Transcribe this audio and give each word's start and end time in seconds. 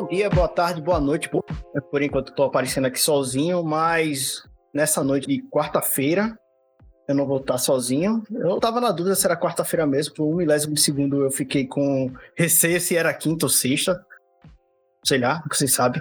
Bom 0.00 0.06
dia, 0.06 0.30
boa 0.30 0.48
tarde, 0.48 0.80
boa 0.80 0.98
noite. 0.98 1.28
Por 1.28 2.02
enquanto 2.02 2.30
estou 2.30 2.46
aparecendo 2.46 2.86
aqui 2.86 2.98
sozinho, 2.98 3.62
mas 3.62 4.42
nessa 4.72 5.04
noite 5.04 5.26
de 5.26 5.42
quarta-feira 5.50 6.38
eu 7.06 7.14
não 7.14 7.26
vou 7.26 7.36
estar 7.36 7.58
sozinho. 7.58 8.22
Eu 8.30 8.56
estava 8.56 8.80
na 8.80 8.92
dúvida 8.92 9.14
se 9.14 9.26
era 9.26 9.36
quarta-feira 9.36 9.86
mesmo, 9.86 10.14
por 10.14 10.24
um 10.24 10.36
milésimo 10.36 10.72
de 10.72 10.80
segundo 10.80 11.22
eu 11.22 11.30
fiquei 11.30 11.66
com 11.66 12.10
receio 12.34 12.80
se 12.80 12.96
era 12.96 13.12
quinta 13.12 13.44
ou 13.44 13.50
sexta. 13.50 14.02
Sei 15.04 15.18
lá, 15.18 15.44
vocês 15.52 15.74
sabem. 15.74 16.00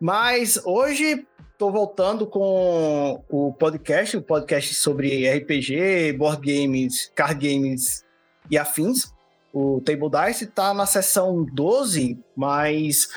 Mas 0.00 0.64
hoje 0.64 1.26
estou 1.52 1.72
voltando 1.72 2.28
com 2.28 3.24
o 3.28 3.52
podcast, 3.54 4.16
o 4.16 4.22
podcast 4.22 4.72
sobre 4.72 5.28
RPG, 5.28 6.12
board 6.12 6.40
games, 6.46 7.10
card 7.12 7.44
games 7.44 8.04
e 8.48 8.56
afins. 8.56 9.12
O 9.52 9.80
Table 9.80 10.08
Dice 10.08 10.44
está 10.44 10.72
na 10.72 10.86
sessão 10.86 11.44
12, 11.44 12.18
mas 12.34 13.08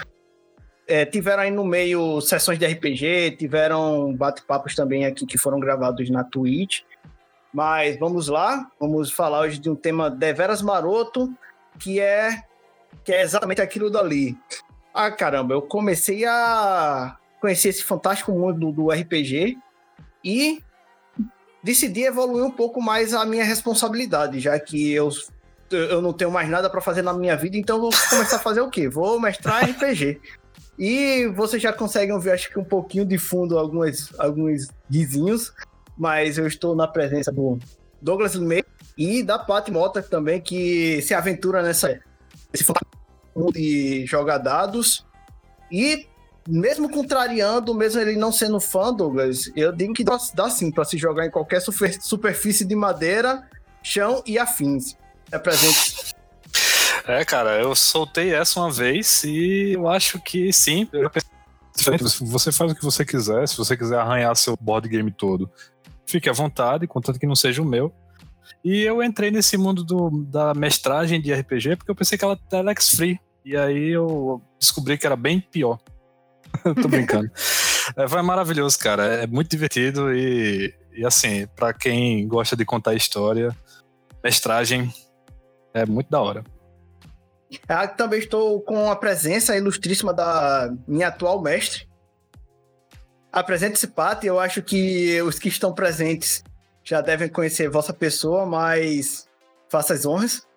é, 0.88 1.06
tiveram 1.06 1.44
aí 1.44 1.52
no 1.52 1.66
meio 1.66 2.22
sessões 2.22 2.60
de 2.60 2.66
RPG, 2.66 3.38
tiveram 3.38 4.14
bate-papos 4.14 4.76
também 4.76 5.06
aqui 5.06 5.26
que 5.26 5.38
foram 5.38 5.60
gravados 5.60 6.10
na 6.10 6.24
Twitch. 6.24 6.82
Mas 7.54 7.98
vamos 7.98 8.28
lá, 8.28 8.70
vamos 8.80 9.12
falar 9.12 9.42
hoje 9.42 9.60
de 9.60 9.70
um 9.70 9.76
tema 9.76 10.10
deveras 10.10 10.62
maroto, 10.62 11.34
que 11.80 12.00
é 12.00 12.44
que 13.04 13.14
é 13.14 13.22
exatamente 13.22 13.62
aquilo 13.62 13.90
dali. 13.90 14.38
Ah, 14.94 15.12
caramba, 15.12 15.54
eu 15.54 15.62
comecei 15.62 16.26
a 16.26 17.18
conhecer 17.40 17.70
esse 17.70 17.84
fantástico 17.84 18.32
mundo 18.32 18.60
do, 18.60 18.72
do 18.72 18.90
RPG 18.90 19.58
e 20.24 20.62
decidi 21.64 22.04
evoluir 22.04 22.44
um 22.44 22.52
pouco 22.52 22.82
mais 22.82 23.14
a 23.14 23.26
minha 23.26 23.44
responsabilidade, 23.44 24.40
já 24.40 24.60
que 24.60 24.92
eu 24.92 25.10
eu 25.72 26.00
não 26.02 26.14
tenho 26.14 26.30
mais 26.30 26.48
nada 26.48 26.70
para 26.70 26.80
fazer 26.80 27.02
na 27.02 27.12
minha 27.12 27.36
vida, 27.36 27.58
então 27.58 27.82
vou 27.82 27.90
começar 28.10 28.36
a 28.36 28.40
fazer 28.40 28.62
o 28.62 28.70
quê? 28.70 28.88
Vou 28.88 29.20
mestrar 29.20 29.68
RPG. 29.68 30.22
E 30.78 31.28
vocês 31.28 31.62
já 31.62 31.72
conseguem 31.72 32.14
ouvir, 32.14 32.32
acho 32.32 32.50
que 32.50 32.60
um 32.60 32.64
pouquinho 32.64 33.06
de 33.06 33.18
fundo, 33.18 33.58
alguns, 33.58 34.14
alguns 34.20 34.68
guizinhos, 34.90 35.54
mas 35.98 36.38
eu 36.38 36.46
estou 36.46 36.76
na 36.76 36.88
presença 36.88 37.32
do 37.32 37.58
Douglas 38.02 38.36
Limei 38.36 38.64
e 38.98 39.24
da 39.24 39.40
Pat 39.40 39.70
Mota 39.70 40.02
também, 40.02 40.42
que 40.42 41.02
se 41.02 41.14
aventura 41.14 41.62
nessa 41.62 42.00
esse 42.54 42.66
de 43.54 44.06
jogar 44.06 44.38
dados. 44.38 45.06
E 45.72 46.08
mesmo 46.48 46.90
contrariando, 46.90 47.74
mesmo 47.74 48.00
ele 48.00 48.16
não 48.16 48.32
sendo 48.32 48.60
fã, 48.60 48.94
Douglas, 48.94 49.52
eu 49.56 49.72
digo 49.72 49.94
que 49.94 50.04
dá, 50.04 50.18
dá 50.34 50.50
sim 50.50 50.72
para 50.72 50.86
se 50.86 50.98
jogar 50.98 51.26
em 51.26 51.32
qualquer 51.32 51.60
super, 51.60 51.92
superfície 52.02 52.66
de 52.66 52.76
madeira, 52.76 53.48
chão 53.82 54.22
e 54.26 54.38
afins 54.38 54.96
é 55.32 55.40
presente. 55.40 56.15
É, 57.08 57.24
cara, 57.24 57.60
eu 57.62 57.76
soltei 57.76 58.34
essa 58.34 58.60
uma 58.60 58.72
vez 58.72 59.24
e 59.24 59.74
eu 59.74 59.88
acho 59.88 60.20
que 60.20 60.52
sim. 60.52 60.88
Você 62.22 62.52
faz 62.52 62.72
o 62.72 62.76
que 62.76 62.84
você 62.84 63.06
quiser, 63.06 63.48
se 63.48 63.58
você 63.58 63.78
quiser 63.78 64.00
arranhar 64.00 64.36
seu 64.36 64.58
board 64.60 64.88
game 64.90 65.12
todo, 65.12 65.50
fique 66.06 66.30
à 66.30 66.34
vontade, 66.34 66.88
contanto 66.88 67.20
que 67.20 67.28
não 67.28 67.36
seja 67.36 67.62
o 67.62 67.66
meu. 67.66 67.94
E 68.64 68.82
eu 68.82 69.04
entrei 69.04 69.30
nesse 69.30 69.58
mundo 69.58 69.84
do, 69.84 70.10
da 70.24 70.54
mestragem 70.56 71.22
de 71.22 71.32
RPG 71.32 71.76
porque 71.76 71.92
eu 71.92 71.96
pensei 71.96 72.18
que 72.18 72.26
ela 72.26 72.40
era 72.52 72.62
Alex 72.62 72.96
Free. 72.96 73.20
E 73.44 73.56
aí 73.56 73.90
eu 73.90 74.42
descobri 74.60 74.98
que 74.98 75.06
era 75.06 75.16
bem 75.16 75.40
pior. 75.40 75.78
Tô 76.82 76.88
brincando. 76.88 77.30
é, 77.96 78.08
foi 78.08 78.22
maravilhoso, 78.24 78.80
cara. 78.80 79.04
É 79.06 79.28
muito 79.28 79.52
divertido 79.52 80.12
e, 80.12 80.74
e 80.92 81.06
assim, 81.06 81.46
para 81.56 81.72
quem 81.72 82.28
gosta 82.28 82.56
de 82.56 82.66
contar 82.66 82.96
história, 82.96 83.56
mestragem 84.24 84.92
é 85.72 85.86
muito 85.86 86.10
da 86.10 86.20
hora. 86.20 86.44
Ah, 87.68 87.88
também 87.88 88.20
estou 88.20 88.62
com 88.62 88.90
a 88.90 88.96
presença 88.96 89.56
ilustríssima 89.56 90.14
da 90.14 90.74
minha 90.88 91.08
atual 91.08 91.42
mestre. 91.42 91.88
Apresente-se, 93.32 93.88
Paty. 93.88 94.28
Eu 94.28 94.40
acho 94.40 94.62
que 94.62 95.22
os 95.22 95.38
que 95.38 95.50
estão 95.50 95.74
presentes 95.74 96.44
já 96.84 97.02
devem 97.02 97.28
conhecer 97.28 97.70
vossa 97.70 97.94
pessoa, 97.94 98.46
mas 98.46 99.28
faça 99.70 99.94
as 99.94 100.06
honras. 100.06 100.48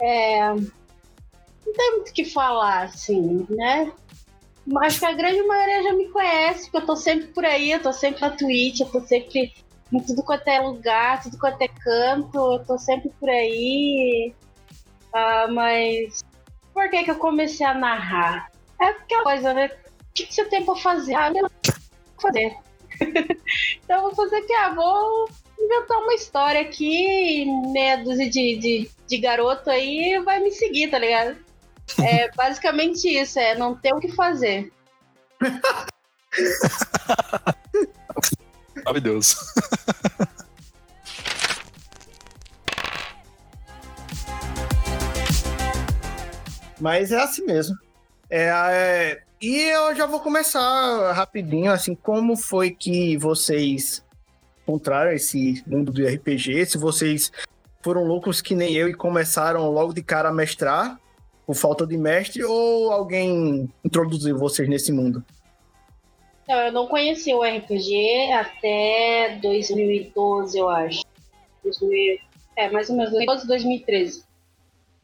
É. 0.00 0.48
Não 0.50 1.74
tem 1.74 1.92
muito 1.96 2.08
o 2.08 2.12
que 2.12 2.24
falar, 2.24 2.84
assim, 2.84 3.46
né? 3.50 3.92
Acho 4.82 5.00
que 5.00 5.06
a 5.06 5.12
grande 5.12 5.42
maioria 5.42 5.82
já 5.82 5.92
me 5.92 6.08
conhece, 6.08 6.64
porque 6.64 6.76
eu 6.78 6.86
tô 6.86 6.96
sempre 6.96 7.26
por 7.28 7.44
aí, 7.44 7.72
eu 7.72 7.82
tô 7.82 7.92
sempre 7.92 8.20
na 8.20 8.30
Twitch, 8.30 8.80
eu 8.80 8.86
tô 8.86 9.00
sempre 9.00 9.52
em 9.92 10.00
tudo 10.00 10.22
quanto 10.22 10.46
é 10.48 10.60
lugar, 10.60 11.22
tudo 11.22 11.38
quanto 11.38 11.60
é 11.60 11.68
canto, 11.68 12.38
eu 12.38 12.64
tô 12.64 12.78
sempre 12.78 13.10
por 13.18 13.28
aí. 13.28 14.32
Ah, 15.12 15.48
mas 15.48 16.24
por 16.72 16.88
que 16.90 17.04
que 17.04 17.10
eu 17.10 17.16
comecei 17.16 17.66
a 17.66 17.74
narrar? 17.74 18.50
É 18.80 18.92
porque 18.92 19.14
a 19.14 19.22
coisa, 19.22 19.52
né? 19.52 19.66
O 19.66 20.12
que, 20.14 20.26
que 20.26 20.34
você 20.34 20.44
tem 20.46 20.64
pra 20.64 20.74
fazer? 20.76 21.14
Ah, 21.14 21.28
eu 21.28 21.42
vou 21.42 21.50
fazer. 22.20 22.56
então 23.84 23.96
eu 23.96 24.02
vou 24.02 24.14
fazer 24.14 24.36
aqui, 24.36 24.52
ah, 24.54 24.74
vou 24.74 25.28
inventar 25.58 25.98
uma 25.98 26.14
história 26.14 26.60
aqui, 26.60 27.44
meia 27.72 27.96
dúzia 27.96 28.28
de, 28.28 28.56
de, 28.56 28.90
de 29.06 29.18
garoto 29.18 29.70
aí 29.70 30.18
vai 30.24 30.40
me 30.40 30.50
seguir, 30.50 30.90
tá 30.90 30.98
ligado? 30.98 31.36
É 32.02 32.30
basicamente 32.36 33.06
isso, 33.08 33.38
é 33.38 33.54
não 33.54 33.74
ter 33.74 33.94
o 33.94 34.00
que 34.00 34.08
fazer. 34.12 34.72
Maravilhoso. 38.84 39.36
Mas 46.80 47.12
é 47.12 47.20
assim 47.20 47.44
mesmo. 47.44 47.76
É, 48.28 48.48
é, 48.48 49.22
e 49.40 49.56
eu 49.70 49.94
já 49.94 50.06
vou 50.06 50.20
começar 50.20 51.12
rapidinho, 51.12 51.70
assim, 51.70 51.94
como 51.94 52.36
foi 52.36 52.70
que 52.70 53.16
vocês 53.16 54.04
encontraram 54.62 55.12
esse 55.12 55.62
mundo 55.66 55.92
do 55.92 56.06
RPG? 56.06 56.66
Se 56.66 56.78
vocês 56.78 57.32
foram 57.82 58.04
loucos 58.04 58.40
que 58.40 58.54
nem 58.54 58.74
eu 58.74 58.88
e 58.88 58.94
começaram 58.94 59.68
logo 59.70 59.92
de 59.92 60.02
cara 60.02 60.28
a 60.28 60.32
mestrar 60.32 61.00
por 61.46 61.54
falta 61.54 61.86
de 61.86 61.96
mestre 61.96 62.44
ou 62.44 62.92
alguém 62.92 63.68
introduziu 63.84 64.38
vocês 64.38 64.68
nesse 64.68 64.92
mundo? 64.92 65.24
Não, 66.48 66.56
eu 66.56 66.72
não 66.72 66.86
conheci 66.86 67.32
o 67.32 67.42
RPG 67.42 68.32
até 68.32 69.38
2012, 69.40 70.58
eu 70.58 70.68
acho. 70.68 71.02
2000, 71.64 72.18
é, 72.56 72.70
mais 72.70 72.90
ou 72.90 72.96
menos 72.96 73.12
2012, 73.12 73.46
2013. 73.46 74.29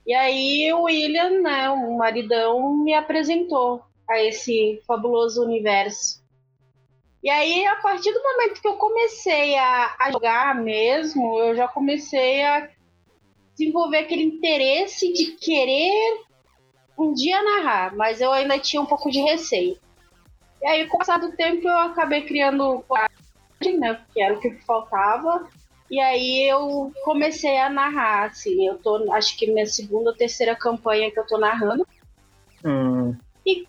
E 0.06 0.14
aí 0.14 0.72
o 0.72 0.82
William, 0.82 1.40
né, 1.40 1.68
o 1.68 1.96
maridão, 1.96 2.76
me 2.76 2.94
apresentou 2.94 3.82
a 4.08 4.22
esse 4.22 4.80
fabuloso 4.86 5.42
universo. 5.42 6.24
E 7.22 7.28
aí, 7.28 7.66
a 7.66 7.74
partir 7.76 8.12
do 8.12 8.22
momento 8.22 8.62
que 8.62 8.68
eu 8.68 8.76
comecei 8.76 9.56
a, 9.56 9.96
a 9.98 10.12
jogar 10.12 10.54
mesmo, 10.54 11.40
eu 11.40 11.56
já 11.56 11.66
comecei 11.66 12.44
a 12.44 12.68
desenvolver 13.58 13.98
aquele 13.98 14.22
interesse 14.22 15.12
de 15.12 15.32
querer 15.32 16.20
um 16.96 17.12
dia 17.12 17.42
narrar, 17.42 17.96
mas 17.96 18.20
eu 18.20 18.30
ainda 18.30 18.60
tinha 18.60 18.80
um 18.80 18.86
pouco 18.86 19.10
de 19.10 19.20
receio. 19.20 19.76
E 20.62 20.66
aí, 20.66 20.86
com 20.86 20.96
o 20.96 20.98
passar 20.98 21.18
do 21.18 21.32
tempo, 21.32 21.66
eu 21.66 21.78
acabei 21.78 22.22
criando 22.22 22.84
coragem, 22.86 23.78
né? 23.78 24.00
Que 24.12 24.22
era 24.22 24.34
o 24.34 24.40
que 24.40 24.50
faltava. 24.64 25.48
E 25.90 26.00
aí 26.00 26.48
eu 26.48 26.92
comecei 27.04 27.58
a 27.58 27.70
narrar, 27.70 28.26
assim. 28.26 28.66
Eu 28.66 28.78
tô, 28.78 29.12
acho 29.12 29.36
que 29.36 29.50
minha 29.50 29.66
segunda 29.66 30.10
ou 30.10 30.16
terceira 30.16 30.54
campanha 30.56 31.10
que 31.10 31.18
eu 31.18 31.26
tô 31.26 31.38
narrando. 31.38 31.86
Hum. 32.64 33.14
E, 33.46 33.66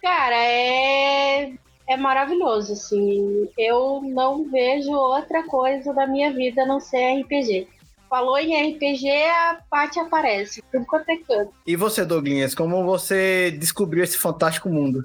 cara, 0.00 0.36
é, 0.36 1.52
é 1.88 1.96
maravilhoso, 1.96 2.72
assim. 2.72 3.48
Eu 3.58 4.00
não 4.02 4.48
vejo 4.48 4.92
outra 4.92 5.42
coisa 5.44 5.92
da 5.92 6.06
minha 6.06 6.32
vida 6.32 6.62
a 6.62 6.66
não 6.66 6.80
ser 6.80 7.20
RPG. 7.20 7.68
Falou 8.08 8.38
em 8.38 8.70
RPG, 8.70 9.08
a 9.24 9.58
parte 9.68 9.98
aparece. 9.98 10.62
Tudo 10.70 10.86
quanto 10.86 11.08
é 11.10 11.16
canto. 11.16 11.52
E 11.66 11.74
você, 11.74 12.04
Douglas, 12.04 12.54
como 12.54 12.84
você 12.84 13.50
descobriu 13.50 14.04
esse 14.04 14.16
fantástico 14.16 14.68
mundo? 14.68 15.04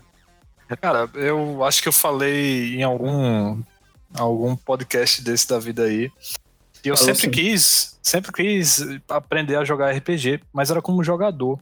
Cara, 0.80 1.10
eu 1.16 1.64
acho 1.64 1.82
que 1.82 1.88
eu 1.88 1.94
falei 1.94 2.76
em 2.76 2.84
algum 2.84 3.62
algum 4.14 4.56
podcast 4.56 5.24
desse 5.24 5.48
da 5.48 5.60
vida 5.60 5.84
aí. 5.84 6.12
E 6.84 6.88
eu 6.88 6.98
Falou 6.98 7.16
sempre 7.16 7.28
sim. 7.28 7.32
quis, 7.32 8.00
sempre 8.02 8.32
quis 8.32 8.82
aprender 9.10 9.56
a 9.56 9.64
jogar 9.64 9.96
RPG, 9.96 10.42
mas 10.52 10.72
era 10.72 10.82
como 10.82 11.04
jogador. 11.04 11.60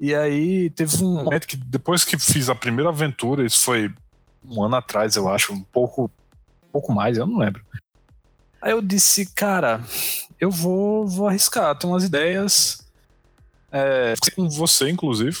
E 0.00 0.14
aí 0.14 0.70
teve 0.70 1.04
um 1.04 1.24
momento 1.24 1.46
que 1.46 1.56
depois 1.56 2.04
que 2.04 2.18
fiz 2.18 2.48
a 2.48 2.54
primeira 2.54 2.88
aventura, 2.88 3.44
isso 3.44 3.64
foi 3.64 3.92
um 4.44 4.62
ano 4.62 4.76
atrás, 4.76 5.16
eu 5.16 5.28
acho, 5.28 5.52
um 5.52 5.62
pouco, 5.62 6.10
um 6.68 6.72
pouco 6.72 6.92
mais, 6.92 7.18
eu 7.18 7.26
não 7.26 7.38
lembro. 7.38 7.62
Aí 8.62 8.72
eu 8.72 8.80
disse, 8.80 9.26
cara, 9.34 9.80
eu 10.40 10.50
vou, 10.50 11.06
vou 11.06 11.28
arriscar, 11.28 11.76
tem 11.76 11.90
umas 11.90 12.04
ideias, 12.04 12.88
é, 13.70 14.14
com 14.34 14.48
você, 14.48 14.88
inclusive, 14.88 15.36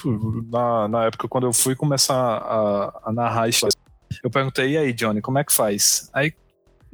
na, 0.50 0.86
na 0.88 1.04
época 1.06 1.28
quando 1.28 1.46
eu 1.46 1.52
fui 1.52 1.74
começar 1.74 2.14
a, 2.14 3.00
a 3.04 3.12
narrar 3.12 3.48
histórias. 3.48 3.76
Eu 4.22 4.30
perguntei, 4.30 4.72
e 4.72 4.76
aí, 4.78 4.92
Johnny, 4.92 5.20
como 5.20 5.38
é 5.38 5.44
que 5.44 5.52
faz? 5.52 6.10
Aí 6.12 6.32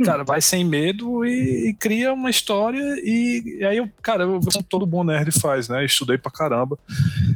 cara, 0.02 0.24
vai 0.24 0.40
sem 0.40 0.64
medo 0.64 1.24
e, 1.24 1.68
e 1.68 1.74
cria 1.74 2.12
uma 2.12 2.30
história. 2.30 2.80
E, 3.02 3.58
e, 3.60 3.64
aí, 3.64 3.76
eu, 3.76 3.88
cara, 4.02 4.24
eu, 4.24 4.40
todo 4.68 4.86
bom 4.86 5.04
nerd 5.04 5.30
faz, 5.38 5.68
né? 5.68 5.84
Estudei 5.84 6.18
pra 6.18 6.30
caramba. 6.30 6.78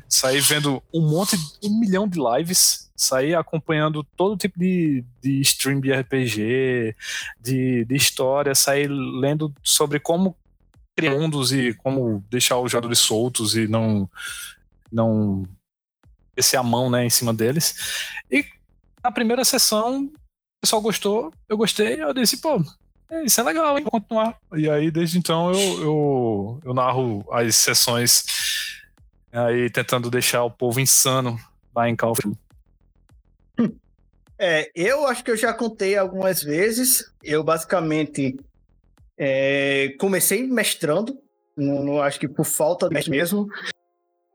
Saí 0.09 0.41
vendo 0.41 0.83
um 0.93 1.01
monte, 1.01 1.37
um 1.63 1.79
milhão 1.79 2.09
de 2.09 2.19
lives. 2.19 2.91
Saí 2.97 3.35
acompanhando 3.35 4.03
todo 4.17 4.37
tipo 4.37 4.59
de, 4.59 5.05
de 5.23 5.41
stream 5.41 5.81
de 5.81 5.93
RPG, 5.93 6.97
de, 7.41 7.85
de 7.85 7.95
história. 7.95 8.55
Saí 8.55 8.87
lendo 8.89 9.53
sobre 9.63 10.01
como 10.01 10.37
criar 10.97 11.17
mundos 11.17 11.53
e 11.53 11.75
como 11.75 12.25
deixar 12.29 12.59
os 12.59 12.73
jogadores 12.73 12.99
soltos 12.99 13.57
e 13.57 13.69
não. 13.69 14.09
não 14.91 15.47
descer 16.35 16.57
a 16.57 16.63
mão 16.63 16.89
né, 16.89 17.05
em 17.05 17.11
cima 17.11 17.35
deles. 17.35 18.21
E 18.31 18.45
a 19.03 19.11
primeira 19.11 19.45
sessão 19.45 20.09
o 20.59 20.61
pessoal 20.63 20.83
gostou, 20.83 21.33
eu 21.49 21.57
gostei, 21.57 22.03
eu 22.03 22.13
disse, 22.13 22.39
pô, 22.39 22.61
é, 23.11 23.25
isso 23.25 23.41
é 23.41 23.45
legal, 23.45 23.79
hein? 23.79 23.85
Vou 23.85 23.93
continuar. 23.93 24.37
E 24.55 24.69
aí, 24.69 24.91
desde 24.91 25.19
então, 25.19 25.53
eu, 25.53 25.83
eu, 25.83 26.61
eu 26.65 26.75
narro 26.75 27.25
as 27.31 27.57
sessões 27.57 28.25
aí 29.33 29.71
tentando 29.71 30.11
deixar 30.11 30.43
o 30.45 30.51
povo 30.51 30.81
insano 30.81 31.39
lá 31.75 31.89
em 31.89 31.97
of 32.03 32.21
É, 34.39 34.71
eu 34.75 35.07
acho 35.07 35.25
que 35.25 35.31
eu 35.31 35.37
já 35.37 35.53
contei 35.53 35.97
algumas 35.97 36.43
vezes. 36.43 37.13
Eu 37.23 37.43
basicamente 37.43 38.39
é, 39.17 39.95
comecei 39.99 40.47
mestrando, 40.47 41.19
não, 41.57 42.03
acho 42.03 42.21
que 42.21 42.29
por 42.29 42.45
falta 42.45 42.89
de 42.89 43.11
mesmo. 43.11 43.49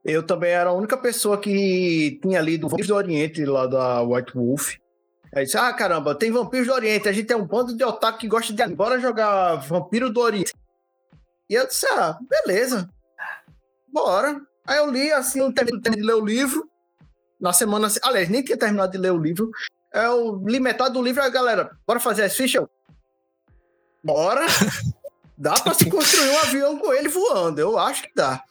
Eu 0.04 0.24
também 0.24 0.52
era 0.52 0.70
a 0.70 0.74
única 0.74 0.98
pessoa 0.98 1.38
que 1.38 2.20
tinha 2.22 2.42
lido 2.42 2.68
Vampiros 2.68 2.88
do 2.88 2.96
Oriente 2.96 3.46
lá 3.46 3.66
da 3.68 4.02
White 4.02 4.34
Wolf. 4.36 4.76
Aí 5.36 5.46
disse, 5.46 5.58
ah, 5.58 5.74
caramba, 5.74 6.14
tem 6.14 6.32
Vampiros 6.32 6.68
do 6.68 6.74
Oriente, 6.74 7.10
a 7.10 7.12
gente 7.12 7.26
tem 7.26 7.36
um 7.36 7.46
bando 7.46 7.76
de 7.76 7.84
otaku 7.84 8.20
que 8.20 8.28
gosta 8.28 8.54
de 8.54 8.76
bora 8.76 9.00
jogar 9.00 9.56
Vampiro 9.56 10.12
do 10.12 10.20
Oriente. 10.20 10.54
E 11.50 11.56
eu 11.56 11.68
disse, 11.68 11.88
ah, 11.88 12.18
beleza, 12.30 12.88
bora. 13.92 14.40
Aí 14.68 14.78
eu 14.78 14.90
li, 14.92 15.12
assim, 15.12 15.40
eu 15.40 15.52
terminei 15.52 15.80
de 15.82 16.02
ler 16.02 16.14
o 16.14 16.26
livro, 16.26 16.70
na 17.42 17.52
semana, 17.52 17.88
aliás, 18.04 18.30
nem 18.30 18.44
tinha 18.44 18.58
terminado 18.58 18.92
de 18.92 18.98
ler 18.98 19.12
o 19.12 19.18
livro, 19.18 19.50
eu 19.92 20.42
li 20.46 20.60
metade 20.60 20.94
do 20.94 21.02
livro, 21.02 21.22
aí 21.22 21.32
galera, 21.32 21.72
bora 21.86 22.00
fazer 22.00 22.24
as 22.24 22.36
fichas? 22.36 22.66
Bora! 24.04 24.46
Dá 25.36 25.56
pra 25.56 25.74
se 25.74 25.90
construir 25.90 26.30
um 26.30 26.40
avião 26.40 26.78
com 26.78 26.94
ele 26.94 27.10
voando, 27.10 27.60
eu 27.60 27.78
acho 27.78 28.04
que 28.04 28.12
dá 28.16 28.44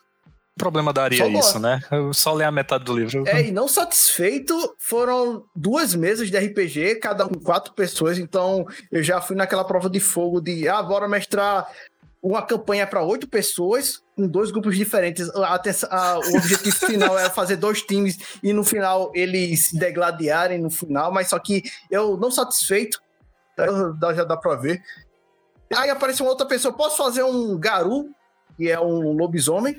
problema 0.57 0.93
daria 0.93 1.27
isso, 1.27 1.59
né? 1.59 1.81
Eu 1.91 2.13
só 2.13 2.33
ler 2.33 2.45
a 2.45 2.53
metade 2.53 2.85
do 2.85 2.97
livro. 2.97 3.25
É, 3.27 3.49
e 3.49 3.51
não 3.51 3.67
satisfeito, 3.67 4.55
foram 4.79 5.45
duas 5.55 5.95
mesas 5.95 6.31
de 6.31 6.39
RPG, 6.39 6.97
cada 6.97 7.25
um 7.27 7.31
com 7.31 7.41
quatro 7.41 7.73
pessoas, 7.75 8.19
então 8.19 8.67
eu 8.91 9.03
já 9.03 9.21
fui 9.21 9.37
naquela 9.37 9.65
prova 9.65 9.89
de 9.89 10.01
fogo 10.01 10.41
de, 10.41 10.69
ah, 10.69 10.83
bora 10.83 11.09
mestrar 11.09 11.67
uma 12.23 12.41
campanha 12.41 12.87
para 12.87 13.03
oito 13.03 13.29
pessoas, 13.29 14.01
com 14.15 14.29
dois 14.29 14.53
grupos 14.53 14.77
diferentes. 14.77 15.29
A, 15.31 15.61
a, 15.91 16.19
o 16.19 16.37
objetivo 16.37 16.77
final 16.87 17.19
era 17.19 17.29
fazer 17.31 17.57
dois 17.57 17.83
times 17.83 18.17
e 18.43 18.53
no 18.53 18.63
final 18.63 19.11
eles 19.15 19.67
se 19.67 19.79
degladiarem 19.79 20.59
no 20.59 20.71
final, 20.71 21.13
mas 21.13 21.29
só 21.29 21.39
que 21.39 21.63
eu 21.91 22.17
não 22.17 22.31
satisfeito, 22.31 23.01
já 24.15 24.25
dá 24.25 24.37
pra 24.37 24.55
ver. 24.55 24.81
Aí 25.75 25.91
apareceu 25.91 26.25
uma 26.25 26.33
outra 26.33 26.47
pessoa, 26.47 26.73
posso 26.73 26.97
fazer 26.97 27.25
um 27.25 27.59
Garu, 27.59 28.11
que 28.57 28.71
é 28.71 28.79
um 28.79 29.13
lobisomem? 29.13 29.75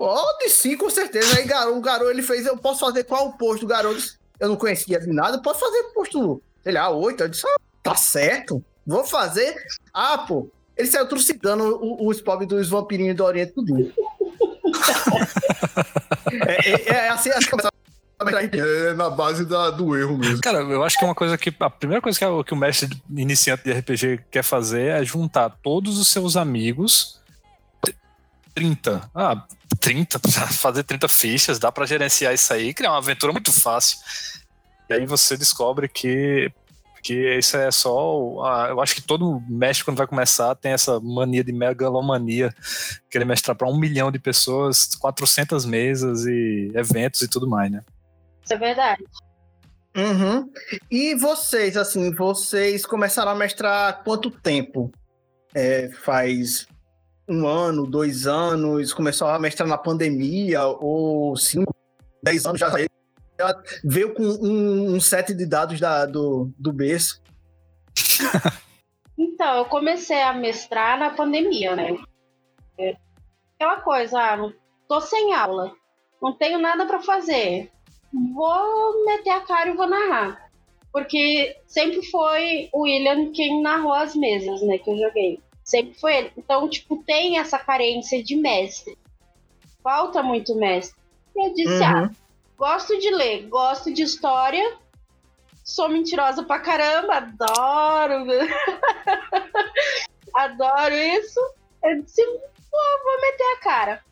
Pode 0.00 0.48
sim, 0.48 0.78
com 0.78 0.88
certeza. 0.88 1.36
Aí 1.36 1.44
Garou, 1.44 1.76
o 1.76 1.80
Garou 1.82 2.10
ele 2.10 2.22
fez, 2.22 2.46
eu 2.46 2.56
posso 2.56 2.80
fazer 2.80 3.04
qual 3.04 3.34
posto? 3.34 3.64
O 3.64 3.68
Garou 3.68 3.94
eu 4.40 4.48
não 4.48 4.56
conhecia 4.56 4.98
de 4.98 5.12
nada, 5.12 5.42
posso 5.42 5.60
fazer 5.60 5.82
posto, 5.92 6.42
sei 6.64 6.72
lá, 6.72 6.88
oito. 6.88 7.22
Eu 7.22 7.28
disse, 7.28 7.46
ah, 7.46 7.60
tá 7.82 7.94
certo, 7.94 8.64
vou 8.86 9.04
fazer. 9.04 9.54
Ah, 9.92 10.16
pô, 10.16 10.50
ele 10.74 10.88
saiu 10.88 11.06
trucidando 11.06 11.78
os 12.02 12.18
pobres 12.22 12.48
dos 12.48 12.70
vampirinhos 12.70 13.14
do 13.14 13.24
Oriente 13.24 13.52
tudo. 13.52 13.76
é, 16.48 16.70
é, 16.70 16.88
é, 16.88 17.08
assim, 17.10 17.28
assim 17.28 17.50
é 18.54 18.94
na 18.94 19.10
base 19.10 19.44
da, 19.44 19.68
do 19.68 19.94
erro 19.94 20.16
mesmo. 20.16 20.40
Cara, 20.40 20.60
eu 20.60 20.82
acho 20.82 20.96
que 20.98 21.04
é 21.04 21.08
uma 21.08 21.14
coisa 21.14 21.36
que. 21.36 21.54
A 21.60 21.68
primeira 21.68 22.00
coisa 22.00 22.18
que, 22.18 22.24
é 22.24 22.44
que 22.44 22.54
o 22.54 22.56
mestre 22.56 22.88
iniciante 23.14 23.64
de 23.64 23.72
RPG 23.72 24.20
quer 24.30 24.42
fazer 24.42 24.92
é 24.92 25.04
juntar 25.04 25.50
todos 25.62 25.98
os 25.98 26.08
seus 26.08 26.38
amigos. 26.38 27.19
30. 28.54 29.10
Ah, 29.14 29.44
30, 29.80 30.18
fazer 30.52 30.82
30 30.82 31.08
fichas, 31.08 31.58
dá 31.58 31.70
para 31.70 31.86
gerenciar 31.86 32.34
isso 32.34 32.52
aí, 32.52 32.74
criar 32.74 32.90
uma 32.90 32.98
aventura 32.98 33.32
muito 33.32 33.52
fácil. 33.52 33.98
E 34.88 34.94
aí 34.94 35.06
você 35.06 35.36
descobre 35.36 35.88
que 35.88 36.52
que 37.02 37.38
isso 37.38 37.56
é 37.56 37.70
só. 37.70 38.68
eu 38.68 38.80
acho 38.80 38.94
que 38.94 39.02
todo 39.02 39.42
mestre, 39.48 39.84
quando 39.84 39.96
vai 39.96 40.06
começar, 40.06 40.54
tem 40.54 40.72
essa 40.72 41.00
mania 41.00 41.42
de 41.42 41.52
megalomania, 41.52 42.54
querer 43.10 43.24
mestrar 43.24 43.56
para 43.56 43.68
um 43.68 43.78
milhão 43.78 44.10
de 44.10 44.18
pessoas, 44.18 44.94
400 44.96 45.64
mesas 45.64 46.26
e 46.26 46.70
eventos 46.74 47.22
e 47.22 47.28
tudo 47.28 47.48
mais, 47.48 47.70
né? 47.70 47.82
Isso 48.44 48.52
é 48.52 48.58
verdade. 48.58 49.04
Uhum. 49.96 50.50
E 50.90 51.14
vocês, 51.14 51.76
assim, 51.76 52.14
vocês 52.14 52.86
começaram 52.86 53.32
a 53.32 53.34
mestrar 53.34 53.88
há 53.88 53.92
quanto 53.92 54.30
tempo? 54.30 54.92
É, 55.52 55.90
faz 56.04 56.68
um 57.30 57.46
ano, 57.46 57.86
dois 57.86 58.26
anos, 58.26 58.92
começou 58.92 59.28
a 59.28 59.38
mestrar 59.38 59.68
na 59.68 59.78
pandemia, 59.78 60.64
ou 60.64 61.36
cinco, 61.36 61.72
dez 62.20 62.44
anos 62.44 62.58
já, 62.58 62.68
já 62.68 63.62
veio 63.84 64.12
com 64.12 64.24
um, 64.24 64.96
um, 64.96 65.00
set 65.00 65.32
de 65.32 65.46
dados 65.46 65.78
da, 65.78 66.06
do, 66.06 66.50
do 66.58 66.72
berço. 66.72 67.22
então, 69.16 69.58
eu 69.58 69.64
comecei 69.66 70.20
a 70.20 70.32
mestrar 70.32 70.98
na 70.98 71.10
pandemia, 71.10 71.76
né? 71.76 71.96
Aquela 73.54 73.80
coisa, 73.80 74.18
ah, 74.18 74.52
tô 74.88 75.00
sem 75.00 75.32
aula, 75.32 75.72
não 76.20 76.36
tenho 76.36 76.58
nada 76.58 76.84
para 76.84 77.00
fazer, 77.00 77.70
vou 78.34 79.04
meter 79.04 79.30
a 79.30 79.40
cara 79.42 79.70
e 79.70 79.76
vou 79.76 79.88
narrar. 79.88 80.50
Porque 80.92 81.56
sempre 81.68 82.04
foi 82.10 82.68
o 82.72 82.82
William 82.82 83.30
quem 83.30 83.62
narrou 83.62 83.92
as 83.92 84.16
mesas, 84.16 84.60
né, 84.62 84.78
que 84.78 84.90
eu 84.90 84.98
joguei. 84.98 85.40
Sempre 85.70 85.94
foi 86.00 86.16
ele. 86.16 86.32
Então, 86.36 86.68
tipo, 86.68 86.96
tem 87.04 87.38
essa 87.38 87.56
carência 87.56 88.20
de 88.20 88.34
mestre. 88.34 88.98
Falta 89.84 90.20
muito 90.20 90.56
mestre. 90.56 91.00
E 91.36 91.46
eu 91.46 91.54
disse, 91.54 91.74
uhum. 91.74 91.84
ah, 91.84 92.10
gosto 92.58 92.98
de 92.98 93.08
ler, 93.08 93.46
gosto 93.46 93.94
de 93.94 94.02
história, 94.02 94.76
sou 95.62 95.88
mentirosa 95.88 96.42
pra 96.42 96.58
caramba, 96.58 97.18
adoro. 97.18 98.26
adoro 100.34 100.92
isso. 100.92 101.38
Eu 101.84 102.02
disse, 102.02 102.26
vou 102.26 103.20
meter 103.22 103.54
a 103.54 103.60
cara. 103.60 104.04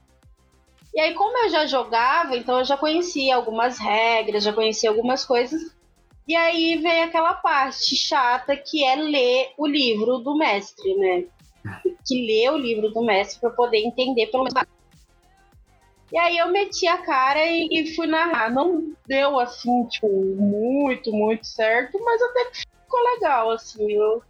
E 0.95 1.01
aí, 1.01 1.13
como 1.15 1.39
eu 1.39 1.49
já 1.49 1.67
jogava, 1.67 2.37
então 2.37 2.61
eu 2.61 2.65
já 2.65 2.77
conhecia 2.77 3.35
algumas 3.35 3.79
regras, 3.79 4.45
já 4.45 4.53
conhecia 4.53 4.91
algumas 4.91 5.25
coisas. 5.25 5.75
E 6.29 6.37
aí 6.37 6.77
vem 6.77 7.03
aquela 7.03 7.35
parte 7.35 7.97
chata 7.97 8.57
que 8.57 8.85
é 8.85 8.95
ler 8.95 9.51
o 9.59 9.67
livro 9.67 10.19
do 10.19 10.39
mestre, 10.39 10.95
né? 10.95 11.25
Que 12.05 12.27
ler 12.27 12.53
o 12.53 12.57
livro 12.57 12.91
do 12.91 13.03
mestre 13.03 13.41
para 13.41 13.51
poder 13.51 13.79
entender 13.79 14.27
pelo 14.29 14.45
menos. 14.45 14.69
E 16.11 16.19
aí 16.19 16.39
eu 16.39 16.51
meti 16.51 16.89
a 16.89 16.97
cara 16.99 17.45
e, 17.45 17.69
e, 17.71 17.95
fui 17.95 18.07
narrar. 18.07 18.51
Não 18.51 18.93
deu 19.07 19.39
assim, 19.39 19.85
tipo, 19.87 20.09
muito, 20.09 21.13
muito 21.13 21.47
certo, 21.47 22.03
mas 22.03 22.23
até 22.23 22.51
ficou 22.53 23.01
legal, 23.15 23.51
assim. 23.51 23.93
Eu, 23.93 24.23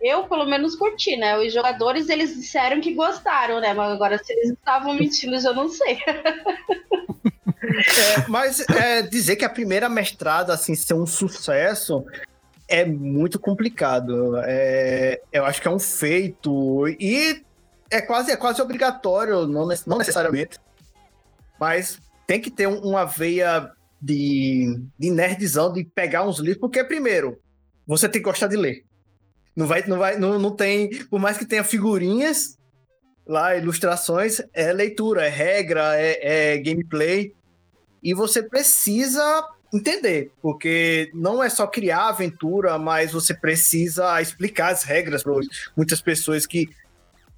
eu 0.00 0.24
pelo 0.24 0.46
menos 0.46 0.74
curti, 0.74 1.14
né? 1.16 1.38
Os 1.38 1.52
jogadores, 1.52 2.08
eles 2.08 2.34
disseram 2.34 2.80
que 2.80 2.94
gostaram, 2.94 3.60
né? 3.60 3.74
Mas 3.74 3.92
agora, 3.92 4.16
se 4.16 4.32
eles 4.32 4.52
estavam 4.52 4.94
mentindo, 4.94 5.36
eu 5.36 5.54
não 5.54 5.68
sei. 5.68 5.98
é, 7.66 8.28
mas 8.28 8.60
é, 8.70 9.02
dizer 9.02 9.36
que 9.36 9.44
a 9.44 9.50
primeira 9.50 9.90
mestrada, 9.90 10.54
assim, 10.54 10.74
ser 10.74 10.94
um 10.94 11.06
sucesso, 11.06 12.02
é 12.68 12.84
muito 12.84 13.38
complicado. 13.38 14.36
É, 14.44 15.20
eu 15.32 15.44
acho 15.44 15.60
que 15.60 15.68
é 15.68 15.70
um 15.70 15.78
feito 15.78 16.88
e 16.88 17.42
é 17.90 18.00
quase, 18.00 18.32
é 18.32 18.36
quase 18.36 18.60
obrigatório, 18.60 19.46
não, 19.46 19.68
não 19.86 19.98
necessariamente, 19.98 20.58
mas 21.58 22.00
tem 22.26 22.40
que 22.40 22.50
ter 22.50 22.66
uma 22.66 23.04
veia 23.04 23.70
de, 24.00 24.80
de 24.98 25.10
nerdzão, 25.10 25.72
de 25.72 25.84
pegar 25.84 26.26
uns 26.26 26.38
livros, 26.38 26.60
porque 26.60 26.82
primeiro, 26.82 27.38
você 27.86 28.08
tem 28.08 28.20
que 28.20 28.28
gostar 28.28 28.48
de 28.48 28.56
ler. 28.56 28.84
Não 29.54 29.66
vai, 29.66 29.86
não 29.86 29.98
vai, 29.98 30.18
não, 30.18 30.38
não 30.38 30.50
tem, 30.50 30.90
por 31.06 31.20
mais 31.20 31.38
que 31.38 31.46
tenha 31.46 31.64
figurinhas 31.64 32.58
lá, 33.26 33.56
ilustrações, 33.56 34.40
é 34.52 34.72
leitura, 34.72 35.26
é 35.26 35.28
regra, 35.28 35.96
é, 35.96 36.54
é 36.54 36.58
gameplay. 36.58 37.34
E 38.02 38.12
você 38.12 38.42
precisa 38.42 39.42
entender, 39.72 40.32
porque 40.40 41.10
não 41.14 41.42
é 41.42 41.48
só 41.48 41.66
criar 41.66 42.08
aventura, 42.08 42.78
mas 42.78 43.12
você 43.12 43.34
precisa 43.34 44.20
explicar 44.20 44.72
as 44.72 44.82
regras 44.82 45.22
para 45.22 45.32
muitas 45.76 46.00
pessoas 46.00 46.46
que 46.46 46.68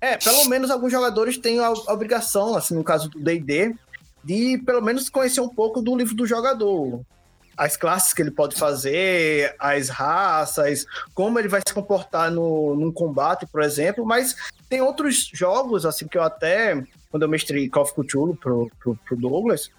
é, 0.01 0.17
pelo 0.17 0.45
menos 0.45 0.71
alguns 0.71 0.93
jogadores 0.93 1.39
têm 1.39 1.59
a 1.59 1.71
obrigação, 1.71 2.55
assim, 2.55 2.75
no 2.75 2.85
caso 2.85 3.09
do 3.11 3.19
D&D, 3.19 3.75
de 4.23 4.59
pelo 4.59 4.81
menos 4.81 5.09
conhecer 5.09 5.41
um 5.41 5.49
pouco 5.49 5.83
do 5.83 5.97
livro 5.97 6.15
do 6.15 6.27
jogador. 6.27 7.01
as 7.57 7.77
classes 7.77 8.15
que 8.15 8.23
ele 8.23 8.31
pode 8.31 8.55
fazer, 8.55 9.57
as 9.59 9.89
raças, 9.89 10.87
como 11.13 11.41
ele 11.41 11.49
vai 11.49 11.61
se 11.67 11.75
comportar 11.75 12.31
no, 12.31 12.77
num 12.77 12.93
combate, 12.93 13.47
por 13.47 13.61
exemplo, 13.63 14.07
mas 14.07 14.37
tem 14.69 14.81
outros 14.81 15.29
jogos, 15.35 15.85
assim, 15.85 16.07
que 16.07 16.17
eu 16.17 16.23
até, 16.23 16.81
quando 17.11 17.25
eu 17.25 17.29
mestrei 17.29 17.69
Call 17.69 17.83
of 17.83 17.95
Cthulhu 17.95 18.37
pro, 18.37 18.71
pro, 18.79 18.95
pro 19.05 19.17
Douglas, 19.17 19.73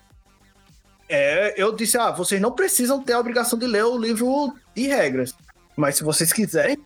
é, 1.09 1.55
eu 1.57 1.75
disse, 1.75 1.97
ah, 1.97 2.11
vocês 2.11 2.39
não 2.39 2.51
precisam 2.51 3.01
ter 3.01 3.13
a 3.13 3.19
obrigação 3.19 3.57
de 3.57 3.65
ler 3.65 3.83
o 3.83 3.97
livro 3.97 4.55
de 4.75 4.87
regras, 4.87 5.33
mas 5.75 5.95
se 5.95 6.03
vocês 6.03 6.31
quiserem, 6.31 6.77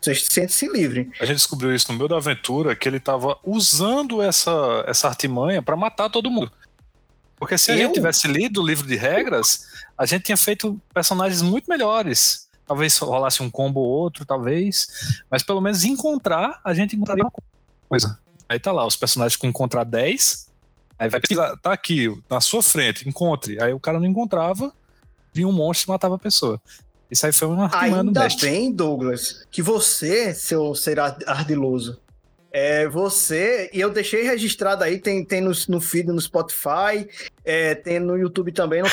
vocês 0.00 0.24
sentem-se 0.30 0.68
livre. 0.68 1.10
A 1.20 1.24
gente 1.24 1.38
descobriu 1.38 1.74
isso 1.74 1.90
no 1.90 1.98
meio 1.98 2.08
da 2.08 2.16
aventura, 2.16 2.76
que 2.76 2.88
ele 2.88 2.98
estava 2.98 3.36
usando 3.44 4.22
essa, 4.22 4.84
essa 4.86 5.08
artimanha 5.08 5.60
para 5.60 5.76
matar 5.76 6.08
todo 6.08 6.30
mundo. 6.30 6.52
Porque 7.36 7.58
se 7.58 7.72
a 7.72 7.74
eu? 7.74 7.80
gente 7.80 7.94
tivesse 7.94 8.28
lido 8.28 8.62
o 8.62 8.66
livro 8.66 8.86
de 8.86 8.96
regras, 8.96 9.66
a 9.98 10.06
gente 10.06 10.24
tinha 10.24 10.36
feito 10.36 10.80
personagens 10.94 11.42
muito 11.42 11.68
melhores. 11.68 12.48
Talvez 12.66 12.96
rolasse 12.98 13.42
um 13.42 13.50
combo 13.50 13.80
ou 13.80 13.86
outro, 13.86 14.24
talvez. 14.24 15.22
Mas 15.30 15.42
pelo 15.42 15.60
menos 15.60 15.84
encontrar, 15.84 16.60
a 16.64 16.72
gente 16.72 16.96
encontraria 16.96 17.24
uma 17.24 17.32
coisa. 17.88 18.18
Aí 18.48 18.58
tá 18.58 18.72
lá, 18.72 18.86
os 18.86 18.96
personagens 18.96 19.36
com 19.36 19.46
encontrar 19.46 19.84
10. 19.84 20.45
Aí 20.98 21.08
vai 21.08 21.20
pesquisar, 21.20 21.56
tá 21.58 21.72
aqui, 21.72 22.08
na 22.28 22.40
sua 22.40 22.62
frente, 22.62 23.08
encontre. 23.08 23.62
Aí 23.62 23.72
o 23.72 23.80
cara 23.80 24.00
não 24.00 24.06
encontrava, 24.06 24.72
vinha 25.32 25.46
um 25.46 25.52
monstro 25.52 25.90
e 25.90 25.92
matava 25.92 26.14
a 26.14 26.18
pessoa. 26.18 26.60
Isso 27.10 27.26
aí 27.26 27.32
foi 27.32 27.48
uma 27.48 27.70
Ainda 27.72 28.28
bem, 28.40 28.72
Douglas, 28.72 29.44
que 29.50 29.62
você, 29.62 30.34
seu 30.34 30.74
ser 30.74 30.98
ardiloso, 30.98 32.00
é, 32.50 32.88
você, 32.88 33.70
e 33.72 33.80
eu 33.80 33.90
deixei 33.90 34.22
registrado 34.22 34.82
aí, 34.82 34.98
tem, 34.98 35.24
tem 35.24 35.42
no, 35.42 35.52
no 35.68 35.80
feed 35.80 36.08
no 36.08 36.20
Spotify, 36.20 37.06
é, 37.44 37.74
tem 37.74 38.00
no 38.00 38.16
YouTube 38.16 38.50
também, 38.50 38.82
não 38.82 38.88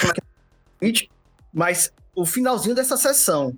Twitch, 0.79 1.07
mas 1.51 1.91
o 2.13 2.25
finalzinho 2.25 2.75
dessa 2.75 2.97
sessão. 2.97 3.55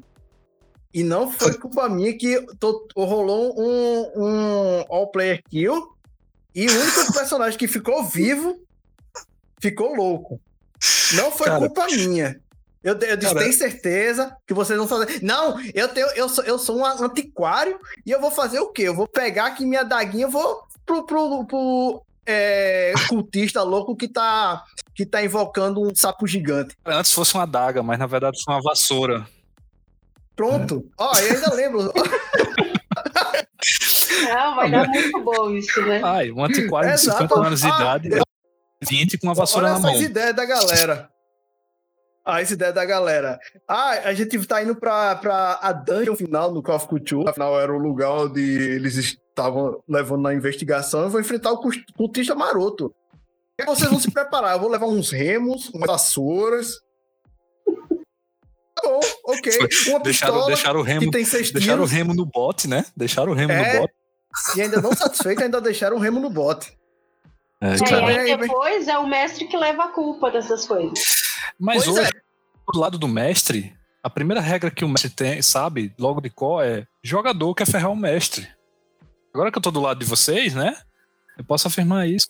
E 0.94 1.04
não 1.04 1.32
foi 1.32 1.56
culpa 1.60 1.90
minha 1.90 2.16
que 2.16 2.40
tô, 2.60 2.88
rolou 2.96 3.60
um, 3.60 4.12
um 4.16 4.86
all-player 4.90 5.42
kill 5.50 5.95
e 6.56 6.68
o 6.68 6.82
único 6.82 7.14
personagem 7.14 7.60
que 7.60 7.68
ficou 7.68 8.04
vivo 8.06 8.58
ficou 9.60 9.94
louco. 9.94 10.40
Não 11.14 11.32
foi 11.32 11.48
Cara, 11.48 11.60
culpa 11.60 11.86
minha. 11.88 12.40
Eu, 12.82 12.98
eu 13.00 13.18
disse, 13.18 13.36
tem 13.36 13.52
certeza 13.52 14.38
que 14.48 14.54
vocês 14.54 14.78
vão 14.78 14.88
fazer. 14.88 15.22
Não, 15.22 15.60
eu, 15.74 15.90
tenho, 15.90 16.08
eu, 16.10 16.30
sou, 16.30 16.44
eu 16.44 16.58
sou 16.60 16.78
um 16.78 16.86
antiquário 16.86 17.80
e 18.06 18.12
eu 18.12 18.22
vou 18.22 18.32
fazer 18.32 18.60
o 18.60 18.68
quê? 18.68 18.84
Eu 18.84 18.96
vou 18.96 19.08
pegar 19.08 19.48
aqui 19.48 19.66
minha 19.66 19.84
daguinha, 19.84 20.28
vou 20.28 20.64
pro, 20.86 21.04
pro, 21.04 21.46
pro 21.46 22.06
é, 22.26 22.94
cultista 23.10 23.64
louco 23.64 23.96
que 23.96 24.08
tá, 24.08 24.64
que 24.94 25.06
tá 25.06 25.24
invocando 25.24 25.82
um 25.82 25.96
sapo 25.96 26.28
gigante. 26.28 26.78
Antes 26.86 27.12
fosse 27.12 27.34
uma 27.34 27.44
adaga, 27.44 27.82
mas 27.82 28.00
na 28.00 28.08
verdade 28.08 28.42
foi 28.44 28.54
uma 28.54 28.62
vassoura. 28.62 29.28
Pronto. 30.36 30.88
Ó, 30.98 31.12
oh, 31.12 31.20
eu 31.20 31.36
ainda 31.36 31.54
lembro. 31.54 31.92
Não, 34.24 34.56
vai 34.56 34.72
dar 34.72 34.88
muito 34.88 35.22
bom 35.22 35.52
isso, 35.52 35.82
né? 35.82 36.02
Ai, 36.04 36.32
um 36.32 36.44
antiquário 36.44 36.92
de 36.92 37.00
50 37.00 37.36
anos 37.40 37.62
de 37.62 37.68
ah, 37.68 37.76
idade, 37.76 38.10
20 38.84 39.18
com 39.18 39.28
uma 39.28 39.34
vassoura 39.34 39.68
Olha 39.68 39.74
na 39.76 39.80
mão. 39.80 39.90
Olha 39.92 39.98
essas 39.98 40.10
ideias 40.10 40.36
da 40.36 40.46
galera. 40.46 41.10
Ah, 42.26 42.42
essa 42.42 42.54
ideia 42.54 42.74
da 42.74 42.84
galera. 42.84 43.40
Ah, 43.68 43.92
a 44.06 44.14
gente 44.16 44.48
tá 44.48 44.64
indo 44.64 44.76
pra, 44.76 45.16
pra 45.16 45.60
a 45.62 45.72
dungeon 45.72 46.16
final 46.16 46.52
no 46.52 46.64
Call 46.64 46.76
of 46.76 46.88
Cthulhu. 46.88 47.30
Afinal, 47.30 47.60
era 47.60 47.72
o 47.72 47.78
lugar 47.78 48.10
onde 48.12 48.42
eles 48.42 48.96
estavam 48.96 49.84
levando 49.88 50.24
na 50.24 50.34
investigação. 50.34 51.04
Eu 51.04 51.10
vou 51.12 51.22
enfrentar 51.22 51.52
o 51.52 51.62
cultista 51.96 52.34
maroto. 52.34 52.92
Vocês 53.64 53.90
vão 53.90 54.00
se 54.00 54.10
preparar. 54.10 54.54
Eu 54.54 54.60
vou 54.60 54.70
levar 54.70 54.88
uns 54.88 55.12
remos, 55.12 55.70
umas 55.70 55.88
vassouras. 55.88 56.80
Tá 58.76 58.90
bom, 58.90 59.00
ok. 59.26 59.60
Uma 59.88 60.00
deixaram, 60.00 60.46
deixaram 60.48 60.80
o 60.80 60.84
remo, 60.84 61.02
que 61.02 61.12
tem 61.12 61.24
seis 61.24 61.52
Deixaram 61.52 61.78
tiros. 61.78 61.92
o 61.92 61.96
remo 61.96 62.14
no 62.16 62.26
bote, 62.26 62.68
né? 62.68 62.86
Deixaram 62.98 63.32
o 63.32 63.36
remo 63.36 63.54
é, 63.54 63.74
no 63.74 63.80
bote. 63.82 63.94
E 64.56 64.62
ainda 64.62 64.82
não 64.82 64.94
satisfeito, 64.96 65.44
ainda 65.44 65.62
deixaram 65.62 65.98
o 65.98 66.00
remo 66.00 66.20
no 66.20 66.30
bote. 66.30 66.78
É, 67.62 67.70
é, 67.70 68.30
e 68.34 68.38
depois 68.38 68.88
é 68.88 68.98
o 68.98 69.08
mestre 69.08 69.48
que 69.48 69.58
leva 69.58 69.86
a 69.86 69.88
culpa 69.88 70.30
dessas 70.30 70.68
coisas. 70.68 71.00
Mas 71.60 71.86
pois 71.86 71.98
hoje, 71.98 72.10
é. 72.10 72.72
do 72.72 72.80
lado 72.80 72.98
do 72.98 73.08
mestre, 73.08 73.74
a 74.04 74.10
primeira 74.10 74.42
regra 74.42 74.70
que 74.70 74.84
o 74.84 74.90
mestre 74.90 75.10
tem, 75.10 75.42
sabe, 75.42 75.94
logo 75.98 76.22
de 76.22 76.30
qual 76.30 76.62
é 76.62 76.86
jogador 77.04 77.56
quer 77.56 77.66
ferrar 77.66 77.92
o 77.92 77.96
mestre. 77.96 78.48
Agora 79.34 79.52
que 79.52 79.58
eu 79.58 79.62
tô 79.62 79.72
do 79.72 79.82
lado 79.82 80.00
de 80.00 80.06
vocês, 80.06 80.54
né? 80.54 80.78
Eu 81.38 81.44
posso 81.44 81.68
afirmar 81.68 82.08
isso. 82.08 82.28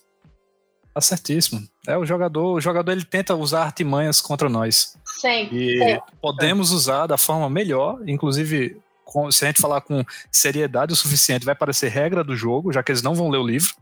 Tá 0.93 1.01
certíssimo. 1.01 1.61
É 1.85 1.97
o 1.97 2.05
jogador, 2.05 2.53
o 2.53 2.61
jogador 2.61 2.91
ele 2.91 3.03
tenta 3.03 3.35
usar 3.35 3.63
artimanhas 3.63 4.21
contra 4.21 4.47
nós. 4.47 4.97
Sim. 5.05 5.49
E 5.51 5.77
Sim. 5.77 5.99
podemos 6.21 6.71
usar 6.71 7.07
da 7.07 7.17
forma 7.17 7.49
melhor, 7.49 7.99
inclusive 8.07 8.81
com, 9.05 9.31
se 9.31 9.45
a 9.45 9.47
gente 9.47 9.61
falar 9.61 9.79
com 9.81 10.03
seriedade 10.31 10.91
o 10.91 10.95
suficiente, 10.95 11.45
vai 11.45 11.55
parecer 11.55 11.87
regra 11.87 12.23
do 12.23 12.35
jogo, 12.35 12.73
já 12.73 12.83
que 12.83 12.91
eles 12.91 13.01
não 13.01 13.15
vão 13.15 13.29
ler 13.29 13.37
o 13.37 13.47
livro. 13.47 13.73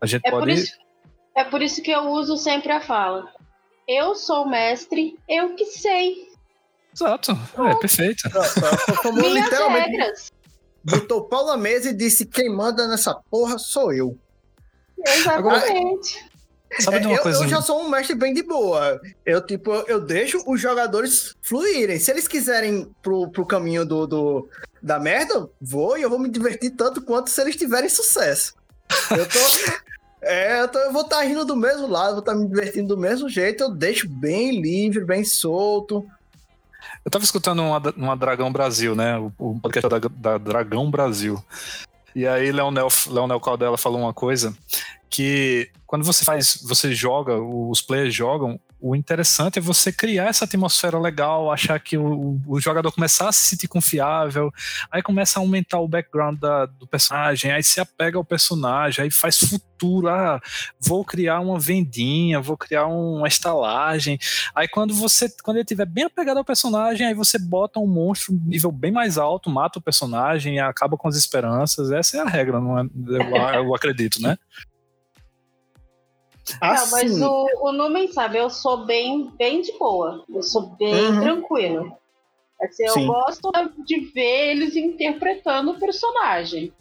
A 0.00 0.06
gente 0.06 0.26
é 0.26 0.30
pode. 0.30 0.46
Por 0.46 0.50
isso, 0.50 0.72
é 1.36 1.44
por 1.44 1.62
isso 1.62 1.82
que 1.82 1.90
eu 1.90 2.10
uso 2.10 2.36
sempre 2.36 2.72
a 2.72 2.80
fala. 2.80 3.32
Eu 3.86 4.16
sou 4.16 4.48
mestre, 4.48 5.16
eu 5.28 5.54
que 5.54 5.66
sei. 5.66 6.26
Exato, 6.92 7.38
é 7.68 7.74
perfeito. 7.76 8.22
Tomou 9.02 9.28
literalmente. 9.28 9.90
Regras. 9.90 10.32
Botou 10.82 11.20
o 11.20 11.24
pau 11.24 11.46
na 11.46 11.56
mesa 11.56 11.90
e 11.90 11.94
disse: 11.94 12.24
quem 12.26 12.48
manda 12.48 12.88
nessa 12.88 13.14
porra 13.30 13.58
sou 13.58 13.92
eu. 13.92 14.18
Exatamente. 15.06 16.18
Agora, 16.18 16.35
Sabe 16.80 17.00
de 17.00 17.06
uma 17.06 17.16
eu, 17.16 17.22
coisa... 17.22 17.44
eu 17.44 17.48
já 17.48 17.62
sou 17.62 17.80
um 17.82 17.88
mestre 17.88 18.14
bem 18.14 18.34
de 18.34 18.42
boa. 18.42 19.00
Eu, 19.24 19.40
tipo, 19.40 19.72
eu 19.86 20.00
deixo 20.00 20.42
os 20.46 20.60
jogadores 20.60 21.34
fluírem. 21.42 21.98
Se 21.98 22.10
eles 22.10 22.28
quiserem 22.28 22.90
pro, 23.02 23.30
pro 23.30 23.46
caminho 23.46 23.84
do, 23.84 24.06
do, 24.06 24.48
da 24.82 24.98
merda, 24.98 25.48
vou 25.60 25.96
e 25.96 26.02
eu 26.02 26.10
vou 26.10 26.18
me 26.18 26.28
divertir 26.28 26.70
tanto 26.70 27.00
quanto 27.00 27.30
se 27.30 27.40
eles 27.40 27.56
tiverem 27.56 27.88
sucesso. 27.88 28.54
Eu 29.10 29.26
tô, 29.26 29.38
é, 30.22 30.60
eu, 30.60 30.68
tô, 30.68 30.78
eu 30.78 30.92
vou 30.92 31.02
estar 31.02 31.16
tá 31.16 31.22
rindo 31.22 31.44
do 31.44 31.56
mesmo 31.56 31.86
lado, 31.86 32.12
vou 32.12 32.20
estar 32.20 32.32
tá 32.32 32.38
me 32.38 32.46
divertindo 32.46 32.88
do 32.88 33.00
mesmo 33.00 33.28
jeito, 33.28 33.62
eu 33.62 33.70
deixo 33.70 34.08
bem 34.08 34.60
livre, 34.60 35.04
bem 35.04 35.24
solto. 35.24 36.06
Eu 37.04 37.10
tava 37.10 37.24
escutando 37.24 37.62
uma, 37.62 37.82
uma 37.96 38.16
Dragão 38.16 38.52
Brasil, 38.52 38.94
né? 38.94 39.16
O, 39.18 39.32
o 39.38 39.60
podcast 39.60 39.88
da, 39.88 39.98
da 39.98 40.38
Dragão 40.38 40.90
Brasil. 40.90 41.42
E 42.14 42.26
aí 42.26 42.50
Leonel, 42.50 42.88
Leonel 43.08 43.40
Caldela 43.40 43.78
falou 43.78 44.00
uma 44.00 44.12
coisa 44.12 44.56
que 45.08 45.70
quando 45.86 46.04
você 46.04 46.24
faz, 46.24 46.58
você 46.62 46.94
joga, 46.94 47.40
os 47.40 47.80
players 47.80 48.14
jogam, 48.14 48.60
o 48.80 48.94
interessante 48.94 49.58
é 49.58 49.62
você 49.62 49.90
criar 49.90 50.26
essa 50.26 50.44
atmosfera 50.44 50.98
legal, 50.98 51.50
achar 51.50 51.78
que 51.80 51.96
o, 51.96 52.40
o 52.46 52.60
jogador 52.60 52.92
começar 52.92 53.28
a 53.28 53.32
se 53.32 53.44
sentir 53.44 53.68
confiável, 53.68 54.52
aí 54.90 55.02
começa 55.02 55.38
a 55.38 55.42
aumentar 55.42 55.80
o 55.80 55.88
background 55.88 56.38
da, 56.38 56.66
do 56.66 56.86
personagem, 56.86 57.50
aí 57.50 57.62
se 57.62 57.80
apega 57.80 58.18
ao 58.18 58.24
personagem, 58.24 59.04
aí 59.04 59.10
faz 59.10 59.38
futuro, 59.38 60.08
ah, 60.08 60.40
vou 60.78 61.04
criar 61.04 61.40
uma 61.40 61.58
vendinha, 61.58 62.40
vou 62.40 62.56
criar 62.56 62.86
uma 62.86 63.28
estalagem. 63.28 64.18
Aí 64.54 64.68
quando 64.68 64.92
você, 64.92 65.32
quando 65.42 65.56
ele 65.56 65.64
estiver 65.64 65.86
bem 65.86 66.04
apegado 66.04 66.38
ao 66.38 66.44
personagem, 66.44 67.06
aí 67.06 67.14
você 67.14 67.38
bota 67.38 67.80
um 67.80 67.86
monstro 67.86 68.38
nível 68.44 68.70
bem 68.70 68.92
mais 68.92 69.16
alto, 69.16 69.48
mata 69.48 69.78
o 69.78 69.82
personagem, 69.82 70.60
acaba 70.60 70.96
com 70.96 71.08
as 71.08 71.16
esperanças. 71.16 71.90
Essa 71.90 72.18
é 72.18 72.20
a 72.20 72.28
regra, 72.28 72.60
não 72.60 72.78
é? 72.78 72.82
eu, 72.82 73.64
eu 73.64 73.74
acredito, 73.74 74.20
né? 74.20 74.36
Assim. 76.60 76.84
Não, 76.84 76.90
mas 76.90 77.22
o, 77.22 77.68
o 77.68 77.72
Numen 77.72 78.08
sabe, 78.12 78.38
eu 78.38 78.48
sou 78.48 78.84
bem, 78.84 79.30
bem 79.36 79.62
de 79.62 79.72
boa. 79.78 80.24
Eu 80.28 80.42
sou 80.42 80.62
bem 80.76 80.94
uhum. 80.94 81.20
tranquilo. 81.20 81.98
Assim, 82.60 82.84
eu 82.86 83.06
gosto 83.06 83.50
de 83.84 84.00
ver 84.12 84.50
eles 84.50 84.76
interpretando 84.76 85.72
o 85.72 85.78
personagem. 85.78 86.72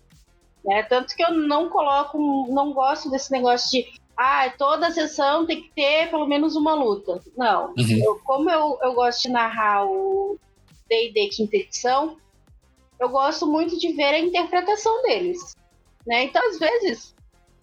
Né? 0.63 0.83
Tanto 0.83 1.15
que 1.15 1.23
eu 1.23 1.33
não 1.33 1.69
coloco, 1.69 2.17
não 2.49 2.73
gosto 2.73 3.09
desse 3.09 3.31
negócio 3.31 3.69
de 3.71 3.85
ah, 4.17 4.49
toda 4.57 4.91
sessão 4.91 5.45
tem 5.45 5.61
que 5.61 5.71
ter 5.73 6.09
pelo 6.09 6.25
menos 6.25 6.55
uma 6.55 6.73
luta. 6.73 7.21
Não. 7.35 7.73
Uhum. 7.77 8.03
Eu, 8.03 8.19
como 8.23 8.49
eu, 8.49 8.79
eu 8.81 8.93
gosto 8.93 9.23
de 9.23 9.29
narrar 9.29 9.85
o 9.85 10.39
D&D 10.87 11.27
quinta 11.29 11.57
edição, 11.57 12.17
eu 12.99 13.09
gosto 13.09 13.45
muito 13.45 13.77
de 13.77 13.91
ver 13.91 14.13
a 14.13 14.19
interpretação 14.19 15.01
deles. 15.01 15.55
Né? 16.07 16.23
Então, 16.23 16.41
às 16.47 16.57
vezes, 16.57 17.13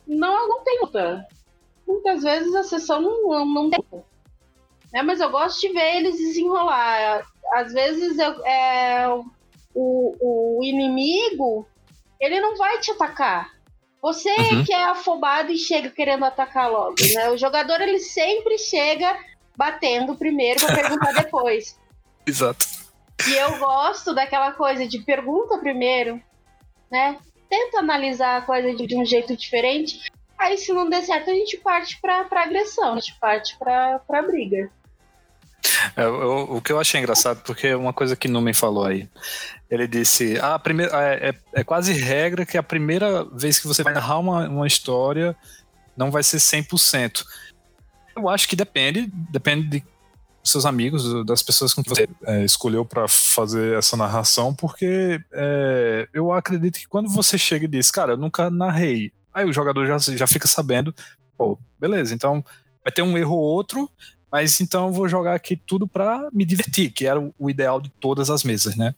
não, 0.06 0.48
não 0.48 0.62
tem 0.62 0.80
luta 0.80 1.26
muitas 1.86 2.22
vezes 2.22 2.54
a 2.54 2.62
sessão 2.62 3.00
não, 3.00 3.28
não, 3.28 3.46
não 3.46 3.70
tem. 3.70 3.84
Né? 4.92 5.02
Mas 5.02 5.20
eu 5.20 5.30
gosto 5.30 5.60
de 5.60 5.68
ver 5.68 5.96
eles 5.96 6.16
desenrolar. 6.16 7.26
Às 7.52 7.72
vezes 7.72 8.18
eu, 8.18 8.44
é, 8.44 9.08
o, 9.74 10.58
o 10.58 10.64
inimigo 10.64 11.66
ele 12.20 12.40
não 12.40 12.56
vai 12.56 12.78
te 12.78 12.90
atacar. 12.90 13.50
Você 14.00 14.30
uhum. 14.30 14.64
que 14.64 14.72
é 14.72 14.84
afobado 14.84 15.52
e 15.52 15.58
chega 15.58 15.90
querendo 15.90 16.24
atacar 16.24 16.70
logo, 16.70 16.96
né? 17.14 17.30
O 17.30 17.38
jogador 17.38 17.80
ele 17.80 17.98
sempre 17.98 18.58
chega 18.58 19.16
batendo 19.56 20.16
primeiro 20.16 20.60
para 20.60 20.74
perguntar 20.74 21.12
depois. 21.12 21.78
Exato. 22.26 22.66
E 23.28 23.34
eu 23.34 23.58
gosto 23.58 24.12
daquela 24.12 24.52
coisa 24.52 24.86
de 24.86 24.98
pergunta 25.00 25.58
primeiro, 25.58 26.20
né? 26.90 27.18
Tenta 27.48 27.78
analisar 27.78 28.38
a 28.38 28.42
coisa 28.42 28.74
de, 28.74 28.86
de 28.86 28.96
um 28.96 29.04
jeito 29.04 29.36
diferente 29.36 30.10
Aí, 30.42 30.58
se 30.58 30.72
não 30.72 30.90
der 30.90 31.02
certo, 31.04 31.30
a 31.30 31.34
gente 31.34 31.56
parte 31.58 32.00
pra, 32.00 32.24
pra 32.24 32.42
agressão, 32.42 32.94
a 32.94 32.94
gente 32.96 33.14
parte 33.20 33.56
pra, 33.56 34.00
pra 34.00 34.22
briga. 34.22 34.68
É, 35.96 36.04
o, 36.04 36.56
o, 36.56 36.60
que 36.60 36.72
eu 36.72 36.80
achei 36.80 36.98
engraçado, 37.00 37.42
porque 37.44 37.72
uma 37.74 37.92
coisa 37.92 38.16
que 38.16 38.26
Numen 38.26 38.52
falou 38.52 38.84
aí. 38.84 39.08
Ele 39.70 39.86
disse: 39.86 40.36
ah, 40.40 40.54
a 40.54 40.58
primeira, 40.58 40.92
é, 41.00 41.28
é, 41.28 41.34
é, 41.60 41.64
quase 41.64 41.92
regra 41.92 42.44
que 42.44 42.58
a 42.58 42.62
primeira 42.62 43.24
vez 43.24 43.60
que 43.60 43.68
você 43.68 43.84
vai 43.84 43.94
narrar 43.94 44.18
uma, 44.18 44.48
uma 44.48 44.66
história 44.66 45.36
não 45.96 46.10
vai 46.10 46.24
ser 46.24 46.38
100%. 46.38 47.24
Eu 48.16 48.28
acho 48.28 48.48
que 48.48 48.56
depende, 48.56 49.08
depende 49.30 49.68
de 49.68 49.84
seus 50.42 50.66
amigos, 50.66 51.24
das 51.24 51.40
pessoas 51.40 51.72
com 51.72 51.84
que 51.84 51.88
você 51.88 52.08
é, 52.26 52.44
escolheu 52.44 52.84
para 52.84 53.06
fazer 53.06 53.78
essa 53.78 53.96
narração, 53.96 54.52
porque 54.52 55.20
é, 55.32 56.08
eu 56.12 56.32
acredito 56.32 56.80
que 56.80 56.88
quando 56.88 57.08
você 57.08 57.38
chega 57.38 57.64
e 57.64 57.68
diz, 57.68 57.92
cara, 57.92 58.14
eu 58.14 58.16
nunca 58.16 58.50
narrei, 58.50 59.12
aí 59.32 59.44
o 59.44 59.52
jogador 59.52 59.86
já, 59.86 59.98
já 59.98 60.26
fica 60.26 60.48
sabendo, 60.48 60.94
pô, 61.36 61.58
beleza, 61.78 62.14
então 62.14 62.44
vai 62.84 62.92
ter 62.92 63.02
um 63.02 63.16
erro 63.16 63.36
ou 63.36 63.42
outro, 63.42 63.90
mas 64.30 64.60
então 64.60 64.86
eu 64.86 64.92
vou 64.92 65.08
jogar 65.08 65.34
aqui 65.34 65.56
tudo 65.56 65.86
para 65.86 66.28
me 66.32 66.44
divertir, 66.44 66.90
que 66.90 67.06
era 67.06 67.20
o 67.38 67.50
ideal 67.50 67.80
de 67.80 67.90
todas 68.00 68.30
as 68.30 68.42
mesas, 68.42 68.76
né? 68.76 68.94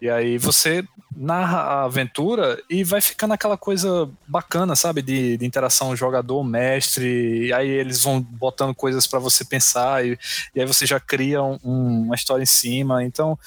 E 0.00 0.10
aí 0.10 0.36
você 0.36 0.84
narra 1.16 1.58
a 1.58 1.84
aventura 1.84 2.62
e 2.68 2.84
vai 2.84 3.00
ficando 3.00 3.32
aquela 3.32 3.56
coisa 3.56 4.08
bacana, 4.28 4.76
sabe? 4.76 5.00
De, 5.00 5.36
de 5.38 5.46
interação 5.46 5.96
jogador-mestre, 5.96 7.46
e 7.46 7.52
aí 7.52 7.68
eles 7.68 8.02
vão 8.02 8.20
botando 8.20 8.74
coisas 8.74 9.06
para 9.06 9.18
você 9.18 9.44
pensar, 9.44 10.04
e, 10.06 10.18
e, 10.54 10.60
aí 10.60 10.66
você 10.66 10.84
já 10.84 11.00
cria 11.00 11.42
um, 11.42 11.58
uma 11.64 12.14
história 12.14 12.42
em 12.42 12.46
cima. 12.46 13.02
Então, 13.02 13.38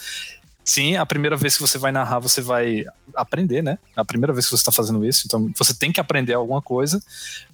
sim, 0.69 0.95
a 0.95 1.05
primeira 1.05 1.35
vez 1.35 1.55
que 1.55 1.63
você 1.63 1.79
vai 1.79 1.91
narrar, 1.91 2.19
você 2.19 2.41
vai 2.41 2.85
aprender, 3.15 3.63
né? 3.63 3.79
A 3.95 4.05
primeira 4.05 4.31
vez 4.31 4.45
que 4.45 4.51
você 4.51 4.61
está 4.61 4.71
fazendo 4.71 5.03
isso, 5.03 5.23
então 5.25 5.51
você 5.57 5.73
tem 5.73 5.91
que 5.91 5.99
aprender 5.99 6.33
alguma 6.33 6.61
coisa, 6.61 7.01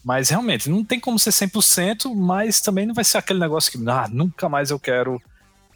mas 0.03 0.27
realmente 0.27 0.69
não 0.69 0.83
tem 0.83 0.99
como 0.99 1.17
ser 1.17 1.29
100%, 1.29 2.13
mas 2.13 2.59
também 2.59 2.85
não 2.85 2.93
vai 2.93 3.05
ser 3.05 3.17
aquele 3.17 3.39
negócio 3.39 3.71
que, 3.71 3.89
ah, 3.89 4.09
nunca 4.11 4.49
mais 4.49 4.69
eu 4.69 4.77
quero 4.77 5.21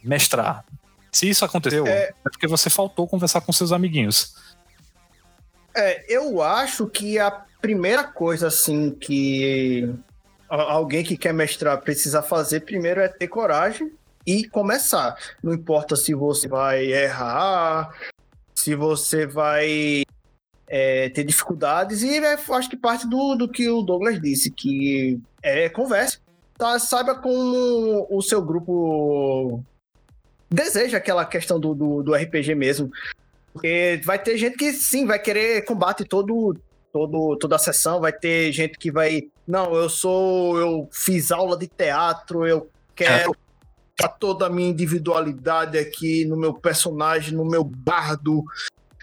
mestrar. 0.04 0.66
Se 1.10 1.30
isso 1.30 1.42
aconteceu, 1.42 1.86
é... 1.86 2.10
é 2.10 2.14
porque 2.24 2.46
você 2.46 2.68
faltou 2.68 3.08
conversar 3.08 3.40
com 3.40 3.54
seus 3.54 3.72
amiguinhos. 3.72 4.34
É, 5.74 6.04
eu 6.14 6.42
acho 6.42 6.86
que 6.88 7.18
a 7.18 7.30
primeira 7.58 8.04
coisa, 8.04 8.48
assim, 8.48 8.90
que 8.90 9.90
alguém 10.46 11.02
que 11.02 11.16
quer 11.16 11.32
mestrar 11.32 11.80
precisa 11.80 12.22
fazer 12.22 12.60
primeiro 12.60 13.00
é 13.00 13.08
ter 13.08 13.28
coragem 13.28 13.90
e 14.26 14.48
começar. 14.48 15.16
Não 15.42 15.52
importa 15.52 15.96
se 15.96 16.14
você 16.14 16.48
vai 16.48 16.84
errar, 16.86 17.90
se 18.54 18.74
você 18.74 19.26
vai 19.26 20.02
é, 20.68 21.08
ter 21.08 21.24
dificuldades, 21.24 22.02
e 22.02 22.18
é, 22.18 22.34
acho 22.34 22.70
que 22.70 22.76
parte 22.76 23.08
do, 23.08 23.34
do 23.34 23.48
que 23.48 23.68
o 23.68 23.82
Douglas 23.82 24.20
disse, 24.20 24.50
que 24.50 25.18
é 25.42 25.68
conversa. 25.68 26.18
Tá, 26.56 26.78
saiba 26.78 27.14
como 27.14 28.06
o 28.10 28.20
seu 28.20 28.42
grupo 28.42 29.64
deseja 30.50 30.98
aquela 30.98 31.24
questão 31.24 31.58
do, 31.58 31.74
do, 31.74 32.02
do, 32.02 32.14
RPG 32.14 32.54
mesmo. 32.54 32.90
Porque 33.52 34.00
vai 34.04 34.18
ter 34.18 34.36
gente 34.36 34.56
que 34.56 34.72
sim, 34.72 35.06
vai 35.06 35.18
querer 35.18 35.64
combate 35.64 36.04
todo, 36.04 36.54
todo, 36.92 37.36
toda 37.36 37.56
a 37.56 37.58
sessão, 37.58 38.00
vai 38.00 38.12
ter 38.12 38.52
gente 38.52 38.78
que 38.78 38.92
vai. 38.92 39.22
Não, 39.46 39.74
eu 39.74 39.88
sou. 39.88 40.58
Eu 40.58 40.88
fiz 40.92 41.32
aula 41.32 41.56
de 41.56 41.66
teatro, 41.66 42.46
eu 42.46 42.68
quero 42.94 43.34
é. 44.04 44.08
toda 44.08 44.46
a 44.46 44.50
minha 44.50 44.70
individualidade 44.70 45.78
aqui 45.78 46.24
no 46.24 46.36
meu 46.36 46.54
personagem, 46.54 47.34
no 47.34 47.44
meu 47.44 47.64
bardo. 47.64 48.44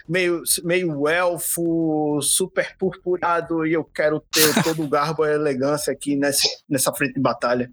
Meio, 0.08 0.42
meio 0.64 1.06
elfo, 1.06 2.18
super 2.22 2.74
purpurado, 2.78 3.66
e 3.66 3.74
eu 3.74 3.84
quero 3.84 4.20
ter 4.20 4.62
todo 4.64 4.82
o 4.82 4.88
garbo 4.88 5.26
e 5.26 5.34
elegância 5.34 5.92
aqui 5.92 6.16
nessa, 6.16 6.48
nessa 6.66 6.92
frente 6.94 7.14
de 7.14 7.20
batalha. 7.20 7.70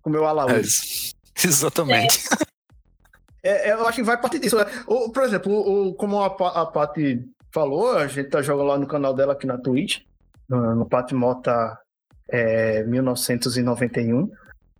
Com 0.00 0.08
o 0.08 0.12
meu 0.12 0.26
alaúde. 0.26 0.68
É 1.36 1.46
Exatamente. 1.46 2.28
É, 3.42 3.70
é, 3.70 3.72
eu 3.72 3.86
acho 3.86 3.96
que 3.96 4.02
vai 4.04 4.16
partir 4.16 4.38
disso. 4.38 4.56
Né? 4.56 4.64
O, 4.86 5.10
por 5.10 5.24
exemplo, 5.24 5.52
o, 5.52 5.94
como 5.94 6.20
a, 6.22 6.26
a 6.26 6.66
Paty 6.66 7.22
falou, 7.50 7.96
a 7.98 8.06
gente 8.06 8.30
tá 8.30 8.40
jogando 8.40 8.68
lá 8.68 8.78
no 8.78 8.86
canal 8.86 9.12
dela 9.12 9.32
aqui 9.32 9.46
na 9.46 9.58
Twitch, 9.58 10.00
no, 10.48 10.74
no 10.76 10.86
Paty 10.88 11.14
Mota 11.14 11.78
é, 12.28 12.84
1991. 12.84 14.30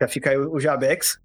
Já 0.02 0.08
fica 0.08 0.30
aí 0.30 0.36
o, 0.36 0.58
Jabex. 0.58 1.20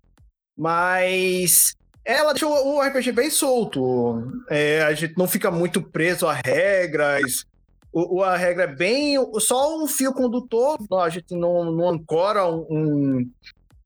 Mas 0.56 1.76
ela 2.06 2.32
deixou 2.32 2.52
o 2.52 2.82
RPG 2.82 3.12
bem 3.12 3.32
solto. 3.32 4.32
É, 4.50 4.84
a 4.84 4.94
gente 4.94 5.18
não 5.18 5.28
fica 5.28 5.50
muito 5.50 5.82
preso 5.82 6.28
a 6.28 6.34
regras. 6.34 7.44
O, 7.92 8.22
a 8.22 8.38
regra 8.38 8.66
é 8.66 8.68
bem. 8.68 9.16
Só 9.40 9.84
um 9.84 9.88
fio 9.88 10.14
condutor. 10.14 10.78
A 11.02 11.10
gente 11.10 11.36
não, 11.36 11.72
não 11.72 11.90
ancora 11.90 12.48
um, 12.48 13.28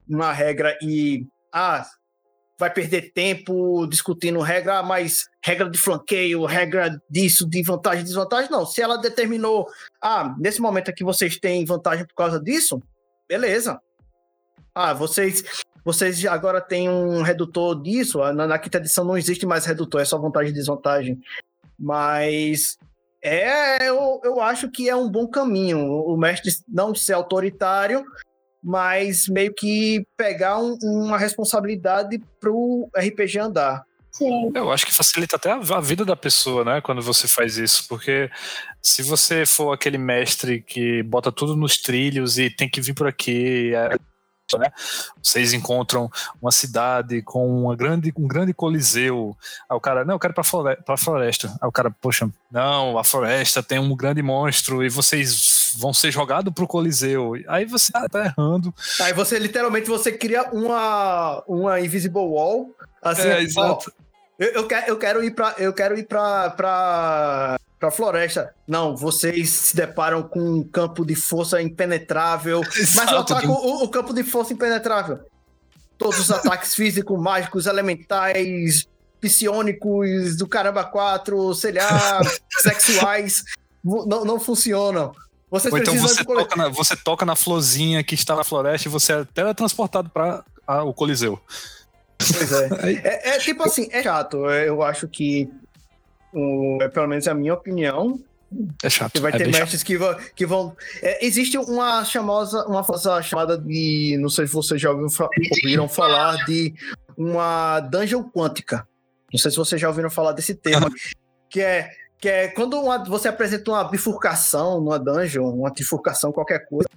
uma 0.09 0.33
regra 0.33 0.77
e 0.81 1.25
ah, 1.53 1.85
vai 2.59 2.69
perder 2.69 3.13
tempo 3.13 3.87
discutindo 3.87 4.39
regra, 4.41 4.79
ah, 4.79 4.83
mas 4.83 5.29
regra 5.43 5.69
de 5.69 5.77
flanqueio, 5.77 6.43
regra 6.43 7.01
disso, 7.09 7.49
de 7.49 7.63
vantagem 7.63 8.03
desvantagem, 8.03 8.51
não. 8.51 8.65
Se 8.65 8.81
ela 8.81 8.97
determinou, 8.97 9.67
ah, 10.01 10.35
nesse 10.37 10.59
momento 10.59 10.91
aqui 10.91 11.03
vocês 11.03 11.39
têm 11.39 11.63
vantagem 11.63 12.05
por 12.05 12.13
causa 12.13 12.41
disso, 12.41 12.81
beleza. 13.27 13.79
Ah, 14.73 14.93
vocês 14.93 15.43
vocês 15.83 16.23
agora 16.25 16.61
têm 16.61 16.89
um 16.89 17.21
redutor 17.23 17.81
disso, 17.81 18.21
ah, 18.21 18.31
na, 18.31 18.45
na 18.45 18.59
quinta 18.59 18.77
edição 18.77 19.03
não 19.03 19.17
existe 19.17 19.45
mais 19.45 19.65
redutor, 19.65 20.01
é 20.01 20.05
só 20.05 20.17
vantagem 20.17 20.51
e 20.51 20.53
desvantagem. 20.53 21.19
Mas 21.77 22.77
é, 23.23 23.87
eu, 23.87 24.19
eu 24.23 24.39
acho 24.41 24.69
que 24.69 24.89
é 24.89 24.95
um 24.95 25.09
bom 25.09 25.27
caminho. 25.27 25.79
O 25.79 26.15
mestre 26.17 26.51
não 26.67 26.93
ser 26.93 27.13
autoritário, 27.13 28.03
mas 28.63 29.27
meio 29.27 29.53
que 29.53 30.05
pegar 30.15 30.59
um, 30.59 30.77
uma 30.83 31.17
responsabilidade 31.17 32.21
pro 32.39 32.89
RPG 32.95 33.39
andar. 33.39 33.83
Sim. 34.11 34.51
Eu 34.53 34.71
acho 34.71 34.85
que 34.85 34.93
facilita 34.93 35.37
até 35.37 35.51
a 35.51 35.79
vida 35.79 36.03
da 36.03 36.15
pessoa, 36.15 36.65
né? 36.65 36.81
Quando 36.81 37.01
você 37.01 37.27
faz 37.27 37.57
isso, 37.57 37.87
porque 37.87 38.29
se 38.81 39.01
você 39.01 39.45
for 39.45 39.71
aquele 39.71 39.97
mestre 39.97 40.61
que 40.61 41.01
bota 41.03 41.31
tudo 41.31 41.55
nos 41.55 41.77
trilhos 41.77 42.37
e 42.37 42.49
tem 42.49 42.69
que 42.69 42.81
vir 42.81 42.93
por 42.93 43.07
aqui, 43.07 43.73
é, 43.73 43.95
né? 44.57 44.71
Vocês 45.21 45.53
encontram 45.53 46.09
uma 46.41 46.51
cidade 46.51 47.21
com 47.21 47.63
uma 47.63 47.75
grande, 47.75 48.13
um 48.17 48.27
grande 48.27 48.53
coliseu. 48.53 49.35
Aí 49.69 49.75
o 49.75 49.79
cara, 49.79 50.05
não, 50.05 50.15
eu 50.15 50.19
quero 50.19 50.31
ir 50.31 50.35
pra 50.35 50.43
floresta, 50.43 50.83
pra 50.83 50.97
floresta. 50.97 51.47
Aí 51.61 51.67
o 51.67 51.71
cara, 51.71 51.91
poxa, 51.91 52.29
não, 52.51 52.97
a 52.97 53.03
floresta 53.03 53.63
tem 53.63 53.79
um 53.79 53.95
grande 53.95 54.21
monstro 54.21 54.83
e 54.83 54.89
vocês 54.89 55.73
vão 55.77 55.93
ser 55.93 56.11
jogados 56.11 56.53
pro 56.53 56.67
Coliseu. 56.67 57.33
Aí 57.47 57.65
você 57.65 57.91
tá, 57.91 58.07
tá 58.09 58.25
errando. 58.25 58.73
Aí 58.99 59.13
você, 59.13 59.39
literalmente, 59.39 59.87
você 59.89 60.11
cria 60.11 60.43
uma, 60.51 61.43
uma 61.47 61.79
invisible 61.79 62.21
wall. 62.21 62.75
Assim, 63.01 63.27
é, 63.27 63.41
exato. 63.41 63.91
Ó, 63.97 64.01
eu, 64.41 64.47
eu, 64.53 64.67
quero, 64.67 64.87
eu 64.87 64.97
quero 64.97 65.23
ir 65.23 65.31
pra. 65.35 65.53
Eu 65.59 65.71
quero 65.71 65.99
ir 65.99 66.07
pra, 66.07 66.49
pra, 66.49 67.59
pra 67.79 67.91
floresta. 67.91 68.55
Não, 68.67 68.97
vocês 68.97 69.51
se 69.51 69.75
deparam 69.75 70.23
com 70.23 70.39
um 70.39 70.63
campo 70.63 71.05
de 71.05 71.13
força 71.13 71.61
impenetrável. 71.61 72.61
Mas 72.95 73.11
eu 73.11 73.19
ataco 73.19 73.51
o, 73.51 73.83
o 73.83 73.87
campo 73.87 74.11
de 74.15 74.23
força 74.23 74.51
impenetrável. 74.51 75.19
Todos 75.95 76.17
os 76.17 76.31
ataques 76.31 76.73
físicos, 76.75 77.21
mágicos, 77.21 77.67
elementais, 77.67 78.87
psionicos, 79.19 80.35
do 80.35 80.47
caramba 80.47 80.85
4, 80.85 81.53
sei 81.53 81.73
lá, 81.73 82.21
sexuais, 82.63 83.43
não, 83.83 84.25
não 84.25 84.39
funcionam. 84.39 85.11
Vocês 85.51 85.71
Ou 85.71 85.79
então 85.79 85.95
você 85.97 86.25
toca, 86.25 86.55
na, 86.55 86.69
você 86.69 86.95
toca 86.95 87.25
na 87.25 87.35
florzinha 87.35 88.03
que 88.03 88.15
está 88.15 88.35
na 88.35 88.43
floresta 88.43 88.87
e 88.87 88.91
você 88.91 89.13
é 89.13 89.23
teletransportado 89.23 90.09
para 90.09 90.43
o 90.83 90.95
Coliseu. 90.95 91.39
Pois 92.37 92.51
é. 92.51 92.69
é. 93.03 93.29
é. 93.35 93.39
tipo 93.39 93.63
assim, 93.63 93.87
é 93.91 94.03
chato. 94.03 94.37
Eu 94.49 94.81
acho 94.81 95.07
que, 95.07 95.49
um, 96.33 96.77
é, 96.81 96.87
pelo 96.87 97.07
menos 97.07 97.27
é 97.27 97.31
a 97.31 97.35
minha 97.35 97.53
opinião, 97.53 98.19
é 98.83 98.89
chato. 98.89 99.13
Que 99.13 99.19
vai 99.19 99.31
é 99.31 99.37
ter 99.37 99.47
mestres 99.47 99.81
que 99.81 99.97
vão. 99.97 100.15
Que 100.35 100.45
vão 100.45 100.75
é, 101.01 101.25
existe 101.25 101.57
uma 101.57 102.03
famosa, 102.03 102.65
uma 102.67 102.83
famosa 102.83 103.21
chamada 103.21 103.57
de. 103.57 104.17
Não 104.19 104.29
sei 104.29 104.45
se 104.47 104.53
vocês 104.53 104.81
já 104.81 104.91
ouviram, 104.91 105.29
ouviram 105.63 105.87
falar 105.87 106.43
de 106.45 106.73
uma 107.17 107.79
dungeon 107.79 108.23
quântica. 108.23 108.87
Não 109.31 109.39
sei 109.39 109.51
se 109.51 109.57
vocês 109.57 109.79
já 109.79 109.87
ouviram 109.87 110.09
falar 110.09 110.33
desse 110.33 110.53
termo. 110.53 110.87
que 111.49 111.61
é 111.61 111.91
que 112.21 112.29
é 112.29 112.47
quando 112.49 112.79
uma, 112.79 113.03
você 113.03 113.27
apresenta 113.27 113.71
uma 113.71 113.83
bifurcação 113.83 114.79
numa 114.79 114.99
dungeon, 114.99 115.49
uma 115.49 115.71
bifurcação, 115.71 116.31
qualquer 116.31 116.67
coisa. 116.67 116.87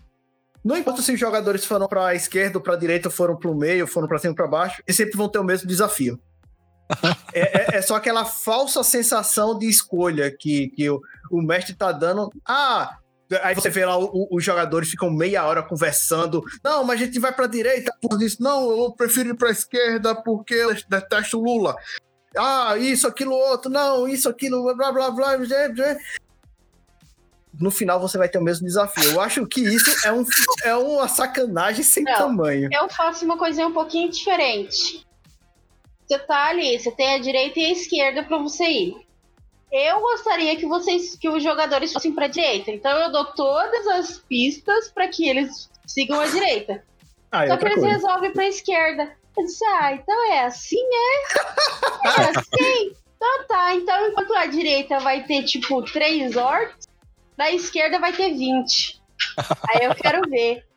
Não 0.65 0.77
importa 0.77 1.03
se 1.03 1.13
os 1.13 1.21
jogadores 1.21 1.65
foram 1.65 1.87
para 1.87 2.07
a 2.09 2.15
esquerda 2.15 2.59
ou 2.59 2.63
para 2.63 2.75
a 2.75 2.79
direita, 2.79 3.11
foram 3.11 3.37
para 3.37 3.51
o 3.51 3.55
meio, 3.55 3.87
foram 3.87 4.09
para 4.09 4.19
cima 4.19 4.31
ou 4.33 4.37
para 4.37 4.47
baixo, 4.47 4.83
eles 4.87 4.97
sempre 4.97 5.17
vão 5.17 5.29
ter 5.29 5.39
o 5.39 5.45
mesmo 5.45 5.69
desafio. 5.69 6.19
é, 7.35 7.75
é, 7.75 7.77
é, 7.77 7.83
só 7.83 7.97
aquela 7.97 8.25
falsa 8.25 8.83
sensação 8.83 9.59
de 9.59 9.69
escolha 9.69 10.31
que, 10.31 10.69
que 10.69 10.89
o, 10.89 11.01
o 11.31 11.43
mestre 11.43 11.75
tá 11.75 11.93
dando. 11.93 12.31
Ah, 12.47 12.99
Aí 13.43 13.55
você 13.55 13.71
vê 13.71 13.85
lá 13.85 13.99
o, 13.99 14.29
os 14.31 14.45
jogadores 14.45 14.91
ficam 14.91 15.11
meia 15.11 15.45
hora 15.45 15.63
conversando. 15.63 16.45
Não, 16.63 16.85
mas 16.85 17.01
a 17.01 17.05
gente 17.05 17.19
vai 17.19 17.33
pra 17.33 17.47
direita 17.47 17.93
por 18.01 18.23
isso. 18.23 18.41
Não, 18.41 18.71
eu 18.71 18.93
prefiro 18.93 19.31
ir 19.31 19.35
pra 19.35 19.51
esquerda 19.51 20.15
porque 20.15 20.55
eu 20.55 20.75
detesto 20.89 21.41
Lula 21.41 21.75
ah, 22.37 22.77
isso, 22.77 23.07
aquilo, 23.07 23.33
outro, 23.33 23.71
não, 23.71 24.09
isso, 24.09 24.29
aquilo, 24.29 24.63
blá, 24.75 24.93
blá, 24.93 25.11
blá, 25.11 25.37
blá, 25.37 25.69
blá. 25.69 25.97
No 27.61 27.71
final 27.71 28.01
você 28.01 28.19
vai 28.19 28.29
ter 28.29 28.39
o 28.39 28.43
mesmo 28.43 28.67
desafio. 28.67 29.13
Eu 29.13 29.21
acho 29.21 29.47
que 29.47 29.61
isso 29.61 29.91
é, 30.07 30.13
um, 30.13 30.25
é 30.65 30.75
uma 30.75 31.09
sacanagem 31.09 31.85
sem 31.85 32.05
Não, 32.05 32.15
tamanho. 32.15 32.69
Eu 32.73 32.89
faço 32.89 33.25
uma 33.25 33.37
coisinha 33.39 33.67
um 33.67 33.73
pouquinho 33.73 34.11
diferente. 34.11 35.07
Você 36.07 36.19
tá 36.19 36.47
ali, 36.47 36.79
você 36.79 36.91
tem 36.91 37.15
a 37.15 37.19
direita 37.19 37.59
e 37.59 37.65
a 37.67 37.73
esquerda 37.73 38.23
pra 38.23 38.39
você 38.39 38.65
ir. 38.65 38.97
Eu 39.73 40.01
gostaria 40.01 40.55
que 40.57 40.67
vocês, 40.67 41.17
que 41.17 41.29
os 41.29 41.43
jogadores 41.43 41.93
fossem 41.93 42.13
pra 42.13 42.29
direita. 42.29 42.71
Então 42.71 42.97
eu 42.99 43.11
dou 43.11 43.25
todas 43.33 43.87
as 43.89 44.19
pistas 44.19 44.89
pra 44.91 45.09
que 45.09 45.29
eles 45.29 45.69
sigam 45.87 46.21
a 46.21 46.27
direita. 46.27 46.85
Ah, 47.33 47.45
é 47.45 47.49
Só 47.49 47.57
que 47.57 47.65
eles 47.65 47.81
coisa. 47.81 47.91
resolvem 47.91 48.33
pra 48.33 48.47
esquerda. 48.47 49.17
Eu 49.37 49.45
disse, 49.45 49.65
ah, 49.65 49.93
então 49.93 50.33
é 50.33 50.45
assim, 50.45 50.79
é? 50.79 51.39
É 52.09 52.31
assim? 52.39 52.97
Então 53.17 53.47
tá, 53.49 53.75
então 53.75 54.09
enquanto 54.09 54.35
a 54.35 54.47
direita 54.47 55.01
vai 55.01 55.25
ter, 55.25 55.43
tipo, 55.45 55.83
três 55.83 56.37
orcs, 56.37 56.87
da 57.37 57.51
esquerda 57.51 57.99
vai 57.99 58.13
ter 58.13 58.33
20. 58.33 59.01
Aí 59.69 59.85
eu 59.85 59.95
quero 59.95 60.29
ver. 60.29 60.65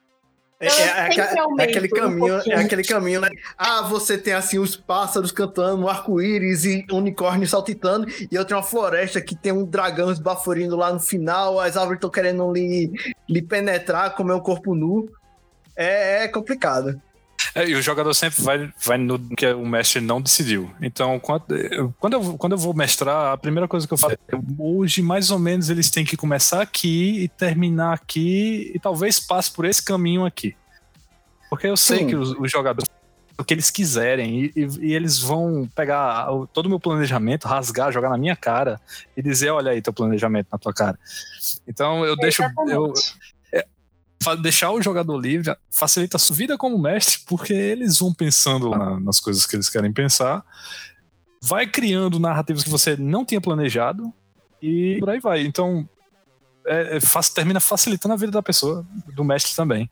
É, 0.59 0.65
Eu 0.65 1.23
é, 1.23 1.35
é, 1.35 1.39
aumento 1.39 1.69
aquele 1.69 1.87
um 1.87 1.95
caminho, 1.95 2.33
é 2.33 2.35
pouquinho. 2.37 2.59
aquele 2.59 2.83
caminho, 2.83 3.21
né? 3.21 3.29
Ah, 3.55 3.83
você 3.83 4.17
tem 4.17 4.33
assim 4.33 4.57
os 4.57 4.75
pássaros 4.75 5.31
cantando, 5.31 5.83
um 5.83 5.87
arco-íris 5.87 6.65
e 6.65 6.83
unicórnio 6.91 7.47
saltitando, 7.47 8.07
e 8.09 8.27
eu 8.31 8.43
tenho 8.43 8.59
uma 8.59 8.65
floresta 8.65 9.21
que 9.21 9.35
tem 9.35 9.51
um 9.51 9.63
dragão 9.63 10.11
esbaforindo 10.11 10.75
lá 10.75 10.91
no 10.91 10.99
final, 10.99 11.59
as 11.59 11.77
árvores 11.77 11.97
estão 11.97 12.09
querendo 12.09 12.51
lhe, 12.51 12.91
lhe 13.29 13.41
penetrar, 13.43 14.15
comer 14.15 14.33
um 14.33 14.39
corpo 14.39 14.73
nu. 14.73 15.07
É, 15.75 16.23
é 16.23 16.27
complicado. 16.27 16.99
É, 17.55 17.67
e 17.67 17.75
o 17.75 17.81
jogador 17.81 18.13
sempre 18.13 18.41
vai, 18.41 18.71
vai 18.85 18.97
no 18.97 19.17
que 19.35 19.45
o 19.47 19.65
mestre 19.65 20.01
não 20.01 20.21
decidiu. 20.21 20.69
Então, 20.81 21.19
quando 21.19 21.55
eu, 21.55 21.93
quando 22.37 22.51
eu, 22.53 22.57
vou 22.57 22.73
mestrar, 22.73 23.33
a 23.33 23.37
primeira 23.37 23.67
coisa 23.67 23.87
que 23.87 23.93
eu 23.93 23.97
falo 23.97 24.13
é 24.13 24.35
hoje, 24.57 25.01
mais 25.01 25.31
ou 25.31 25.39
menos, 25.39 25.69
eles 25.69 25.89
têm 25.89 26.05
que 26.05 26.17
começar 26.17 26.61
aqui 26.61 27.23
e 27.23 27.27
terminar 27.27 27.93
aqui, 27.93 28.71
e 28.73 28.79
talvez 28.79 29.19
passe 29.19 29.51
por 29.51 29.65
esse 29.65 29.83
caminho 29.83 30.25
aqui. 30.25 30.55
Porque 31.49 31.67
eu 31.67 31.77
sei 31.77 31.99
Sim. 31.99 32.07
que 32.07 32.15
os, 32.15 32.31
os 32.31 32.51
jogadores 32.51 32.89
o 33.39 33.43
que 33.43 33.53
eles 33.53 33.69
quiserem 33.69 34.45
e, 34.45 34.51
e- 34.55 34.87
e 34.87 34.93
eles 34.95 35.19
vão 35.19 35.69
pegar 35.75 36.31
o- 36.33 36.47
todo 36.47 36.65
o 36.65 36.69
meu 36.69 36.79
planejamento, 36.79 37.47
rasgar, 37.47 37.91
jogar 37.91 38.09
na 38.09 38.17
minha 38.17 38.35
cara 38.35 38.81
e 39.15 39.21
dizer, 39.21 39.51
olha 39.51 39.71
aí 39.71 39.79
teu 39.81 39.93
planejamento 39.93 40.47
na 40.51 40.57
tua 40.57 40.73
cara. 40.73 40.97
Então 41.67 42.03
eu 42.03 42.15
deixo 42.15 42.41
eu, 42.67 42.93
deixar 44.35 44.71
o 44.71 44.81
jogador 44.81 45.17
livre 45.17 45.55
facilita 45.71 46.17
a 46.17 46.19
sua 46.19 46.35
vida 46.35 46.57
como 46.57 46.77
mestre, 46.77 47.19
porque 47.27 47.53
eles 47.53 47.97
vão 47.99 48.13
pensando 48.13 48.69
na- 48.69 48.99
nas 48.99 49.19
coisas 49.19 49.45
que 49.45 49.55
eles 49.55 49.69
querem 49.69 49.91
pensar, 49.93 50.43
vai 51.41 51.67
criando 51.67 52.19
narrativas 52.19 52.63
que 52.63 52.69
você 52.69 52.95
não 52.97 53.23
tinha 53.23 53.39
planejado 53.41 54.11
e 54.61 54.97
por 54.99 55.09
aí 55.09 55.19
vai. 55.19 55.41
Então, 55.45 55.87
é, 56.65 56.97
é 56.97 56.99
fac- 56.99 57.33
termina 57.33 57.59
facilitando 57.59 58.13
a 58.13 58.17
vida 58.17 58.31
da 58.31 58.43
pessoa, 58.43 58.85
do 59.15 59.23
mestre 59.23 59.55
também. 59.55 59.89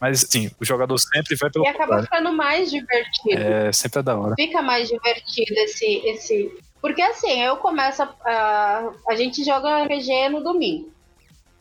Mas, 0.00 0.26
sim, 0.28 0.50
o 0.60 0.64
jogador 0.64 0.98
sempre 0.98 1.34
vai 1.36 1.50
pelo 1.50 1.64
E 1.64 1.68
acaba 1.68 2.02
ficando 2.02 2.32
mais 2.32 2.70
divertido. 2.70 3.40
É, 3.40 3.72
sempre 3.72 4.00
é 4.00 4.02
da 4.02 4.16
hora. 4.18 4.34
Fica 4.34 4.60
mais 4.60 4.88
divertido 4.88 5.52
esse. 5.60 5.84
esse... 6.06 6.52
Porque 6.80 7.00
assim, 7.00 7.40
eu 7.40 7.56
começo 7.56 8.02
a. 8.02 8.14
A, 8.26 8.90
a 9.08 9.16
gente 9.16 9.42
joga 9.42 9.84
RPG 9.84 10.28
no 10.28 10.42
domingo. 10.42 10.92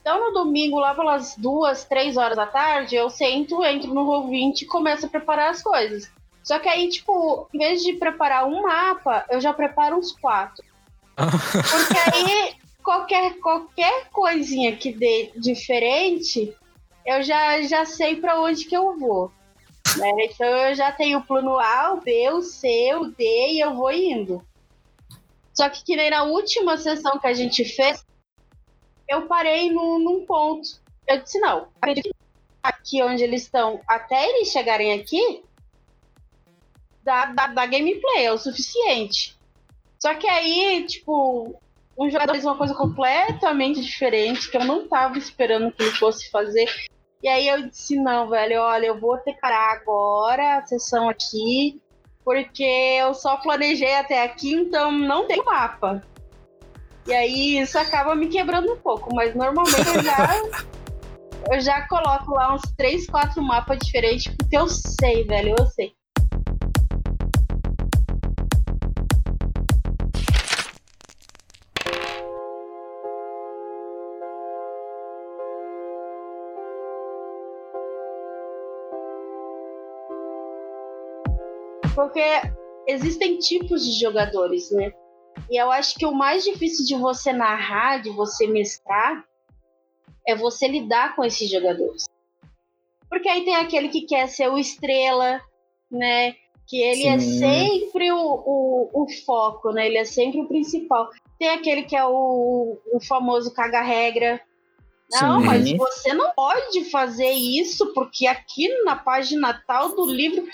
Então 0.04 0.20
no 0.20 0.34
domingo, 0.34 0.80
lá 0.80 0.94
pelas 0.94 1.34
duas, 1.38 1.86
três 1.86 2.18
horas 2.18 2.36
da 2.36 2.46
tarde, 2.46 2.94
eu 2.94 3.10
sento, 3.10 3.63
entro 3.63 3.94
no 3.94 4.06
Roll20 4.06 4.63
e 4.63 4.66
começo 4.66 5.06
a 5.06 5.10
preparar 5.10 5.52
as 5.52 5.63
coisas. 5.63 6.12
Só 6.44 6.60
que 6.60 6.68
aí, 6.68 6.89
tipo, 6.89 7.48
em 7.54 7.58
vez 7.58 7.82
de 7.82 7.94
preparar 7.94 8.46
um 8.46 8.63
mapa, 8.63 9.26
eu 9.30 9.39
já 9.39 9.54
preparo 9.54 9.98
uns 9.98 10.12
quatro. 10.12 10.62
Porque 11.16 11.98
aí 12.13 12.54
qualquer, 12.84 13.39
qualquer 13.39 14.10
coisinha 14.12 14.76
que 14.76 14.92
dê 14.92 15.32
diferente, 15.38 16.54
eu 17.06 17.24
já, 17.24 17.62
já 17.62 17.86
sei 17.86 18.18
pra 18.18 18.42
onde 18.42 18.66
que 18.66 18.76
eu 18.76 19.00
vou. 19.00 19.32
né? 19.96 20.12
Então 20.26 20.46
eu 20.46 20.76
já 20.76 20.92
tenho 20.92 21.20
o 21.20 21.24
plano 21.24 21.58
A, 21.58 21.94
o 21.94 22.02
B, 22.02 22.30
o 22.32 22.42
C, 22.42 22.94
o 22.96 23.06
D 23.06 23.24
e 23.54 23.62
eu 23.62 23.74
vou 23.74 23.89
indo. 23.89 24.46
Só 25.54 25.70
que 25.70 25.82
que 25.82 25.96
nem 25.96 26.10
na 26.10 26.24
última 26.24 26.76
sessão 26.76 27.18
que 27.18 27.28
a 27.28 27.34
gente 27.34 27.63
fez, 27.63 28.04
eu 29.08 29.28
parei 29.28 29.72
num, 29.72 30.00
num 30.00 30.26
ponto. 30.26 30.68
Eu 31.08 31.22
disse, 31.22 31.39
não, 31.39 31.68
aqui 32.62 33.04
onde 33.04 33.24
eles 33.24 33.44
estão, 33.44 33.82
até 33.88 34.30
eles 34.30 34.50
chegarem 34.50 34.94
aqui, 34.94 35.44
dá, 37.04 37.26
dá, 37.26 37.48
dá 37.48 37.66
gameplay, 37.66 38.26
é 38.26 38.32
o 38.32 38.38
suficiente. 38.38 39.38
Só 40.00 40.16
que 40.16 40.28
aí, 40.28 40.86
tipo, 40.86 41.60
um 41.98 42.10
jogador 42.10 42.34
fez 42.34 42.46
uma 42.46 42.58
coisa 42.58 42.74
completamente 42.74 43.82
diferente, 43.82 44.50
que 44.50 44.58
eu 44.58 44.66
não 44.66 44.88
tava 44.88 45.18
esperando 45.18 45.72
que 45.72 45.84
ele 45.84 45.92
fosse 45.92 46.30
fazer. 46.30 46.70
E 47.22 47.28
aí 47.28 47.48
eu 47.48 47.70
disse, 47.70 47.96
não, 47.96 48.30
velho, 48.30 48.60
olha, 48.62 48.88
eu 48.88 49.00
vou 49.00 49.18
ter 49.18 49.34
que 49.34 49.42
parar 49.42 49.74
agora 49.74 50.58
a 50.58 50.66
sessão 50.66 51.08
aqui, 51.08 51.82
porque 52.24 52.63
eu 52.63 53.13
só 53.13 53.38
planejei 53.38 53.96
até 53.96 54.24
aqui, 54.24 54.54
então 54.54 54.92
não 54.92 55.28
tem 55.28 55.44
mapa. 55.44 56.04
E 57.06 57.13
aí 57.13 57.60
isso 57.60 57.78
acaba 57.78 58.16
me 58.16 58.28
quebrando 58.28 58.72
um 58.72 58.78
pouco, 58.78 59.13
mas 59.13 59.36
normalmente 59.36 59.88
eu 59.94 60.04
já, 60.04 60.28
eu 61.52 61.60
já 61.60 61.88
coloco 61.88 62.32
lá 62.32 62.56
uns 62.56 62.62
3, 62.78 63.08
4 63.08 63.44
mapas 63.44 63.78
diferentes, 63.80 64.34
porque 64.38 64.58
eu 64.58 64.70
sei, 64.70 65.26
velho, 65.26 65.54
eu 65.60 65.66
sei. 65.68 65.92
Porque 81.94 82.24
existem 82.88 83.38
tipos 83.38 83.86
de 83.86 84.00
jogadores, 84.00 84.72
né? 84.72 84.92
E 85.50 85.62
eu 85.62 85.72
acho 85.72 85.96
que 85.96 86.06
o 86.06 86.13
mais 86.13 86.43
difícil 86.43 86.86
de 86.86 86.96
você 86.96 87.34
narrar, 87.34 88.02
de 88.02 88.10
você 88.10 88.48
mestrar, 88.48 89.24
é 90.28 90.36
você 90.36 90.67
lidar 90.67 91.15
com 91.15 91.24
esses 91.24 91.50
jogadores. 91.50 92.06
Porque 93.10 93.30
aí 93.30 93.43
tem 93.43 93.56
aquele 93.56 93.89
que 93.89 94.02
quer 94.02 94.28
ser 94.28 94.50
o 94.50 94.58
estrela, 94.58 95.41
né? 95.91 96.36
Que 96.67 96.82
ele 96.82 97.06
é 97.06 97.19
Sim. 97.19 97.39
sempre 97.39 98.12
o, 98.12 98.17
o, 98.17 99.04
o 99.04 99.08
foco, 99.26 99.72
né? 99.72 99.88
Ele 99.88 99.98
é 99.98 100.06
sempre 100.06 100.41
o 100.41 100.48
principal. 100.48 101.10
Tem 101.38 101.50
aquele 101.50 101.84
que 101.84 101.96
é 101.96 102.06
o, 102.06 102.78
o 102.91 103.00
famoso 103.06 103.54
caga-regra. 103.54 104.41
Não, 105.12 105.39
Sim. 105.39 105.46
mas 105.46 105.72
você 105.74 106.13
não 106.13 106.32
pode 106.32 106.89
fazer 106.89 107.30
isso, 107.30 107.93
porque 107.93 108.26
aqui 108.26 108.67
na 108.84 108.96
página 108.96 109.62
tal 109.67 109.96
do 109.96 110.06
livro 110.06 110.48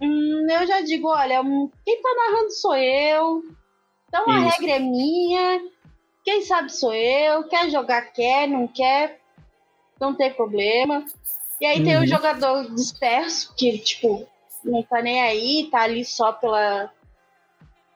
Hum, 0.00 0.46
eu 0.50 0.66
já 0.66 0.80
digo, 0.80 1.08
olha, 1.08 1.40
hum, 1.40 1.70
quem 1.84 2.02
tá 2.02 2.14
narrando 2.14 2.50
sou 2.50 2.74
eu. 2.74 3.42
Então 4.14 4.30
a 4.30 4.38
Isso. 4.38 4.48
regra 4.60 4.76
é 4.76 4.78
minha. 4.78 5.60
Quem 6.24 6.40
sabe 6.42 6.72
sou 6.72 6.94
eu. 6.94 7.48
Quer 7.48 7.68
jogar, 7.68 8.12
quer, 8.12 8.46
não 8.46 8.68
quer. 8.68 9.18
Não 10.00 10.14
tem 10.14 10.32
problema. 10.32 11.04
E 11.60 11.66
aí 11.66 11.82
tem 11.82 11.96
o 11.96 12.00
Uhum. 12.00 12.06
jogador 12.06 12.72
disperso, 12.72 13.52
que, 13.56 13.76
tipo, 13.78 14.24
não 14.62 14.84
tá 14.84 15.02
nem 15.02 15.20
aí, 15.20 15.68
tá 15.68 15.80
ali 15.80 16.04
só 16.04 16.30
pela. 16.32 16.92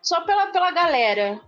Só 0.02 0.22
pela, 0.22 0.48
pela 0.48 0.72
galera. 0.72 1.40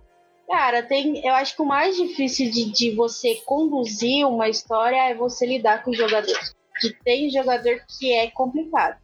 Cara, 0.47 0.81
tem. 0.83 1.25
Eu 1.25 1.33
acho 1.33 1.53
que 1.53 1.61
o 1.61 1.65
mais 1.65 1.97
difícil 1.97 2.49
de, 2.49 2.71
de 2.71 2.91
você 2.95 3.35
conduzir 3.45 4.25
uma 4.25 4.47
história 4.47 5.09
é 5.09 5.13
você 5.13 5.45
lidar 5.45 5.83
com 5.83 5.91
os 5.91 5.97
jogadores. 5.97 6.55
Que 6.79 6.93
tem 7.03 7.29
jogador 7.29 7.81
que 7.99 8.13
é 8.13 8.31
complicado. 8.31 8.97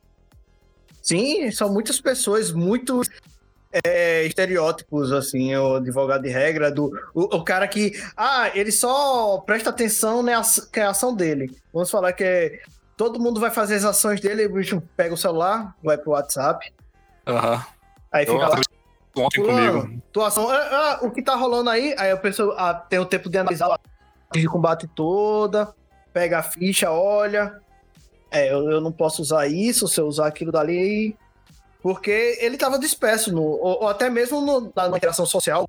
Sim, 1.02 1.52
são 1.52 1.72
muitas 1.74 2.00
pessoas, 2.02 2.52
muitos 2.54 3.10
é, 3.72 4.24
estereótipos, 4.26 5.12
assim, 5.12 5.56
o 5.56 5.76
advogado 5.76 6.24
de 6.24 6.30
regra, 6.30 6.72
do 6.72 6.92
o, 7.14 7.38
o 7.38 7.44
cara 7.44 7.68
que, 7.68 7.92
ah, 8.16 8.50
ele 8.54 8.72
só 8.72 9.40
presta 9.40 9.70
atenção 9.70 10.24
na 10.24 10.32
é 10.32 10.82
a 10.82 10.90
ação 10.90 11.16
dele. 11.16 11.56
Vamos 11.74 11.90
falar 11.90 12.14
que 12.14 12.24
é, 12.24 12.60
todo 12.96 13.20
mundo 13.20 13.40
vai 13.40 13.52
fazer 13.52 13.76
as 13.76 13.86
ações 13.86 14.20
dele, 14.20 14.46
o 14.46 14.54
bicho 14.54 14.82
pega 14.96 15.14
o 15.14 15.18
celular, 15.18 15.76
vai 15.84 15.98
pro 15.98 16.12
WhatsApp, 16.12 16.72
Aham. 17.28 17.66
aí 18.12 18.26
Eu 18.26 18.34
fica 18.34 18.48
lá, 18.48 18.62
Ontem 19.18 19.44
fulano, 19.44 19.82
comigo. 19.82 20.04
tua 20.12 20.28
ação, 20.28 20.50
ah, 20.50 20.56
ah, 20.72 21.00
o 21.02 21.12
que 21.12 21.22
tá 21.22 21.36
rolando 21.36 21.70
aí? 21.70 21.96
Aí 21.98 22.12
a 22.12 22.18
pessoa 22.18 22.56
ah, 22.58 22.74
tem 22.74 23.00
o 23.00 23.06
tempo 23.06 23.30
de 23.30 23.38
analisar 23.38 23.68
a 23.74 23.80
de 24.32 24.46
combate 24.46 24.88
toda, 24.88 25.74
pega 26.14 26.40
a 26.40 26.44
ficha, 26.44 26.92
olha, 26.92 27.60
é, 28.30 28.52
eu, 28.52 28.70
eu 28.70 28.82
não 28.82 28.92
posso 28.92 29.22
usar 29.22 29.48
isso, 29.48 29.88
se 29.88 30.00
eu 30.00 30.08
usar 30.08 30.28
aquilo 30.28 30.52
dali, 30.52 31.18
porque 31.82 32.38
ele 32.42 32.58
tava 32.58 32.78
disperso, 32.80 33.32
no, 33.34 33.42
ou, 33.42 33.82
ou 33.84 33.88
até 33.88 34.10
mesmo 34.10 34.42
no, 34.42 34.72
na 34.76 34.98
interação 34.98 35.26
social, 35.26 35.68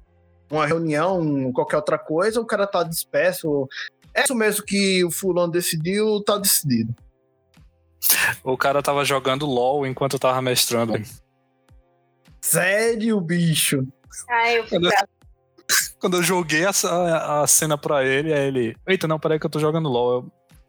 uma 0.50 0.66
reunião, 0.66 1.52
qualquer 1.52 1.76
outra 1.76 1.98
coisa, 1.98 2.40
o 2.40 2.46
cara 2.46 2.66
tá 2.66 2.82
disperso. 2.82 3.68
É 4.14 4.24
isso 4.24 4.34
mesmo 4.34 4.64
que 4.64 5.04
o 5.04 5.10
fulano 5.10 5.52
decidiu, 5.52 6.22
tá 6.24 6.38
decidido. 6.38 6.94
O 8.42 8.56
cara 8.56 8.82
tava 8.82 9.04
jogando 9.04 9.44
LOL 9.46 9.86
enquanto 9.86 10.14
eu 10.14 10.18
tava 10.18 10.40
mestrando. 10.40 10.94
Sério, 12.40 13.20
bicho? 13.20 13.86
Ah, 14.28 14.52
eu 14.52 14.64
fico 14.64 14.76
Olha- 14.76 15.08
Quando 16.00 16.16
eu 16.16 16.22
joguei 16.22 16.64
a, 16.64 17.42
a 17.42 17.46
cena 17.46 17.76
pra 17.76 18.04
ele, 18.04 18.32
aí 18.32 18.46
ele. 18.46 18.76
Eita, 18.86 19.06
não, 19.06 19.18
peraí 19.18 19.38
que 19.38 19.44
eu 19.46 19.50
tô 19.50 19.58
jogando 19.58 19.88
LOL. 19.88 20.26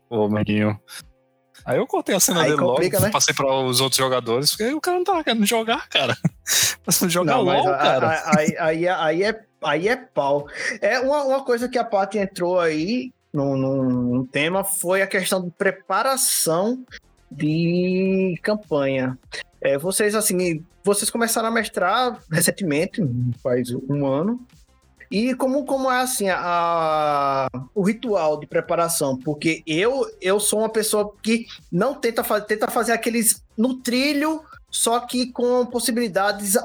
Ô, 0.10 0.26
amiguinho. 0.26 0.80
Aí 1.66 1.78
eu 1.78 1.88
cortei 1.88 2.16
a 2.16 2.20
cena 2.20 2.42
Aí 2.42 2.52
dele 2.52 2.62
complica, 2.62 2.98
logo, 2.98 3.06
né? 3.08 3.12
passei 3.12 3.34
para 3.34 3.54
os 3.64 3.80
outros 3.82 3.98
jogadores, 3.98 4.52
porque 4.52 4.74
o 4.74 4.82
cara 4.82 4.98
não 4.98 5.04
tava 5.04 5.24
querendo 5.24 5.46
jogar, 5.46 5.88
cara. 5.90 6.18
Mas 6.86 7.02
não 7.02 7.10
jogar 7.10 7.34
Não, 7.34 7.44
LOL, 7.44 7.64
cara. 7.66 8.24
aí, 8.38 8.56
aí, 8.58 8.88
aí, 8.88 9.24
é, 9.24 9.42
aí 9.62 9.88
é 9.88 9.96
pau. 9.96 10.48
É 10.82 11.00
uma, 11.00 11.24
uma 11.24 11.44
coisa 11.44 11.70
que 11.70 11.78
a 11.78 11.84
Paty 11.84 12.18
entrou 12.18 12.60
aí 12.60 13.12
num, 13.32 13.56
num, 13.56 13.84
num 13.84 14.26
tema 14.26 14.64
foi 14.64 15.02
a 15.02 15.08
questão 15.08 15.44
de 15.44 15.52
preparação 15.52 16.84
de 17.32 18.40
campanha. 18.42 19.18
É, 19.62 19.78
vocês, 19.78 20.16
assim, 20.16 20.64
vocês 20.84 21.12
começaram 21.12 21.50
a 21.50 21.52
mestrar 21.52 22.18
recentemente, 22.32 23.02
faz 23.44 23.70
um 23.72 24.06
ano. 24.06 24.40
E 25.12 25.34
como, 25.34 25.66
como 25.66 25.92
é 25.92 26.02
assim 26.02 26.30
a, 26.30 27.48
o 27.74 27.82
ritual 27.82 28.40
de 28.40 28.46
preparação? 28.46 29.18
Porque 29.18 29.64
eu 29.66 30.06
eu 30.22 30.40
sou 30.40 30.60
uma 30.60 30.70
pessoa 30.70 31.14
que 31.24 31.48
não 31.72 31.96
tenta, 31.96 32.24
fa 32.24 32.40
tenta 32.40 32.68
fazer 32.70 32.92
aqueles 32.92 33.44
no 33.58 33.76
trilho, 33.76 34.44
só 34.70 35.00
que 35.00 35.32
com 35.32 35.66
possibilidades 35.66 36.56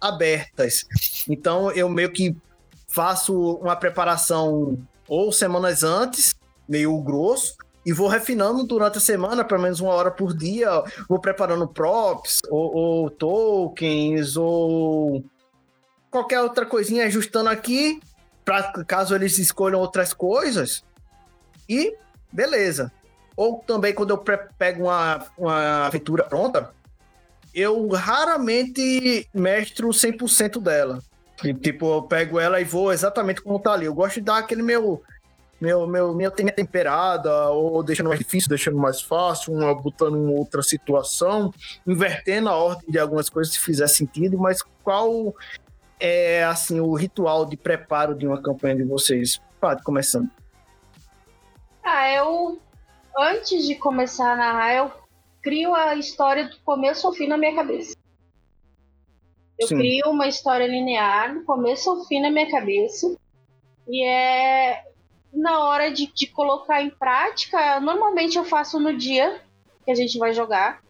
abertas. 0.00 0.86
Então 1.28 1.70
eu 1.72 1.88
meio 1.88 2.10
que 2.10 2.34
faço 2.88 3.56
uma 3.56 3.76
preparação 3.76 4.78
ou 5.06 5.30
semanas 5.30 5.82
antes, 5.82 6.34
meio 6.68 6.96
grosso, 7.02 7.54
e 7.84 7.92
vou 7.92 8.08
refinando 8.08 8.64
durante 8.64 8.98
a 8.98 9.00
semana, 9.00 9.44
pelo 9.44 9.62
menos 9.62 9.80
uma 9.80 9.92
hora 9.92 10.10
por 10.10 10.34
dia. 10.34 10.82
Vou 11.08 11.18
preparando 11.18 11.66
props, 11.66 12.40
ou, 12.50 12.74
ou 12.74 13.10
tokens, 13.10 14.36
ou 14.36 15.24
qualquer 16.10 16.40
outra 16.40 16.66
coisinha 16.66 17.06
ajustando 17.06 17.48
aqui, 17.48 18.00
para 18.44 18.84
caso 18.84 19.14
eles 19.14 19.38
escolham 19.38 19.80
outras 19.80 20.12
coisas. 20.12 20.84
E 21.68 21.94
beleza. 22.32 22.92
Ou 23.36 23.58
também 23.60 23.94
quando 23.94 24.10
eu 24.10 24.18
pego 24.18 24.84
uma, 24.84 25.24
uma 25.38 25.86
aventura 25.86 26.24
pronta, 26.24 26.70
eu 27.54 27.88
raramente 27.88 29.28
mestro 29.32 29.88
100% 29.88 30.60
dela. 30.60 31.00
Tipo, 31.62 31.94
eu 31.94 32.02
pego 32.02 32.38
ela 32.38 32.60
e 32.60 32.64
vou 32.64 32.92
exatamente 32.92 33.40
como 33.40 33.58
tá 33.58 33.72
ali. 33.72 33.86
Eu 33.86 33.94
gosto 33.94 34.16
de 34.16 34.22
dar 34.22 34.38
aquele 34.38 34.62
meu. 34.62 35.02
Meu, 35.60 35.86
meu, 35.86 36.14
minha 36.14 36.30
temperada, 36.30 37.50
ou 37.50 37.82
deixando 37.82 38.08
mais 38.08 38.18
difícil, 38.18 38.48
deixando 38.48 38.78
mais 38.78 39.02
fácil, 39.02 39.52
uma 39.52 39.74
botando 39.74 40.16
em 40.16 40.34
outra 40.34 40.62
situação, 40.62 41.52
invertendo 41.86 42.48
a 42.48 42.54
ordem 42.56 42.90
de 42.90 42.98
algumas 42.98 43.28
coisas 43.28 43.52
se 43.52 43.60
fizer 43.60 43.86
sentido, 43.86 44.38
mas 44.38 44.62
qual 44.82 45.34
é 46.00 46.42
assim 46.44 46.80
o 46.80 46.94
ritual 46.94 47.44
de 47.44 47.56
preparo 47.56 48.14
de 48.14 48.26
uma 48.26 48.42
campanha 48.42 48.76
de 48.76 48.84
vocês? 48.84 49.40
Pode, 49.60 49.82
começando. 49.82 50.30
Ah, 51.84 52.10
eu. 52.10 52.58
Antes 53.18 53.66
de 53.66 53.74
começar 53.74 54.32
a 54.32 54.36
narrar, 54.36 54.74
eu 54.74 54.92
crio 55.42 55.74
a 55.74 55.94
história 55.94 56.48
do 56.48 56.58
começo 56.60 57.06
ao 57.06 57.12
fim 57.12 57.26
na 57.26 57.36
minha 57.36 57.54
cabeça. 57.54 57.94
Eu 59.58 59.68
Sim. 59.68 59.76
crio 59.76 60.10
uma 60.10 60.26
história 60.26 60.66
linear, 60.66 61.34
do 61.34 61.44
começo 61.44 61.90
ao 61.90 62.04
fim 62.06 62.20
na 62.20 62.30
minha 62.30 62.50
cabeça. 62.50 63.14
E 63.86 64.04
é. 64.04 64.84
Na 65.32 65.64
hora 65.64 65.92
de, 65.92 66.12
de 66.12 66.26
colocar 66.26 66.82
em 66.82 66.90
prática, 66.90 67.78
normalmente 67.78 68.36
eu 68.36 68.44
faço 68.44 68.80
no 68.80 68.96
dia 68.96 69.40
que 69.84 69.90
a 69.90 69.94
gente 69.94 70.18
vai 70.18 70.32
jogar. 70.32 70.80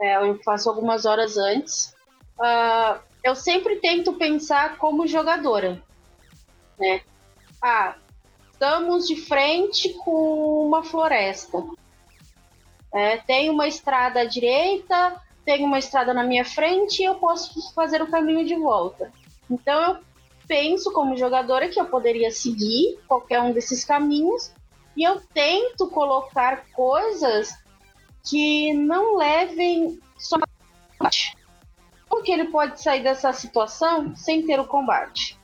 É, 0.00 0.16
eu 0.16 0.38
faço 0.42 0.68
algumas 0.70 1.04
horas 1.04 1.36
antes. 1.36 1.94
Ah, 2.40 3.00
eu 3.22 3.34
sempre 3.34 3.76
tento 3.76 4.14
pensar 4.14 4.78
como 4.78 5.06
jogadora. 5.06 5.82
Né? 6.78 7.02
Ah, 7.62 7.96
estamos 8.52 9.06
de 9.06 9.16
frente 9.16 9.90
com 10.04 10.66
uma 10.66 10.82
floresta. 10.82 11.62
É, 12.92 13.18
tem 13.18 13.50
uma 13.50 13.68
estrada 13.68 14.20
à 14.20 14.24
direita, 14.24 15.20
tem 15.44 15.64
uma 15.64 15.78
estrada 15.78 16.12
na 16.12 16.24
minha 16.24 16.44
frente 16.44 17.00
e 17.00 17.04
eu 17.04 17.14
posso 17.16 17.72
fazer 17.74 18.02
o 18.02 18.10
caminho 18.10 18.44
de 18.44 18.56
volta. 18.56 19.12
Então 19.48 19.82
eu 19.82 19.98
penso 20.48 20.92
como 20.92 21.16
jogadora 21.16 21.68
que 21.68 21.80
eu 21.80 21.86
poderia 21.86 22.30
seguir 22.30 22.98
qualquer 23.06 23.40
um 23.40 23.52
desses 23.52 23.84
caminhos 23.84 24.52
e 24.96 25.04
eu 25.04 25.20
tento 25.32 25.88
colocar 25.88 26.66
coisas 26.72 27.56
que 28.28 28.72
não 28.72 29.16
levem 29.16 30.00
só. 30.18 30.36
Como 32.10 32.24
que 32.24 32.32
ele 32.32 32.46
pode 32.46 32.82
sair 32.82 33.04
dessa 33.04 33.32
situação 33.32 34.14
sem 34.16 34.44
ter 34.44 34.58
o 34.58 34.66
combate? 34.66 35.38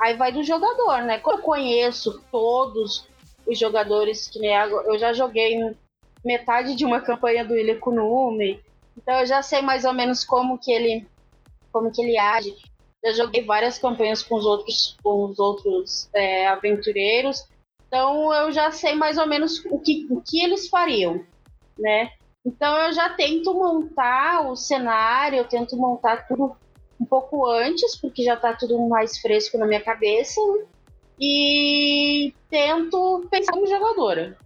Aí 0.00 0.14
vai 0.16 0.30
do 0.30 0.44
jogador, 0.44 1.02
né? 1.02 1.16
Eu 1.16 1.38
conheço 1.38 2.22
todos 2.30 3.08
os 3.44 3.58
jogadores 3.58 4.28
que 4.28 4.46
agora, 4.52 4.86
eu 4.86 4.98
já 4.98 5.12
joguei 5.12 5.58
metade 6.24 6.76
de 6.76 6.84
uma 6.84 7.00
campanha 7.00 7.44
do 7.44 7.56
Ilha 7.56 7.78
Kunume, 7.78 8.62
então 8.96 9.18
eu 9.18 9.26
já 9.26 9.42
sei 9.42 9.60
mais 9.62 9.84
ou 9.84 9.92
menos 9.92 10.24
como 10.24 10.58
que 10.58 10.70
ele 10.70 11.06
como 11.72 11.90
que 11.90 12.00
ele 12.00 12.16
age. 12.16 12.56
Eu 13.02 13.12
joguei 13.12 13.44
várias 13.44 13.78
campanhas 13.78 14.22
com 14.22 14.36
os 14.36 14.46
outros 14.46 14.96
com 15.02 15.24
os 15.24 15.38
outros 15.40 16.08
é, 16.14 16.46
aventureiros, 16.46 17.48
então 17.88 18.32
eu 18.32 18.52
já 18.52 18.70
sei 18.70 18.94
mais 18.94 19.18
ou 19.18 19.26
menos 19.26 19.64
o 19.66 19.78
que, 19.80 20.06
o 20.08 20.20
que 20.20 20.40
eles 20.42 20.68
fariam, 20.68 21.24
né? 21.76 22.10
Então 22.46 22.78
eu 22.78 22.92
já 22.92 23.10
tento 23.10 23.52
montar 23.52 24.48
o 24.48 24.54
cenário, 24.54 25.38
eu 25.38 25.48
tento 25.48 25.76
montar 25.76 26.28
tudo 26.28 26.56
um 27.00 27.04
pouco 27.04 27.44
antes, 27.44 27.96
porque 28.00 28.22
já 28.22 28.36
tá 28.36 28.54
tudo 28.54 28.78
mais 28.88 29.18
fresco 29.18 29.58
na 29.58 29.66
minha 29.66 29.82
cabeça. 29.82 30.40
né? 30.40 30.64
E 31.18 32.32
tento 32.48 33.26
pensar 33.28 33.52
como 33.52 33.66
jogadora. 33.66 34.38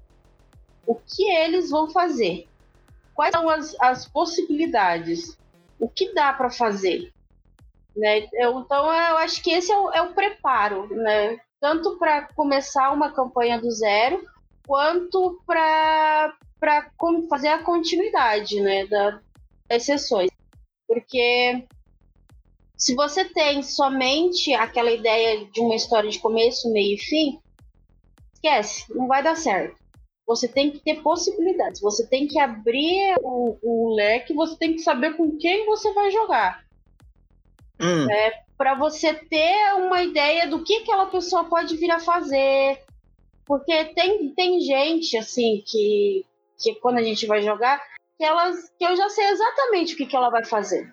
O 0.86 0.94
que 0.94 1.30
eles 1.30 1.68
vão 1.68 1.90
fazer? 1.90 2.48
Quais 3.14 3.32
são 3.32 3.48
as, 3.50 3.76
as 3.78 4.08
possibilidades? 4.08 5.36
O 5.78 5.86
que 5.88 6.14
dá 6.14 6.32
para 6.32 6.48
fazer? 6.48 7.12
Né? 7.94 8.26
Eu- 8.32 8.60
então 8.60 8.86
eu 8.86 9.18
acho 9.18 9.42
que 9.42 9.50
esse 9.50 9.70
é 9.70 9.78
o, 9.78 9.90
é 9.92 10.00
o 10.00 10.14
preparo, 10.14 10.88
né? 10.96 11.36
Tanto 11.60 11.98
para 11.98 12.28
começar 12.34 12.90
uma 12.92 13.10
campanha 13.12 13.60
do 13.60 13.70
zero, 13.70 14.24
quanto 14.70 15.42
para 15.44 16.32
fazer 17.28 17.48
a 17.48 17.64
continuidade, 17.64 18.60
né, 18.60 18.86
da, 18.86 19.20
das 19.68 19.82
sessões. 19.82 20.30
Porque 20.86 21.66
se 22.76 22.94
você 22.94 23.24
tem 23.24 23.64
somente 23.64 24.54
aquela 24.54 24.92
ideia 24.92 25.44
de 25.46 25.60
uma 25.60 25.74
história 25.74 26.08
de 26.08 26.20
começo, 26.20 26.72
meio 26.72 26.94
e 26.94 26.98
fim, 26.98 27.40
esquece, 28.32 28.84
não 28.94 29.08
vai 29.08 29.24
dar 29.24 29.36
certo. 29.36 29.74
Você 30.24 30.46
tem 30.46 30.70
que 30.70 30.78
ter 30.78 31.02
possibilidades, 31.02 31.80
você 31.80 32.06
tem 32.06 32.28
que 32.28 32.38
abrir 32.38 33.16
o, 33.24 33.58
o 33.60 33.94
leque, 33.96 34.32
você 34.32 34.56
tem 34.56 34.74
que 34.74 34.82
saber 34.82 35.16
com 35.16 35.36
quem 35.36 35.66
você 35.66 35.92
vai 35.92 36.12
jogar. 36.12 36.64
Hum, 37.80 38.06
Para 38.56 38.76
você 38.76 39.14
ter 39.14 39.74
uma 39.78 40.00
ideia 40.00 40.46
do 40.46 40.62
que 40.62 40.76
aquela 40.76 41.06
pessoa 41.06 41.42
pode 41.42 41.76
vir 41.76 41.90
a 41.90 41.98
fazer. 41.98 42.80
Porque 43.50 43.86
tem, 43.86 44.32
tem 44.32 44.60
gente, 44.60 45.16
assim, 45.16 45.60
que, 45.66 46.24
que 46.56 46.76
quando 46.76 46.98
a 46.98 47.02
gente 47.02 47.26
vai 47.26 47.42
jogar, 47.42 47.82
que, 48.16 48.22
elas, 48.22 48.72
que 48.78 48.84
eu 48.84 48.94
já 48.94 49.08
sei 49.08 49.26
exatamente 49.26 49.92
o 49.92 49.96
que, 49.96 50.06
que 50.06 50.14
ela 50.14 50.30
vai 50.30 50.44
fazer. 50.44 50.88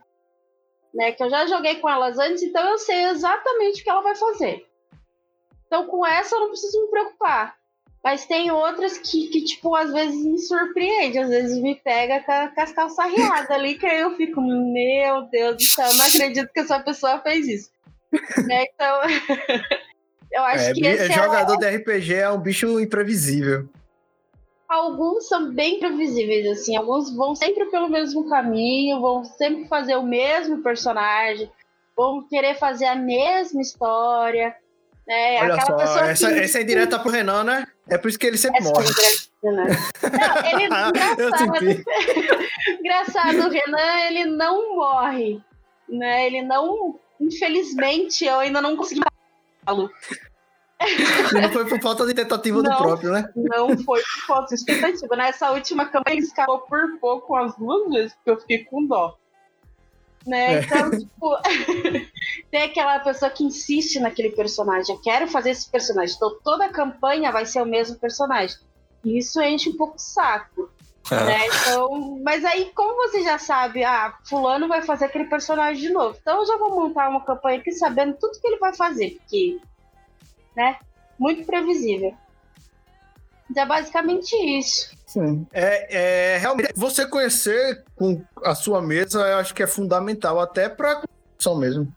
Né? 0.91 1.11
Que 1.11 1.21
eu 1.21 1.29
já 1.29 1.45
joguei 1.45 1.75
com 1.75 1.87
elas 1.87 2.17
antes, 2.17 2.41
então 2.41 2.67
eu 2.67 2.79
sei 2.79 3.03
exatamente 3.09 3.81
o 3.81 3.83
que 3.83 3.89
ela 3.91 4.01
vai 4.01 4.15
fazer. 4.15 4.65
Então 5.67 5.85
com 5.85 6.03
essa 6.03 6.35
eu 6.35 6.39
não 6.39 6.47
preciso 6.47 6.81
me 6.81 6.89
preocupar. 6.89 7.55
Mas 8.03 8.25
tem 8.25 8.49
outras 8.49 8.97
que, 8.97 9.27
que 9.27 9.43
tipo, 9.43 9.75
às 9.75 9.93
vezes 9.93 10.25
me 10.25 10.39
surpreende, 10.39 11.19
às 11.19 11.29
vezes 11.29 11.61
me 11.61 11.75
pega 11.75 12.23
com, 12.23 12.55
com 12.55 12.61
as 12.61 12.71
calças 12.71 12.97
arriadas 12.97 13.51
ali, 13.51 13.77
que 13.77 13.85
aí 13.85 14.01
eu 14.01 14.15
fico, 14.15 14.41
meu 14.41 15.29
Deus 15.29 15.57
do 15.57 15.63
céu, 15.63 15.93
não 15.93 16.05
acredito 16.05 16.51
que 16.51 16.61
essa 16.61 16.79
pessoa 16.79 17.19
fez 17.19 17.47
isso. 17.47 17.69
Né? 18.47 18.63
Então, 18.73 19.01
eu 20.31 20.43
acho 20.43 20.69
é, 20.69 20.73
que 20.73 20.85
esse 20.85 21.11
é 21.11 21.15
jogador 21.15 21.57
de 21.57 21.67
RPG 21.67 22.13
é 22.15 22.29
um 22.29 22.39
bicho 22.39 22.79
imprevisível. 22.79 23.67
alguns 24.67 25.27
são 25.27 25.53
bem 25.53 25.79
previsíveis, 25.79 26.47
assim, 26.47 26.75
alguns 26.75 27.15
vão 27.15 27.35
sempre 27.35 27.65
pelo 27.65 27.89
mesmo 27.89 28.29
caminho, 28.29 29.01
vão 29.01 29.23
sempre 29.23 29.67
fazer 29.67 29.95
o 29.95 30.03
mesmo 30.03 30.61
personagem, 30.61 31.49
vão 31.95 32.27
querer 32.27 32.55
fazer 32.55 32.85
a 32.85 32.95
mesma 32.95 33.61
história, 33.61 34.55
né? 35.07 35.41
Olha 35.41 35.55
Aquela 35.55 35.65
só, 35.65 35.75
pessoa 35.77 36.09
essa, 36.09 36.33
que... 36.33 36.39
essa 36.39 36.59
é 36.59 36.61
indireta 36.63 36.99
pro 36.99 37.09
Renan, 37.09 37.43
né? 37.43 37.65
É 37.87 37.97
por 37.97 38.09
isso 38.09 38.19
que 38.19 38.27
ele 38.27 38.37
sempre 38.37 38.59
Essa 38.59 38.69
morre. 38.69 38.87
né? 39.43 39.65
Não, 40.03 40.51
ele 40.51 40.65
engraçado, 40.67 41.59
senti. 41.59 41.83
engraçado, 42.79 43.47
o 43.47 43.49
Renan, 43.49 43.99
ele 44.07 44.25
não 44.25 44.75
morre, 44.75 45.41
né? 45.87 46.27
Ele 46.27 46.41
não, 46.41 46.99
infelizmente, 47.21 48.25
eu 48.25 48.39
ainda 48.39 48.61
não 48.61 48.75
consegui 48.75 49.01
não 51.33 51.51
foi 51.51 51.67
por 51.67 51.81
falta 51.81 52.05
de 52.05 52.13
tentativa 52.13 52.61
do 52.61 52.69
Não. 52.69 52.77
próprio, 52.77 53.11
né? 53.11 53.29
Não 53.35 53.77
foi 53.79 53.99
por 54.01 54.25
falta 54.27 54.47
de 54.49 54.55
expectativa. 54.55 55.15
Nessa 55.15 55.51
última 55.51 55.85
campanha 55.85 56.17
ele 56.17 56.25
escapou 56.25 56.59
por 56.59 56.99
pouco 56.99 57.35
as 57.35 57.55
duas 57.55 57.89
vezes, 57.89 58.13
porque 58.13 58.29
eu 58.29 58.39
fiquei 58.39 58.63
com 58.65 58.85
dó. 58.85 59.17
Né? 60.25 60.55
É. 60.55 60.59
Então, 60.59 60.91
tipo, 60.91 61.37
tem 62.51 62.63
aquela 62.63 62.99
pessoa 62.99 63.31
que 63.31 63.43
insiste 63.43 63.99
naquele 63.99 64.31
personagem. 64.31 64.95
Eu 64.95 65.01
quero 65.01 65.27
fazer 65.27 65.51
esse 65.51 65.69
personagem. 65.69 66.15
Então 66.15 66.37
toda 66.43 66.65
a 66.65 66.69
campanha 66.69 67.31
vai 67.31 67.45
ser 67.45 67.61
o 67.61 67.65
mesmo 67.65 67.97
personagem. 67.97 68.57
E 69.03 69.17
isso 69.17 69.41
enche 69.41 69.69
um 69.69 69.77
pouco 69.77 69.95
o 69.95 69.99
saco. 69.99 70.69
É. 71.11 71.23
Né? 71.23 71.47
Então, 71.47 72.19
mas 72.23 72.43
aí, 72.43 72.71
como 72.75 72.95
você 72.95 73.23
já 73.23 73.37
sabe, 73.37 73.83
ah, 73.83 74.13
fulano 74.25 74.67
vai 74.67 74.81
fazer 74.81 75.05
aquele 75.05 75.25
personagem 75.25 75.81
de 75.81 75.89
novo. 75.89 76.17
Então 76.21 76.39
eu 76.39 76.45
já 76.45 76.57
vou 76.57 76.75
montar 76.75 77.09
uma 77.09 77.23
campanha 77.23 77.59
aqui 77.59 77.71
sabendo 77.71 78.17
tudo 78.19 78.39
que 78.39 78.47
ele 78.47 78.57
vai 78.57 78.73
fazer, 78.73 79.17
porque, 79.19 79.59
né? 80.55 80.77
Muito 81.17 81.45
previsível. 81.45 82.13
Então 83.49 83.63
é 83.63 83.65
basicamente 83.65 84.35
isso. 84.35 84.91
Sim. 85.05 85.47
É, 85.53 86.33
é, 86.35 86.37
realmente, 86.37 86.73
você 86.75 87.05
conhecer 87.07 87.83
com 87.95 88.21
a 88.43 88.53
sua 88.53 88.81
mesa, 88.81 89.21
eu 89.21 89.37
acho 89.37 89.53
que 89.53 89.63
é 89.63 89.67
fundamental, 89.67 90.39
até 90.39 90.67
para 90.67 91.01
construção 91.01 91.57
mesmo. 91.57 91.93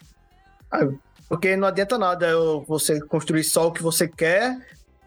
Ah, 0.70 0.87
porque 1.29 1.57
não 1.57 1.66
adianta 1.66 1.99
nada 1.99 2.29
você 2.66 3.01
construir 3.01 3.44
só 3.44 3.66
o 3.66 3.73
que 3.73 3.83
você 3.83 4.07
quer 4.07 4.57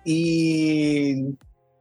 e 0.06 1.34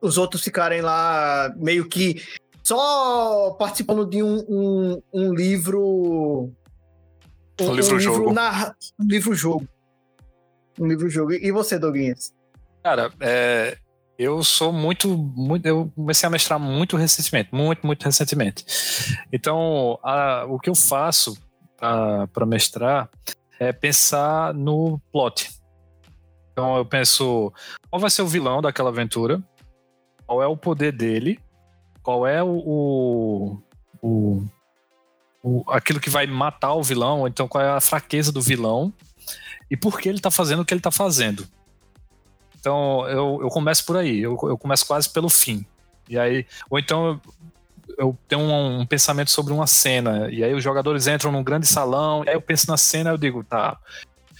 os 0.02 0.18
outros 0.18 0.42
ficarem 0.42 0.82
lá 0.82 1.54
meio 1.56 1.88
que 1.88 2.20
só 2.62 3.52
participando 3.52 4.04
de 4.04 4.22
um, 4.22 4.44
um, 4.48 5.02
um 5.12 5.34
livro. 5.34 6.52
Um, 7.60 7.64
um 7.64 7.74
livro-jogo. 7.74 8.30
Um 8.30 9.06
livro-jogo. 9.06 9.68
Um 10.78 10.86
livro-jogo. 10.86 11.32
E 11.32 11.50
você, 11.52 11.78
Doguinhas? 11.78 12.34
Cara, 12.82 13.12
é, 13.20 13.78
eu 14.18 14.42
sou 14.42 14.72
muito, 14.72 15.16
muito. 15.16 15.66
Eu 15.66 15.92
comecei 15.94 16.26
a 16.26 16.30
mestrar 16.30 16.58
muito 16.58 16.96
recentemente, 16.96 17.50
muito, 17.52 17.86
muito 17.86 18.04
recentemente. 18.04 18.64
Então, 19.32 19.98
a, 20.02 20.44
o 20.48 20.58
que 20.58 20.70
eu 20.70 20.74
faço 20.74 21.36
para 21.76 22.46
mestrar 22.46 23.08
é 23.58 23.72
pensar 23.72 24.54
no 24.54 25.00
plot. 25.12 25.50
Então, 26.52 26.76
eu 26.76 26.84
penso 26.84 27.52
qual 27.90 28.00
vai 28.00 28.10
ser 28.10 28.22
o 28.22 28.26
vilão 28.26 28.60
daquela 28.60 28.90
aventura, 28.90 29.42
qual 30.26 30.42
é 30.42 30.46
o 30.46 30.56
poder 30.56 30.92
dele, 30.92 31.38
qual 32.02 32.26
é 32.26 32.42
o, 32.42 33.62
o, 34.02 34.44
o, 35.42 35.64
aquilo 35.68 36.00
que 36.00 36.10
vai 36.10 36.26
matar 36.26 36.74
o 36.74 36.82
vilão, 36.82 37.20
ou 37.20 37.28
então 37.28 37.48
qual 37.48 37.62
é 37.62 37.70
a 37.70 37.80
fraqueza 37.80 38.32
do 38.32 38.40
vilão 38.40 38.92
e 39.70 39.76
por 39.76 39.98
que 39.98 40.08
ele 40.08 40.18
está 40.18 40.30
fazendo 40.30 40.60
o 40.60 40.64
que 40.64 40.74
ele 40.74 40.80
está 40.80 40.90
fazendo. 40.90 41.46
Então 42.58 43.08
eu, 43.08 43.40
eu 43.42 43.48
começo 43.48 43.84
por 43.84 43.96
aí, 43.96 44.20
eu, 44.20 44.38
eu 44.44 44.56
começo 44.56 44.86
quase 44.86 45.08
pelo 45.08 45.28
fim. 45.28 45.66
E 46.08 46.18
aí, 46.18 46.46
ou 46.70 46.78
então 46.78 47.06
eu, 47.06 47.20
eu 47.98 48.18
tenho 48.28 48.42
um, 48.42 48.80
um, 48.80 48.86
pensamento 48.86 49.30
sobre 49.30 49.52
uma 49.52 49.66
cena, 49.66 50.28
e 50.30 50.44
aí 50.44 50.54
os 50.54 50.62
jogadores 50.62 51.06
entram 51.06 51.32
num 51.32 51.42
grande 51.42 51.66
salão, 51.66 52.24
e 52.24 52.28
aí 52.28 52.34
eu 52.34 52.42
penso 52.42 52.68
na 52.68 52.76
cena 52.76 53.10
eu 53.10 53.18
digo, 53.18 53.42
tá, 53.42 53.78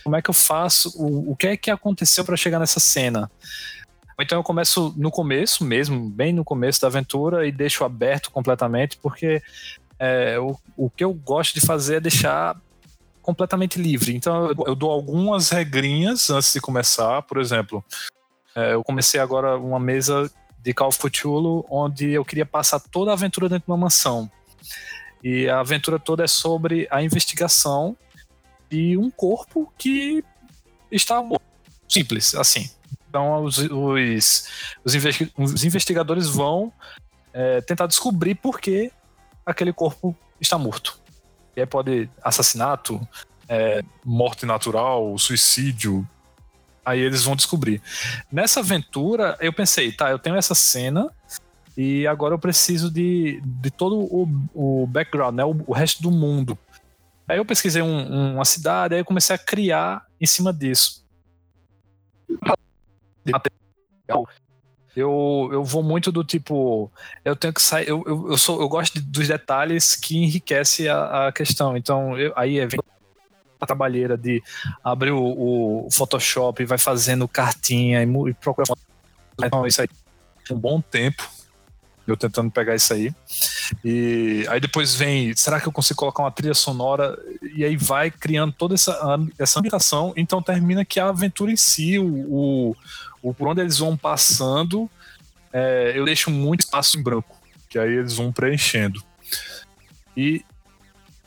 como 0.04 0.16
é 0.16 0.22
que 0.22 0.30
eu 0.30 0.34
faço? 0.34 0.92
O, 0.96 1.32
o 1.32 1.36
que 1.36 1.46
é 1.46 1.56
que 1.56 1.70
aconteceu 1.70 2.24
para 2.24 2.36
chegar 2.36 2.58
nessa 2.58 2.80
cena? 2.80 3.30
Então 4.22 4.38
eu 4.38 4.42
começo 4.42 4.94
no 4.96 5.10
começo 5.10 5.64
mesmo, 5.64 6.08
bem 6.08 6.32
no 6.32 6.44
começo 6.44 6.80
da 6.80 6.88
aventura, 6.88 7.46
e 7.46 7.52
deixo 7.52 7.84
aberto 7.84 8.30
completamente, 8.30 8.96
porque 8.96 9.42
é, 9.98 10.38
o, 10.38 10.56
o 10.76 10.90
que 10.90 11.04
eu 11.04 11.12
gosto 11.12 11.54
de 11.54 11.64
fazer 11.64 11.96
é 11.96 12.00
deixar 12.00 12.56
completamente 13.20 13.80
livre. 13.80 14.14
Então 14.14 14.46
eu, 14.46 14.56
eu 14.66 14.74
dou 14.74 14.90
algumas 14.90 15.50
regrinhas 15.50 16.30
antes 16.30 16.52
de 16.52 16.60
começar, 16.60 17.22
por 17.22 17.40
exemplo, 17.40 17.84
é, 18.54 18.74
eu 18.74 18.84
comecei 18.84 19.20
agora 19.20 19.56
uma 19.56 19.80
mesa 19.80 20.30
de 20.62 20.72
Call 20.72 20.88
of 20.88 20.98
Cthulhu 20.98 21.64
onde 21.70 22.10
eu 22.10 22.24
queria 22.24 22.46
passar 22.46 22.78
toda 22.78 23.10
a 23.10 23.14
aventura 23.14 23.48
dentro 23.48 23.66
de 23.66 23.70
uma 23.70 23.76
mansão. 23.76 24.30
E 25.22 25.48
a 25.48 25.60
aventura 25.60 25.98
toda 25.98 26.24
é 26.24 26.26
sobre 26.26 26.88
a 26.90 27.02
investigação 27.02 27.96
de 28.68 28.96
um 28.96 29.10
corpo 29.10 29.72
que 29.78 30.24
está 30.90 31.22
morto. 31.22 31.42
Simples, 31.88 32.34
assim. 32.34 32.70
Então 33.12 33.44
os, 33.44 33.58
os, 33.58 34.48
os, 34.82 34.94
os 35.36 35.64
investigadores 35.64 36.26
vão 36.26 36.72
é, 37.30 37.60
tentar 37.60 37.86
descobrir 37.86 38.34
por 38.34 38.58
que 38.58 38.90
aquele 39.44 39.70
corpo 39.70 40.16
está 40.40 40.56
morto. 40.56 40.98
E 41.54 41.60
aí 41.60 41.66
pode 41.66 42.08
assassinato, 42.24 43.06
é, 43.46 43.82
morte 44.02 44.46
natural, 44.46 45.18
suicídio. 45.18 46.08
Aí 46.82 47.00
eles 47.00 47.22
vão 47.22 47.36
descobrir. 47.36 47.82
Nessa 48.32 48.60
aventura, 48.60 49.36
eu 49.40 49.52
pensei, 49.52 49.92
tá, 49.92 50.10
eu 50.10 50.18
tenho 50.18 50.36
essa 50.36 50.54
cena 50.54 51.10
e 51.76 52.06
agora 52.06 52.32
eu 52.32 52.38
preciso 52.38 52.90
de, 52.90 53.42
de 53.44 53.70
todo 53.70 53.98
o, 53.98 54.26
o 54.54 54.86
background, 54.86 55.34
né, 55.34 55.44
o, 55.44 55.54
o 55.66 55.72
resto 55.74 56.02
do 56.02 56.10
mundo. 56.10 56.58
Aí 57.28 57.36
eu 57.36 57.44
pesquisei 57.44 57.82
um, 57.82 58.32
uma 58.36 58.44
cidade, 58.46 58.94
aí 58.94 59.02
eu 59.02 59.04
comecei 59.04 59.36
a 59.36 59.38
criar 59.38 60.06
em 60.18 60.26
cima 60.26 60.50
disso. 60.50 61.02
Eu, 64.94 65.48
eu 65.50 65.64
vou 65.64 65.82
muito 65.82 66.12
do 66.12 66.22
tipo, 66.22 66.92
eu 67.24 67.34
tenho 67.34 67.54
que 67.54 67.62
sair, 67.62 67.88
eu, 67.88 68.04
eu, 68.06 68.30
eu, 68.30 68.36
sou, 68.36 68.60
eu 68.60 68.68
gosto 68.68 69.00
dos 69.00 69.26
detalhes 69.26 69.96
que 69.96 70.18
enriquece 70.18 70.86
a, 70.86 71.28
a 71.28 71.32
questão. 71.32 71.76
Então, 71.76 72.18
eu, 72.18 72.30
aí 72.36 72.58
é 72.58 72.68
a 73.58 73.66
trabalheira 73.66 74.18
de 74.18 74.42
abrir 74.84 75.12
o, 75.12 75.86
o 75.86 75.88
Photoshop, 75.90 76.62
vai 76.66 76.76
fazendo 76.76 77.26
cartinha 77.26 78.02
e, 78.02 78.06
e 78.06 78.34
procurar. 78.34 78.76
Então, 79.42 79.66
isso 79.66 79.80
aí 79.80 79.88
um 80.50 80.58
bom 80.58 80.80
tempo 80.80 81.26
eu 82.12 82.16
tentando 82.16 82.50
pegar 82.50 82.74
isso 82.74 82.92
aí. 82.92 83.14
E 83.84 84.46
aí 84.48 84.60
depois 84.60 84.94
vem, 84.94 85.34
será 85.36 85.60
que 85.60 85.66
eu 85.66 85.72
consigo 85.72 85.98
colocar 85.98 86.22
uma 86.22 86.30
trilha 86.30 86.54
sonora? 86.54 87.18
E 87.54 87.64
aí 87.64 87.76
vai 87.76 88.10
criando 88.10 88.52
toda 88.52 88.74
essa, 88.74 89.18
essa 89.38 89.58
ambientação. 89.58 90.12
Então 90.16 90.42
termina 90.42 90.84
que 90.84 91.00
a 91.00 91.08
aventura 91.08 91.50
em 91.50 91.56
si, 91.56 91.98
o, 91.98 92.76
o, 93.22 93.34
por 93.34 93.48
onde 93.48 93.60
eles 93.60 93.78
vão 93.78 93.96
passando, 93.96 94.90
é, 95.52 95.92
eu 95.94 96.04
deixo 96.04 96.30
muito 96.30 96.60
espaço 96.60 96.98
em 96.98 97.02
branco, 97.02 97.36
que 97.68 97.78
aí 97.78 97.92
eles 97.92 98.16
vão 98.16 98.32
preenchendo. 98.32 99.02
E 100.16 100.44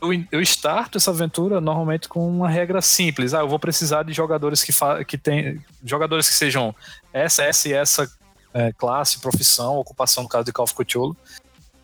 eu, 0.02 0.26
eu 0.32 0.42
starto 0.42 0.98
essa 0.98 1.12
aventura 1.12 1.60
normalmente 1.62 2.08
com 2.08 2.28
uma 2.28 2.50
regra 2.50 2.82
simples. 2.82 3.34
Ah, 3.34 3.40
eu 3.40 3.48
vou 3.48 3.60
precisar 3.60 4.04
de 4.04 4.14
jogadores 4.14 4.64
que, 4.64 4.74
que 5.06 5.18
tem 5.18 5.64
jogadores 5.84 6.30
que 6.30 6.36
sejam 6.36 6.76
essa, 7.14 7.44
essa 7.44 7.70
e 7.70 7.74
essa 7.74 8.12
é, 8.56 8.72
classe, 8.72 9.20
profissão, 9.20 9.76
ocupação, 9.76 10.24
no 10.24 10.30
caso 10.30 10.46
de 10.46 10.54
Call 10.54 10.64
of 10.64 10.74
Cthulhu. 10.74 11.16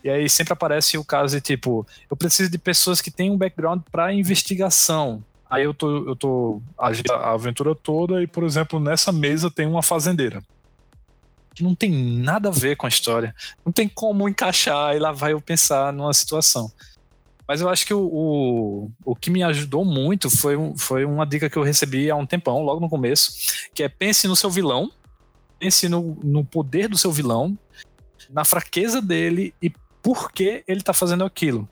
E 0.02 0.08
aí 0.08 0.28
sempre 0.28 0.54
aparece 0.54 0.96
o 0.96 1.04
caso 1.04 1.36
de 1.36 1.42
tipo, 1.42 1.86
eu 2.10 2.16
preciso 2.16 2.50
de 2.50 2.58
pessoas 2.58 3.00
que 3.00 3.10
têm 3.10 3.30
um 3.30 3.36
background 3.36 3.82
para 3.92 4.12
investigação. 4.12 5.22
Aí 5.48 5.64
eu 5.64 5.74
tô, 5.74 6.08
eu 6.08 6.16
tô 6.16 6.62
a, 6.78 7.32
aventura 7.32 7.74
toda 7.74 8.22
e, 8.22 8.26
por 8.26 8.42
exemplo, 8.42 8.80
nessa 8.80 9.12
mesa 9.12 9.50
tem 9.50 9.66
uma 9.66 9.82
fazendeira. 9.82 10.42
Que 11.54 11.62
não 11.62 11.74
tem 11.74 11.92
nada 11.92 12.48
a 12.48 12.52
ver 12.52 12.74
com 12.76 12.86
a 12.86 12.88
história. 12.88 13.34
Não 13.64 13.70
tem 13.70 13.86
como 13.86 14.26
encaixar 14.26 14.96
e 14.96 14.98
lá 14.98 15.12
vai 15.12 15.34
eu 15.34 15.40
pensar 15.42 15.92
numa 15.92 16.14
situação. 16.14 16.72
Mas 17.46 17.60
eu 17.60 17.68
acho 17.68 17.84
que 17.84 17.92
o, 17.92 18.00
o, 18.00 18.90
o 19.04 19.14
que 19.14 19.28
me 19.28 19.42
ajudou 19.42 19.84
muito 19.84 20.30
foi, 20.30 20.56
foi 20.78 21.04
uma 21.04 21.26
dica 21.26 21.50
que 21.50 21.58
eu 21.58 21.62
recebi 21.62 22.10
há 22.10 22.16
um 22.16 22.24
tempão, 22.24 22.62
logo 22.62 22.80
no 22.80 22.88
começo, 22.88 23.68
que 23.74 23.82
é 23.82 23.90
pense 23.90 24.26
no 24.26 24.34
seu 24.34 24.48
vilão 24.48 24.90
pense 25.62 25.88
no, 25.88 26.18
no 26.24 26.44
poder 26.44 26.88
do 26.88 26.98
seu 26.98 27.12
vilão, 27.12 27.56
na 28.28 28.44
fraqueza 28.44 29.00
dele 29.00 29.54
e 29.62 29.72
por 30.02 30.32
que 30.32 30.64
ele 30.66 30.82
tá 30.82 30.92
fazendo 30.92 31.24
aquilo. 31.24 31.68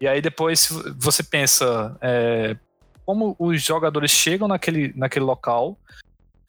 E 0.00 0.06
aí 0.06 0.20
depois 0.20 0.68
você 0.96 1.22
pensa 1.22 1.96
é, 2.00 2.56
como 3.04 3.34
os 3.38 3.60
jogadores 3.62 4.12
chegam 4.12 4.46
naquele, 4.46 4.92
naquele 4.94 5.24
local 5.24 5.76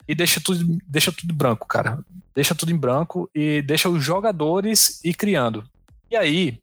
e 0.06 0.14
deixa 0.14 0.40
tudo, 0.40 0.78
deixa 0.86 1.10
tudo 1.10 1.34
branco, 1.34 1.66
cara. 1.66 1.98
Deixa 2.34 2.54
tudo 2.54 2.70
em 2.70 2.76
branco 2.76 3.28
e 3.34 3.62
deixa 3.62 3.88
os 3.88 4.04
jogadores 4.04 5.02
ir 5.02 5.14
criando. 5.14 5.64
E 6.08 6.16
aí, 6.16 6.60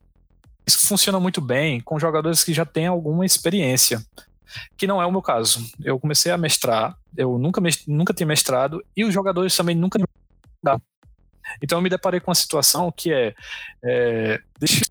isso 0.66 0.86
funciona 0.86 1.20
muito 1.20 1.40
bem 1.40 1.80
com 1.80 1.98
jogadores 1.98 2.42
que 2.42 2.54
já 2.54 2.64
têm 2.64 2.86
alguma 2.86 3.26
experiência 3.26 4.02
que 4.76 4.86
não 4.86 5.00
é 5.00 5.06
o 5.06 5.12
meu 5.12 5.22
caso. 5.22 5.60
Eu 5.82 5.98
comecei 5.98 6.32
a 6.32 6.38
mestrar, 6.38 6.96
eu 7.16 7.38
nunca, 7.38 7.60
nunca 7.86 8.14
tinha 8.14 8.26
mestrado 8.26 8.84
e 8.96 9.04
os 9.04 9.12
jogadores 9.12 9.56
também 9.56 9.76
nunca 9.76 9.98
então 11.62 11.78
eu 11.78 11.82
me 11.82 11.90
deparei 11.90 12.20
com 12.20 12.30
uma 12.30 12.34
situação 12.34 12.90
que 12.90 13.12
é, 13.12 13.34
é 13.82 14.40
deixa 14.58 14.82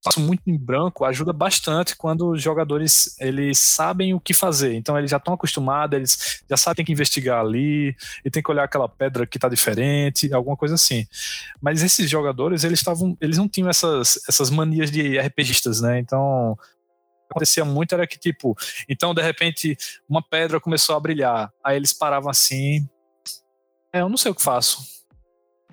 espaço 0.00 0.20
muito 0.20 0.42
em 0.46 0.56
branco 0.56 1.04
ajuda 1.04 1.32
bastante 1.32 1.96
quando 1.96 2.30
os 2.30 2.40
jogadores 2.40 3.16
eles 3.20 3.58
sabem 3.58 4.14
o 4.14 4.20
que 4.20 4.32
fazer. 4.32 4.74
Então 4.74 4.96
eles 4.96 5.10
já 5.10 5.16
estão 5.16 5.34
acostumados, 5.34 5.96
eles 5.96 6.42
já 6.48 6.56
sabem 6.56 6.84
que 6.84 6.92
investigar 6.92 7.40
ali 7.40 7.94
e 8.24 8.30
tem 8.30 8.42
que 8.42 8.50
olhar 8.50 8.64
aquela 8.64 8.88
pedra 8.88 9.26
que 9.26 9.36
está 9.36 9.48
diferente, 9.48 10.32
alguma 10.32 10.56
coisa 10.56 10.76
assim. 10.76 11.06
Mas 11.60 11.82
esses 11.82 12.08
jogadores 12.08 12.64
eles 12.64 12.78
estavam, 12.78 13.16
eles 13.20 13.38
não 13.38 13.48
tinham 13.48 13.68
essas, 13.68 14.20
essas 14.28 14.50
manias 14.50 14.90
de 14.90 15.18
RPGistas, 15.18 15.80
né? 15.80 15.98
Então 15.98 16.56
acontecia 17.38 17.64
muito 17.64 17.94
era 17.94 18.06
que, 18.06 18.18
tipo, 18.18 18.56
então 18.88 19.14
de 19.14 19.22
repente 19.22 19.76
uma 20.08 20.22
pedra 20.22 20.60
começou 20.60 20.96
a 20.96 21.00
brilhar. 21.00 21.52
Aí 21.62 21.76
eles 21.76 21.92
paravam 21.92 22.30
assim. 22.30 22.88
É, 23.92 24.00
eu 24.00 24.08
não 24.08 24.16
sei 24.16 24.30
o 24.30 24.34
que 24.34 24.42
faço. 24.42 25.06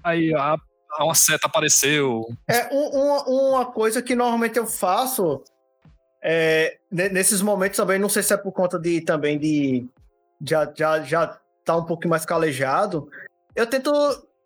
Aí 0.04 0.34
a, 0.36 0.58
uma 1.00 1.16
seta 1.16 1.48
apareceu. 1.48 2.26
É, 2.48 2.74
um, 2.74 3.52
uma, 3.52 3.66
coisa 3.66 4.02
que 4.02 4.16
normalmente 4.16 4.58
eu 4.58 4.68
faço 4.68 5.44
é, 6.24 6.78
nesses 6.92 7.42
momentos 7.42 7.78
também, 7.78 8.00
não 8.00 8.10
sei 8.10 8.24
se 8.24 8.34
é 8.34 8.38
por 8.38 8.52
conta 8.52 8.80
de 8.80 9.02
também 9.02 9.38
de 9.38 9.88
já, 10.46 10.72
já, 10.74 11.02
já 11.02 11.40
tá 11.66 11.76
um 11.76 11.86
pouco 11.86 12.08
mais 12.08 12.26
calejado. 12.26 13.10
Eu 13.56 13.68
tento. 13.68 13.92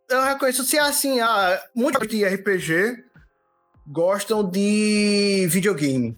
Eu 0.10 0.24
reconheço 0.24 0.64
se 0.64 0.76
é 0.76 0.82
assim, 0.82 1.20
ah, 1.20 1.62
muitos 1.76 2.08
de 2.08 2.26
RPG 2.26 3.04
gostam 3.86 4.44
de 4.44 5.48
videogame. 5.50 6.18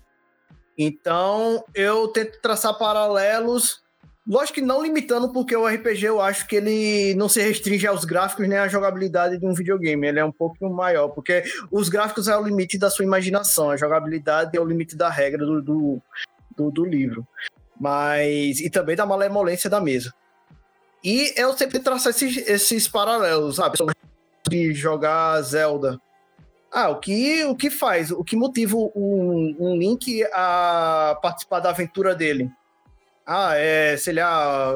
Então, 0.78 1.64
eu 1.76 2.08
tento 2.08 2.40
traçar 2.42 2.78
paralelos 2.78 3.82
Lógico 4.28 4.56
que 4.56 4.62
não 4.62 4.84
limitando, 4.84 5.32
porque 5.34 5.56
o 5.56 5.68
RPG 5.68 6.06
eu 6.06 6.22
acho 6.22 6.48
que 6.48 6.56
ele 6.56 7.16
não 7.16 7.28
se 7.28 7.42
restringe 7.42 7.88
aos 7.88 8.06
gráficos 8.06 8.48
nem 8.48 8.58
à 8.58 8.68
jogabilidade 8.68 9.38
de 9.40 9.46
um 9.46 9.54
videogame. 9.54 10.08
Ele 10.08 10.20
é 10.20 10.26
um 10.26 10.32
pouco 10.32 10.70
maior, 10.70 11.10
porque 11.10 11.44
os 11.72 11.90
gráficos 11.90 12.28
é 12.28 12.38
o 12.38 12.44
limite 12.44 12.78
da 12.78 12.90
sua 12.90 13.04
imaginação, 13.04 13.72
a 13.72 13.78
jogabilidade 13.78 14.56
é 14.56 14.62
o 14.62 14.66
limite 14.66 14.96
da 14.96 15.10
regra 15.10 15.44
do, 15.44 15.62
do, 15.62 16.02
do, 16.56 16.72
do 16.72 16.86
livro. 16.86 17.28
Mas. 17.80 18.60
E 18.60 18.70
também 18.70 18.96
da 18.96 19.08
malemolência 19.08 19.70
da 19.70 19.82
mesa. 19.82 20.14
E 21.04 21.34
eu 21.36 21.58
sempre 21.58 21.80
traço 21.80 22.08
esses, 22.08 22.38
esses 22.48 22.88
paralelos, 22.88 23.56
sabe? 23.56 23.80
De 24.48 24.72
jogar 24.72 25.42
Zelda. 25.42 26.00
Ah, 26.72 26.90
o 26.90 27.00
que, 27.00 27.44
o 27.44 27.56
que 27.56 27.70
faz? 27.70 28.12
O 28.12 28.24
que 28.24 28.36
motiva 28.36 28.78
um, 28.78 29.56
um 29.60 29.76
Link 29.78 30.24
a 30.34 31.20
participar 31.22 31.60
da 31.60 31.70
aventura 31.70 32.16
dele? 32.16 32.50
ah, 33.26 33.56
é, 33.56 33.96
sei 33.98 34.14
lá, 34.14 34.74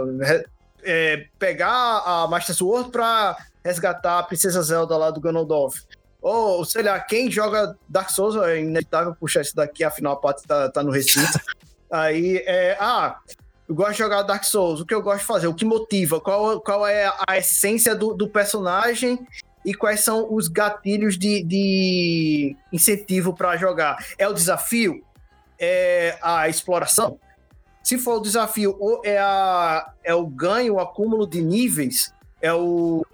é, 0.84 1.26
pegar 1.38 2.04
a 2.06 2.28
Master 2.28 2.56
Sword 2.56 2.89
pra 2.89 3.36
resgatar 3.64 4.20
a 4.20 4.24
Princesa 4.24 4.62
Zelda 4.62 4.96
lá 4.96 5.12
do 5.12 5.20
Ganondorf. 5.20 5.82
Ou, 6.22 6.64
sei 6.66 6.84
lá, 6.84 7.00
quem 7.00 7.30
joga 7.30 7.76
Dark 7.88 8.10
Souls, 8.10 8.36
é 8.36 8.60
inevitável 8.60 9.16
puxar 9.16 9.41
isso 9.41 9.56
daqui, 9.56 9.84
afinal 9.84 10.14
a 10.14 10.18
parte 10.18 10.48
tá, 10.48 10.70
tá 10.70 10.82
no 10.82 10.91
recinto. 10.91 11.39
Aí, 11.91 12.38
é, 12.46 12.78
ah, 12.80 13.20
eu 13.68 13.76
gosto 13.76 13.91
de 13.91 13.98
jogar 13.98 14.24
Dark 14.24 14.43
Souls, 14.43 14.80
o 14.80 14.86
que 14.86 14.93
eu 14.93 15.02
gosto 15.02 15.20
de 15.20 15.26
fazer, 15.26 15.48
o 15.48 15.54
que 15.54 15.66
motiva, 15.66 16.20
qual, 16.20 16.60
qual 16.62 16.88
é 16.88 17.12
a 17.28 17.38
essência 17.38 17.96
do, 17.96 18.14
do 18.14 18.28
personagem 18.28 19.26
e 19.66 19.74
quais 19.74 20.01
são 20.01 20.32
os 20.32 20.47
gatilhos 20.47 21.18
de, 21.18 21.43
de 21.43 22.55
incentivo 22.72 23.34
para 23.34 23.57
jogar. 23.57 23.97
É 24.18 24.28
o 24.28 24.34
desafio? 24.34 25.03
É 25.59 26.18
a 26.22 26.47
exploração? 26.47 27.20
Se 27.84 27.97
for 27.97 28.18
o 28.18 28.22
desafio, 28.22 28.76
ou 28.80 29.01
é, 29.03 29.18
a, 29.18 29.91
é 30.03 30.13
o 30.13 30.26
ganho, 30.26 30.76
o 30.76 30.80
acúmulo 30.80 31.28
de 31.28 31.41
níveis, 31.41 32.13
é 32.41 32.53
o, 32.53 33.05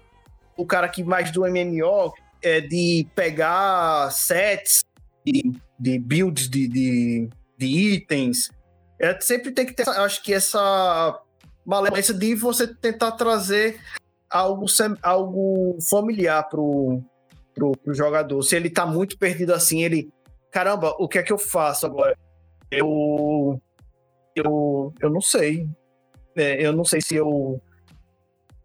o 0.56 0.66
cara 0.66 0.88
que 0.88 1.02
mais 1.02 1.30
do 1.30 1.42
MMO, 1.42 2.12
é 2.42 2.60
de 2.60 3.06
pegar 3.14 4.10
sets 4.10 4.84
de, 5.24 5.52
de 5.78 5.98
builds 5.98 6.48
de, 6.48 6.68
de, 6.68 7.28
de 7.56 7.66
itens. 7.66 8.50
É, 8.98 9.18
sempre 9.20 9.52
tem 9.52 9.64
que 9.64 9.72
ter, 9.72 9.88
acho 9.88 10.22
que 10.22 10.32
essa 10.34 11.18
malemolência 11.64 12.12
de 12.12 12.34
você 12.34 12.66
tentar 12.66 13.12
trazer 13.12 13.80
algo, 14.32 14.66
algo 15.02 15.78
familiar 15.88 16.48
pro, 16.48 17.02
pro, 17.54 17.72
pro 17.72 17.94
jogador. 17.94 18.42
Se 18.42 18.56
ele 18.56 18.70
tá 18.70 18.86
muito 18.86 19.18
perdido 19.18 19.52
assim, 19.52 19.82
ele. 19.82 20.10
Caramba, 20.50 20.94
o 20.98 21.08
que 21.08 21.18
é 21.18 21.22
que 21.22 21.32
eu 21.32 21.38
faço 21.38 21.86
agora? 21.86 22.16
Eu 22.70 23.60
eu, 24.34 24.92
eu 25.00 25.10
não 25.10 25.20
sei. 25.20 25.68
É, 26.36 26.64
eu 26.64 26.72
não 26.72 26.84
sei 26.84 27.00
se 27.00 27.14
eu. 27.14 27.60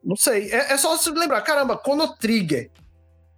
Não 0.03 0.15
sei. 0.15 0.51
É, 0.51 0.73
é 0.73 0.77
só 0.77 0.95
se 0.97 1.09
lembrar, 1.11 1.41
caramba, 1.41 1.79
Chrono 1.83 2.15
Trigger. 2.17 2.71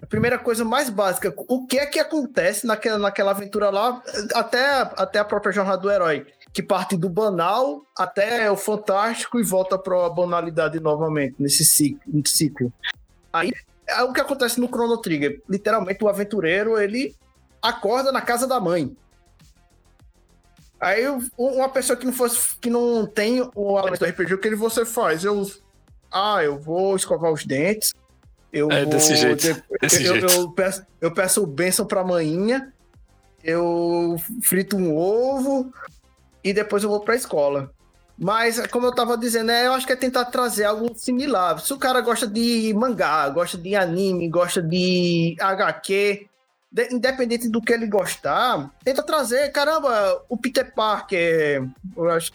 A 0.02 0.06
primeira 0.06 0.40
coisa 0.40 0.64
mais 0.64 0.90
básica, 0.90 1.34
o 1.50 1.68
que 1.68 1.78
é 1.78 1.86
que 1.86 2.00
acontece 2.00 2.66
naquela, 2.66 2.98
naquela 2.98 3.32
aventura 3.32 3.70
lá, 3.70 4.02
até, 4.34 4.66
até 4.96 5.20
a 5.20 5.26
própria 5.26 5.52
jornada 5.52 5.82
do 5.82 5.92
herói, 5.92 6.26
que 6.52 6.64
parte 6.64 6.98
do 6.98 7.10
banal 7.10 7.86
até 7.98 8.50
o 8.52 8.58
fantástico 8.58 9.40
e 9.40 9.44
volta 9.44 9.78
para 9.78 10.06
a 10.06 10.10
banalidade 10.10 10.80
novamente, 10.80 11.36
nesse 11.38 11.64
ciclo. 11.64 12.74
Aí, 13.32 13.52
é 13.88 14.04
o 14.04 14.14
que 14.14 14.22
acontece 14.22 14.60
no 14.60 14.68
Chrono 14.68 14.98
Trigger. 14.98 15.42
Literalmente, 15.48 16.04
o 16.04 16.10
aventureiro, 16.10 16.80
ele 16.80 17.16
acorda 17.62 18.12
na 18.12 18.22
casa 18.22 18.48
da 18.48 18.60
mãe. 18.60 18.96
Aí 20.80 21.04
uma 21.38 21.68
pessoa 21.68 21.98
que 21.98 22.06
não 22.06 22.14
fosse 22.14 22.56
que 22.58 22.70
não 22.70 23.06
tem 23.06 23.42
o 23.54 23.78
elemento 23.78 24.00
do 24.00 24.06
RPG, 24.06 24.34
o 24.34 24.38
que 24.38 24.56
você 24.56 24.86
faz? 24.86 25.26
Eu 25.26 25.46
ah, 26.12 26.42
eu 26.44 26.58
vou 26.58 26.96
escovar 26.96 27.32
os 27.32 27.46
dentes. 27.46 27.94
Eu 28.52 28.72
é 28.72 28.84
vou, 28.84 28.94
desse 28.94 29.16
jeito. 29.16 29.62
Desse 29.82 30.04
eu, 30.04 30.14
jeito. 30.14 30.34
Eu, 30.34 30.52
peço, 30.52 30.86
eu 31.02 31.14
peço 31.14 31.46
bênção 31.46 31.86
pra 31.86 32.04
manhinha. 32.04 32.74
Eu 33.44 34.16
frito 34.42 34.76
um 34.76 34.96
ovo 34.96 35.72
e 36.44 36.54
depois 36.54 36.84
eu 36.84 36.90
vou 36.90 37.00
pra 37.02 37.16
escola. 37.16 37.72
Mas, 38.18 38.60
como 38.68 38.86
eu 38.86 38.94
tava 38.94 39.18
dizendo, 39.18 39.50
é, 39.50 39.68
eu 39.68 39.74
acho 39.74 39.88
que 39.88 39.94
é 39.94 39.96
tentar 39.96 40.26
trazer 40.26 40.66
algo 40.66 40.94
similar. 40.94 41.58
Se 41.60 41.72
o 41.72 41.78
cara 41.78 42.02
gosta 42.02 42.28
de 42.28 42.74
mangá, 42.74 43.30
gosta 43.30 43.58
de 43.58 43.76
anime, 43.76 44.28
gosta 44.28 44.62
de 44.62 45.38
HQ, 45.40 46.28
de, 46.70 46.94
independente 46.94 47.48
do 47.48 47.62
que 47.62 47.72
ele 47.72 47.88
gostar, 47.88 48.70
tenta 48.84 49.02
trazer, 49.02 49.50
caramba, 49.54 50.22
o 50.28 50.36
Peter 50.36 50.74
Parker, 50.74 51.66
eu 51.96 52.10
acho, 52.10 52.34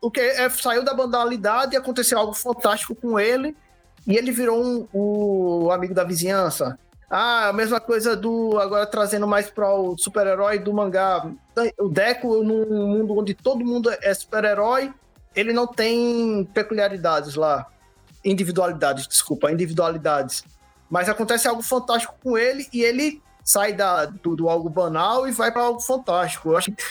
o 0.00 0.10
que 0.10 0.20
é, 0.20 0.48
saiu 0.48 0.82
da 0.82 0.94
banalidade 0.94 1.74
e 1.74 1.76
aconteceu 1.76 2.18
algo 2.18 2.32
fantástico 2.32 2.94
com 2.94 3.20
ele, 3.20 3.54
e 4.06 4.16
ele 4.16 4.32
virou 4.32 4.64
um, 4.64 4.88
o 4.92 5.70
amigo 5.70 5.92
da 5.92 6.04
vizinhança. 6.04 6.78
Ah, 7.14 7.50
a 7.50 7.52
mesma 7.52 7.78
coisa 7.78 8.16
do. 8.16 8.58
Agora 8.58 8.86
trazendo 8.86 9.28
mais 9.28 9.50
para 9.50 9.70
o 9.70 9.98
super-herói 9.98 10.58
do 10.58 10.72
mangá. 10.72 11.30
O 11.78 11.90
Deco, 11.90 12.42
num 12.42 12.86
mundo 12.86 13.18
onde 13.18 13.34
todo 13.34 13.62
mundo 13.62 13.90
é 14.00 14.14
super-herói, 14.14 14.90
ele 15.36 15.52
não 15.52 15.66
tem 15.66 16.42
peculiaridades 16.54 17.34
lá. 17.34 17.66
Individualidades, 18.24 19.06
desculpa, 19.06 19.52
individualidades. 19.52 20.42
Mas 20.88 21.06
acontece 21.06 21.46
algo 21.46 21.60
fantástico 21.60 22.14
com 22.24 22.38
ele 22.38 22.66
e 22.72 22.82
ele 22.82 23.22
sai 23.44 23.74
da, 23.74 24.06
do, 24.06 24.34
do 24.34 24.48
algo 24.48 24.70
banal 24.70 25.28
e 25.28 25.32
vai 25.32 25.52
para 25.52 25.64
algo 25.64 25.80
fantástico. 25.80 26.52
Eu 26.52 26.56
acho 26.56 26.72
que 26.72 26.82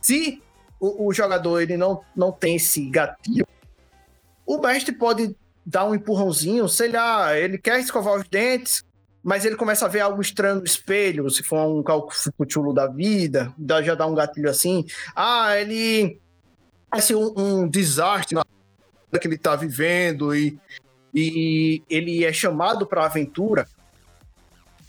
se 0.00 0.42
o, 0.80 1.06
o, 1.06 1.12
jogador 1.12 1.60
ele 1.60 1.76
não, 1.76 2.02
não 2.16 2.32
tem 2.32 2.56
esse 2.56 2.90
gatilho, 2.90 3.46
o 4.44 4.58
mestre 4.58 4.92
pode 4.92 5.36
dar 5.64 5.84
um 5.84 5.94
empurrãozinho, 5.94 6.68
sei 6.68 6.90
lá, 6.90 7.38
ele 7.38 7.56
quer 7.56 7.78
escovar 7.78 8.14
os 8.14 8.28
dentes, 8.28 8.82
mas 9.22 9.44
ele 9.44 9.56
começa 9.56 9.84
a 9.84 9.88
ver 9.88 10.00
algo 10.00 10.20
estranho 10.20 10.56
no 10.56 10.64
espelho, 10.64 11.28
se 11.30 11.42
for 11.42 11.66
um 11.66 11.82
cálculo 11.82 12.72
da 12.72 12.86
vida, 12.86 13.54
já 13.84 13.94
dá 13.94 14.06
um 14.06 14.14
gatilho 14.14 14.48
assim. 14.48 14.86
Ah, 15.14 15.56
ele 15.58 16.20
parece 16.88 17.14
um, 17.14 17.32
um 17.36 17.68
desastre 17.68 18.34
na 18.34 18.44
que 19.18 19.26
ele 19.26 19.34
está 19.34 19.56
vivendo 19.56 20.34
e, 20.34 20.58
e 21.14 21.82
ele 21.90 22.24
é 22.24 22.32
chamado 22.32 22.86
para 22.86 23.02
a 23.02 23.06
aventura 23.06 23.66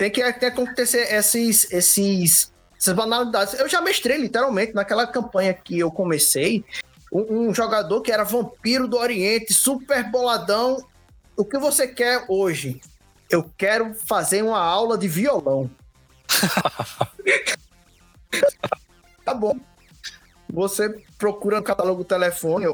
tem 0.02 0.10
que 0.10 0.24
até 0.24 0.48
acontecer 0.48 1.14
esses, 1.14 1.72
esses, 1.72 2.52
essas 2.76 2.96
banalidades. 2.96 3.54
Eu 3.54 3.70
já 3.70 3.80
mestrei 3.82 4.18
literalmente 4.18 4.74
naquela 4.74 5.06
campanha 5.06 5.54
que 5.54 5.78
eu 5.78 5.92
comecei. 5.92 6.66
Um, 7.14 7.50
um, 7.50 7.54
jogador 7.54 8.02
que 8.02 8.12
era 8.12 8.24
vampiro 8.24 8.88
do 8.88 8.98
Oriente, 8.98 9.54
super 9.54 10.10
boladão. 10.10 10.84
O 11.38 11.46
que 11.46 11.56
você 11.60 11.88
quer 11.88 12.26
hoje? 12.28 12.82
Eu 13.32 13.50
quero 13.58 13.94
fazer 13.94 14.44
uma 14.44 14.60
aula 14.60 14.98
de 14.98 15.08
violão. 15.08 15.72
tá 19.24 19.34
bom. 19.34 19.58
Você 20.52 21.02
procura 21.18 21.56
no 21.56 21.64
catálogo 21.64 22.04
telefone. 22.04 22.68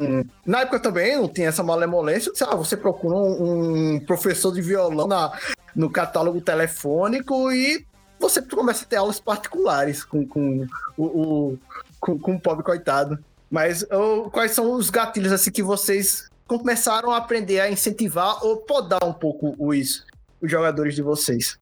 Um, 0.00 0.24
na 0.46 0.62
época 0.62 0.80
também 0.80 1.16
não 1.16 1.28
tinha 1.28 1.48
essa 1.48 1.62
malemolência. 1.62 2.32
Ah, 2.48 2.56
você 2.56 2.78
procura 2.78 3.14
um, 3.14 3.96
um 3.96 4.00
professor 4.00 4.54
de 4.54 4.62
violão 4.62 5.06
na, 5.06 5.38
no 5.76 5.90
catálogo 5.90 6.40
telefônico 6.40 7.52
e 7.52 7.84
você 8.18 8.40
começa 8.40 8.84
a 8.84 8.88
ter 8.88 8.96
aulas 8.96 9.20
particulares 9.20 10.02
com, 10.02 10.26
com 10.26 10.66
o, 10.96 11.04
o 11.04 11.58
com, 12.00 12.18
com, 12.18 12.36
o 12.36 12.40
pobre 12.40 12.64
coitado. 12.64 13.22
Mas 13.50 13.84
ou, 13.90 14.30
quais 14.30 14.52
são 14.52 14.72
os 14.72 14.88
gatilhos 14.88 15.32
assim 15.32 15.50
que 15.50 15.62
vocês 15.62 16.29
começaram 16.58 17.12
a 17.12 17.16
aprender 17.16 17.60
a 17.60 17.70
incentivar 17.70 18.44
ou 18.44 18.58
podar 18.58 19.04
um 19.04 19.12
pouco 19.12 19.54
os, 19.58 20.04
os 20.40 20.50
jogadores 20.50 20.94
de 20.94 21.02
vocês? 21.02 21.58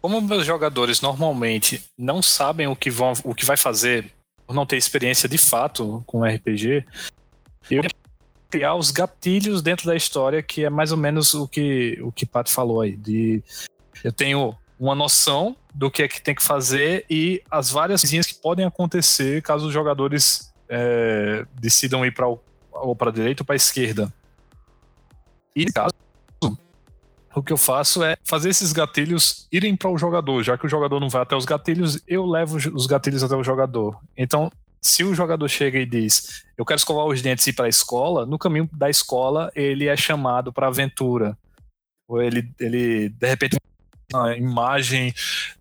Como 0.00 0.20
meus 0.20 0.44
jogadores 0.44 1.00
normalmente 1.00 1.84
não 1.96 2.20
sabem 2.20 2.66
o 2.66 2.74
que 2.74 2.90
vão, 2.90 3.12
o 3.24 3.34
que 3.34 3.44
vai 3.44 3.56
fazer, 3.56 4.10
por 4.46 4.54
não 4.54 4.66
ter 4.66 4.76
experiência 4.76 5.28
de 5.28 5.38
fato 5.38 6.02
com 6.06 6.24
RPG, 6.24 6.84
eu 7.70 7.82
criar 8.50 8.74
os 8.74 8.90
gatilhos 8.90 9.62
dentro 9.62 9.86
da 9.86 9.96
história, 9.96 10.42
que 10.42 10.64
é 10.64 10.70
mais 10.70 10.92
ou 10.92 10.98
menos 10.98 11.32
o 11.32 11.48
que 11.48 11.98
o 12.02 12.12
que 12.12 12.26
Pato 12.26 12.50
falou 12.50 12.80
aí. 12.80 12.96
De, 12.96 13.42
eu 14.04 14.12
tenho 14.12 14.54
uma 14.78 14.94
noção 14.94 15.56
do 15.72 15.90
que 15.90 16.02
é 16.02 16.08
que 16.08 16.20
tem 16.20 16.34
que 16.34 16.42
fazer 16.42 17.06
e 17.08 17.42
as 17.50 17.70
várias 17.70 18.02
coisinhas 18.02 18.26
que 18.26 18.34
podem 18.34 18.66
acontecer 18.66 19.40
caso 19.40 19.68
os 19.68 19.72
jogadores 19.72 20.52
é, 20.68 21.46
decidam 21.54 22.04
ir 22.04 22.12
para 22.12 22.26
ou 22.26 22.96
para 22.96 23.10
direita 23.10 23.42
ou 23.42 23.46
para 23.46 23.56
esquerda. 23.56 24.12
E 25.54 25.66
caso 25.66 25.92
o 27.34 27.42
que 27.42 27.52
eu 27.52 27.56
faço 27.56 28.04
é 28.04 28.16
fazer 28.24 28.50
esses 28.50 28.72
gatilhos 28.72 29.46
irem 29.50 29.74
para 29.74 29.90
o 29.90 29.96
jogador, 29.96 30.42
já 30.42 30.58
que 30.58 30.66
o 30.66 30.68
jogador 30.68 31.00
não 31.00 31.08
vai 31.08 31.22
até 31.22 31.34
os 31.34 31.44
gatilhos, 31.44 31.98
eu 32.06 32.26
levo 32.26 32.56
os 32.56 32.86
gatilhos 32.86 33.22
até 33.22 33.34
o 33.34 33.42
jogador. 33.42 33.98
Então, 34.16 34.52
se 34.80 35.02
o 35.04 35.14
jogador 35.14 35.48
chega 35.48 35.78
e 35.78 35.86
diz, 35.86 36.44
eu 36.58 36.64
quero 36.64 36.78
escovar 36.78 37.06
os 37.06 37.22
dentes 37.22 37.46
e 37.46 37.50
ir 37.50 37.52
para 37.54 37.66
a 37.66 37.70
escola, 37.70 38.26
no 38.26 38.38
caminho 38.38 38.68
da 38.72 38.90
escola 38.90 39.50
ele 39.54 39.86
é 39.86 39.96
chamado 39.96 40.52
para 40.52 40.66
aventura. 40.66 41.38
Ou 42.06 42.20
ele, 42.20 42.50
ele, 42.60 43.08
de 43.08 43.26
repente, 43.26 43.56
uma 44.12 44.36
imagem 44.36 45.14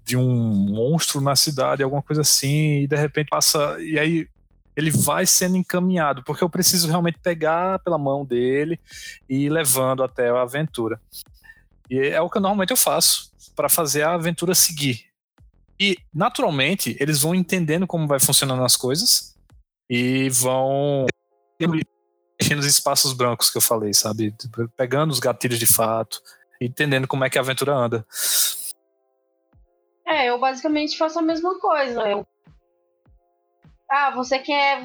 de 0.03 0.17
um 0.17 0.27
monstro 0.27 1.21
na 1.21 1.35
cidade, 1.35 1.83
alguma 1.83 2.01
coisa 2.01 2.21
assim, 2.21 2.81
e 2.81 2.87
de 2.87 2.95
repente 2.97 3.29
passa. 3.29 3.77
E 3.79 3.97
aí 3.97 4.27
ele 4.75 4.91
vai 4.91 5.25
sendo 5.25 5.57
encaminhado, 5.57 6.23
porque 6.23 6.43
eu 6.43 6.49
preciso 6.49 6.87
realmente 6.87 7.19
pegar 7.19 7.79
pela 7.79 7.97
mão 7.97 8.25
dele 8.25 8.79
e 9.29 9.45
ir 9.45 9.49
levando 9.49 10.03
até 10.03 10.29
a 10.29 10.41
aventura. 10.41 10.99
E 11.89 11.99
é 11.99 12.21
o 12.21 12.29
que 12.29 12.39
normalmente 12.39 12.71
eu 12.71 12.77
faço 12.77 13.31
para 13.55 13.67
fazer 13.67 14.03
a 14.03 14.13
aventura 14.13 14.55
seguir. 14.55 15.05
E, 15.79 15.97
naturalmente, 16.13 16.95
eles 16.99 17.21
vão 17.21 17.33
entendendo 17.33 17.87
como 17.87 18.07
vai 18.07 18.19
funcionando 18.19 18.63
as 18.63 18.77
coisas 18.77 19.35
e 19.89 20.29
vão 20.29 21.05
mexendo 21.59 22.57
nos 22.57 22.65
espaços 22.65 23.13
brancos 23.13 23.49
que 23.49 23.57
eu 23.57 23.61
falei, 23.61 23.93
sabe? 23.93 24.33
Pegando 24.77 25.11
os 25.11 25.19
gatilhos 25.19 25.59
de 25.59 25.65
fato, 25.65 26.21
entendendo 26.61 27.07
como 27.07 27.25
é 27.25 27.29
que 27.29 27.37
a 27.37 27.41
aventura 27.41 27.73
anda. 27.73 28.05
É, 30.05 30.29
eu 30.29 30.39
basicamente 30.39 30.97
faço 30.97 31.19
a 31.19 31.21
mesma 31.21 31.59
coisa. 31.59 32.01
Eu... 32.07 32.27
Ah, 33.91 34.11
você 34.11 34.39
quer. 34.39 34.81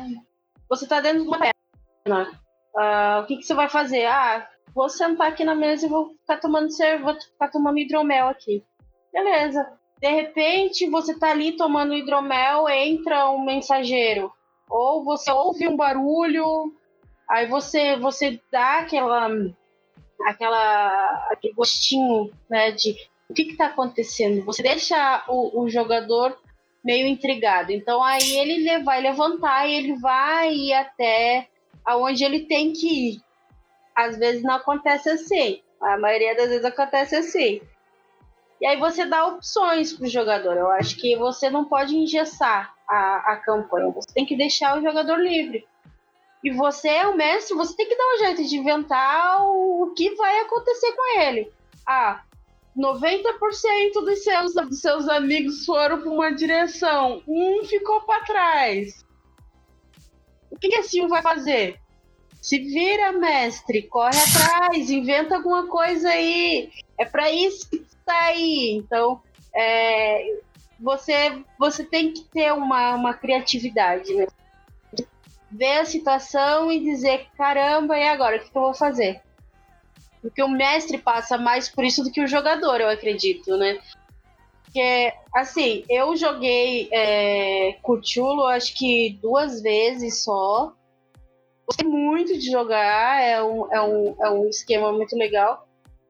Você 0.68 0.84
tá 0.86 1.00
dentro 1.00 1.22
de 1.22 1.28
uma 1.28 1.38
perna. 1.38 2.40
Ah, 2.76 3.20
o 3.22 3.26
que, 3.26 3.36
que 3.36 3.44
você 3.44 3.54
vai 3.54 3.68
fazer? 3.68 4.04
Ah, 4.06 4.48
vou 4.74 4.88
sentar 4.88 5.28
aqui 5.28 5.44
na 5.44 5.54
mesa 5.54 5.86
e 5.86 5.88
vou 5.88 6.10
ficar 6.20 6.38
tomando 6.38 6.72
cerveja, 6.72 7.04
vou 7.04 7.14
ficar 7.20 7.48
tomando 7.48 7.78
hidromel 7.78 8.28
aqui. 8.28 8.64
Beleza. 9.12 9.64
De 10.00 10.10
repente, 10.10 10.90
você 10.90 11.16
tá 11.16 11.30
ali 11.30 11.56
tomando 11.56 11.94
hidromel, 11.94 12.68
entra 12.68 13.30
um 13.30 13.44
mensageiro. 13.44 14.32
Ou 14.68 15.04
você 15.04 15.30
ouve 15.30 15.68
um 15.68 15.76
barulho, 15.76 16.74
aí 17.30 17.46
você, 17.46 17.96
você 17.96 18.40
dá 18.50 18.80
aquela, 18.80 19.30
aquela, 20.26 21.28
aquele 21.30 21.54
gostinho 21.54 22.30
né, 22.50 22.72
de 22.72 22.94
o 23.28 23.34
que 23.34 23.42
está 23.42 23.66
acontecendo. 23.66 24.44
Você 24.44 24.62
deixa 24.62 25.24
o, 25.28 25.62
o, 25.62 25.68
jogador 25.68 26.36
meio 26.86 27.08
intrigado. 27.08 27.72
Então 27.72 28.00
aí 28.00 28.36
ele 28.36 28.84
vai 28.84 29.00
levantar 29.00 29.66
e 29.66 29.74
ele 29.74 29.98
vai 29.98 30.54
ir 30.54 30.72
até 30.72 31.48
aonde 31.84 32.24
ele 32.24 32.46
tem 32.46 32.72
que 32.72 33.10
ir. 33.10 33.22
Às 33.92 34.16
vezes 34.16 34.44
não 34.44 34.54
acontece 34.54 35.10
assim. 35.10 35.60
A 35.82 35.98
maioria 35.98 36.36
das 36.36 36.48
vezes 36.48 36.64
acontece 36.64 37.16
assim. 37.16 37.60
E 38.60 38.66
aí 38.66 38.78
você 38.78 39.04
dá 39.04 39.26
opções 39.26 39.92
para 39.92 40.06
o 40.06 40.08
jogador. 40.08 40.56
Eu 40.56 40.70
acho 40.70 40.96
que 40.96 41.16
você 41.16 41.50
não 41.50 41.64
pode 41.64 41.96
engessar 41.96 42.72
a, 42.88 43.32
a 43.32 43.36
campanha. 43.36 43.90
Você 43.90 44.14
tem 44.14 44.24
que 44.24 44.36
deixar 44.36 44.78
o 44.78 44.82
jogador 44.82 45.16
livre. 45.18 45.66
E 46.44 46.52
você 46.52 46.88
é 46.88 47.06
o 47.08 47.16
mestre, 47.16 47.56
você 47.56 47.74
tem 47.74 47.88
que 47.88 47.96
dar 47.96 48.14
um 48.14 48.18
jeito 48.18 48.48
de 48.48 48.56
inventar 48.56 49.44
o, 49.44 49.92
que 49.96 50.14
vai 50.14 50.38
acontecer 50.42 50.92
com 50.92 51.20
ele. 51.20 51.52
Ah, 51.84 52.22
90% 52.76 54.04
dos 54.04 54.22
seus, 54.22 54.54
dos 54.54 54.80
seus 54.80 55.08
amigos 55.08 55.64
foram 55.64 56.00
para 56.00 56.10
uma 56.10 56.30
direção, 56.30 57.22
um 57.26 57.64
ficou 57.64 58.02
para 58.02 58.24
trás. 58.24 59.04
O 60.50 60.58
que, 60.58 60.68
que 60.68 60.76
esse 60.76 61.00
um 61.00 61.08
vai 61.08 61.22
fazer? 61.22 61.80
Se 62.40 62.58
vira, 62.58 63.12
mestre, 63.12 63.82
corre 63.88 64.18
atrás, 64.18 64.90
inventa 64.90 65.36
alguma 65.36 65.66
coisa 65.66 66.08
aí. 66.08 66.70
É 66.98 67.04
para 67.04 67.30
isso 67.30 67.68
que 67.68 67.84
tá 68.04 68.24
aí. 68.26 68.72
Então, 68.76 69.20
é, 69.54 70.38
você, 70.78 71.42
você 71.58 71.82
tem 71.82 72.12
que 72.12 72.24
ter 72.24 72.52
uma, 72.52 72.94
uma 72.94 73.14
criatividade, 73.14 74.14
né? 74.14 74.26
Ver 75.50 75.78
a 75.78 75.84
situação 75.86 76.70
e 76.70 76.78
dizer, 76.80 77.26
caramba, 77.36 77.98
e 77.98 78.06
agora? 78.06 78.36
O 78.36 78.40
que, 78.40 78.50
que 78.50 78.56
eu 78.56 78.62
vou 78.62 78.74
fazer? 78.74 79.22
Porque 80.28 80.42
o 80.42 80.48
mestre 80.48 80.98
passa 80.98 81.38
mais 81.38 81.68
por 81.68 81.84
isso 81.84 82.02
do 82.02 82.10
que 82.10 82.22
o 82.22 82.26
jogador, 82.26 82.80
eu 82.80 82.88
acredito, 82.88 83.56
né? 83.56 83.78
Porque, 84.64 85.12
assim, 85.34 85.84
eu 85.88 86.16
joguei 86.16 86.88
é, 86.92 87.78
acho 88.54 88.74
que 88.74 89.18
duas 89.22 89.62
vezes 89.62 90.24
só. 90.24 90.74
Gostei 91.66 91.88
muito 91.88 92.38
de 92.38 92.50
jogar, 92.50 93.22
é 93.22 93.42
um, 93.42 93.72
é 93.72 93.80
um, 93.80 94.16
é 94.20 94.30
um 94.30 94.48
esquema 94.48 94.92
muito 94.92 95.16
legal 95.16 95.66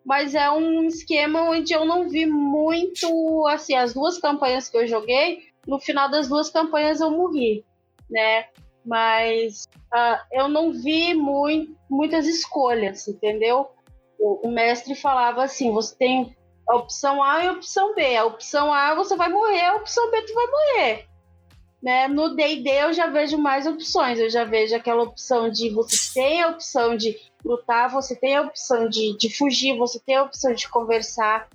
mas 0.06 0.36
é 0.36 0.48
um 0.48 0.84
esquema 0.84 1.50
onde 1.50 1.72
eu 1.72 1.84
não 1.84 2.08
vi 2.08 2.26
muito, 2.26 3.44
assim, 3.48 3.74
as 3.74 3.92
duas 3.92 4.18
campanhas 4.18 4.68
que 4.68 4.76
eu 4.76 4.86
joguei, 4.86 5.48
no 5.66 5.80
final 5.80 6.08
das 6.08 6.28
duas 6.28 6.48
campanhas 6.48 7.00
eu 7.00 7.10
morri, 7.10 7.64
né? 8.08 8.46
Mas 8.84 9.64
uh, 9.92 10.16
eu 10.30 10.46
não 10.46 10.72
vi 10.72 11.12
muito, 11.12 11.76
muitas 11.90 12.24
escolhas, 12.28 13.08
entendeu? 13.08 13.68
O, 14.18 14.48
o, 14.48 14.50
mestre 14.50 14.94
falava 14.94 15.42
assim: 15.44 15.72
você 15.72 15.94
tem 15.94 16.36
a 16.68 16.76
opção 16.76 17.22
A 17.22 17.44
e 17.44 17.48
a 17.48 17.52
opção 17.52 17.94
B. 17.94 18.16
A 18.16 18.24
opção 18.24 18.72
A 18.72 18.94
você 18.94 19.16
vai 19.16 19.28
morrer, 19.28 19.64
a 19.66 19.76
opção 19.76 20.10
B 20.10 20.22
tu 20.22 20.34
vai 20.34 20.46
morrer. 20.46 21.06
Né? 21.82 22.08
No 22.08 22.34
D&D 22.34 22.68
eu 22.68 22.92
já 22.92 23.06
vejo 23.06 23.38
mais 23.38 23.66
opções, 23.66 24.18
eu 24.18 24.28
já 24.28 24.44
vejo 24.44 24.74
aquela 24.74 25.02
opção 25.02 25.50
de 25.50 25.70
você 25.70 26.14
tem 26.14 26.42
a 26.42 26.48
opção 26.48 26.96
de 26.96 27.16
lutar, 27.44 27.90
você 27.90 28.16
tem 28.16 28.36
a 28.36 28.42
opção 28.42 28.88
de, 28.88 29.16
de 29.16 29.32
fugir, 29.36 29.76
você 29.76 30.00
tem 30.00 30.16
a 30.16 30.24
opção 30.24 30.52
de 30.52 30.68
conversar. 30.68 31.48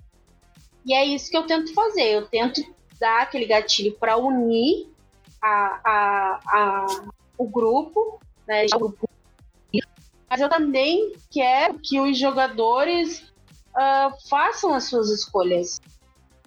E 0.86 0.94
é 0.94 1.04
isso 1.04 1.30
que 1.30 1.36
eu 1.36 1.46
tento 1.46 1.74
fazer. 1.74 2.08
Eu 2.08 2.26
tento 2.26 2.62
dar 2.98 3.22
aquele 3.22 3.46
gatilho 3.46 3.92
para 3.98 4.16
unir 4.16 4.88
a, 5.40 5.80
a, 5.84 6.40
a, 6.46 6.86
o 7.36 7.46
grupo, 7.46 8.20
né? 8.46 8.66
Mas 10.32 10.40
eu 10.40 10.48
também 10.48 11.12
quero 11.30 11.78
que 11.78 12.00
os 12.00 12.18
jogadores 12.18 13.20
uh, 13.76 14.28
façam 14.30 14.72
as 14.72 14.84
suas 14.84 15.10
escolhas. 15.10 15.78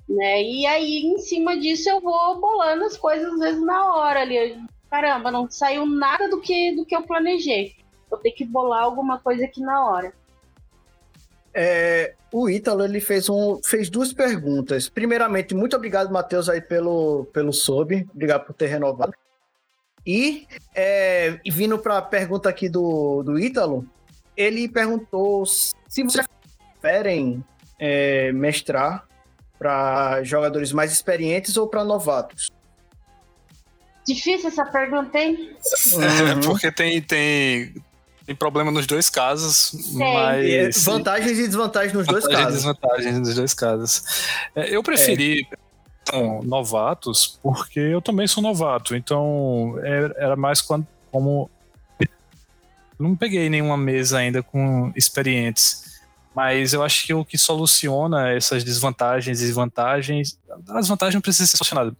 Né? 0.10 0.42
E 0.42 0.66
aí, 0.66 1.04
em 1.06 1.20
cima 1.20 1.56
disso, 1.56 1.88
eu 1.88 2.02
vou 2.02 2.42
bolando 2.42 2.84
as 2.86 2.98
coisas 2.98 3.32
às 3.34 3.40
vezes 3.40 3.62
na 3.64 3.94
hora 3.94 4.22
ali. 4.22 4.60
Caramba, 4.90 5.30
não 5.30 5.48
saiu 5.48 5.86
nada 5.86 6.28
do 6.28 6.42
que, 6.42 6.76
do 6.76 6.84
que 6.84 6.96
eu 6.96 7.04
planejei 7.04 7.76
vou 8.10 8.20
ter 8.20 8.32
que 8.32 8.46
bolar 8.46 8.84
alguma 8.84 9.20
coisa 9.20 9.46
aqui 9.46 9.62
na 9.62 9.86
hora. 9.86 10.14
É, 11.54 12.16
o 12.32 12.50
Ítalo 12.50 12.84
ele 12.84 13.00
fez, 13.00 13.30
um, 13.30 13.60
fez 13.64 13.90
duas 13.90 14.12
perguntas. 14.12 14.90
Primeiramente, 14.90 15.54
muito 15.54 15.76
obrigado, 15.76 16.12
Matheus, 16.12 16.50
aí 16.50 16.62
pelo, 16.62 17.26
pelo 17.26 17.54
sub. 17.54 18.08
Obrigado 18.14 18.46
por 18.46 18.54
ter 18.54 18.68
renovado. 18.68 19.14
E, 20.06 20.48
é, 20.74 21.40
vindo 21.48 21.80
para 21.80 21.98
a 21.98 22.02
pergunta 22.02 22.48
aqui 22.48 22.70
do, 22.70 23.24
do 23.24 23.40
Ítalo, 23.40 23.86
ele 24.38 24.68
perguntou 24.68 25.46
se 25.46 25.74
vocês 26.04 26.28
preferem 26.80 27.44
é, 27.80 28.32
mestrar 28.32 29.08
para 29.58 30.24
jogadores 30.24 30.72
mais 30.72 30.92
experientes 30.92 31.58
ou 31.58 31.68
para 31.68 31.84
novatos. 31.84 32.52
Difícil 34.06 34.50
essa 34.50 34.66
pergunta, 34.66 35.18
hein? 35.18 35.56
Uhum. 35.94 36.04
É, 36.04 36.46
porque 36.46 36.72
tem, 36.72 37.02
tem, 37.02 37.74
tem 38.24 38.36
problema 38.36 38.70
nos 38.70 38.86
dois 38.86 39.10
casos, 39.10 39.72
mas... 39.94 40.46
É 40.46 40.70
vantagens 40.70 41.40
e 41.40 41.48
desvantagens 41.48 41.94
nos 41.94 42.06
dois 42.06 42.28
casos. 42.28 42.50
e 42.50 42.54
desvantagens 42.54 43.20
nos 43.20 43.36
dois 43.36 43.54
casos. 43.56 44.04
É, 44.56 44.76
eu 44.76 44.84
preferi 44.84 45.48
é. 45.52 45.65
Novatos 46.44 47.40
porque 47.42 47.80
eu 47.80 48.02
também 48.02 48.28
sou 48.28 48.42
novato, 48.42 48.96
então 48.96 49.76
era 49.84 50.36
mais 50.36 50.62
quando, 50.62 50.86
como... 51.12 51.50
Não 52.98 53.16
peguei 53.16 53.50
nenhuma 53.50 53.76
mesa 53.76 54.20
ainda 54.20 54.42
com 54.42 54.94
experientes, 54.96 56.02
mas 56.34 56.72
eu 56.72 56.82
acho 56.82 57.06
que 57.06 57.14
o 57.14 57.26
que 57.26 57.38
soluciona 57.38 58.32
essas 58.32 58.64
desvantagens 58.64 59.42
e 59.42 59.52
vantagens... 59.52 60.40
As 60.70 60.88
vantagens 60.88 61.16
não 61.16 61.22
precisam 61.22 61.48
ser 61.48 61.58
solucionadas, 61.58 61.94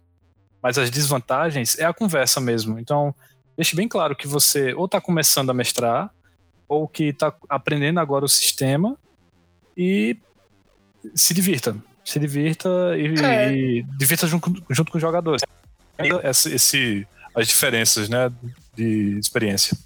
mas 0.62 0.78
as 0.78 0.88
desvantagens 0.88 1.78
é 1.78 1.84
a 1.84 1.92
conversa 1.92 2.40
mesmo. 2.40 2.78
Então, 2.78 3.14
deixe 3.56 3.76
bem 3.76 3.86
claro 3.86 4.16
que 4.16 4.26
você 4.26 4.72
ou 4.72 4.86
está 4.86 5.00
começando 5.00 5.50
a 5.50 5.54
mestrar, 5.54 6.10
ou 6.68 6.88
que 6.88 7.04
está 7.04 7.32
aprendendo 7.48 8.00
agora 8.00 8.24
o 8.24 8.28
sistema 8.28 8.96
e 9.76 10.16
se 11.14 11.32
divirta. 11.32 11.76
Se 12.06 12.20
divirta 12.20 12.68
e, 12.96 13.20
é. 13.20 13.52
e 13.52 13.82
divirta 13.98 14.28
junto, 14.28 14.54
junto 14.70 14.92
com 14.92 14.96
os 14.96 15.02
jogadores. 15.02 15.42
Esse, 16.22 16.54
esse, 16.54 17.08
as 17.34 17.48
diferenças 17.48 18.08
né, 18.08 18.30
de 18.74 19.18
experiência. 19.18 19.76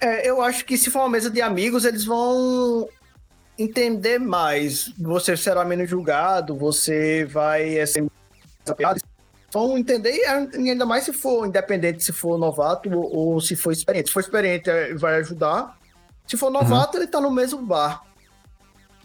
É, 0.00 0.28
eu 0.28 0.40
acho 0.40 0.64
que 0.64 0.78
se 0.78 0.90
for 0.90 1.00
uma 1.00 1.08
mesa 1.08 1.28
de 1.28 1.42
amigos, 1.42 1.84
eles 1.84 2.04
vão 2.04 2.88
entender 3.58 4.20
mais. 4.20 4.92
Você 4.96 5.36
será 5.36 5.64
menos 5.64 5.90
julgado, 5.90 6.56
você 6.56 7.24
vai 7.24 7.78
é, 7.78 7.86
ser 7.86 8.06
vão 9.52 9.78
entender, 9.78 10.16
e 10.16 10.70
ainda 10.70 10.84
mais 10.84 11.04
se 11.04 11.12
for 11.12 11.46
independente, 11.46 12.02
se 12.02 12.12
for 12.12 12.36
novato 12.36 12.90
ou, 12.90 13.34
ou 13.34 13.40
se 13.40 13.54
for 13.54 13.72
experiente. 13.72 14.08
Se 14.08 14.12
for 14.12 14.20
experiente, 14.20 14.68
é, 14.68 14.94
vai 14.94 15.16
ajudar. 15.16 15.78
Se 16.26 16.36
for 16.36 16.50
novato, 16.50 16.96
uhum. 16.96 17.02
ele 17.02 17.10
tá 17.10 17.20
no 17.20 17.30
mesmo 17.30 17.64
bar. 17.64 18.02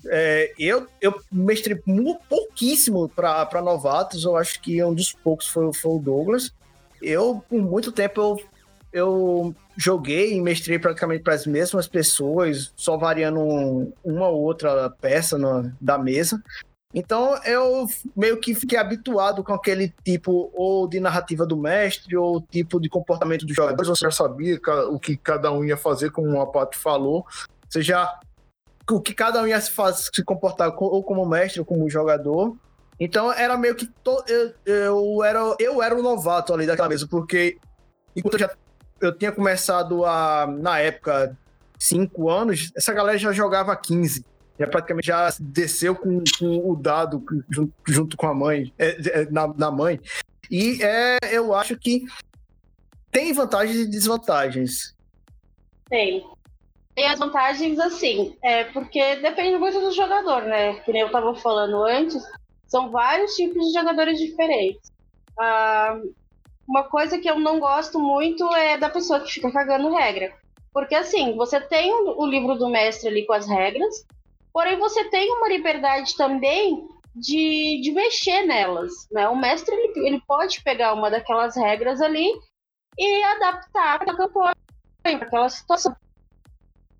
É, 0.05 0.53
eu, 0.57 0.87
eu 1.01 1.19
mestrei 1.31 1.81
pouquíssimo 2.27 3.09
para 3.09 3.61
novatos, 3.61 4.23
eu 4.23 4.35
acho 4.35 4.61
que 4.61 4.83
um 4.83 4.93
dos 4.93 5.13
poucos 5.13 5.47
foi, 5.47 5.73
foi 5.73 5.91
o 5.91 5.99
Douglas. 5.99 6.53
eu, 7.01 7.43
por 7.49 7.61
muito 7.61 7.91
tempo, 7.91 8.21
eu, 8.21 8.39
eu 8.91 9.55
joguei 9.77 10.33
e 10.33 10.41
mestrei 10.41 10.79
praticamente 10.79 11.23
para 11.23 11.33
as 11.33 11.45
mesmas 11.45 11.87
pessoas, 11.87 12.73
só 12.75 12.97
variando 12.97 13.93
uma 14.03 14.27
ou 14.27 14.41
outra 14.41 14.89
peça 14.89 15.37
no, 15.37 15.71
da 15.79 15.97
mesa. 15.97 16.41
Então 16.93 17.35
eu 17.43 17.85
meio 18.15 18.39
que 18.39 18.55
fiquei 18.55 18.77
habituado 18.77 19.43
com 19.43 19.53
aquele 19.53 19.93
tipo 20.03 20.51
ou 20.55 20.87
de 20.87 20.99
narrativa 20.99 21.45
do 21.45 21.55
mestre 21.55 22.17
ou 22.17 22.41
tipo 22.41 22.79
de 22.79 22.89
comportamento 22.89 23.45
dos 23.45 23.55
jogadores. 23.55 23.87
Você 23.87 24.05
já 24.05 24.11
sabia 24.11 24.59
o 24.89 24.99
que 24.99 25.15
cada 25.15 25.51
um 25.51 25.63
ia 25.63 25.77
fazer, 25.77 26.09
como 26.09 26.41
a 26.41 26.47
Paty 26.47 26.77
falou. 26.77 27.25
Você 27.69 27.83
já 27.83 28.19
o 28.95 29.01
que 29.01 29.13
cada 29.13 29.41
um 29.41 29.47
ia 29.47 29.59
se, 29.59 29.71
faz, 29.71 30.09
se 30.13 30.23
comportar 30.23 30.73
ou 30.77 31.03
como 31.03 31.25
mestre 31.25 31.59
ou 31.59 31.65
como 31.65 31.89
jogador. 31.89 32.55
Então 32.99 33.31
era 33.31 33.57
meio 33.57 33.75
que 33.75 33.87
to, 33.87 34.23
eu, 34.27 34.53
eu 34.65 35.23
era 35.23 35.55
eu 35.59 35.81
era 35.81 35.97
o 35.97 36.03
novato 36.03 36.53
ali 36.53 36.65
daquela 36.65 36.89
mesa, 36.89 37.07
porque 37.07 37.57
enquanto 38.15 38.33
eu 38.33 38.39
já 38.39 38.51
eu 38.99 39.17
tinha 39.17 39.31
começado 39.31 40.05
a 40.05 40.45
na 40.45 40.79
época 40.79 41.37
cinco 41.77 42.29
anos, 42.29 42.71
essa 42.75 42.93
galera 42.93 43.17
já 43.17 43.31
jogava 43.31 43.75
15 43.75 44.25
já 44.59 44.67
praticamente 44.67 45.07
já 45.07 45.33
desceu 45.39 45.95
com, 45.95 46.21
com 46.37 46.69
o 46.69 46.75
dado 46.75 47.23
junto, 47.49 47.73
junto, 47.87 48.17
com 48.17 48.27
a 48.27 48.33
mãe, 48.33 48.73
é, 48.77 49.21
é, 49.21 49.25
na, 49.31 49.47
na 49.47 49.71
mãe. 49.71 49.99
E 50.51 50.83
é, 50.83 51.17
eu 51.31 51.55
acho 51.55 51.77
que 51.77 52.03
tem 53.09 53.31
vantagens 53.31 53.77
e 53.77 53.89
desvantagens. 53.89 54.93
Tem. 55.89 56.25
Tem 56.99 57.07
as 57.07 57.19
vantagens, 57.19 57.79
assim, 57.79 58.35
é 58.43 58.65
porque 58.65 59.15
depende 59.17 59.57
muito 59.57 59.79
do 59.79 59.91
jogador, 59.91 60.41
né? 60.41 60.73
Que 60.81 60.91
nem 60.91 61.01
eu 61.01 61.11
tava 61.11 61.33
falando 61.35 61.83
antes, 61.85 62.21
são 62.67 62.89
vários 62.91 63.35
tipos 63.35 63.67
de 63.67 63.73
jogadores 63.73 64.19
diferentes. 64.19 64.91
Ah, 65.39 65.97
uma 66.67 66.83
coisa 66.83 67.17
que 67.17 67.29
eu 67.29 67.39
não 67.39 67.59
gosto 67.59 67.99
muito 67.99 68.43
é 68.53 68.77
da 68.77 68.89
pessoa 68.89 69.21
que 69.21 69.31
fica 69.31 69.51
cagando 69.51 69.95
regra. 69.95 70.33
Porque, 70.73 70.93
assim, 70.93 71.35
você 71.37 71.61
tem 71.61 71.91
o 71.93 72.25
livro 72.25 72.55
do 72.55 72.67
mestre 72.67 73.07
ali 73.07 73.25
com 73.25 73.33
as 73.33 73.47
regras, 73.47 74.05
Porém, 74.53 74.77
você 74.77 75.05
tem 75.05 75.31
uma 75.31 75.47
liberdade 75.47 76.15
também 76.15 76.87
de, 77.15 77.79
de 77.81 77.91
mexer 77.91 78.45
nelas. 78.45 78.91
Né? 79.11 79.27
O 79.29 79.35
mestre 79.35 79.73
ele, 79.75 80.07
ele 80.07 80.21
pode 80.27 80.61
pegar 80.63 80.93
uma 80.93 81.09
daquelas 81.09 81.55
regras 81.55 82.01
ali 82.01 82.27
e 82.97 83.23
adaptar 83.23 83.99
para 83.99 84.13
a 84.13 84.17
campanha, 84.17 84.55
para 85.01 85.11
aquela 85.13 85.49
situação. 85.49 85.95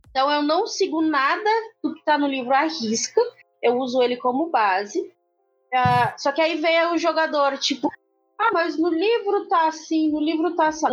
Então, 0.10 0.32
eu 0.32 0.42
não 0.42 0.66
sigo 0.66 1.02
nada 1.02 1.50
do 1.84 1.94
que 1.94 2.00
está 2.00 2.18
no 2.18 2.28
livro 2.28 2.54
à 2.54 2.64
risca, 2.64 3.22
eu 3.62 3.78
uso 3.78 4.02
ele 4.02 4.18
como 4.18 4.50
base. 4.50 5.02
Uh, 5.02 6.14
só 6.18 6.32
que 6.32 6.42
aí 6.42 6.56
vem 6.58 6.88
o 6.88 6.98
jogador, 6.98 7.58
tipo, 7.58 7.90
ah, 8.40 8.52
mas 8.54 8.78
no 8.78 8.90
livro 8.90 9.48
tá 9.48 9.68
assim, 9.68 10.10
no 10.12 10.20
livro 10.20 10.56
tá 10.56 10.68
assim. 10.68 10.88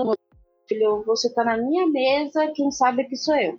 Filho, 0.69 1.03
você 1.07 1.33
tá 1.33 1.45
na 1.45 1.57
minha 1.57 1.87
mesa, 1.87 2.51
quem 2.55 2.71
sabe 2.71 3.05
que 3.05 3.17
sou 3.17 3.37
eu. 3.37 3.59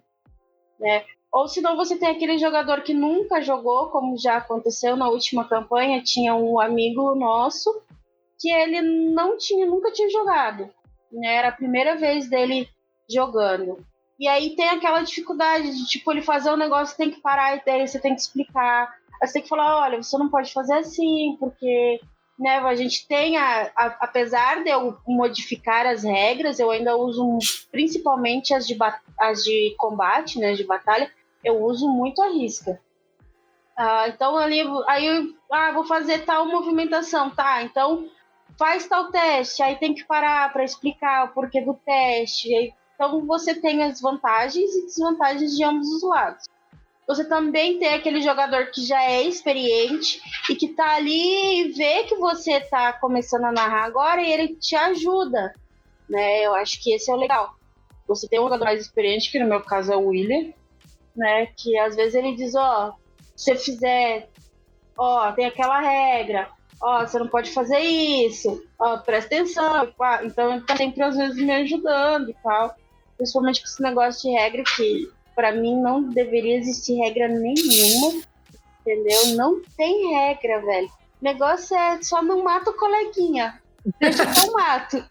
Né? 0.79 1.05
Ou 1.31 1.47
senão 1.47 1.75
você 1.75 1.97
tem 1.97 2.09
aquele 2.09 2.37
jogador 2.37 2.81
que 2.81 2.93
nunca 2.93 3.41
jogou, 3.41 3.89
como 3.89 4.17
já 4.17 4.37
aconteceu 4.37 4.95
na 4.95 5.09
última 5.09 5.47
campanha, 5.47 6.03
tinha 6.03 6.35
um 6.35 6.59
amigo 6.59 7.15
nosso 7.15 7.81
que 8.39 8.51
ele 8.51 8.81
não 8.81 9.37
tinha, 9.37 9.65
nunca 9.65 9.91
tinha 9.91 10.09
jogado. 10.09 10.69
Né? 11.11 11.35
Era 11.35 11.47
a 11.49 11.53
primeira 11.53 11.95
vez 11.95 12.29
dele 12.29 12.69
jogando. 13.09 13.77
E 14.19 14.27
aí 14.27 14.55
tem 14.55 14.69
aquela 14.69 15.01
dificuldade 15.01 15.71
de, 15.71 15.85
tipo, 15.85 16.11
ele 16.11 16.21
fazer 16.21 16.51
um 16.51 16.57
negócio, 16.57 16.97
tem 16.97 17.11
que 17.11 17.21
parar 17.21 17.55
e 17.55 17.61
daí 17.65 17.87
você 17.87 17.99
tem 17.99 18.15
que 18.15 18.21
explicar. 18.21 18.93
Aí 19.21 19.27
você 19.27 19.33
tem 19.33 19.41
que 19.43 19.49
falar, 19.49 19.83
olha, 19.83 20.01
você 20.01 20.17
não 20.17 20.29
pode 20.29 20.51
fazer 20.51 20.73
assim, 20.73 21.37
porque 21.39 21.99
né, 22.37 22.57
a 22.59 22.75
gente 22.75 23.07
tem, 23.07 23.37
a, 23.37 23.71
a, 23.75 23.85
apesar 24.01 24.63
de 24.63 24.69
eu 24.69 24.97
modificar 25.07 25.85
as 25.85 26.03
regras, 26.03 26.59
eu 26.59 26.69
ainda 26.69 26.95
uso 26.95 27.37
principalmente 27.71 28.53
as 28.53 28.67
de, 28.67 28.77
as 29.19 29.43
de 29.43 29.75
combate, 29.77 30.39
né, 30.39 30.53
de 30.53 30.63
batalha, 30.63 31.11
eu 31.43 31.63
uso 31.63 31.87
muito 31.87 32.21
a 32.21 32.29
risca. 32.29 32.79
Ah, 33.75 34.07
então 34.07 34.35
ali, 34.37 34.61
aí 34.87 35.05
eu 35.05 35.33
ah, 35.51 35.71
vou 35.71 35.85
fazer 35.85 36.25
tal 36.25 36.47
movimentação, 36.47 37.29
tá? 37.29 37.61
Então 37.61 38.09
faz 38.57 38.87
tal 38.87 39.11
teste, 39.11 39.61
aí 39.61 39.75
tem 39.75 39.93
que 39.93 40.03
parar 40.03 40.51
para 40.51 40.63
explicar 40.63 41.25
o 41.25 41.27
porquê 41.29 41.61
do 41.61 41.75
teste. 41.75 42.73
Então 42.97 43.23
você 43.27 43.53
tem 43.53 43.83
as 43.83 44.01
vantagens 44.01 44.73
e 44.75 44.85
desvantagens 44.87 45.55
de 45.55 45.63
ambos 45.63 45.87
os 45.87 46.01
lados. 46.01 46.45
Você 47.07 47.23
também 47.23 47.77
tem 47.77 47.93
aquele 47.93 48.21
jogador 48.21 48.71
que 48.71 48.83
já 48.83 49.01
é 49.03 49.21
experiente 49.21 50.19
e 50.49 50.55
que 50.55 50.69
tá 50.69 50.95
ali 50.95 51.61
e 51.61 51.71
vê 51.71 52.05
que 52.05 52.15
você 52.15 52.59
tá 52.59 52.91
começando 52.93 53.45
a 53.45 53.51
narrar 53.51 53.85
agora 53.85 54.21
e 54.21 54.31
ele 54.31 54.55
te 54.55 54.75
ajuda, 54.75 55.53
né? 56.09 56.41
Eu 56.41 56.55
acho 56.55 56.81
que 56.81 56.91
esse 56.91 57.11
é 57.11 57.13
o 57.13 57.17
legal. 57.17 57.53
Você 58.07 58.27
tem 58.27 58.39
um 58.39 58.45
jogador 58.45 58.65
mais 58.65 58.81
experiente, 58.81 59.31
que 59.31 59.39
no 59.39 59.47
meu 59.47 59.61
caso 59.61 59.93
é 59.93 59.95
o 59.95 60.07
William, 60.07 60.51
né? 61.15 61.45
Que 61.55 61.77
às 61.77 61.95
vezes 61.95 62.15
ele 62.15 62.35
diz, 62.35 62.55
ó, 62.55 62.93
se 63.35 63.53
você 63.53 63.55
fizer, 63.55 64.29
ó, 64.97 65.31
tem 65.33 65.45
aquela 65.45 65.79
regra, 65.79 66.49
ó, 66.81 67.05
você 67.05 67.19
não 67.19 67.27
pode 67.27 67.51
fazer 67.51 67.79
isso, 67.79 68.65
ó, 68.79 68.97
presta 68.97 69.35
atenção. 69.35 69.93
Então 70.23 70.51
ele 70.55 70.65
tá 70.65 70.75
sempre 70.75 71.03
às 71.03 71.15
vezes 71.15 71.37
me 71.37 71.51
ajudando 71.51 72.31
e 72.31 72.33
tal. 72.43 72.75
Principalmente 73.17 73.61
com 73.61 73.67
esse 73.67 73.81
negócio 73.81 74.29
de 74.29 74.37
regra 74.37 74.63
que 74.63 75.11
para 75.35 75.51
mim 75.51 75.75
não 75.81 76.03
deveria 76.03 76.57
existir 76.57 76.97
regra 76.97 77.27
nenhuma. 77.27 78.21
Entendeu? 78.81 79.35
Não 79.35 79.61
tem 79.75 80.13
regra, 80.15 80.61
velho. 80.61 80.87
O 81.21 81.23
negócio 81.23 81.75
é 81.75 82.01
só 82.01 82.21
não 82.21 82.43
mata 82.43 82.69
o 82.69 82.73
coleguinha. 82.73 83.61
Deixa 83.99 84.25
que 84.25 84.39
eu 84.39 84.53
mato. 84.53 85.05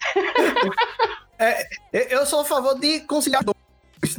é, 1.39 1.67
eu 1.93 2.25
sou 2.25 2.41
a 2.41 2.45
favor 2.45 2.79
de 2.79 3.01
conciliar 3.01 3.43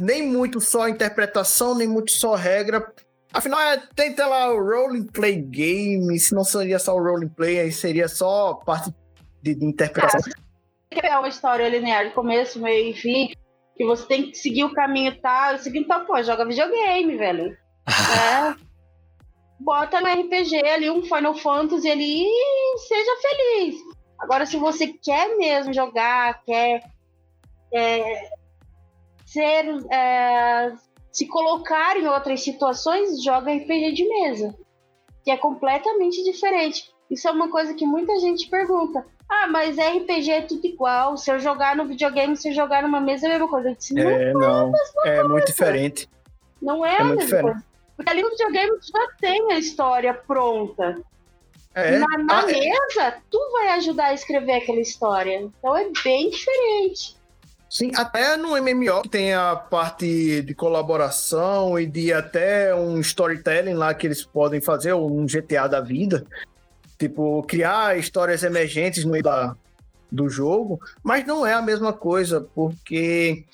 nem 0.00 0.26
muito 0.26 0.60
só 0.60 0.88
interpretação, 0.88 1.74
nem 1.74 1.88
muito 1.88 2.12
só 2.12 2.34
regra. 2.34 2.92
Afinal, 3.32 3.60
é, 3.60 3.82
tem 3.94 4.14
lá 4.16 4.52
o 4.52 4.58
Role 4.58 5.04
Play 5.04 5.36
Game, 5.36 6.18
se 6.18 6.34
não 6.34 6.44
seria 6.44 6.78
só 6.78 6.94
o 6.94 7.02
Role 7.02 7.28
Play, 7.28 7.60
aí 7.60 7.72
seria 7.72 8.08
só 8.08 8.54
parte 8.54 8.92
de, 9.42 9.54
de 9.54 9.64
interpretação. 9.64 10.32
É, 10.90 11.08
é 11.08 11.18
uma 11.18 11.28
história 11.28 11.68
linear 11.68 12.06
de 12.06 12.14
começo, 12.14 12.60
meio 12.60 12.90
e 12.90 12.94
fim, 12.94 13.32
que 13.78 13.84
você 13.86 14.04
tem 14.06 14.30
que 14.30 14.36
seguir 14.36 14.64
o 14.64 14.74
caminho 14.74 15.16
tal. 15.22 15.56
Seguindo 15.58 15.86
tal, 15.86 16.04
pô, 16.04 16.20
joga 16.20 16.44
videogame, 16.44 17.16
velho. 17.16 17.56
é. 17.86 18.68
Bota 19.60 20.00
no 20.00 20.08
RPG 20.08 20.56
ali 20.66 20.90
um 20.90 21.02
Final 21.02 21.34
Fantasy 21.34 21.88
ali 21.88 22.24
e 22.24 22.78
seja 22.78 23.10
feliz. 23.22 23.76
Agora, 24.18 24.44
se 24.44 24.56
você 24.56 24.88
quer 24.88 25.36
mesmo 25.36 25.72
jogar, 25.72 26.42
quer 26.44 26.82
é, 27.72 28.30
ser 29.24 29.64
é, 29.92 30.72
se 31.12 31.26
colocar 31.26 31.96
em 31.96 32.06
outras 32.06 32.42
situações, 32.42 33.22
joga 33.22 33.52
RPG 33.52 33.92
de 33.92 34.08
mesa, 34.08 34.58
que 35.24 35.30
é 35.30 35.36
completamente 35.36 36.22
diferente. 36.24 36.92
Isso 37.08 37.28
é 37.28 37.30
uma 37.30 37.48
coisa 37.48 37.74
que 37.74 37.86
muita 37.86 38.18
gente 38.18 38.48
pergunta. 38.48 39.06
Ah, 39.30 39.46
mas 39.46 39.76
RPG 39.76 40.30
é 40.30 40.42
tudo 40.42 40.66
igual. 40.66 41.16
Se 41.16 41.30
eu 41.30 41.38
jogar 41.38 41.76
no 41.76 41.86
videogame, 41.86 42.36
se 42.36 42.48
eu 42.48 42.54
jogar 42.54 42.82
numa 42.82 43.00
mesa 43.00 43.26
é 43.26 43.30
a 43.30 43.32
mesma 43.32 43.48
coisa. 43.48 43.68
Eu 43.70 43.74
disse, 43.74 43.94
não 43.94 44.10
é, 44.10 44.32
não. 44.32 44.72
É, 45.04 45.16
é 45.16 45.22
muito 45.22 45.46
diferente. 45.46 46.08
Não 46.60 46.84
é, 46.84 46.96
é 46.96 47.00
a 47.00 47.04
mesma 47.04 47.22
diferente. 47.22 47.42
coisa. 47.42 47.64
Porque 47.96 48.10
ali 48.10 48.22
no 48.22 48.30
videogame 48.30 48.78
tu 48.78 48.86
já 48.86 49.08
tem 49.20 49.52
a 49.52 49.58
história 49.58 50.14
pronta. 50.14 50.98
É. 51.74 51.98
Na, 51.98 52.06
na 52.18 52.40
ah, 52.40 52.50
é. 52.50 52.58
mesa, 52.58 53.16
tu 53.30 53.38
vai 53.52 53.68
ajudar 53.70 54.06
a 54.06 54.14
escrever 54.14 54.52
aquela 54.52 54.80
história. 54.80 55.40
Então 55.40 55.76
é 55.76 55.88
bem 56.02 56.30
diferente. 56.30 57.18
Sim, 57.68 57.92
até 57.94 58.36
no 58.36 58.50
MMO 58.50 59.02
tem 59.10 59.34
a 59.34 59.54
parte 59.54 60.40
de 60.40 60.54
colaboração 60.54 61.78
e 61.78 61.86
de 61.86 62.12
até 62.12 62.74
um 62.74 62.98
storytelling 63.00 63.74
lá 63.74 63.92
que 63.92 64.06
eles 64.06 64.24
podem 64.24 64.58
fazer, 64.58 64.92
ou 64.92 65.10
um 65.10 65.26
GTA 65.26 65.68
da 65.68 65.80
vida. 65.80 66.24
Tipo, 66.98 67.42
criar 67.44 67.98
histórias 67.98 68.42
emergentes 68.42 69.04
no 69.04 69.12
meio 69.12 69.22
da, 69.22 69.54
do 70.10 70.28
jogo, 70.28 70.80
mas 71.02 71.24
não 71.26 71.46
é 71.46 71.54
a 71.54 71.62
mesma 71.62 71.92
coisa, 71.92 72.40
porque 72.54 73.44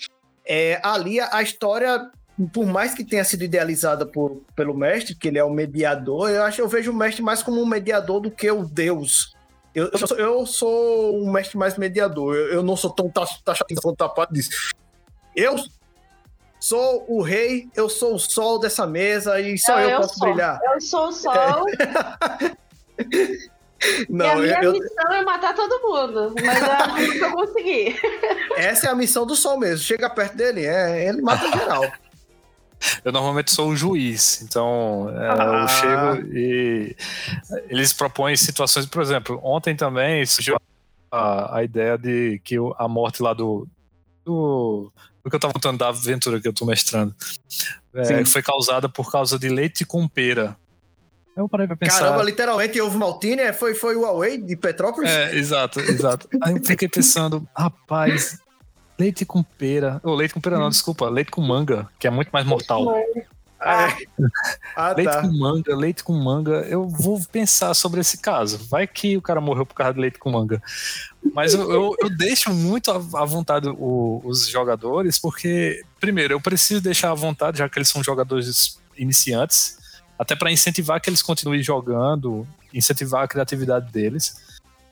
é, 0.46 0.80
ali 0.82 1.20
a, 1.20 1.36
a 1.36 1.42
história, 1.42 2.10
por 2.52 2.66
mais 2.66 2.94
que 2.94 3.04
tenha 3.04 3.24
sido 3.24 3.44
idealizada 3.44 4.06
por, 4.06 4.42
pelo 4.56 4.74
mestre, 4.74 5.14
que 5.14 5.28
ele 5.28 5.38
é 5.38 5.44
o 5.44 5.50
mediador, 5.50 6.30
eu 6.30 6.42
acho 6.42 6.60
eu 6.60 6.68
vejo 6.68 6.90
o 6.90 6.94
mestre 6.94 7.22
mais 7.22 7.42
como 7.42 7.60
um 7.60 7.66
mediador 7.66 8.20
do 8.20 8.30
que 8.30 8.50
o 8.50 8.64
deus 8.64 9.34
eu, 9.74 9.90
eu, 9.92 10.06
sou, 10.06 10.16
eu 10.16 10.46
sou 10.46 11.22
um 11.22 11.32
mestre 11.32 11.58
mais 11.58 11.76
mediador. 11.76 12.36
Eu, 12.36 12.46
eu 12.46 12.62
não 12.62 12.76
sou 12.76 12.90
tão 12.90 13.10
taxativo 13.10 13.82
quanto 13.82 13.96
tapado 13.96 14.32
disso. 14.32 14.72
Eu 15.34 15.56
sou 16.60 17.04
o 17.08 17.20
rei, 17.20 17.68
eu 17.74 17.88
sou 17.88 18.14
o 18.14 18.18
sol 18.18 18.60
dessa 18.60 18.86
mesa 18.86 19.40
e 19.40 19.58
só 19.58 19.80
eu, 19.80 19.90
eu 19.90 20.00
posso 20.00 20.16
sou. 20.16 20.28
brilhar. 20.28 20.60
Eu 20.62 20.80
sou 20.80 21.08
o 21.08 21.12
sol. 21.12 21.68
É. 21.68 22.56
Não, 24.08 24.44
e 24.44 24.52
a 24.52 24.60
minha 24.60 24.62
eu, 24.62 24.72
missão 24.72 25.12
é 25.12 25.22
matar 25.22 25.54
todo 25.54 25.82
mundo, 25.82 26.34
mas 26.34 26.62
é 26.62 27.12
que 27.18 27.24
eu 27.24 27.32
consegui. 27.32 27.96
Essa 28.56 28.86
é 28.86 28.90
a 28.90 28.94
missão 28.94 29.26
do 29.26 29.36
sol 29.36 29.58
mesmo. 29.58 29.84
Chega 29.84 30.08
perto 30.08 30.36
dele, 30.36 30.64
é, 30.64 31.08
ele 31.08 31.20
mata 31.20 31.50
geral. 31.50 31.84
Eu 33.04 33.12
normalmente 33.12 33.50
sou 33.50 33.70
o 33.70 33.76
juiz, 33.76 34.42
então 34.42 35.08
é, 35.10 35.28
ah. 35.28 35.62
eu 35.62 35.68
chego 35.68 36.36
e 36.36 36.96
eles 37.68 37.92
propõem 37.92 38.36
situações, 38.36 38.86
por 38.86 39.02
exemplo, 39.02 39.40
ontem 39.42 39.74
também 39.74 40.24
surgiu 40.26 40.56
a, 41.10 41.58
a 41.58 41.64
ideia 41.64 41.96
de 41.96 42.40
que 42.44 42.56
a 42.76 42.88
morte 42.88 43.22
lá 43.22 43.32
do, 43.32 43.66
do, 44.24 44.92
do 45.22 45.30
que 45.30 45.36
eu 45.36 45.40
tava 45.40 45.54
contando 45.54 45.78
da 45.78 45.88
aventura 45.88 46.40
que 46.40 46.48
eu 46.48 46.52
tô 46.52 46.66
mestrando 46.66 47.14
é, 47.94 48.24
foi 48.24 48.42
causada 48.42 48.88
por 48.88 49.10
causa 49.10 49.38
de 49.38 49.48
leite 49.48 49.84
com 49.84 50.06
pera. 50.08 50.56
Eu 51.36 51.48
parei 51.48 51.66
pra 51.66 51.76
pensar. 51.76 52.00
Caramba, 52.00 52.22
literalmente 52.22 52.80
houve 52.80 52.96
Maltine, 52.96 53.42
é, 53.42 53.52
foi, 53.52 53.74
foi 53.74 53.96
o 53.96 54.02
Huawei 54.02 54.38
de 54.38 54.56
Petrópolis? 54.56 55.10
É, 55.10 55.34
exato, 55.34 55.80
exato. 55.80 56.28
Aí 56.42 56.54
eu 56.54 56.64
fiquei 56.64 56.88
pensando, 56.88 57.46
rapaz, 57.56 58.38
leite 58.98 59.24
com 59.24 59.42
pera. 59.42 60.00
Ou 60.04 60.12
oh, 60.12 60.14
leite 60.14 60.32
com 60.32 60.40
pera 60.40 60.58
não, 60.58 60.68
desculpa, 60.68 61.08
leite 61.08 61.30
com 61.30 61.40
manga, 61.40 61.88
que 61.98 62.06
é 62.06 62.10
muito 62.10 62.30
mais 62.30 62.46
mortal. 62.46 62.96
Ah, 63.60 63.96
ah, 64.76 64.92
leite 64.92 65.10
tá. 65.10 65.22
com 65.22 65.32
manga, 65.32 65.74
leite 65.74 66.04
com 66.04 66.12
manga. 66.12 66.66
Eu 66.68 66.88
vou 66.88 67.20
pensar 67.32 67.74
sobre 67.74 68.00
esse 68.00 68.18
caso. 68.18 68.58
Vai 68.68 68.86
que 68.86 69.16
o 69.16 69.22
cara 69.22 69.40
morreu 69.40 69.66
por 69.66 69.74
causa 69.74 69.94
de 69.94 70.00
leite 70.00 70.18
com 70.18 70.30
manga. 70.30 70.62
Mas 71.34 71.54
eu, 71.54 71.70
eu, 71.72 71.96
eu 71.98 72.10
deixo 72.10 72.52
muito 72.52 72.90
à 72.90 73.24
vontade 73.24 73.68
o, 73.68 74.20
os 74.24 74.46
jogadores, 74.48 75.18
porque, 75.18 75.82
primeiro, 75.98 76.34
eu 76.34 76.40
preciso 76.40 76.80
deixar 76.80 77.10
à 77.10 77.14
vontade, 77.14 77.58
já 77.58 77.68
que 77.68 77.78
eles 77.78 77.88
são 77.88 78.04
jogadores 78.04 78.78
iniciantes, 78.96 79.78
até 80.18 80.36
para 80.36 80.50
incentivar 80.50 81.00
que 81.00 81.10
eles 81.10 81.22
continuem 81.22 81.62
jogando, 81.62 82.46
incentivar 82.72 83.24
a 83.24 83.28
criatividade 83.28 83.90
deles. 83.92 84.36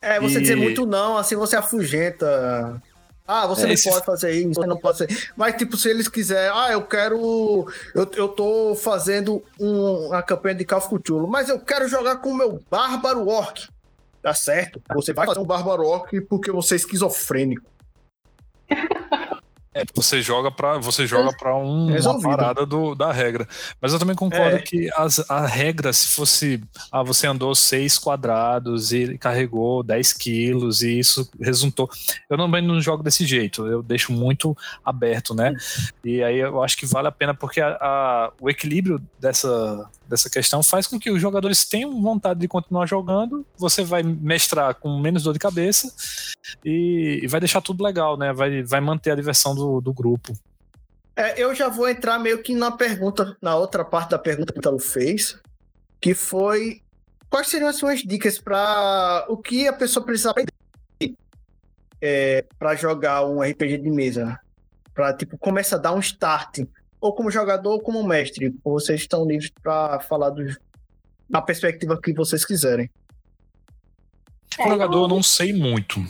É, 0.00 0.18
você 0.18 0.38
e... 0.38 0.42
dizer 0.42 0.56
muito 0.56 0.84
não, 0.84 1.16
assim 1.16 1.36
você 1.36 1.56
afugenta 1.56 2.80
ah, 3.26 3.46
você 3.46 3.62
é, 3.62 3.66
não 3.66 3.72
esse... 3.72 3.88
pode 3.88 4.04
fazer 4.04 4.32
isso, 4.32 4.54
você 4.54 4.66
não 4.66 4.76
pode 4.76 4.98
fazer. 4.98 5.30
Mas, 5.36 5.54
tipo, 5.56 5.76
se 5.76 5.88
eles 5.88 6.08
quiserem, 6.08 6.50
ah, 6.54 6.72
eu 6.72 6.82
quero. 6.82 7.66
Eu, 7.94 8.10
eu 8.14 8.28
tô 8.28 8.74
fazendo 8.74 9.42
um, 9.60 10.08
uma 10.08 10.22
campanha 10.22 10.56
de 10.56 10.64
Cthulhu, 10.64 11.26
mas 11.28 11.48
eu 11.48 11.58
quero 11.60 11.88
jogar 11.88 12.16
com 12.16 12.30
o 12.30 12.36
meu 12.36 12.62
Bárbaro 12.70 13.26
Orc. 13.28 13.68
Tá 14.20 14.34
certo? 14.34 14.82
Você 14.94 15.12
vai 15.12 15.26
fazer 15.26 15.40
um 15.40 15.44
Bárbaro 15.44 15.84
Orc 15.84 16.20
porque 16.22 16.50
você 16.50 16.74
é 16.74 16.76
esquizofrênico. 16.76 17.64
É, 19.74 19.84
você 19.94 20.20
joga 20.20 20.50
para 20.50 20.76
você 20.78 21.06
joga 21.06 21.34
para 21.34 21.56
um, 21.56 21.96
uma 21.96 22.20
parada 22.20 22.66
do, 22.66 22.94
da 22.94 23.10
regra. 23.10 23.48
Mas 23.80 23.92
eu 23.92 23.98
também 23.98 24.14
concordo 24.14 24.56
é. 24.56 24.60
que 24.60 24.90
as, 24.94 25.18
a 25.30 25.46
regra, 25.46 25.92
se 25.92 26.08
fosse 26.08 26.62
ah, 26.90 27.02
você 27.02 27.26
andou 27.26 27.54
seis 27.54 27.98
quadrados 27.98 28.92
e 28.92 29.16
carregou 29.16 29.82
10 29.82 30.12
quilos 30.12 30.82
e 30.82 30.98
isso 30.98 31.30
resultou. 31.40 31.88
Eu 32.28 32.36
também 32.36 32.60
não 32.60 32.80
jogo 32.80 33.02
desse 33.02 33.24
jeito, 33.24 33.66
eu 33.66 33.82
deixo 33.82 34.12
muito 34.12 34.56
aberto, 34.84 35.34
né? 35.34 35.54
E 36.04 36.22
aí 36.22 36.38
eu 36.38 36.62
acho 36.62 36.76
que 36.76 36.84
vale 36.84 37.08
a 37.08 37.12
pena 37.12 37.32
porque 37.32 37.60
a, 37.60 37.68
a, 37.80 38.32
o 38.40 38.50
equilíbrio 38.50 39.00
dessa, 39.18 39.88
dessa 40.06 40.28
questão 40.28 40.62
faz 40.62 40.86
com 40.86 40.98
que 40.98 41.10
os 41.10 41.20
jogadores 41.20 41.64
tenham 41.64 42.02
vontade 42.02 42.40
de 42.40 42.48
continuar 42.48 42.86
jogando. 42.86 43.46
Você 43.56 43.82
vai 43.82 44.02
mestrar 44.02 44.74
com 44.74 44.98
menos 45.00 45.22
dor 45.22 45.32
de 45.32 45.38
cabeça 45.38 45.90
e, 46.64 47.20
e 47.22 47.26
vai 47.26 47.40
deixar 47.40 47.62
tudo 47.62 47.82
legal, 47.82 48.18
né? 48.18 48.32
Vai, 48.32 48.62
vai 48.62 48.80
manter 48.80 49.12
a 49.12 49.14
diversão 49.14 49.54
do, 49.54 49.61
do 49.80 49.92
grupo. 49.92 50.32
É, 51.14 51.40
eu 51.40 51.54
já 51.54 51.68
vou 51.68 51.88
entrar 51.88 52.18
meio 52.18 52.42
que 52.42 52.54
na 52.54 52.70
pergunta, 52.70 53.36
na 53.40 53.54
outra 53.56 53.84
parte 53.84 54.10
da 54.10 54.18
pergunta 54.18 54.52
que 54.52 54.58
o 54.58 54.60
Italo 54.60 54.78
fez, 54.78 55.38
que 56.00 56.14
foi 56.14 56.82
quais 57.28 57.48
seriam 57.48 57.68
as 57.68 57.76
suas 57.76 58.00
dicas 58.00 58.38
para 58.38 59.26
o 59.28 59.36
que 59.36 59.66
a 59.66 59.72
pessoa 59.72 60.04
precisa 60.04 60.30
aprender 60.30 60.52
é, 62.00 62.44
para 62.58 62.74
jogar 62.74 63.24
um 63.26 63.40
RPG 63.40 63.78
de 63.78 63.90
mesa? 63.90 64.38
Para 64.94 65.14
tipo 65.14 65.38
começa 65.38 65.76
a 65.76 65.78
dar 65.78 65.92
um 65.92 66.00
start 66.00 66.60
ou 67.00 67.14
como 67.14 67.30
jogador 67.30 67.72
ou 67.72 67.80
como 67.80 68.02
mestre. 68.02 68.54
Vocês 68.64 69.00
estão 69.00 69.26
livres 69.26 69.50
para 69.62 70.00
falar 70.00 70.30
do, 70.30 70.44
da 71.28 71.40
perspectiva 71.40 72.00
que 72.00 72.12
vocês 72.12 72.44
quiserem. 72.44 72.90
Como 74.56 74.70
jogador, 74.70 75.04
eu 75.04 75.08
não 75.08 75.22
sei 75.22 75.52
muito. 75.52 76.04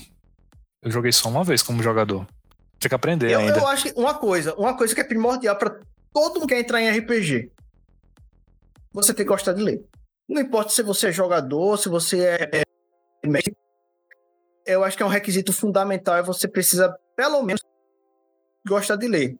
Eu 0.83 0.91
joguei 0.91 1.13
só 1.13 1.29
uma 1.29 1.45
vez 1.45 1.63
como 1.63 1.83
jogador. 1.83 2.27
Tem 2.83 2.89
que 2.89 2.95
aprender 2.97 3.31
eu, 3.31 3.39
ainda. 3.39 3.59
Eu 3.59 3.67
acho 3.69 3.85
que 3.85 3.99
uma 3.99 4.13
coisa, 4.15 4.55
uma 4.57 4.77
coisa 4.77 4.93
que 4.93 5.01
é 5.01 5.05
primordial 5.05 5.57
para 5.57 5.81
todo 6.13 6.35
mundo 6.35 6.49
que 6.49 6.55
quer 6.55 6.61
entrar 6.61 6.83
em 6.83 6.91
RPG. 6.91 7.53
Você 8.93 9.15
tem 9.15 9.25
que 9.25 9.31
gostar 9.31 9.53
de 9.53 9.63
ler. 9.63 9.85
Não 10.29 10.43
importa 10.43 10.71
se 10.71 10.83
você 10.83 11.09
é 11.09 11.13
jogador, 11.13 11.79
se 11.79 11.89
você 11.89 12.25
é, 12.25 12.51
é. 12.53 12.63
Eu 14.67 14.83
acho 14.83 14.97
que 14.97 15.03
é 15.03 15.07
um 15.07 15.09
requisito 15.09 15.53
fundamental 15.53 16.17
é 16.17 16.23
você 16.23 16.49
precisa, 16.49 16.93
pelo 17.17 17.41
menos, 17.43 17.63
gostar 18.67 18.97
de 18.97 19.07
ler 19.07 19.39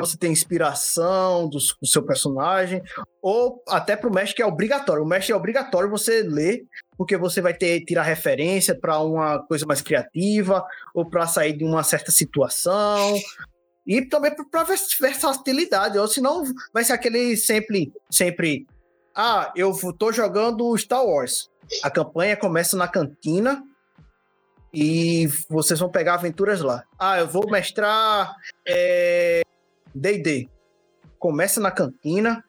você 0.00 0.16
tem 0.16 0.32
inspiração 0.32 1.48
do, 1.48 1.58
do 1.58 1.86
seu 1.86 2.02
personagem, 2.02 2.82
ou 3.20 3.62
até 3.68 3.96
para 3.96 4.08
o 4.08 4.12
mestre 4.12 4.36
que 4.36 4.42
é 4.42 4.46
obrigatório. 4.46 5.02
O 5.02 5.06
mestre 5.06 5.32
é 5.32 5.36
obrigatório 5.36 5.90
você 5.90 6.22
ler, 6.22 6.64
porque 6.96 7.16
você 7.16 7.40
vai 7.40 7.54
ter 7.54 7.84
tirar 7.84 8.02
referência 8.02 8.74
para 8.74 8.98
uma 9.00 9.38
coisa 9.40 9.66
mais 9.66 9.82
criativa, 9.82 10.64
ou 10.94 11.08
para 11.08 11.26
sair 11.26 11.52
de 11.52 11.64
uma 11.64 11.82
certa 11.82 12.10
situação, 12.10 13.14
e 13.86 14.02
também 14.02 14.32
para 14.50 14.64
versatilidade, 14.64 15.98
ou 15.98 16.08
senão 16.08 16.44
vai 16.72 16.84
ser 16.84 16.92
aquele 16.92 17.36
sempre, 17.36 17.92
sempre, 18.10 18.66
ah, 19.14 19.52
eu 19.56 19.72
tô 19.98 20.12
jogando 20.12 20.76
Star 20.78 21.04
Wars. 21.04 21.50
A 21.82 21.90
campanha 21.90 22.36
começa 22.36 22.76
na 22.76 22.88
cantina, 22.88 23.62
e 24.74 25.28
vocês 25.50 25.78
vão 25.78 25.90
pegar 25.90 26.14
aventuras 26.14 26.62
lá. 26.62 26.84
Ah, 26.98 27.18
eu 27.18 27.28
vou 27.28 27.50
mestrar 27.50 28.34
é, 28.66 29.41
D&D. 29.94 30.48
Começa 31.18 31.60
na 31.60 31.70
cantina, 31.70 32.44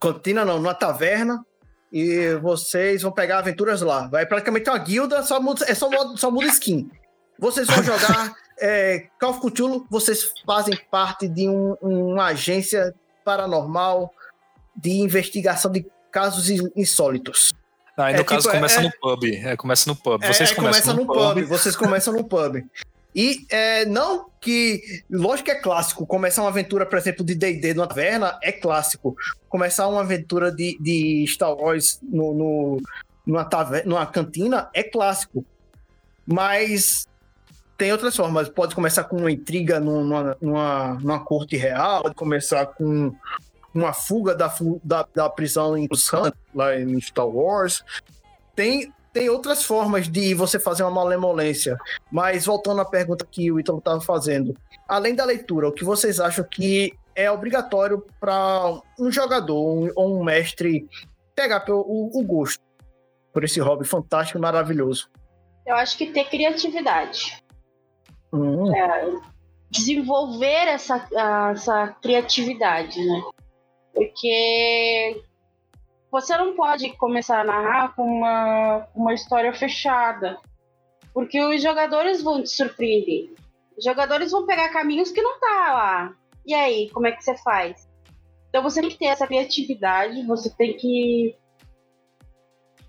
cantina 0.00 0.44
não, 0.44 0.58
numa 0.58 0.74
taverna, 0.74 1.44
e 1.92 2.34
vocês 2.36 3.02
vão 3.02 3.12
pegar 3.12 3.38
aventuras 3.38 3.80
lá. 3.80 4.08
Vai 4.08 4.26
praticamente 4.26 4.68
uma 4.68 4.78
guilda, 4.78 5.22
só 5.22 5.40
muda, 5.40 5.64
é 5.68 5.74
só, 5.74 5.88
só 6.16 6.30
muda 6.30 6.46
skin. 6.46 6.90
Vocês 7.38 7.66
vão 7.66 7.82
jogar 7.82 8.34
é, 8.58 9.08
Call 9.18 9.30
of 9.30 9.40
Cthulhu, 9.40 9.86
vocês 9.90 10.32
fazem 10.46 10.78
parte 10.90 11.28
de 11.28 11.48
um, 11.48 11.74
uma 11.80 12.26
agência 12.26 12.94
paranormal 13.24 14.12
de 14.76 14.90
investigação 14.90 15.70
de 15.70 15.86
casos 16.10 16.48
insólitos. 16.76 17.52
Ah, 17.96 18.12
e 18.12 18.14
no 18.14 18.20
é, 18.20 18.24
caso 18.24 18.42
tipo, 18.42 18.54
começa 18.54 18.80
é, 18.80 18.82
no 18.82 18.92
pub. 19.00 19.24
É, 19.24 19.56
começa 19.56 19.90
no 19.90 19.96
pub. 19.96 20.22
É, 20.22 20.32
vocês 20.32 20.52
é, 20.52 20.54
começam 20.54 20.82
começa 20.82 20.92
no, 20.92 21.00
no 21.00 21.06
pub. 21.06 21.34
pub. 21.34 21.48
Vocês 21.48 21.76
começam 21.76 22.14
no 22.14 22.24
pub. 22.24 22.64
E 23.14 23.46
é, 23.50 23.84
não 23.84 24.28
que. 24.40 25.02
Lógico 25.10 25.46
que 25.46 25.50
é 25.50 25.60
clássico. 25.60 26.06
Começar 26.06 26.42
uma 26.42 26.50
aventura, 26.50 26.86
por 26.86 26.98
exemplo, 26.98 27.24
de 27.24 27.34
DD 27.34 27.74
numa 27.74 27.86
taverna 27.86 28.38
é 28.42 28.52
clássico. 28.52 29.16
Começar 29.48 29.88
uma 29.88 30.00
aventura 30.00 30.52
de, 30.52 30.78
de 30.80 31.24
Star 31.26 31.54
Wars 31.54 31.98
no, 32.02 32.34
no, 32.34 32.82
numa, 33.26 33.44
taverna, 33.44 33.88
numa 33.88 34.06
cantina 34.06 34.70
é 34.74 34.82
clássico. 34.82 35.44
Mas 36.26 37.06
tem 37.78 37.92
outras 37.92 38.14
formas. 38.14 38.48
Pode 38.48 38.74
começar 38.74 39.04
com 39.04 39.16
uma 39.16 39.32
intriga 39.32 39.80
numa, 39.80 40.36
numa, 40.40 40.94
numa 40.94 41.20
corte 41.20 41.56
real, 41.56 42.02
pode 42.02 42.14
começar 42.14 42.66
com 42.66 43.14
uma 43.72 43.92
fuga 43.92 44.34
da, 44.34 44.52
da, 44.82 45.06
da 45.14 45.30
prisão 45.30 45.76
em 45.76 45.86
Busan, 45.86 46.32
lá 46.54 46.78
em 46.78 47.00
Star 47.00 47.28
Wars. 47.28 47.82
Tem 48.54 48.92
tem 49.18 49.28
outras 49.28 49.64
formas 49.64 50.06
de 50.06 50.32
você 50.32 50.60
fazer 50.60 50.84
uma 50.84 50.92
malemolência. 50.92 51.76
Mas 52.08 52.46
voltando 52.46 52.80
à 52.80 52.84
pergunta 52.84 53.26
que 53.28 53.50
o 53.50 53.58
Ítalo 53.58 53.78
estava 53.78 54.00
fazendo, 54.00 54.56
além 54.86 55.12
da 55.12 55.24
leitura, 55.24 55.68
o 55.68 55.72
que 55.72 55.82
vocês 55.82 56.20
acham 56.20 56.44
que 56.48 56.96
é 57.16 57.28
obrigatório 57.28 58.06
para 58.20 58.80
um 58.96 59.10
jogador 59.10 59.92
ou 59.96 60.20
um 60.20 60.22
mestre 60.22 60.88
pegar 61.34 61.64
o, 61.68 62.16
o 62.16 62.22
gosto 62.22 62.62
por 63.32 63.42
esse 63.42 63.58
hobby 63.58 63.84
fantástico 63.84 64.38
e 64.38 64.40
maravilhoso? 64.40 65.10
Eu 65.66 65.74
acho 65.74 65.98
que 65.98 66.12
ter 66.12 66.28
criatividade. 66.28 67.42
Hum. 68.32 68.72
É, 68.72 69.16
desenvolver 69.68 70.68
essa, 70.68 71.08
essa 71.50 71.88
criatividade, 72.00 73.04
né? 73.04 73.22
Porque 73.92 75.24
você 76.10 76.36
não 76.36 76.54
pode 76.54 76.90
começar 76.96 77.40
a 77.40 77.44
narrar 77.44 77.94
com 77.94 78.02
uma, 78.02 78.88
uma 78.94 79.14
história 79.14 79.52
fechada, 79.52 80.38
porque 81.12 81.40
os 81.42 81.62
jogadores 81.62 82.22
vão 82.22 82.42
te 82.42 82.50
surpreender. 82.50 83.34
Os 83.76 83.84
jogadores 83.84 84.32
vão 84.32 84.46
pegar 84.46 84.70
caminhos 84.70 85.10
que 85.10 85.22
não 85.22 85.38
tá 85.38 85.72
lá. 85.72 86.14
E 86.46 86.54
aí, 86.54 86.90
como 86.90 87.06
é 87.06 87.12
que 87.12 87.22
você 87.22 87.36
faz? 87.36 87.88
Então 88.48 88.62
você 88.62 88.80
tem 88.80 88.90
que 88.90 88.98
ter 88.98 89.06
essa 89.06 89.26
criatividade, 89.26 90.26
você 90.26 90.48
tem 90.50 90.76
que 90.76 91.36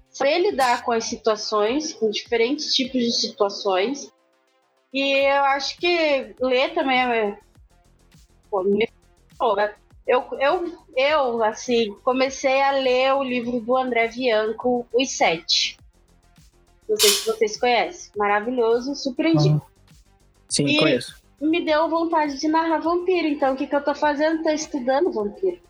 saber 0.09 0.39
lidar 0.39 0.83
com 0.83 0.91
as 0.91 1.03
situações, 1.03 1.93
com 1.93 2.09
diferentes 2.09 2.73
tipos 2.73 3.01
de 3.01 3.11
situações. 3.11 4.11
E 4.93 5.27
eu 5.27 5.43
acho 5.43 5.77
que 5.77 6.35
ler 6.39 6.73
também 6.73 6.99
é. 6.99 7.39
Pô, 8.49 8.63
me... 8.63 8.89
Pô, 9.37 9.55
eu, 10.09 10.25
eu, 10.39 10.73
eu, 10.97 11.43
assim, 11.43 11.95
comecei 12.03 12.59
a 12.63 12.71
ler 12.71 13.13
o 13.13 13.23
livro 13.23 13.59
do 13.61 13.77
André 13.77 14.07
Bianco, 14.07 14.87
Os 14.91 15.11
Sete. 15.11 15.77
Não 16.89 16.97
sei 16.97 17.09
se 17.11 17.27
vocês 17.27 17.59
conhecem. 17.59 18.11
Maravilhoso, 18.17 18.95
surpreendi. 18.95 19.49
Uhum. 19.49 19.61
Sim, 20.49 20.65
e 20.65 20.79
conheço. 20.79 21.21
Me 21.39 21.63
deu 21.63 21.87
vontade 21.87 22.39
de 22.39 22.47
narrar 22.47 22.79
vampiro. 22.79 23.27
Então, 23.27 23.53
o 23.53 23.55
que, 23.55 23.67
que 23.67 23.75
eu 23.75 23.83
tô 23.83 23.93
fazendo? 23.93 24.41
Tô 24.41 24.49
estudando 24.49 25.11
vampiro. 25.11 25.61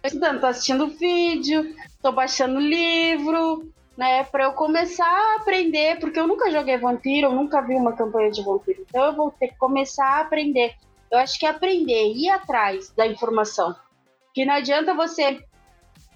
Tô 0.00 0.06
estudando, 0.06 0.40
tô 0.40 0.46
assistindo 0.46 0.86
vídeo, 0.86 1.74
tô 2.00 2.12
baixando 2.12 2.60
livro. 2.60 3.68
né, 3.96 4.24
para 4.24 4.44
eu 4.44 4.52
começar 4.52 5.04
a 5.04 5.36
aprender, 5.40 5.98
porque 5.98 6.18
eu 6.18 6.26
nunca 6.26 6.50
joguei 6.50 6.78
vampiro, 6.78 7.26
eu 7.26 7.32
nunca 7.32 7.60
vi 7.60 7.74
uma 7.74 7.92
campanha 7.92 8.30
de 8.30 8.42
vampiro. 8.42 8.84
Então 8.88 9.06
eu 9.06 9.14
vou 9.14 9.30
ter 9.32 9.48
que 9.48 9.58
começar 9.58 10.06
a 10.06 10.20
aprender. 10.20 10.74
Eu 11.12 11.18
acho 11.18 11.38
que 11.38 11.44
aprender, 11.44 12.14
ir 12.14 12.30
atrás 12.30 12.90
da 12.96 13.06
informação. 13.06 13.76
Que 14.32 14.46
não 14.46 14.54
adianta 14.54 14.94
você 14.94 15.44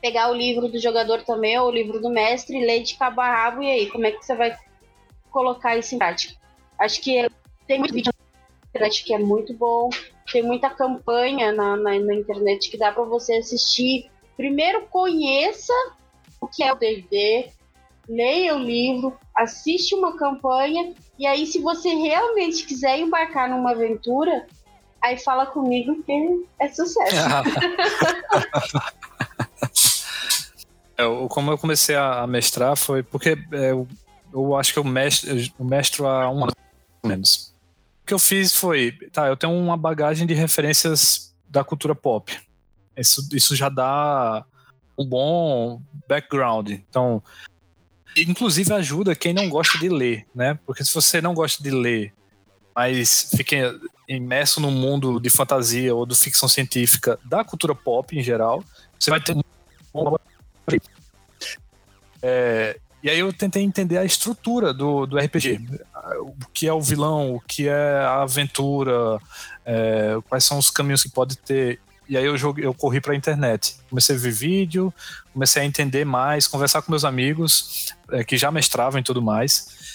pegar 0.01 0.31
o 0.31 0.35
livro 0.35 0.69
do 0.69 0.79
jogador 0.79 1.23
também, 1.23 1.59
ou 1.59 1.69
o 1.69 1.71
livro 1.71 2.01
do 2.01 2.09
mestre, 2.09 2.65
ler 2.65 2.83
de 2.83 2.97
cabo 2.97 3.21
a 3.21 3.29
rabo, 3.29 3.63
e 3.63 3.71
aí, 3.71 3.91
como 3.91 4.07
é 4.07 4.13
que 4.13 4.25
você 4.25 4.35
vai 4.35 4.57
colocar 5.31 5.77
isso 5.77 5.95
em 5.95 5.99
prática? 5.99 6.35
Acho 6.81 7.03
que 7.03 7.29
tem 7.67 7.79
muito 7.79 7.93
vídeo 7.93 8.11
na 8.17 8.69
internet 8.71 9.05
que 9.05 9.13
é 9.13 9.19
muito 9.19 9.53
bom, 9.53 9.91
tem 10.33 10.43
muita 10.43 10.71
campanha 10.71 11.53
na, 11.53 11.77
na, 11.77 11.99
na 11.99 12.15
internet 12.15 12.71
que 12.71 12.79
dá 12.79 12.91
para 12.91 13.05
você 13.05 13.35
assistir. 13.35 14.11
Primeiro, 14.35 14.87
conheça 14.87 15.75
o 16.41 16.47
que 16.47 16.63
é 16.63 16.73
o 16.73 16.77
D&D, 16.77 17.51
leia 18.09 18.57
o 18.57 18.59
livro, 18.59 19.15
assiste 19.35 19.95
uma 19.95 20.17
campanha, 20.17 20.95
e 21.19 21.27
aí, 21.27 21.45
se 21.45 21.59
você 21.59 21.91
realmente 21.91 22.65
quiser 22.67 22.99
embarcar 22.99 23.51
numa 23.51 23.73
aventura, 23.73 24.47
aí 25.03 25.19
fala 25.19 25.47
comigo 25.47 26.03
que 26.03 26.47
é 26.59 26.69
sucesso. 26.69 27.17
é, 30.97 31.05
como 31.29 31.51
eu 31.51 31.59
comecei 31.59 31.97
a 31.97 32.27
mestrar 32.27 32.77
foi 32.77 33.03
porque 33.03 33.39
é, 33.53 33.71
eu, 33.71 33.87
eu, 34.33 34.57
acho 34.57 34.73
que 34.73 34.79
eu 34.79 34.85
mestro, 34.85 35.31
eu 35.31 35.65
mestro 35.65 36.07
há 36.07 36.31
um 36.31 36.45
ano 36.45 36.53
menos. 37.05 37.55
O 38.03 38.07
que 38.07 38.15
eu 38.15 38.19
fiz 38.19 38.55
foi, 38.55 38.93
tá, 39.13 39.29
eu 39.29 39.37
tenho 39.37 39.53
uma 39.53 39.77
bagagem 39.77 40.27
de 40.27 40.35
referências 40.35 41.35
da 41.49 41.65
cultura 41.65 41.95
pop. 41.95 42.37
Isso, 42.97 43.29
isso 43.33 43.55
já 43.55 43.69
dá 43.69 44.45
um 44.97 45.05
bom 45.05 45.83
background. 46.09 46.71
Então, 46.71 47.23
inclusive 48.17 48.73
ajuda 48.73 49.15
quem 49.15 49.33
não 49.33 49.49
gosta 49.49 49.79
de 49.79 49.89
ler, 49.89 50.27
né? 50.35 50.59
Porque 50.65 50.85
se 50.85 50.95
você 50.95 51.21
não 51.21 51.35
gosta 51.35 51.63
de 51.63 51.71
ler, 51.71 52.15
mas 52.75 53.31
fica 53.37 53.79
imerso 54.09 54.61
no 54.61 54.71
mundo 54.71 55.19
de 55.19 55.31
fantasia 55.31 55.95
ou 55.95 56.07
de 56.07 56.15
ficção 56.15 56.49
científica 56.49 57.19
da 57.25 57.45
cultura 57.45 57.75
pop 57.75 58.17
em 58.17 58.23
geral, 58.23 58.63
você 58.99 59.11
vai 59.11 59.21
ter 59.21 59.37
é, 62.23 62.79
e 63.03 63.11
aí 63.11 63.21
eu 63.21 63.33
tentei 63.33 63.63
entender 63.63 63.99
a 63.99 64.05
estrutura 64.05 64.75
do, 64.75 65.07
do 65.07 65.17
RPG. 65.17 65.61
O 66.21 66.35
que 66.53 66.67
é 66.67 66.73
o 66.73 66.81
vilão, 66.81 67.37
o 67.37 67.41
que 67.41 67.69
é 67.69 67.99
a 68.01 68.23
aventura, 68.23 69.19
é, 69.65 70.17
quais 70.29 70.43
são 70.43 70.59
os 70.59 70.71
caminhos 70.71 71.05
que 71.05 71.09
pode 71.09 71.37
ter. 71.39 71.79
E 72.09 72.17
aí 72.17 72.25
eu, 72.25 72.37
joguei, 72.37 72.65
eu 72.65 72.75
corri 72.75 73.01
para 73.01 73.13
a 73.13 73.17
internet. 73.17 73.77
Comecei 73.89 74.17
a 74.17 74.19
ver 74.19 74.33
vídeo, 74.33 74.93
comecei 75.33 75.63
a 75.63 75.65
entender 75.65 76.05
mais, 76.05 76.49
conversar 76.49 76.83
com 76.83 76.91
meus 76.91 77.05
amigos 77.05 77.95
é, 78.11 78.25
que 78.25 78.37
já 78.37 78.51
mestravam 78.51 78.99
e 78.99 79.05
tudo 79.05 79.23
mais. 79.23 79.86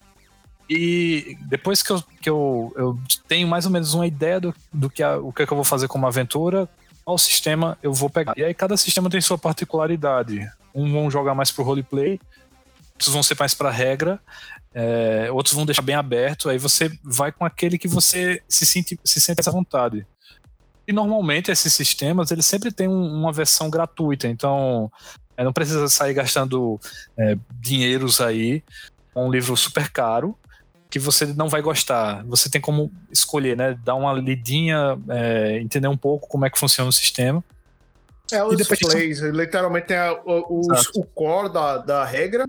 E 0.73 1.37
depois 1.41 1.83
que 1.83 1.91
eu, 1.91 2.01
que 2.21 2.29
eu, 2.29 2.73
eu 2.77 2.99
tenho 3.27 3.45
mais 3.45 3.65
ou 3.65 3.71
menos 3.73 3.93
uma 3.93 4.07
ideia 4.07 4.39
do, 4.39 4.55
do 4.71 4.89
que, 4.89 5.03
a, 5.03 5.17
o 5.17 5.33
que, 5.33 5.43
é 5.43 5.45
que 5.45 5.51
eu 5.51 5.57
vou 5.57 5.65
fazer 5.65 5.89
como 5.89 6.07
aventura, 6.07 6.69
qual 7.03 7.17
sistema 7.17 7.77
eu 7.83 7.91
vou 7.91 8.09
pegar. 8.09 8.33
E 8.37 8.43
aí 8.45 8.53
cada 8.53 8.77
sistema 8.77 9.09
tem 9.09 9.19
sua 9.19 9.37
particularidade. 9.37 10.49
Um 10.73 10.89
vão 10.89 11.11
jogar 11.11 11.35
mais 11.35 11.51
pro 11.51 11.65
roleplay, 11.65 12.17
outros 12.93 13.09
vão 13.09 13.21
ser 13.21 13.35
mais 13.37 13.53
para 13.53 13.69
regra, 13.69 14.17
é, 14.73 15.29
outros 15.29 15.53
vão 15.53 15.65
deixar 15.65 15.81
bem 15.81 15.95
aberto. 15.95 16.47
Aí 16.47 16.57
você 16.57 16.89
vai 17.03 17.33
com 17.33 17.43
aquele 17.43 17.77
que 17.77 17.89
você 17.89 18.41
se 18.47 18.65
sente, 18.65 18.97
se 19.03 19.19
sente 19.19 19.41
à 19.45 19.51
vontade. 19.51 20.07
E 20.87 20.93
normalmente 20.93 21.51
esses 21.51 21.73
sistemas 21.73 22.31
eles 22.31 22.45
sempre 22.45 22.71
têm 22.71 22.87
um, 22.87 23.13
uma 23.13 23.33
versão 23.33 23.69
gratuita, 23.69 24.29
então 24.29 24.89
é, 25.35 25.43
não 25.43 25.51
precisa 25.51 25.89
sair 25.89 26.13
gastando 26.13 26.79
é, 27.17 27.37
dinheiros 27.59 28.21
aí. 28.21 28.63
um 29.13 29.29
livro 29.29 29.57
super 29.57 29.89
caro 29.89 30.37
que 30.91 30.99
você 30.99 31.25
não 31.25 31.47
vai 31.47 31.61
gostar. 31.61 32.23
Você 32.25 32.49
tem 32.49 32.59
como 32.59 32.91
escolher, 33.09 33.55
né? 33.55 33.79
Dar 33.81 33.95
uma 33.95 34.11
lidinha, 34.11 34.99
é, 35.09 35.57
entender 35.61 35.87
um 35.87 35.95
pouco 35.95 36.27
como 36.27 36.45
é 36.45 36.49
que 36.49 36.59
funciona 36.59 36.89
o 36.89 36.93
sistema. 36.93 37.41
É, 38.29 38.43
os 38.43 38.57
depois 38.57 38.79
plays, 38.79 39.19
literalmente 39.19 39.87
tem 39.87 39.97
a, 39.97 40.13
os, 40.25 40.89
o 40.95 41.03
core 41.03 41.51
da, 41.51 41.77
da 41.77 42.05
regra, 42.05 42.45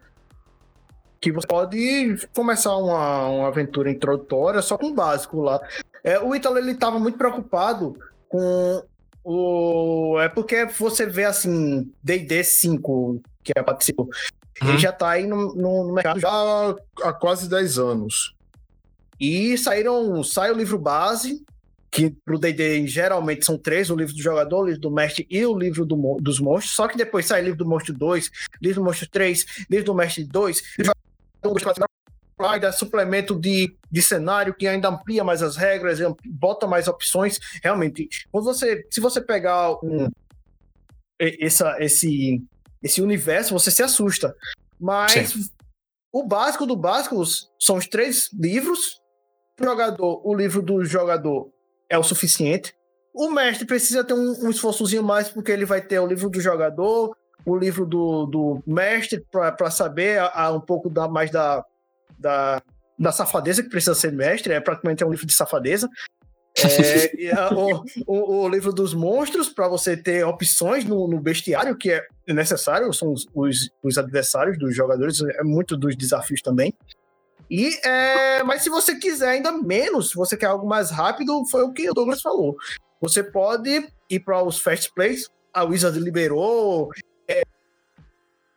que 1.21 1.31
você 1.31 1.47
pode 1.47 2.17
começar 2.35 2.77
uma, 2.77 3.29
uma 3.29 3.49
aventura 3.49 3.91
introdutória 3.91 4.61
só 4.61 4.77
com 4.77 4.87
o 4.87 4.95
básico 4.95 5.41
lá. 5.41 5.61
É, 6.03 6.19
o 6.19 6.35
Ítalo, 6.35 6.59
ele 6.59 6.73
estava 6.73 6.99
muito 6.99 7.17
preocupado 7.17 7.97
com 8.29 8.83
o... 9.25 10.19
É 10.21 10.29
porque 10.29 10.67
você 10.67 11.07
vê, 11.07 11.25
assim, 11.25 11.93
D&D 12.03 12.43
5, 12.43 13.21
que 13.45 13.53
é 13.57 13.63
participou, 13.63 14.09
uhum. 14.61 14.71
ele 14.71 14.79
já 14.79 14.91
está 14.91 15.11
aí 15.11 15.27
no, 15.27 15.55
no 15.55 15.93
mercado 15.93 16.21
já 16.21 16.77
há 17.03 17.13
quase 17.13 17.49
10 17.49 17.79
anos. 17.79 18.35
E 19.21 19.57
saíram, 19.57 20.23
sai 20.25 20.51
o 20.51 20.57
livro 20.57 20.79
base, 20.79 21.45
que 21.91 22.11
pro 22.25 22.39
D&D 22.39 22.87
geralmente 22.87 23.45
são 23.45 23.57
três, 23.57 23.91
o 23.91 23.97
livro 23.97 24.15
do 24.15 24.23
jogador, 24.23 24.63
o 24.63 24.67
livro 24.67 24.81
do 24.81 24.91
mestre 24.91 25.27
e 25.31 25.45
o 25.45 25.57
livro 25.57 25.85
do, 25.85 26.19
dos 26.21 26.41
monstros, 26.41 26.75
só 26.75 26.89
que 26.89 26.97
depois 26.97 27.27
sai 27.27 27.43
livro 27.43 27.59
do 27.59 27.67
monstro 27.67 27.93
2, 27.93 28.31
livro 28.61 28.81
do 28.81 28.85
monstro 28.87 29.09
3, 29.09 29.45
livro 29.71 29.87
do 29.87 29.95
mestre 29.95 30.25
2, 30.25 30.63
livro 30.79 30.93
dar 32.61 32.73
suplemento 32.73 33.39
de, 33.39 33.77
de 33.91 34.03
cenário 34.03 34.55
que 34.55 34.67
ainda 34.67 34.89
amplia 34.89 35.23
mais 35.23 35.43
as 35.43 35.57
regras, 35.57 35.99
bota 36.25 36.67
mais 36.67 36.89
opções. 36.89 37.39
Realmente, 37.63 38.09
você, 38.33 38.87
se 38.91 39.01
você 39.01 39.21
pegar 39.21 39.73
um, 39.85 40.09
essa, 41.19 41.77
esse, 41.79 42.43
esse 42.83 43.01
universo, 43.01 43.53
você 43.53 43.71
se 43.71 43.83
assusta. 43.83 44.35
Mas 44.81 45.31
Sim. 45.31 45.45
o 46.13 46.25
básico 46.25 46.67
do 46.67 46.77
básico 46.77 47.23
são 47.59 47.77
os 47.77 47.87
três 47.87 48.31
livros. 48.33 49.01
O 49.61 49.65
jogador, 49.65 50.21
o 50.27 50.35
livro 50.35 50.61
do 50.61 50.85
jogador 50.85 51.51
é 51.89 51.97
o 51.99 52.03
suficiente. 52.03 52.75
O 53.15 53.31
mestre 53.31 53.67
precisa 53.67 54.03
ter 54.03 54.15
um, 54.15 54.47
um 54.47 54.51
esforçozinho 54.51 55.03
mais, 55.03 55.29
porque 55.29 55.53
ele 55.53 55.67
vai 55.67 55.81
ter 55.81 56.01
o 56.01 56.07
livro 56.07 56.31
do 56.31 56.41
jogador, 56.41 57.15
o 57.45 57.57
livro 57.57 57.85
do, 57.85 58.27
do 58.27 58.63
mestre, 58.67 59.25
para 59.31 59.71
saber 59.71 60.19
a, 60.19 60.47
a, 60.47 60.53
um 60.53 60.61
pouco 60.61 60.89
da, 60.89 61.07
mais 61.07 61.31
da, 61.31 61.65
da, 62.19 62.63
da 62.99 63.13
safadeza 63.13 63.63
que 63.63 63.69
precisa 63.69 63.95
ser 63.95 64.13
mestre, 64.13 64.55
é 64.55 64.61
praticamente 64.61 65.05
um 65.05 65.11
livro 65.11 65.27
de 65.27 65.33
safadeza. 65.35 65.89
É, 66.55 67.33
a, 67.33 67.53
o, 67.55 67.85
o, 68.07 68.43
o, 68.43 68.49
livro 68.49 68.73
dos 68.73 68.93
monstros, 68.93 69.49
para 69.49 69.69
você 69.69 69.97
ter 69.97 70.25
opções 70.25 70.85
no, 70.85 71.09
no, 71.09 71.21
bestiário, 71.21 71.77
que 71.77 71.91
é 71.91 72.05
necessário, 72.29 72.93
são 72.93 73.13
os, 73.13 73.27
os, 73.35 73.71
os, 73.83 73.99
adversários 73.99 74.59
dos 74.59 74.75
jogadores, 74.75 75.21
é 75.23 75.43
muito 75.43 75.77
dos 75.77 75.97
desafios 75.97 76.43
também. 76.43 76.75
E, 77.51 77.75
é, 77.87 78.43
mas 78.43 78.63
se 78.63 78.71
você 78.71 78.97
quiser 78.97 79.29
ainda 79.29 79.53
menos, 79.53 80.11
se 80.11 80.15
você 80.15 80.37
quer 80.37 80.47
algo 80.47 80.67
mais 80.67 80.91
rápido, 80.91 81.45
foi 81.47 81.63
o 81.63 81.73
que 81.73 81.89
o 81.91 81.95
Douglas 81.95 82.23
falou. 82.23 82.57
Você 83.01 83.23
pode 83.23 83.89
ir 84.09 84.21
para 84.21 84.43
os 84.43 84.59
fast 84.59 84.93
plays, 84.95 85.29
a 85.53 85.65
Wizard 85.65 85.99
liberou, 85.99 86.91
é, 87.29 87.43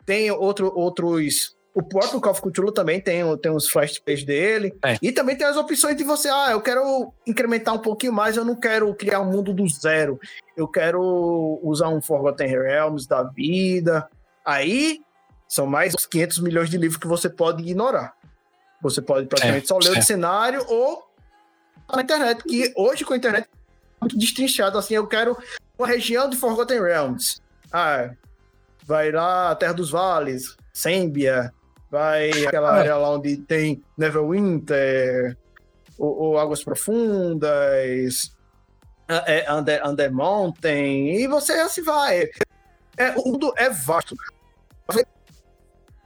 tem 0.05 0.29
outro, 0.31 0.71
outros 0.75 1.55
o 1.75 1.83
próprio 1.83 2.21
Call 2.21 2.31
of 2.31 2.41
Cthulhu 2.41 2.71
também 2.71 3.01
tem, 3.01 3.21
tem 3.37 3.51
os 3.51 3.67
flash 3.67 3.99
plays 3.99 4.23
dele. 4.23 4.73
É. 4.81 4.97
E 5.01 5.11
também 5.11 5.35
tem 5.35 5.45
as 5.45 5.57
opções 5.57 5.97
de 5.97 6.05
você, 6.05 6.29
ah, 6.29 6.51
eu 6.51 6.61
quero 6.61 7.13
incrementar 7.27 7.75
um 7.75 7.79
pouquinho 7.79 8.13
mais, 8.13 8.37
eu 8.37 8.45
não 8.45 8.55
quero 8.55 8.95
criar 8.95 9.19
um 9.19 9.29
mundo 9.29 9.53
do 9.53 9.67
zero. 9.67 10.17
Eu 10.55 10.69
quero 10.69 11.59
usar 11.61 11.89
um 11.89 12.01
Forgotten 12.01 12.47
Realms 12.47 13.05
da 13.05 13.23
vida. 13.23 14.09
Aí 14.45 15.01
são 15.49 15.67
mais 15.67 15.93
500 15.93 16.39
milhões 16.39 16.69
de 16.69 16.77
livros 16.77 16.97
que 16.97 17.07
você 17.07 17.29
pode 17.29 17.61
ignorar. 17.61 18.13
Você 18.81 19.01
pode 19.01 19.27
praticamente 19.27 19.65
é, 19.65 19.67
só 19.67 19.77
ler 19.77 19.97
é. 19.97 19.99
o 19.99 20.01
cenário 20.01 20.65
ou 20.69 21.03
na 21.93 22.01
internet, 22.01 22.41
que 22.43 22.71
hoje 22.77 23.03
com 23.03 23.13
a 23.13 23.17
internet 23.17 23.49
é 23.51 23.57
muito 23.99 24.17
destrinchado. 24.17 24.77
Assim, 24.77 24.93
eu 24.93 25.07
quero 25.07 25.37
uma 25.77 25.87
região 25.87 26.29
de 26.29 26.37
Forgotten 26.37 26.81
Realms. 26.81 27.41
Ah, 27.69 28.11
vai 28.85 29.11
lá, 29.11 29.53
Terra 29.55 29.73
dos 29.73 29.91
Vales, 29.91 30.55
Sembia, 30.71 31.53
vai 31.95 32.29
aquela 32.45 32.75
é. 32.75 32.79
área 32.81 32.97
lá 32.97 33.11
onde 33.11 33.37
tem 33.37 33.81
Neverwinter, 33.97 35.37
ou, 35.97 36.17
ou 36.17 36.37
Águas 36.37 36.61
Profundas, 36.61 38.35
é, 39.07 39.51
Under, 39.53 39.87
Under 39.87 40.13
Mountain, 40.13 41.15
e 41.15 41.25
você 41.25 41.53
assim 41.53 41.81
vai. 41.81 42.29
É, 42.97 43.11
o 43.11 43.31
mundo 43.31 43.53
é 43.55 43.69
vasto. 43.69 44.13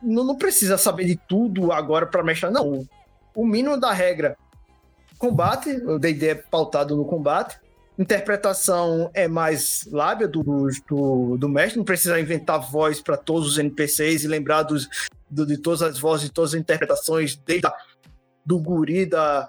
Não, 0.01 0.23
não 0.23 0.35
precisa 0.37 0.77
saber 0.77 1.05
de 1.05 1.15
tudo 1.27 1.71
agora 1.71 2.05
para 2.05 2.23
mexer, 2.23 2.51
não. 2.51 2.87
O 3.35 3.45
mínimo 3.45 3.79
da 3.79 3.91
regra, 3.91 4.37
combate, 5.17 5.71
o 5.71 5.97
D&D 5.97 6.27
é 6.27 6.35
pautado 6.35 6.95
no 6.95 7.03
combate, 7.03 7.59
interpretação 7.97 9.09
é 9.13 9.27
mais 9.27 9.87
lábia 9.91 10.27
do, 10.27 10.43
do, 10.87 11.35
do 11.35 11.49
mestre, 11.49 11.79
não 11.79 11.85
precisa 11.85 12.19
inventar 12.19 12.59
voz 12.59 13.01
para 13.01 13.17
todos 13.17 13.47
os 13.47 13.57
NPCs 13.57 14.23
e 14.23 14.27
lembrar 14.27 14.63
dos, 14.63 14.87
do, 15.29 15.45
de 15.45 15.57
todas 15.57 15.81
as 15.81 15.99
vozes, 15.99 16.27
de 16.27 16.33
todas 16.33 16.53
as 16.53 16.59
interpretações, 16.59 17.35
desde 17.35 17.67
a, 17.67 17.73
do 18.45 18.59
guri, 18.59 19.05
da. 19.05 19.47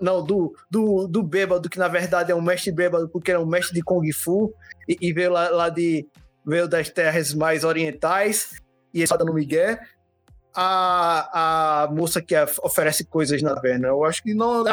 Não, 0.00 0.24
do, 0.24 0.56
do, 0.70 1.06
do 1.06 1.22
bêbado, 1.22 1.68
que 1.68 1.78
na 1.78 1.86
verdade 1.86 2.32
é 2.32 2.34
um 2.34 2.40
mestre 2.40 2.72
bêbado, 2.72 3.08
porque 3.10 3.32
é 3.32 3.38
um 3.38 3.44
mestre 3.44 3.74
de 3.74 3.82
Kung 3.82 4.10
Fu, 4.12 4.54
e, 4.88 4.96
e 5.00 5.12
veio 5.12 5.32
lá, 5.32 5.50
lá 5.50 5.68
de. 5.68 6.06
veio 6.46 6.66
das 6.66 6.88
terras 6.88 7.34
mais 7.34 7.62
orientais, 7.62 8.56
e 8.94 9.02
está 9.02 9.18
no 9.18 9.34
Miguel. 9.34 9.78
a, 10.54 11.82
a 11.84 11.88
moça 11.88 12.22
que 12.22 12.34
oferece 12.62 13.04
coisas 13.04 13.42
na 13.42 13.54
taverna. 13.54 13.88
Eu 13.88 14.04
acho 14.04 14.22
que 14.22 14.32
não 14.32 14.64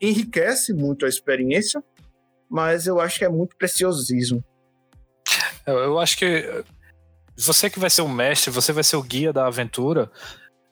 enriquece 0.00 0.72
muito 0.72 1.04
a 1.04 1.08
experiência, 1.08 1.82
mas 2.48 2.86
eu 2.86 3.00
acho 3.00 3.18
que 3.18 3.24
é 3.24 3.28
muito 3.28 3.56
preciosismo. 3.56 4.44
Eu 5.66 5.98
acho 5.98 6.16
que 6.16 6.64
você 7.36 7.70
que 7.70 7.78
vai 7.78 7.90
ser 7.90 8.02
o 8.02 8.08
mestre, 8.08 8.50
você 8.50 8.72
vai 8.72 8.84
ser 8.84 8.96
o 8.96 9.02
guia 9.02 9.32
da 9.32 9.46
aventura, 9.46 10.10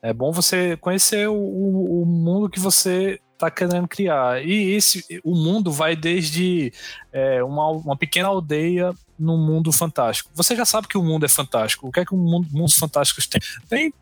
é 0.01 0.13
bom 0.13 0.31
você 0.31 0.75
conhecer 0.77 1.29
o, 1.29 1.35
o, 1.35 2.01
o 2.01 2.05
mundo 2.05 2.49
que 2.49 2.59
você 2.59 3.19
está 3.33 3.49
querendo 3.49 3.87
criar. 3.87 4.43
E 4.45 4.71
esse, 4.71 5.03
o 5.23 5.35
mundo 5.35 5.71
vai 5.71 5.95
desde 5.95 6.71
é, 7.11 7.43
uma, 7.43 7.69
uma 7.69 7.97
pequena 7.97 8.27
aldeia 8.27 8.93
no 9.17 9.37
mundo 9.37 9.71
fantástico. 9.71 10.29
Você 10.33 10.55
já 10.55 10.65
sabe 10.65 10.87
que 10.87 10.97
o 10.97 11.03
mundo 11.03 11.25
é 11.25 11.29
fantástico. 11.29 11.87
O 11.87 11.91
que 11.91 11.99
é 11.99 12.05
que 12.05 12.13
o 12.13 12.17
mundo, 12.17 12.47
mundos 12.51 12.75
fantásticos 12.75 13.27
tem? 13.27 13.41
Tem 13.67 13.93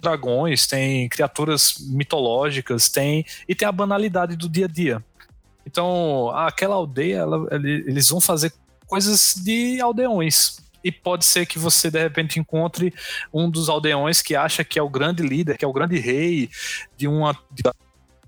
dragões, 0.00 0.66
tem 0.66 1.08
criaturas 1.08 1.74
mitológicas, 1.78 2.88
tem 2.88 3.24
e 3.46 3.54
tem 3.54 3.68
a 3.68 3.72
banalidade 3.72 4.36
do 4.36 4.48
dia 4.48 4.64
a 4.64 4.68
dia. 4.68 5.04
Então, 5.66 6.30
aquela 6.34 6.74
aldeia, 6.74 7.18
ela, 7.18 7.46
eles 7.52 8.08
vão 8.08 8.20
fazer 8.20 8.52
coisas 8.86 9.34
de 9.36 9.80
aldeões. 9.80 10.58
E 10.82 10.90
pode 10.90 11.24
ser 11.24 11.46
que 11.46 11.58
você 11.58 11.90
de 11.90 12.00
repente 12.00 12.38
encontre 12.38 12.94
um 13.32 13.50
dos 13.50 13.68
aldeões 13.68 14.22
que 14.22 14.34
acha 14.34 14.64
que 14.64 14.78
é 14.78 14.82
o 14.82 14.88
grande 14.88 15.22
líder, 15.22 15.58
que 15.58 15.64
é 15.64 15.68
o 15.68 15.72
grande 15.72 15.98
rei 15.98 16.48
de 16.96 17.06
uma 17.06 17.36
de 17.50 17.62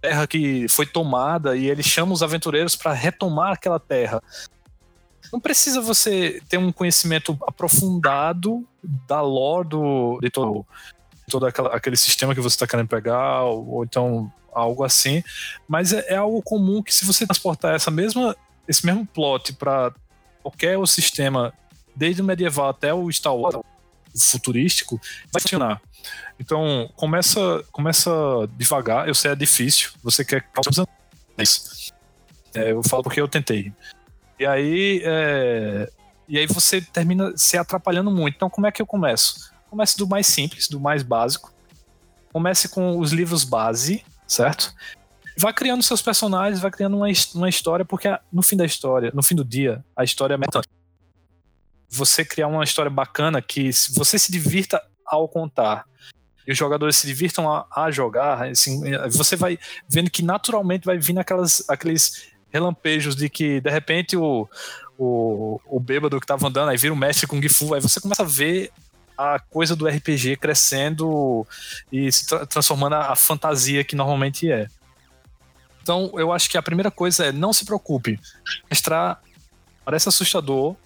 terra 0.03 0.27
que 0.27 0.69
foi 0.69 0.85
tomada 0.85 1.57
e 1.57 1.71
ele 1.71 1.83
chama 1.83 2.13
os 2.13 2.23
aventureiros 2.23 2.75
para 2.75 2.93
retomar 2.93 3.53
aquela 3.53 3.79
terra. 3.79 4.21
Não 5.33 5.41
precisa 5.41 5.81
você 5.81 6.43
ter 6.49 6.59
um 6.59 6.73
conhecimento 6.73 7.39
aprofundado 7.47 8.67
da 8.83 9.21
lore 9.23 9.69
do, 9.69 10.19
de 10.21 10.29
todo, 10.29 10.67
todo 11.31 11.47
aquela, 11.47 11.75
aquele 11.75 11.97
sistema 11.97 12.35
que 12.35 12.41
você 12.41 12.57
está 12.57 12.67
querendo 12.67 12.89
pegar, 12.89 13.45
ou, 13.45 13.69
ou, 13.69 13.85
então 13.85 14.31
algo 14.53 14.85
assim, 14.85 15.23
mas 15.67 15.95
é, 15.95 16.13
é, 16.13 16.17
algo 16.17 16.43
comum 16.43 16.83
que 16.83 16.95
se 16.95 17.07
você 17.07 17.25
transportar 17.25 17.75
essa 17.75 17.91
mesma, 17.91 18.37
esse 18.69 18.85
mesmo 18.85 19.07
plot 19.07 19.55
para 19.55 19.95
qualquer 20.43 20.77
sistema, 20.87 21.55
desde 21.95 22.23
o 22.23 22.25
medieval 22.25 22.69
até 22.69 22.93
o 22.93 23.11
Star 23.11 23.35
Wars, 23.35 23.57
futurístico, 24.17 25.01
vai 25.33 25.41
funcionar. 25.41 25.81
Então, 26.39 26.91
começa, 26.97 27.65
começa 27.71 28.11
devagar. 28.57 29.09
Eu 29.09 29.15
sei, 29.15 29.31
é 29.31 29.35
difícil. 29.37 29.91
Você 30.03 30.25
quer. 30.25 30.49
É, 32.55 32.73
eu 32.73 32.83
falo 32.83 33.03
porque 33.03 33.21
eu 33.21 33.29
tentei. 33.29 33.73
E 34.39 34.47
aí. 34.47 35.03
É, 35.05 35.91
e 36.29 36.39
aí 36.39 36.47
você 36.47 36.81
termina 36.81 37.33
se 37.37 37.57
atrapalhando 37.57 38.11
muito. 38.11 38.37
Então, 38.37 38.51
como 38.51 38.67
é 38.67 38.73
que 38.73 38.81
eu 38.81 38.87
começo? 38.87 39.53
Comece 39.69 39.97
do 39.97 40.07
mais 40.07 40.27
simples, 40.27 40.69
do 40.69 40.81
mais 40.81 41.03
básico. 41.03 41.53
Comece 42.33 42.69
com 42.69 42.99
os 42.99 43.13
livros 43.13 43.45
base, 43.45 44.05
certo? 44.27 44.75
Vai 45.37 45.53
criando 45.53 45.83
seus 45.83 46.03
personagens, 46.03 46.61
vai 46.61 46.71
criando 46.71 46.97
uma, 46.97 47.07
uma 47.35 47.49
história, 47.49 47.85
porque 47.85 48.09
no 48.33 48.43
fim 48.43 48.57
da 48.57 48.65
história, 48.65 49.11
no 49.15 49.23
fim 49.23 49.35
do 49.35 49.45
dia, 49.45 49.85
a 49.97 50.05
história 50.05 50.35
é 50.35 50.37
metade. 50.37 50.67
Você 51.93 52.25
criar 52.25 52.49
uma 52.49 52.65
história 52.65 52.91
bacana 52.91 53.43
que 53.43 53.71
você 53.95 54.19
se 54.19 54.33
divirta 54.33 54.83
ao 55.05 55.29
contar 55.29 55.85
e 56.47 56.53
os 56.53 56.59
jogadores 56.59 56.97
se 56.97 57.07
divirtam 57.07 57.53
a, 57.53 57.67
a 57.75 57.91
jogar, 57.91 58.47
assim, 58.47 58.83
você 59.11 59.37
vai 59.37 59.59
vendo 59.89 60.11
que 60.11 60.23
naturalmente 60.23 60.85
vai 60.85 60.99
vir 60.99 61.19
aquelas, 61.19 61.63
aqueles 61.69 62.33
relampejos 62.51 63.15
de 63.15 63.29
que 63.29 63.61
de 63.61 63.71
repente 63.71 64.17
o, 64.17 64.49
o, 64.99 65.61
o 65.67 65.79
bêbado 65.79 66.21
que 66.21 66.27
tava 66.27 66.49
andando 66.49 66.71
aí 66.71 66.77
vira 66.77 66.93
um 66.93 66.97
mestre 66.97 67.27
com 67.27 67.41
Gifu, 67.41 67.75
aí 67.75 67.81
você 67.81 68.01
começa 68.01 68.23
a 68.23 68.27
ver 68.27 68.73
a 69.17 69.39
coisa 69.39 69.77
do 69.77 69.87
RPG 69.87 70.37
crescendo 70.37 71.47
e 71.93 72.11
se 72.11 72.27
tra 72.27 72.45
transformando 72.47 72.95
a, 72.95 73.13
a 73.13 73.17
fantasia 73.17 73.85
que 73.85 73.95
normalmente 73.95 74.51
é. 74.51 74.67
Então, 75.83 76.13
eu 76.15 76.33
acho 76.33 76.49
que 76.49 76.57
a 76.57 76.63
primeira 76.63 76.91
coisa 76.91 77.27
é 77.27 77.33
não 77.33 77.53
se 77.53 77.65
preocupe. 77.65 78.19
Mestrar 78.71 79.21
parece 79.85 80.09
assustador, 80.09 80.77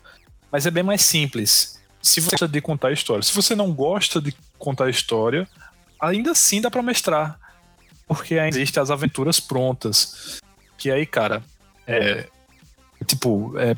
mas 0.56 0.64
é 0.64 0.70
bem 0.70 0.82
mais 0.82 1.02
simples 1.02 1.78
se 2.00 2.18
você 2.18 2.30
gosta 2.30 2.48
de 2.48 2.62
contar 2.62 2.90
história. 2.90 3.22
Se 3.22 3.34
você 3.34 3.54
não 3.54 3.70
gosta 3.74 4.22
de 4.22 4.34
contar 4.58 4.88
história, 4.88 5.46
ainda 6.00 6.30
assim 6.30 6.62
dá 6.62 6.70
para 6.70 6.82
mestrar. 6.82 7.38
Porque 8.08 8.38
ainda 8.38 8.56
existem 8.56 8.82
as 8.82 8.90
aventuras 8.90 9.38
prontas. 9.38 10.40
Que 10.78 10.90
aí, 10.90 11.04
cara, 11.04 11.42
é. 11.86 12.26
Tipo, 13.04 13.52
é 13.58 13.76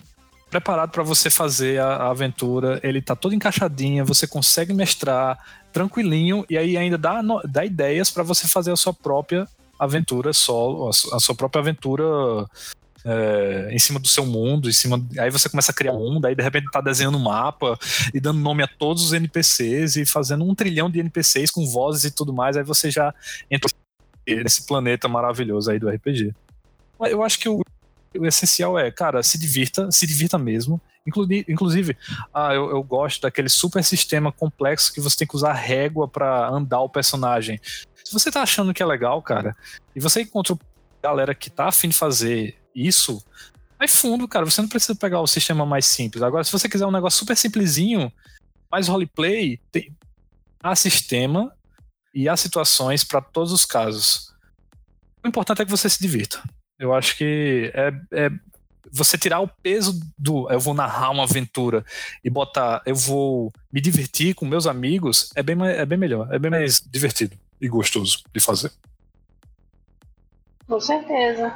preparado 0.49 0.93
para 0.93 1.03
você 1.03 1.29
fazer 1.29 1.81
a, 1.81 1.97
a, 1.97 2.11
aventura, 2.11 2.79
ele 2.85 3.03
tá 3.03 3.17
todo 3.17 3.35
encaixadinho, 3.35 4.05
você 4.05 4.29
consegue 4.29 4.73
mestrar 4.73 5.37
tranquilinho 5.73 6.47
e 6.49 6.57
aí 6.57 6.77
ainda 6.77 6.97
dá, 6.97 7.21
dá 7.45 7.65
ideias 7.65 8.09
para 8.09 8.23
você 8.23 8.47
fazer 8.47 8.71
a 8.71 8.77
sua 8.77 8.95
própria 8.95 9.49
aventura 9.77 10.33
solo, 10.33 10.89
a 10.89 11.19
sua 11.19 11.35
própria 11.35 11.61
aventura 11.61 12.05
é, 13.09 13.69
em 13.73 13.79
cima 13.79 13.99
do 13.99 14.07
seu 14.07 14.27
mundo, 14.27 14.69
em 14.69 14.73
cima. 14.73 15.03
Aí 15.19 15.31
você 15.31 15.49
começa 15.49 15.73
a 15.73 15.75
criar 15.75 15.95
mundo, 15.95 16.27
aí 16.27 16.35
de 16.35 16.43
repente 16.43 16.71
tá 16.71 16.81
desenhando 16.83 17.17
um 17.17 17.23
mapa 17.23 17.79
e 18.13 18.21
dando 18.21 18.39
nome 18.39 18.63
a 18.63 18.69
todos 18.69 19.03
os 19.03 19.13
NPCs 19.15 19.97
e 19.97 20.05
fazendo 20.05 20.45
um 20.45 20.55
trilhão 20.55 20.91
de 20.91 21.01
NPCs 21.01 21.51
com 21.51 21.67
vozes 21.67 22.05
e 22.05 22.11
tudo 22.11 22.35
mais, 22.35 22.57
aí 22.57 22.63
você 22.63 22.91
já 22.91 23.15
entra 23.51 23.71
nesse 24.27 24.67
planeta 24.67 25.09
maravilhoso 25.09 25.71
aí 25.71 25.79
do 25.79 25.89
RPG. 25.89 26.35
Eu 27.01 27.23
acho 27.23 27.39
que 27.39 27.49
o, 27.49 27.63
o 28.19 28.27
essencial 28.27 28.79
é, 28.79 28.91
cara, 28.91 29.23
se 29.23 29.39
divirta, 29.39 29.91
se 29.91 30.07
divirta 30.07 30.37
mesmo. 30.37 30.79
Inclusive, 31.07 31.97
ah, 32.35 32.53
eu, 32.53 32.69
eu, 32.69 32.83
gosto 32.83 33.23
daquele 33.23 33.49
super 33.49 33.83
sistema 33.83 34.31
complexo 34.31 34.93
que 34.93 35.01
você 35.01 35.17
tem 35.17 35.27
que 35.27 35.37
usar 35.37 35.55
régua 35.55 36.07
para 36.07 36.51
andar 36.51 36.81
o 36.81 36.89
personagem. 36.91 37.59
Se 38.05 38.13
você 38.13 38.31
tá 38.31 38.43
achando 38.43 38.75
que 38.75 38.83
é 38.83 38.87
legal, 38.87 39.23
cara, 39.23 39.57
e 39.97 40.01
você 40.01 40.21
encontra 40.21 40.59
galera 41.03 41.35
que 41.35 41.49
tá 41.49 41.69
afim 41.69 41.89
de 41.89 41.95
fazer 41.95 42.59
isso, 42.87 43.25
vai 43.79 43.89
fundo, 43.89 44.29
cara. 44.29 44.45
Você 44.45 44.61
não 44.61 44.69
precisa 44.69 44.95
pegar 44.95 45.21
o 45.21 45.27
sistema 45.27 45.65
mais 45.67 45.87
simples. 45.87 46.23
Agora, 46.23 46.45
se 46.45 46.53
você 46.53 46.69
quiser 46.69 46.87
um 46.87 46.93
negócio 46.93 47.19
super 47.19 47.37
simplesinho, 47.37 48.13
mais 48.71 48.89
roleplay, 48.89 49.59
tem 49.73 49.97
há 50.63 50.75
sistema 50.75 51.53
e 52.15 52.29
há 52.29 52.37
situações 52.37 53.05
para 53.05 53.21
todos 53.21 53.53
os 53.53 53.65
casos. 53.65 54.35
O 55.25 55.29
importante 55.29 55.63
é 55.63 55.65
que 55.65 55.71
você 55.71 55.89
se 55.89 56.01
divirta. 56.01 56.43
Eu 56.79 56.95
acho 56.95 57.17
que 57.17 57.73
é, 57.75 57.93
é 58.13 58.31
você 58.91 59.19
tirar 59.19 59.41
o 59.41 59.49
peso 59.49 60.01
do 60.17 60.51
eu 60.51 60.61
vou 60.61 60.75
narrar 60.75 61.11
uma 61.11 61.25
aventura 61.25 61.85
e 62.25 62.31
botar 62.31 62.83
eu 62.87 62.95
vou 62.95 63.53
me 63.71 63.81
divertir 63.81 64.35
com 64.35 64.47
meus 64.47 64.67
amigos 64.67 65.31
é 65.35 65.43
bem, 65.43 65.57
é 65.63 65.85
bem 65.85 65.99
melhor, 65.99 66.33
é 66.33 66.39
bem 66.39 66.51
mais 66.51 66.81
divertido 66.81 67.37
e 67.61 67.69
gostoso 67.69 68.23
de 68.33 68.41
fazer. 68.41 68.73
Com 70.67 70.81
certeza. 70.81 71.55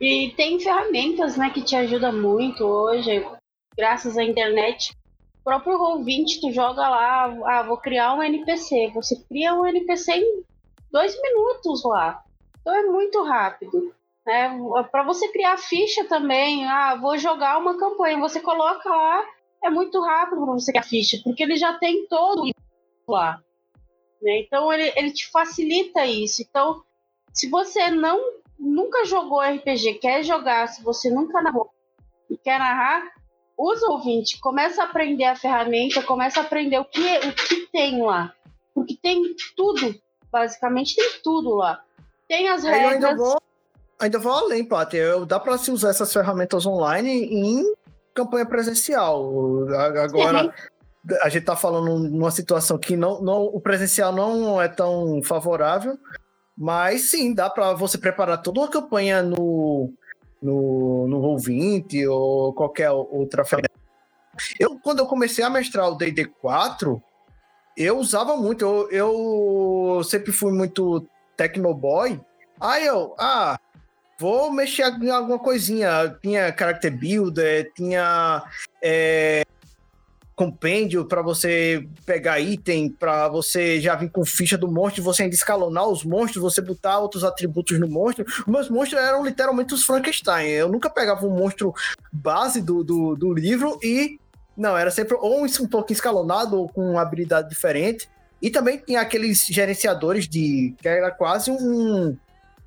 E 0.00 0.32
tem 0.34 0.58
ferramentas, 0.58 1.36
né, 1.36 1.50
que 1.50 1.60
te 1.60 1.76
ajudam 1.76 2.12
muito 2.12 2.64
hoje, 2.64 3.26
graças 3.76 4.16
à 4.16 4.24
internet. 4.24 4.96
O 5.40 5.44
próprio 5.44 5.78
Roll20, 5.78 6.40
tu 6.40 6.50
joga 6.52 6.88
lá, 6.88 7.24
ah, 7.44 7.62
vou 7.62 7.76
criar 7.76 8.14
um 8.14 8.22
NPC. 8.22 8.90
Você 8.94 9.16
cria 9.28 9.54
um 9.54 9.66
NPC 9.66 10.12
em 10.12 10.42
dois 10.90 11.20
minutos 11.20 11.84
lá. 11.84 12.24
Então 12.60 12.74
é 12.74 12.82
muito 12.84 13.22
rápido. 13.22 13.94
Né? 14.26 14.50
Para 14.90 15.02
você 15.02 15.28
criar 15.28 15.58
ficha 15.58 16.04
também, 16.04 16.66
ah, 16.66 16.94
vou 16.94 17.18
jogar 17.18 17.58
uma 17.58 17.78
campanha, 17.78 18.18
você 18.18 18.40
coloca 18.40 18.88
lá, 18.88 19.22
é 19.62 19.68
muito 19.68 20.00
rápido 20.00 20.44
para 20.44 20.54
você 20.54 20.72
criar 20.72 20.84
ficha, 20.84 21.18
porque 21.22 21.42
ele 21.42 21.56
já 21.56 21.74
tem 21.78 22.06
todo 22.06 22.50
lá. 23.06 23.42
Né? 24.22 24.40
Então 24.40 24.72
ele, 24.72 24.92
ele 24.96 25.10
te 25.10 25.30
facilita 25.30 26.06
isso. 26.06 26.40
Então, 26.42 26.82
se 27.34 27.48
você 27.48 27.90
não 27.90 28.39
nunca 28.60 29.04
jogou 29.06 29.40
RPG, 29.40 29.94
quer 29.94 30.22
jogar, 30.22 30.68
se 30.68 30.82
você 30.82 31.10
nunca 31.10 31.40
narrou 31.40 31.70
e 32.28 32.36
quer 32.36 32.58
narrar, 32.58 33.10
usa 33.58 33.86
o 33.86 33.92
ouvinte, 33.92 34.38
começa 34.38 34.82
a 34.82 34.84
aprender 34.84 35.24
a 35.24 35.34
ferramenta, 35.34 36.02
começa 36.02 36.40
a 36.40 36.42
aprender 36.44 36.78
o 36.78 36.84
que, 36.84 37.18
o 37.18 37.32
que 37.32 37.66
tem 37.72 38.00
lá. 38.02 38.32
Porque 38.74 38.96
tem 39.02 39.34
tudo, 39.56 39.94
basicamente 40.30 40.94
tem 40.94 41.20
tudo 41.22 41.54
lá. 41.56 41.82
Tem 42.28 42.48
as 42.48 42.62
regras. 42.62 42.82
Eu 42.82 42.88
ainda 42.90 43.16
vou, 43.16 43.42
ainda 43.98 44.18
vou 44.18 44.32
além, 44.32 44.64
Paty. 44.64 44.98
Dá 45.26 45.40
para 45.40 45.58
se 45.58 45.70
usar 45.70 45.90
essas 45.90 46.12
ferramentas 46.12 46.64
online 46.64 47.24
em 47.24 47.74
campanha 48.14 48.46
presencial. 48.46 49.28
Agora. 50.02 50.54
a 51.22 51.28
gente 51.28 51.44
tá 51.44 51.56
falando 51.56 51.98
numa 51.98 52.30
situação 52.30 52.78
que 52.78 52.96
não, 52.96 53.20
não, 53.20 53.42
o 53.42 53.60
presencial 53.60 54.12
não 54.12 54.60
é 54.60 54.68
tão 54.68 55.20
favorável, 55.22 55.98
mas 56.60 57.08
sim, 57.08 57.32
dá 57.32 57.48
para 57.48 57.72
você 57.72 57.96
preparar 57.96 58.42
toda 58.42 58.60
uma 58.60 58.68
campanha 58.68 59.22
no, 59.22 59.90
no, 60.42 61.08
no 61.08 61.22
Roll20 61.22 62.06
ou 62.06 62.52
qualquer 62.52 62.90
outra 62.90 63.46
ferramenta. 63.46 63.80
Eu, 64.58 64.78
quando 64.78 64.98
eu 64.98 65.06
comecei 65.06 65.42
a 65.42 65.48
mestrar 65.48 65.88
o 65.88 65.94
D&D 65.94 66.26
4, 66.26 67.02
eu 67.78 67.98
usava 67.98 68.36
muito, 68.36 68.62
eu, 68.62 68.90
eu 68.90 70.04
sempre 70.04 70.32
fui 70.32 70.52
muito 70.52 71.08
Tecnoboy. 71.34 72.20
Aí 72.60 72.84
eu, 72.84 73.14
ah, 73.18 73.58
vou 74.18 74.52
mexer 74.52 74.82
em 75.02 75.08
alguma 75.08 75.38
coisinha. 75.38 76.14
Tinha 76.20 76.54
Character 76.54 76.94
Builder, 76.94 77.72
tinha 77.72 78.44
é, 78.82 79.46
compêndio 80.40 81.04
para 81.04 81.20
você 81.20 81.86
pegar 82.06 82.40
item, 82.40 82.88
para 82.88 83.28
você 83.28 83.78
já 83.78 83.94
vir 83.94 84.10
com 84.10 84.24
ficha 84.24 84.56
do 84.56 84.72
monstro, 84.72 85.02
você 85.02 85.24
ainda 85.24 85.34
escalonar 85.34 85.86
os 85.86 86.02
monstros, 86.02 86.40
você 86.40 86.62
botar 86.62 86.98
outros 86.98 87.24
atributos 87.24 87.78
no 87.78 87.86
monstro. 87.86 88.24
Meus 88.46 88.70
monstros 88.70 89.02
eram 89.02 89.22
literalmente 89.22 89.74
os 89.74 89.84
Frankenstein. 89.84 90.48
Eu 90.48 90.70
nunca 90.70 90.88
pegava 90.88 91.26
um 91.26 91.36
monstro 91.36 91.74
base 92.10 92.62
do, 92.62 92.82
do, 92.82 93.14
do 93.14 93.34
livro 93.34 93.78
e. 93.82 94.18
Não, 94.56 94.78
era 94.78 94.90
sempre 94.90 95.14
ou 95.20 95.44
um 95.44 95.68
pouquinho 95.68 95.96
escalonado 95.96 96.58
ou 96.58 96.70
com 96.70 96.92
uma 96.92 97.02
habilidade 97.02 97.50
diferente. 97.50 98.08
E 98.40 98.48
também 98.48 98.78
tinha 98.78 99.02
aqueles 99.02 99.44
gerenciadores 99.44 100.26
de. 100.26 100.74
que 100.80 100.88
era 100.88 101.10
quase 101.10 101.50
um 101.50 102.16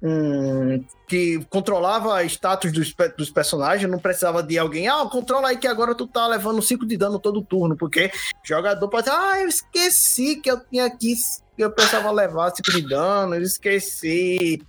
um, 0.03 0.83
que 1.07 1.39
controlava 1.49 2.21
status 2.25 2.73
dos, 2.73 2.93
dos 3.17 3.31
personagens, 3.31 3.89
não 3.89 3.97
precisava 3.97 4.43
de 4.43 4.59
alguém, 4.59 4.89
ah, 4.89 5.05
controla 5.09 5.47
aí 5.47 5.57
que 5.57 5.65
agora 5.65 5.95
tu 5.95 6.05
tá 6.05 6.27
levando 6.27 6.61
5 6.61 6.85
de 6.85 6.97
dano 6.97 7.17
todo 7.17 7.41
turno, 7.41 7.77
porque 7.77 8.11
jogador 8.43 8.89
pode 8.89 9.05
dizer, 9.05 9.17
ah, 9.17 9.39
eu 9.39 9.47
esqueci 9.47 10.35
que 10.35 10.51
eu 10.51 10.59
tinha 10.59 10.85
aqui, 10.85 11.15
que 11.55 11.63
eu 11.63 11.71
precisava 11.71 12.11
levar 12.11 12.51
5 12.51 12.69
de 12.69 12.81
dano, 12.81 13.35
eu 13.35 13.41
esqueci. 13.41 14.61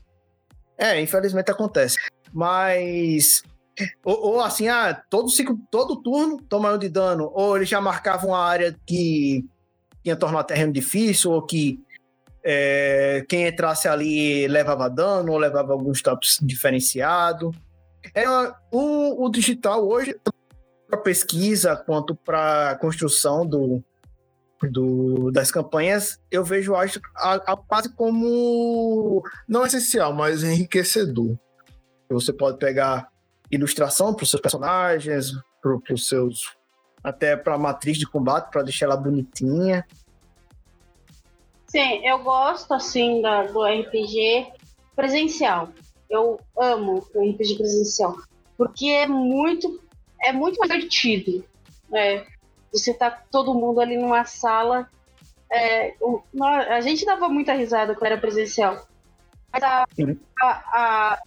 É, 0.79 1.01
infelizmente 1.01 1.51
acontece. 1.51 1.97
Mas. 2.33 3.43
Ou, 4.05 4.35
ou, 4.35 4.41
assim, 4.41 4.69
ah, 4.69 4.95
todo, 5.11 5.29
cinco, 5.29 5.59
todo 5.69 6.01
turno 6.01 6.41
toma 6.49 6.73
um 6.73 6.79
de 6.79 6.89
dano, 6.89 7.29
ou 7.35 7.57
eles 7.57 7.69
já 7.69 7.81
marcavam 7.81 8.33
a 8.33 8.47
área 8.47 8.77
que 8.87 9.45
tinha 10.01 10.15
tornado 10.15 10.47
terreno 10.47 10.73
difícil, 10.73 11.33
ou 11.33 11.43
que 11.43 11.84
é, 12.45 13.25
quem 13.29 13.47
entrasse 13.47 13.89
ali 13.89 14.47
levava 14.47 14.91
dano 14.91 15.33
ou 15.33 15.39
levava 15.39 15.73
algum 15.73 15.93
status 15.93 16.39
diferenciado. 16.43 17.51
É, 18.15 18.29
o, 18.71 19.25
o 19.25 19.31
digital 19.31 19.89
hoje, 19.89 20.15
para 20.87 20.99
pesquisa 20.99 21.75
quanto 21.75 22.15
para 22.15 22.77
construção 22.81 23.47
do, 23.47 23.83
do, 24.63 25.31
das 25.33 25.51
campanhas, 25.51 26.21
eu 26.31 26.45
vejo 26.45 26.75
a, 26.75 26.85
a 27.17 27.57
quase 27.57 27.89
como 27.95 29.23
não 29.49 29.65
essencial, 29.65 30.13
mas 30.13 30.43
enriquecedor. 30.45 31.39
Você 32.11 32.33
pode 32.33 32.59
pegar 32.59 33.09
ilustração 33.51 34.13
para 34.13 34.25
os 34.25 34.31
seus 34.31 34.43
personagens, 34.43 35.33
para 35.63 35.95
os 35.95 36.07
seus 36.07 36.55
até 37.03 37.37
para 37.37 37.55
a 37.55 37.59
matriz 37.59 37.99
de 37.99 38.07
combate, 38.07 38.51
para 38.51 38.63
deixar 38.63 38.87
ela 38.87 38.97
bonitinha. 38.97 39.87
Sim, 41.75 42.07
eu 42.07 42.21
gosto 42.21 42.73
assim 42.73 43.21
da, 43.21 43.43
do 43.43 43.65
RPG 43.65 44.47
presencial. 44.95 45.71
Eu 46.09 46.39
amo 46.57 47.05
o 47.13 47.31
RPG 47.31 47.57
presencial. 47.57 48.15
Porque 48.57 48.87
é 48.87 49.09
muito, 49.09 49.83
é 50.23 50.33
muito 50.33 50.63
divertido. 50.63 51.45
Né? 51.91 52.25
Você 52.73 52.95
tá 52.95 53.11
todo 53.11 53.55
mundo 53.55 53.81
ali 53.81 53.97
numa 53.97 54.25
sala. 54.25 54.89
É, 55.51 55.97
o, 56.01 56.23
a 56.41 56.81
gente 56.81 57.05
dava 57.05 57.29
muita 57.29 57.55
risada 57.55 57.93
quando 57.95 58.07
era 58.07 58.21
presencial. 58.21 58.87
Mas 59.53 59.65
a, 59.65 59.85
a, 60.41 60.49
a, 60.73 61.19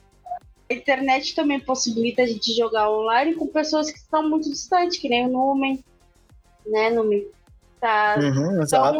internet 0.69 1.35
também 1.35 1.59
possibilita 1.59 2.21
a 2.21 2.25
gente 2.25 2.55
jogar 2.55 2.89
online 2.89 3.35
com 3.35 3.47
pessoas 3.47 3.91
que 3.91 3.97
estão 3.97 4.29
muito 4.29 4.49
distantes, 4.49 4.97
que 4.97 5.09
nem 5.09 5.25
o 5.25 5.29
Numen, 5.29 5.83
né, 6.65 6.89
Numen? 6.89 7.27
Tá, 7.81 8.15
uhum, 8.17 8.63
então, 8.63 8.97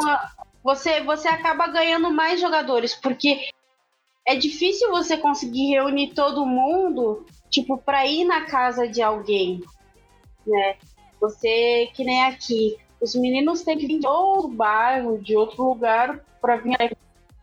você, 0.68 1.00
você 1.00 1.30
acaba 1.30 1.66
ganhando 1.68 2.12
mais 2.12 2.42
jogadores, 2.42 2.94
porque 2.94 3.40
é 4.28 4.36
difícil 4.36 4.90
você 4.90 5.16
conseguir 5.16 5.70
reunir 5.70 6.14
todo 6.14 6.46
mundo, 6.46 7.26
tipo, 7.50 7.78
para 7.78 8.06
ir 8.06 8.26
na 8.26 8.42
casa 8.42 8.86
de 8.86 9.02
alguém, 9.02 9.64
né? 10.46 10.76
Você, 11.22 11.90
que 11.94 12.04
nem 12.04 12.26
aqui, 12.26 12.78
os 13.00 13.16
meninos 13.16 13.62
têm 13.62 13.78
que 13.78 13.88
vir 13.88 14.00
de 14.00 14.08
outro 14.08 14.50
bairro, 14.50 15.18
de 15.24 15.38
outro 15.38 15.64
lugar, 15.64 16.20
para 16.42 16.58
vir 16.58 16.78
na 16.78 16.90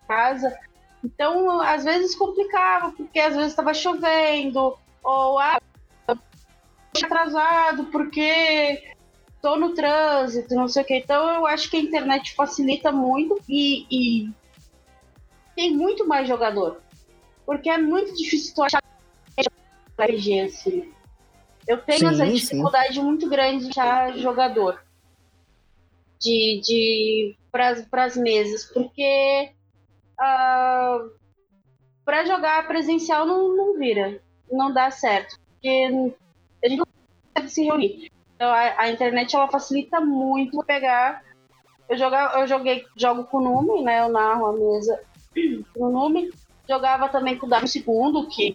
casa. 0.06 0.54
Então, 1.02 1.62
às 1.62 1.82
vezes 1.82 2.14
complicava, 2.14 2.92
porque 2.92 3.20
às 3.20 3.34
vezes 3.34 3.52
estava 3.52 3.72
chovendo, 3.72 4.76
ou 5.02 5.38
ah, 5.38 5.58
atrasado 7.02 7.86
porque 7.86 8.93
tô 9.44 9.56
no 9.56 9.74
trânsito, 9.74 10.54
não 10.54 10.66
sei 10.66 10.82
o 10.82 10.86
que. 10.86 10.96
Então 10.96 11.28
eu 11.34 11.46
acho 11.46 11.68
que 11.68 11.76
a 11.76 11.80
internet 11.80 12.34
facilita 12.34 12.90
muito 12.90 13.38
e, 13.46 13.86
e 13.90 14.30
tem 15.54 15.76
muito 15.76 16.08
mais 16.08 16.26
jogador. 16.26 16.80
Porque 17.44 17.68
é 17.68 17.76
muito 17.76 18.16
difícil 18.16 18.54
tu 18.54 18.62
achar 18.62 18.80
RPG 20.00 20.40
assim. 20.40 20.90
Eu 21.68 21.76
tenho 21.76 21.98
sim, 21.98 22.06
essa 22.06 22.26
dificuldade 22.26 22.94
sim. 22.94 23.02
muito 23.02 23.28
grande 23.28 23.64
de 23.64 23.78
achar 23.78 24.16
jogador 24.16 24.82
de, 26.18 26.60
de 26.64 27.36
para 27.52 28.04
as 28.04 28.16
mesas, 28.16 28.64
porque 28.64 29.50
uh, 30.18 30.22
ah, 30.22 31.06
para 32.02 32.24
jogar 32.24 32.66
presencial 32.66 33.26
não, 33.26 33.54
não 33.54 33.78
vira, 33.78 34.22
não 34.50 34.72
dá 34.72 34.90
certo, 34.90 35.38
porque 35.50 35.68
a 36.64 36.68
gente 36.68 36.78
não 36.78 36.86
consegue 37.34 37.48
se 37.50 37.62
reunir. 37.62 38.13
Então 38.44 38.52
a, 38.52 38.82
a, 38.82 38.90
internet 38.90 39.34
ela 39.34 39.48
facilita 39.48 40.02
muito 40.02 40.62
pegar. 40.64 41.22
Eu, 41.88 41.96
jogar, 41.96 42.38
eu 42.38 42.46
joguei, 42.46 42.84
jogo 42.94 43.24
com 43.24 43.38
o 43.38 43.40
Nume, 43.40 43.82
né? 43.82 44.00
Eu 44.00 44.10
narro 44.10 44.46
a 44.46 44.52
mesa 44.52 45.00
com 45.72 45.84
o 45.84 45.90
Nume. 45.90 46.30
Jogava 46.68 47.08
também 47.08 47.38
com 47.38 47.46
o 47.46 47.48
Dado 47.48 47.66
Segundo, 47.66 48.28
que 48.28 48.54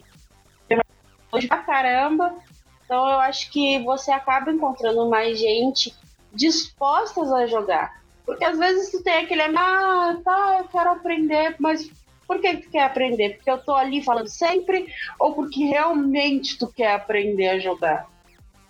hoje 1.32 1.48
pra 1.48 1.58
caramba. 1.58 2.36
Então 2.84 3.08
eu 3.10 3.18
acho 3.18 3.50
que 3.50 3.80
você 3.80 4.12
acaba 4.12 4.52
encontrando 4.52 5.10
mais 5.10 5.36
gente 5.40 5.92
dispostas 6.32 7.32
a 7.32 7.46
jogar. 7.46 8.00
Porque 8.24 8.44
às 8.44 8.56
vezes 8.56 8.92
tu 8.92 9.02
tem 9.02 9.24
aquele, 9.24 9.42
ah, 9.42 10.20
tá, 10.24 10.58
eu 10.60 10.68
quero 10.68 10.90
aprender, 10.90 11.56
mas 11.58 11.90
por 12.28 12.40
que 12.40 12.58
tu 12.58 12.70
quer 12.70 12.84
aprender? 12.84 13.30
Porque 13.30 13.50
eu 13.50 13.58
tô 13.58 13.74
ali 13.74 14.04
falando 14.04 14.28
sempre 14.28 14.86
ou 15.18 15.34
porque 15.34 15.64
realmente 15.64 16.56
tu 16.56 16.68
quer 16.68 16.94
aprender 16.94 17.48
a 17.48 17.58
jogar? 17.58 18.08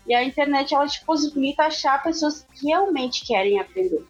E 0.07 0.15
a 0.15 0.25
internet 0.25 0.75
ela 0.75 0.87
te 0.87 1.05
possibilita 1.05 1.65
achar 1.65 2.03
pessoas 2.03 2.47
que 2.55 2.67
realmente 2.67 3.25
querem 3.25 3.61
aprender. 3.61 4.05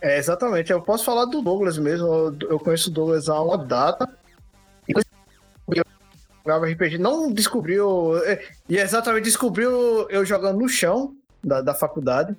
É, 0.00 0.18
exatamente. 0.18 0.72
Eu 0.72 0.80
posso 0.80 1.04
falar 1.04 1.24
do 1.26 1.42
Douglas 1.42 1.78
mesmo. 1.78 2.06
Eu 2.48 2.58
conheço 2.58 2.90
o 2.90 2.92
Douglas 2.92 3.28
há 3.28 3.40
uma 3.40 3.58
data. 3.58 4.08
E 4.88 4.92
jogava 6.44 6.66
RPG, 6.66 6.98
não 6.98 7.32
descobriu. 7.32 8.16
É, 8.24 8.48
e 8.68 8.78
exatamente 8.78 9.24
descobriu 9.24 10.08
eu 10.08 10.24
jogando 10.24 10.60
no 10.60 10.68
chão 10.68 11.14
da, 11.42 11.60
da 11.60 11.74
faculdade. 11.74 12.36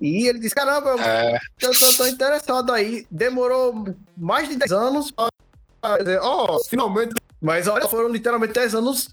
E 0.00 0.28
ele 0.28 0.38
disse: 0.38 0.54
Caramba, 0.54 0.90
eu, 0.90 0.98
é. 1.00 1.38
eu 1.60 1.78
tô, 1.78 1.92
tô, 1.92 2.06
interessado 2.06 2.72
aí. 2.72 3.06
Demorou 3.10 3.94
mais 4.16 4.48
de 4.48 4.56
10 4.56 4.72
anos 4.72 5.12
pra 5.80 5.98
dizer: 5.98 6.20
Ó, 6.20 6.56
oh, 6.56 6.64
finalmente. 6.64 7.14
Mas 7.40 7.66
olha, 7.66 7.88
foram 7.88 8.08
literalmente 8.08 8.52
10 8.52 8.76
anos 8.76 9.08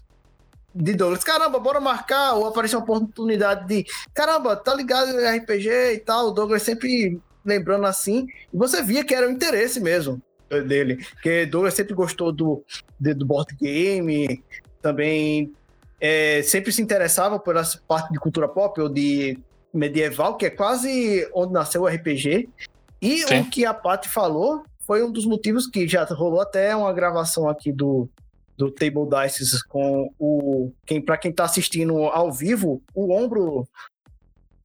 de 0.74 0.94
Douglas. 0.94 1.24
Caramba, 1.24 1.58
bora 1.58 1.80
marcar, 1.80 2.34
ou 2.34 2.46
apareceu 2.46 2.78
uma 2.78 2.84
oportunidade 2.84 3.66
de. 3.66 3.84
Caramba, 4.14 4.56
tá 4.56 4.74
ligado 4.74 5.16
RPG 5.16 5.94
e 5.94 5.98
tal. 5.98 6.28
O 6.28 6.30
Douglas 6.30 6.62
sempre 6.62 7.20
lembrando 7.44 7.86
assim. 7.86 8.26
E 8.52 8.56
você 8.56 8.82
via 8.82 9.04
que 9.04 9.14
era 9.14 9.28
o 9.28 9.30
interesse 9.30 9.80
mesmo 9.80 10.20
dele. 10.66 10.96
Porque 11.12 11.46
Douglas 11.46 11.74
sempre 11.74 11.94
gostou 11.94 12.32
do, 12.32 12.64
de, 12.98 13.14
do 13.14 13.24
board 13.24 13.54
game, 13.56 14.42
também 14.82 15.52
é, 16.00 16.42
sempre 16.42 16.72
se 16.72 16.82
interessava 16.82 17.38
por 17.38 17.56
essa 17.56 17.80
parte 17.86 18.12
de 18.12 18.18
cultura 18.18 18.48
pop 18.48 18.80
ou 18.80 18.88
de 18.88 19.38
medieval, 19.72 20.36
que 20.36 20.46
é 20.46 20.50
quase 20.50 21.28
onde 21.32 21.52
nasceu 21.52 21.82
o 21.82 21.86
RPG. 21.86 22.48
E 23.00 23.18
Sim. 23.26 23.40
o 23.40 23.50
que 23.50 23.64
a 23.64 23.72
Paty 23.72 24.08
falou 24.08 24.64
foi 24.86 25.04
um 25.04 25.12
dos 25.12 25.24
motivos 25.24 25.66
que 25.66 25.86
já 25.86 26.04
rolou 26.04 26.40
até 26.40 26.74
uma 26.74 26.92
gravação 26.92 27.48
aqui 27.48 27.70
do, 27.70 28.08
do 28.60 28.70
Table 28.70 29.08
Dice 29.08 29.66
com 29.68 30.12
o. 30.18 30.70
Quem, 30.84 31.00
para 31.00 31.16
quem 31.16 31.30
está 31.30 31.44
assistindo 31.44 31.96
ao 32.04 32.30
vivo, 32.30 32.82
o 32.94 33.14
ombro 33.14 33.66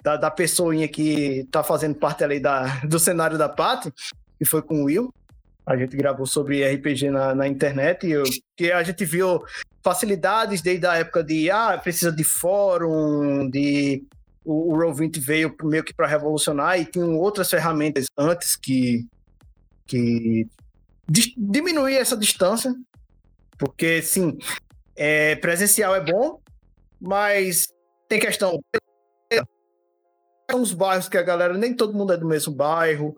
da, 0.04 0.18
da 0.18 0.30
pessoinha 0.30 0.88
que 0.88 1.40
está 1.40 1.64
fazendo 1.64 1.96
parte 1.96 2.22
ali 2.22 2.40
da, 2.40 2.82
do 2.84 3.00
cenário 3.00 3.38
da 3.38 3.48
Pat, 3.48 3.88
que 4.38 4.44
foi 4.44 4.62
com 4.62 4.82
o 4.82 4.86
Will. 4.86 5.14
A 5.66 5.78
gente 5.78 5.96
gravou 5.96 6.28
sobre 6.28 6.64
RPG 6.64 7.10
na, 7.10 7.34
na 7.34 7.48
internet, 7.48 8.06
e 8.06 8.12
eu, 8.12 8.24
que 8.56 8.72
a 8.72 8.84
gente 8.84 9.06
viu 9.06 9.42
facilidades 9.82 10.62
desde 10.62 10.86
a 10.86 10.98
época 10.98 11.24
de 11.24 11.50
ah, 11.50 11.80
precisa 11.82 12.12
de 12.12 12.24
fórum, 12.24 13.50
de 13.50 14.04
o, 14.44 14.74
o 14.74 14.78
Roll20 14.78 15.20
veio 15.20 15.56
meio 15.64 15.84
que 15.84 15.94
para 15.94 16.06
revolucionar 16.06 16.80
e 16.80 16.86
tinham 16.86 17.18
outras 17.18 17.50
ferramentas 17.50 18.06
antes 18.18 18.56
que 18.56 19.08
que 19.88 20.48
diminuir 21.38 21.98
essa 21.98 22.18
distância 22.18 22.74
porque, 23.58 24.02
sim, 24.02 24.38
é, 24.96 25.36
presencial 25.36 25.96
é 25.96 26.02
bom, 26.02 26.40
mas 27.00 27.68
tem 28.08 28.20
questão. 28.20 28.60
Uns 30.54 30.74
bairros 30.74 31.10
que 31.10 31.18
a 31.18 31.24
galera, 31.24 31.58
nem 31.58 31.74
todo 31.74 31.94
mundo 31.94 32.14
é 32.14 32.18
do 32.18 32.28
mesmo 32.28 32.54
bairro 32.54 33.18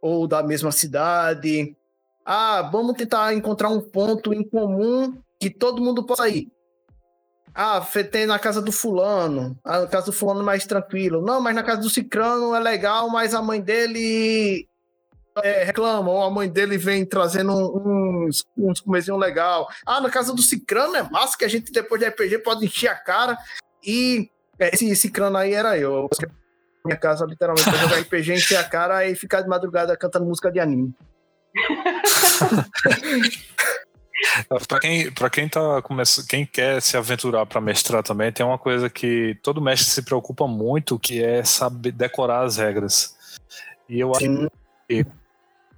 ou 0.00 0.26
da 0.26 0.42
mesma 0.42 0.72
cidade. 0.72 1.76
Ah, 2.24 2.62
vamos 2.72 2.96
tentar 2.96 3.34
encontrar 3.34 3.68
um 3.68 3.80
ponto 3.80 4.32
em 4.32 4.42
comum 4.42 5.16
que 5.38 5.50
todo 5.50 5.82
mundo 5.82 6.04
possa 6.04 6.28
ir. 6.28 6.48
Ah, 7.54 7.86
tem 8.10 8.26
na 8.26 8.38
casa 8.38 8.62
do 8.62 8.72
fulano. 8.72 9.58
A 9.62 9.86
casa 9.86 10.06
do 10.06 10.12
fulano 10.12 10.40
é 10.40 10.44
mais 10.44 10.64
tranquilo. 10.64 11.20
Não, 11.20 11.40
mas 11.40 11.54
na 11.54 11.62
casa 11.62 11.82
do 11.82 11.90
Cicrano 11.90 12.54
é 12.54 12.60
legal, 12.60 13.10
mas 13.10 13.34
a 13.34 13.42
mãe 13.42 13.60
dele 13.60 14.66
é, 15.42 15.64
reclama, 15.64 16.10
ou 16.10 16.22
a 16.22 16.30
mãe 16.30 16.48
dele 16.48 16.76
vem 16.76 17.06
trazendo 17.06 17.52
uns, 17.52 18.44
uns 18.56 18.80
comezinhos 18.80 19.20
legal. 19.20 19.68
Ah, 19.86 20.00
na 20.00 20.10
casa 20.10 20.34
do 20.34 20.42
Cicrano 20.42 20.96
é 20.96 21.02
massa, 21.02 21.38
que 21.38 21.44
a 21.44 21.48
gente 21.48 21.72
depois 21.72 22.00
de 22.00 22.08
RPG 22.08 22.38
pode 22.38 22.64
encher 22.64 22.88
a 22.88 22.94
cara. 22.94 23.36
E 23.84 24.28
é, 24.58 24.74
esse 24.74 24.94
Cicrano 24.96 25.36
aí 25.36 25.54
era 25.54 25.78
eu. 25.78 26.08
Minha 26.84 26.96
casa, 26.96 27.24
literalmente, 27.24 27.70
pra 27.70 27.78
jogar 27.78 28.00
RPG, 28.00 28.34
encher 28.34 28.56
a 28.56 28.64
cara 28.64 29.06
e 29.06 29.14
ficar 29.14 29.40
de 29.40 29.48
madrugada 29.48 29.96
cantando 29.96 30.26
música 30.26 30.50
de 30.50 30.60
anime. 30.60 30.92
para 34.68 34.80
quem, 34.80 35.12
pra 35.12 35.30
quem 35.30 35.48
tá 35.48 35.80
começando, 35.82 36.26
quem 36.26 36.44
quer 36.44 36.82
se 36.82 36.96
aventurar 36.96 37.46
para 37.46 37.60
mestrar 37.60 38.02
também, 38.02 38.32
tem 38.32 38.44
uma 38.44 38.58
coisa 38.58 38.90
que 38.90 39.38
todo 39.42 39.60
mestre 39.60 39.90
se 39.90 40.02
preocupa 40.02 40.46
muito, 40.46 40.98
que 40.98 41.22
é 41.22 41.44
saber 41.44 41.92
decorar 41.92 42.44
as 42.44 42.56
regras. 42.56 43.16
E 43.88 44.00
eu 44.00 44.10
acho 44.10 44.50
que 44.88 45.06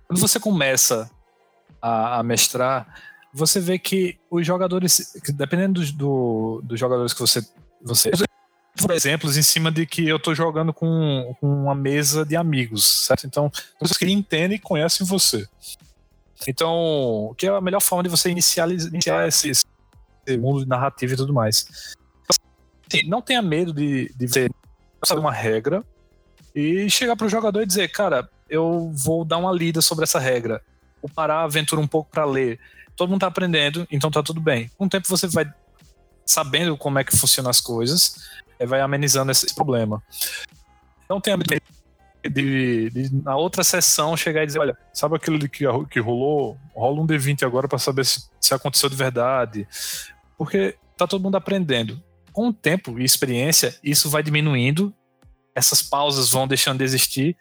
quando 0.06 0.20
você 0.20 0.38
começa 0.38 1.10
a, 1.80 2.18
a 2.18 2.22
mestrar, 2.22 2.86
você 3.32 3.58
vê 3.60 3.78
que 3.78 4.18
os 4.30 4.46
jogadores, 4.46 5.12
dependendo 5.34 5.80
dos 5.80 5.90
do, 5.90 6.60
do 6.62 6.76
jogadores 6.76 7.12
que 7.12 7.20
você, 7.20 7.44
você 7.82 8.10
por 8.76 8.90
exemplos 8.90 9.36
em 9.36 9.42
cima 9.42 9.70
de 9.70 9.86
que 9.86 10.08
eu 10.08 10.16
estou 10.16 10.34
jogando 10.34 10.72
com, 10.72 11.34
com, 11.40 11.46
uma 11.46 11.74
mesa 11.74 12.24
de 12.24 12.36
amigos, 12.36 13.06
certo? 13.06 13.26
Então, 13.26 13.50
pessoas 13.78 13.96
que 13.96 14.10
entendem 14.10 14.56
e 14.56 14.60
conhecem 14.60 15.06
você. 15.06 15.48
Então, 16.46 17.34
que 17.38 17.46
é 17.46 17.50
a 17.50 17.60
melhor 17.60 17.80
forma 17.80 18.02
de 18.02 18.08
você 18.08 18.30
iniciar, 18.30 18.68
iniciar 18.70 19.26
esse, 19.28 19.50
esse 19.50 19.64
mundo 20.38 20.62
de 20.62 20.68
narrativa 20.68 21.14
e 21.14 21.16
tudo 21.16 21.32
mais. 21.32 21.94
Assim, 22.28 23.06
não 23.08 23.22
tenha 23.22 23.40
medo 23.40 23.72
de, 23.72 24.12
de 24.14 24.28
você 24.28 24.48
saber 25.04 25.20
uma 25.20 25.32
regra 25.32 25.84
e 26.54 26.88
chegar 26.90 27.16
para 27.16 27.26
o 27.26 27.30
jogador 27.30 27.62
e 27.62 27.66
dizer, 27.66 27.88
cara, 27.88 28.28
eu 28.54 28.92
vou 28.94 29.24
dar 29.24 29.38
uma 29.38 29.52
lida 29.52 29.82
sobre 29.82 30.04
essa 30.04 30.18
regra. 30.18 30.62
Vou 31.02 31.10
parar 31.10 31.36
a 31.36 31.44
aventura 31.44 31.80
um 31.80 31.86
pouco 31.86 32.10
para 32.10 32.24
ler. 32.24 32.58
Todo 32.96 33.10
mundo 33.10 33.20
tá 33.20 33.26
aprendendo, 33.26 33.86
então 33.90 34.10
tá 34.10 34.22
tudo 34.22 34.40
bem. 34.40 34.70
Com 34.76 34.86
o 34.86 34.88
tempo 34.88 35.08
você 35.08 35.26
vai 35.26 35.52
sabendo 36.24 36.76
como 36.76 36.98
é 36.98 37.04
que 37.04 37.16
funcionam 37.16 37.50
as 37.50 37.60
coisas, 37.60 38.16
vai 38.66 38.80
amenizando 38.80 39.30
esse 39.30 39.54
problema. 39.54 40.02
Não 41.08 41.20
medo 41.36 41.62
de, 42.30 42.90
de, 42.90 43.14
na 43.22 43.36
outra 43.36 43.62
sessão 43.62 44.16
chegar 44.16 44.42
e 44.42 44.46
dizer, 44.46 44.58
olha, 44.58 44.76
sabe 44.92 45.16
aquilo 45.16 45.38
que, 45.48 45.66
que 45.90 46.00
rolou? 46.00 46.56
Rola 46.74 47.00
um 47.00 47.06
D20 47.06 47.42
agora 47.42 47.68
para 47.68 47.78
saber 47.78 48.06
se, 48.06 48.28
se 48.40 48.54
aconteceu 48.54 48.88
de 48.88 48.96
verdade. 48.96 49.68
Porque 50.38 50.76
tá 50.96 51.06
todo 51.06 51.22
mundo 51.22 51.36
aprendendo. 51.36 52.02
Com 52.32 52.48
o 52.48 52.52
tempo 52.52 52.98
e 52.98 53.04
experiência, 53.04 53.78
isso 53.82 54.08
vai 54.08 54.22
diminuindo, 54.22 54.94
essas 55.54 55.82
pausas 55.82 56.30
vão 56.30 56.48
deixando 56.48 56.78
de 56.78 56.84
existir. 56.84 57.36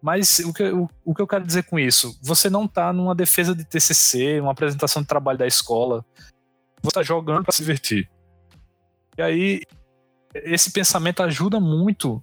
Mas 0.00 0.38
o 0.40 0.52
que, 0.52 0.64
o, 0.64 0.88
o 1.04 1.14
que 1.14 1.20
eu 1.20 1.26
quero 1.26 1.46
dizer 1.46 1.64
com 1.64 1.78
isso? 1.78 2.18
Você 2.22 2.48
não 2.48 2.66
tá 2.66 2.92
numa 2.92 3.14
defesa 3.14 3.54
de 3.54 3.64
TCC, 3.64 4.40
uma 4.40 4.52
apresentação 4.52 5.02
de 5.02 5.08
trabalho 5.08 5.38
da 5.38 5.46
escola. 5.46 6.04
Você 6.82 6.94
tá 6.94 7.02
jogando 7.02 7.44
para 7.44 7.52
se 7.52 7.62
divertir. 7.62 8.10
E 9.16 9.22
aí, 9.22 9.62
esse 10.34 10.70
pensamento 10.70 11.22
ajuda 11.22 11.60
muito 11.60 12.22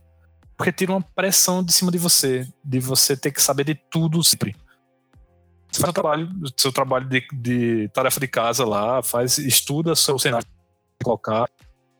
porque 0.57 0.71
tira 0.71 0.93
uma 0.93 1.01
pressão 1.01 1.63
de 1.63 1.73
cima 1.73 1.91
de 1.91 1.97
você, 1.97 2.47
de 2.63 2.79
você 2.79 3.15
ter 3.15 3.31
que 3.31 3.41
saber 3.41 3.65
de 3.65 3.75
tudo 3.75 4.23
sempre. 4.23 4.55
Você 5.69 5.81
faz 5.81 5.89
o 5.89 5.93
trabalho, 5.93 6.29
seu 6.55 6.71
trabalho 6.71 7.09
de, 7.09 7.27
de 7.33 7.89
tarefa 7.89 8.19
de 8.19 8.27
casa 8.27 8.65
lá, 8.65 9.03
faz, 9.03 9.37
estuda 9.37 9.93
seu 9.95 10.17
cenário, 10.17 10.47
colocar 11.03 11.49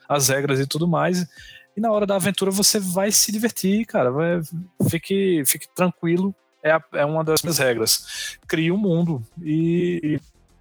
as 0.07 0.29
regras 0.29 0.59
e 0.59 0.65
tudo 0.65 0.87
mais. 0.87 1.27
E 1.75 1.81
na 1.81 1.91
hora 1.91 2.05
da 2.05 2.15
aventura 2.15 2.51
você 2.51 2.79
vai 2.79 3.11
se 3.11 3.31
divertir, 3.31 3.85
cara. 3.85 4.11
Vai, 4.11 4.41
fique, 4.89 5.43
fique 5.45 5.67
tranquilo. 5.75 6.33
É, 6.63 6.79
é 6.93 7.05
uma 7.05 7.23
das 7.23 7.41
minhas 7.41 7.57
regras. 7.57 8.37
Crie 8.47 8.71
um 8.71 8.77
mundo 8.77 9.21
e, 9.41 9.99
e 10.03 10.19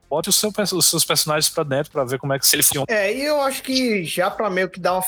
bote 0.09 0.33
seu, 0.33 0.53
os 0.73 0.87
seus 0.87 1.05
personagens 1.05 1.49
para 1.49 1.65
dentro 1.65 1.91
para 1.91 2.05
ver 2.05 2.19
como 2.19 2.33
é 2.33 2.39
que 2.39 2.47
se 2.47 2.57
ele 2.57 2.63
funciona. 2.63 2.87
É, 2.89 3.15
e 3.15 3.25
eu 3.25 3.41
acho 3.41 3.63
que 3.63 4.05
já 4.05 4.31
para 4.31 4.51
meio 4.51 4.69
que 4.69 4.81
dar 4.81 4.95
uma 4.95 5.05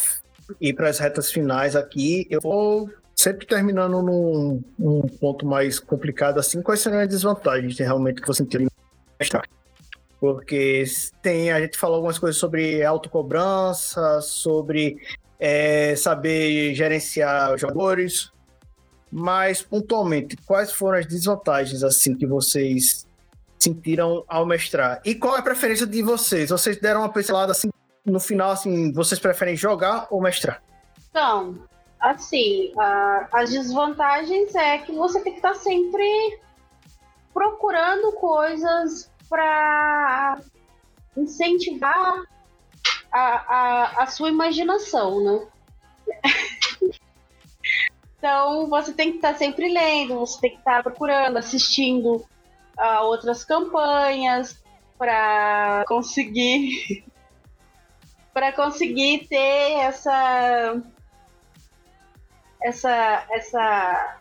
ir 0.61 0.75
para 0.75 0.89
as 0.89 0.99
retas 0.99 1.31
finais 1.31 1.75
aqui, 1.75 2.27
eu 2.31 2.41
vou 2.41 2.89
sempre 3.15 3.47
terminando 3.47 4.03
num, 4.03 4.63
num, 4.79 5.03
ponto 5.03 5.47
mais 5.47 5.81
complicado 5.81 6.39
assim, 6.39 6.63
quais 6.63 6.81
seriam 6.81 7.01
as 7.01 7.09
desvantagens 7.09 7.79
realmente 7.79 8.21
que 8.21 8.27
você 8.27 8.45
tem 8.45 8.69
Porque 10.21 10.85
tem, 11.23 11.51
a 11.51 11.61
gente 11.61 11.79
falou 11.79 11.97
algumas 11.97 12.19
coisas 12.19 12.39
sobre 12.39 12.85
autocobrança, 12.85 14.21
sobre 14.21 14.99
é, 15.39 15.95
saber 15.97 16.75
gerenciar 16.75 17.55
os 17.55 17.61
jogadores, 17.61 18.33
mas 19.11 19.63
pontualmente, 19.63 20.37
quais 20.47 20.73
foram 20.73 20.99
as 20.99 21.07
desvantagens 21.07 21.83
assim 21.83 22.15
que 22.15 22.27
vocês 22.27 23.07
sentiram 23.59 24.25
ao 24.29 24.45
mestrar? 24.45 25.01
E 25.05 25.15
qual 25.15 25.37
é 25.37 25.41
a 25.41 25.43
preferência 25.43 25.87
de 25.87 26.03
vocês? 26.03 26.51
Vocês 26.51 26.81
deram 26.81 27.01
uma 27.01 27.13
pincelada 27.13 27.53
assim 27.53 27.71
no 28.05 28.21
final, 28.21 28.53
assim, 28.53 28.93
vocês 28.93 29.19
preferem 29.19 29.57
jogar 29.57 30.07
ou 30.11 30.21
mestrar? 30.21 30.63
Então, 31.11 31.59
assim, 31.99 32.73
as 33.33 33.51
desvantagens 33.51 34.55
é 34.55 34.79
que 34.79 34.93
você 34.93 35.21
tem 35.21 35.33
que 35.33 35.39
estar 35.39 35.55
sempre 35.55 36.39
procurando 37.35 38.13
coisas 38.13 39.11
para 39.29 40.39
incentivar 41.17 42.23
a, 43.17 43.45
a, 43.49 44.03
a 44.03 44.07
sua 44.07 44.29
imaginação, 44.29 45.23
né? 45.25 45.47
então, 48.19 48.69
você 48.69 48.93
tem 48.93 49.11
que 49.11 49.17
estar 49.17 49.35
sempre 49.35 49.73
lendo, 49.73 50.19
você 50.19 50.41
tem 50.41 50.51
que 50.51 50.59
estar 50.59 50.83
procurando, 50.83 51.39
assistindo 51.39 52.25
a 52.77 53.03
outras 53.03 53.43
campanhas 53.43 54.63
para 54.99 55.85
conseguir 55.89 57.05
para 58.35 58.53
conseguir 58.53 59.27
ter 59.29 59.79
essa 59.81 60.83
essa 62.63 63.27
essa 63.31 64.21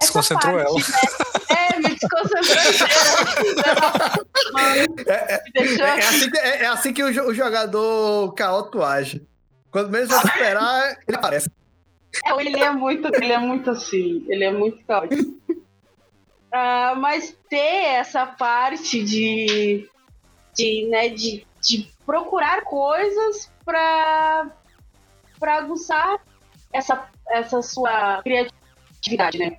Desconcentrou 0.00 0.58
ela. 0.58 0.74
Né? 0.74 0.84
É, 1.48 1.78
me 1.78 1.94
desconcentrou. 1.94 2.56
é, 4.58 4.84
é, 5.12 5.42
é, 5.80 6.06
assim 6.06 6.30
que, 6.30 6.38
é, 6.38 6.62
é, 6.62 6.66
assim 6.66 6.92
que, 6.92 7.02
o, 7.02 7.34
jogador 7.34 8.32
caótico 8.34 8.82
age. 8.82 9.26
Quando 9.70 9.90
menos 9.90 10.08
vai 10.08 10.24
esperar, 10.24 10.98
ele 11.06 11.16
aparece. 11.16 11.50
É, 12.24 12.40
ele 12.40 12.58
é 12.58 12.70
muito, 12.70 13.08
ele 13.14 13.32
é 13.32 13.38
muito 13.38 13.70
assim, 13.70 14.24
ele 14.28 14.44
é 14.44 14.52
muito 14.52 14.84
caótico. 14.84 15.22
Uh, 15.22 16.96
mas 16.98 17.36
ter 17.50 17.56
essa 17.56 18.24
parte 18.24 19.04
de, 19.04 19.88
de, 20.54 20.88
né, 20.88 21.10
de, 21.10 21.46
de 21.60 21.90
procurar 22.06 22.62
coisas 22.62 23.50
para 23.64 24.50
para 25.38 25.56
aguçar 25.56 26.20
essa, 26.72 27.08
essa 27.30 27.62
sua 27.62 28.22
criatividade, 28.22 29.38
né? 29.38 29.58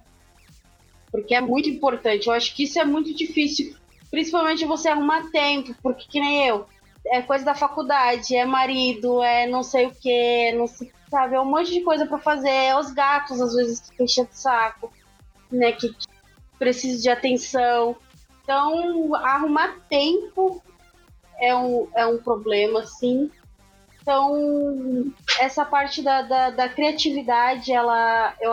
Porque 1.18 1.34
é 1.34 1.42
muito 1.42 1.68
importante. 1.68 2.28
Eu 2.28 2.34
acho 2.34 2.56
que 2.56 2.66
isso 2.66 2.80
é 2.80 2.86
muito 2.86 3.12
difícil, 3.12 3.76
principalmente 4.12 4.64
você 4.66 4.88
arrumar 4.88 5.32
tempo, 5.32 5.74
porque 5.82 6.06
que 6.08 6.20
nem 6.20 6.48
eu, 6.48 6.68
é 7.08 7.24
coisa 7.24 7.44
da 7.44 7.56
faculdade, 7.56 8.36
é 8.36 8.46
marido, 8.46 9.24
é 9.24 9.48
não 9.48 9.64
sei 9.64 9.88
o 9.88 9.96
que, 9.96 10.52
não 10.52 10.68
sei, 10.68 10.92
sabe, 11.10 11.34
é 11.34 11.40
um 11.42 11.46
monte 11.46 11.74
de 11.74 11.82
coisa 11.82 12.06
para 12.06 12.20
fazer. 12.20 12.52
É 12.52 12.78
os 12.78 12.92
gatos 12.92 13.42
às 13.42 13.56
vezes 13.56 13.90
que 13.90 14.04
enchem 14.04 14.26
de 14.26 14.38
saco, 14.38 14.94
né, 15.52 15.72
que 15.72 15.92
precisam 16.60 17.02
de 17.02 17.10
atenção. 17.10 17.96
Então, 18.44 19.16
arrumar 19.16 19.76
tempo 19.90 20.62
é 21.40 21.56
um, 21.56 21.88
é 21.96 22.06
um 22.06 22.20
problema, 22.20 22.86
sim. 22.86 23.32
Então, 24.04 25.12
essa 25.40 25.66
parte 25.66 26.04
da, 26.04 26.22
da, 26.22 26.52
da, 26.52 26.70
criatividade, 26.70 27.74
ela, 27.74 28.36
eu, 28.40 28.52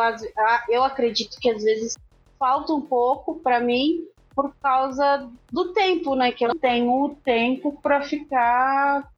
eu 0.70 0.82
acredito 0.82 1.38
que 1.38 1.50
às 1.50 1.62
vezes 1.62 1.94
falta 2.38 2.72
um 2.72 2.80
pouco 2.80 3.36
para 3.36 3.60
mim 3.60 4.06
por 4.34 4.54
causa 4.56 5.30
do 5.52 5.72
tempo, 5.72 6.14
né? 6.16 6.32
Que 6.32 6.44
eu 6.44 6.54
tenho 6.54 7.16
tempo 7.24 7.78
para 7.80 8.02
ficar 8.02 9.08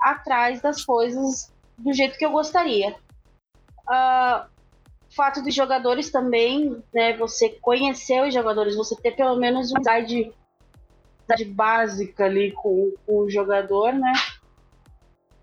atrás 0.00 0.62
das 0.62 0.84
coisas 0.84 1.52
do 1.76 1.92
jeito 1.92 2.16
que 2.16 2.24
eu 2.24 2.30
gostaria. 2.30 2.94
Uh, 3.88 4.48
fato 5.14 5.42
dos 5.42 5.54
jogadores 5.54 6.10
também, 6.10 6.82
né? 6.94 7.16
Você 7.16 7.50
conhecer 7.60 8.22
os 8.26 8.32
jogadores, 8.32 8.76
você 8.76 8.94
ter 8.96 9.12
pelo 9.12 9.36
menos 9.36 9.72
uma 9.72 9.80
idade 9.80 10.32
básica 11.48 12.24
ali 12.24 12.52
com, 12.52 12.92
com 13.06 13.18
o 13.20 13.30
jogador, 13.30 13.92
né? 13.92 14.12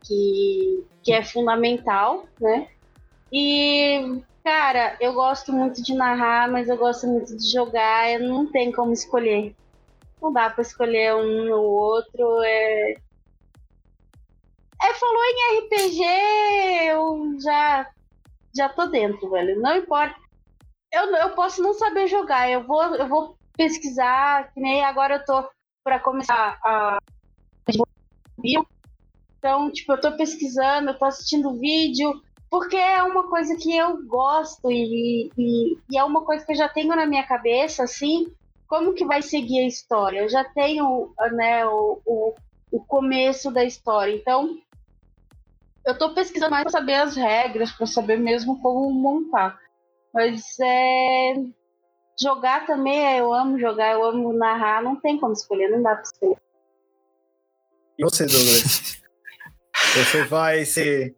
Que, 0.04 0.86
que 1.04 1.12
é 1.12 1.24
fundamental, 1.24 2.26
né? 2.40 2.70
E, 3.32 4.22
cara, 4.48 4.96
eu 5.02 5.14
gosto 5.14 5.52
muito 5.52 5.84
de 5.84 5.94
narrar, 5.94 6.50
mas 6.50 6.70
eu 6.70 6.78
gosto 6.78 7.06
muito 7.06 7.36
de 7.36 7.52
jogar, 7.52 8.10
eu 8.10 8.22
não 8.30 8.50
tem 8.50 8.72
como 8.72 8.94
escolher. 8.94 9.54
Não 10.22 10.32
dá 10.32 10.50
para 10.50 10.62
escolher 10.62 11.14
um 11.16 11.52
ou 11.52 11.66
outro, 11.66 12.42
é... 12.44 12.96
É, 14.82 14.94
falou 14.94 15.22
em 15.26 15.60
RPG, 15.60 16.04
eu 16.92 17.36
já, 17.42 17.92
já 18.56 18.70
tô 18.70 18.86
dentro, 18.86 19.30
velho. 19.30 19.60
Não 19.60 19.76
importa. 19.76 20.16
Eu, 20.94 21.14
eu 21.18 21.32
posso 21.32 21.62
não 21.62 21.74
saber 21.74 22.08
jogar, 22.08 22.50
eu 22.50 22.64
vou, 22.64 22.96
eu 22.96 23.08
vou 23.10 23.38
pesquisar, 23.58 24.54
que 24.54 24.62
nem 24.62 24.82
agora 24.82 25.16
eu 25.16 25.26
tô 25.26 25.50
para 25.84 26.00
começar 26.00 26.58
a. 26.64 27.00
Então, 29.38 29.70
tipo, 29.72 29.92
eu 29.92 30.00
tô 30.00 30.16
pesquisando, 30.16 30.92
eu 30.92 30.98
tô 30.98 31.04
assistindo 31.04 31.60
vídeo, 31.60 32.22
porque 32.50 32.78
é 32.78 33.04
uma 33.04 33.30
coisa 33.30 33.56
que 33.56 33.76
eu 33.76 34.06
gosto 34.06 34.72
e, 34.72 35.30
e, 35.38 35.78
e, 35.90 35.98
é 35.98 36.04
uma 36.04 36.24
coisa 36.24 36.46
que 36.46 36.54
eu 36.54 36.56
já 36.56 36.70
tenho 36.70 36.96
na 36.96 37.06
minha 37.06 37.26
cabeça, 37.26 37.84
assim, 37.84 38.34
como 38.68 38.94
que 38.94 39.06
vai 39.06 39.22
seguir 39.22 39.60
a 39.60 39.68
história? 39.68 40.22
Eu 40.22 40.30
já 40.30 40.44
tenho, 40.44 41.14
né, 41.34 41.66
o, 41.66 42.02
o, 42.06 42.36
o 42.72 42.80
começo 42.86 43.52
da 43.52 43.64
história, 43.64 44.14
então 44.14 44.58
eu 45.86 45.98
tô 45.98 46.14
pesquisando 46.14 46.52
mais 46.52 46.64
para 46.64 46.72
saber 46.72 46.96
as 46.96 47.16
regras, 47.16 47.72
para 47.72 47.86
saber 47.86 48.18
mesmo 48.18 48.62
como 48.62 48.92
montar. 48.92 49.60
Mas 50.14 50.58
é, 50.60 51.36
jogar 52.20 52.66
também, 52.66 53.18
eu 53.18 53.34
amo 53.34 53.60
jogar, 53.60 53.94
eu 53.94 54.04
amo 54.04 54.34
narrar, 54.34 54.82
não 54.82 54.96
tem 54.96 55.20
como 55.20 55.34
escolher, 55.34 55.70
não 55.70 55.82
dá 55.82 55.96
pra 55.96 56.04
escolher. 56.04 56.38
E 57.98 58.04
você, 58.04 58.26
Douglas? 58.26 59.02
você 59.94 60.24
vai 60.26 60.66
ser 60.66 61.16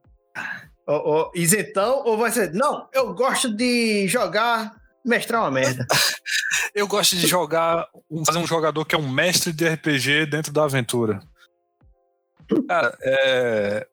oh, 0.90 1.32
oh, 1.32 1.32
isentão 1.38 2.04
ou 2.04 2.18
vai 2.18 2.32
ser. 2.32 2.52
Não, 2.54 2.88
eu 2.92 3.14
gosto 3.14 3.54
de 3.56 4.08
jogar, 4.08 4.76
mestrar 5.06 5.42
uma 5.42 5.52
merda. 5.52 5.86
eu 6.74 6.88
gosto 6.88 7.16
de 7.16 7.28
jogar, 7.28 7.88
fazer 8.26 8.40
um 8.40 8.48
jogador 8.48 8.84
que 8.86 8.96
é 8.96 8.98
um 8.98 9.10
mestre 9.10 9.54
de 9.54 9.68
RPG 9.68 10.26
dentro 10.26 10.52
da 10.52 10.64
aventura. 10.64 11.22
Cara, 12.68 12.98
é, 13.04 13.88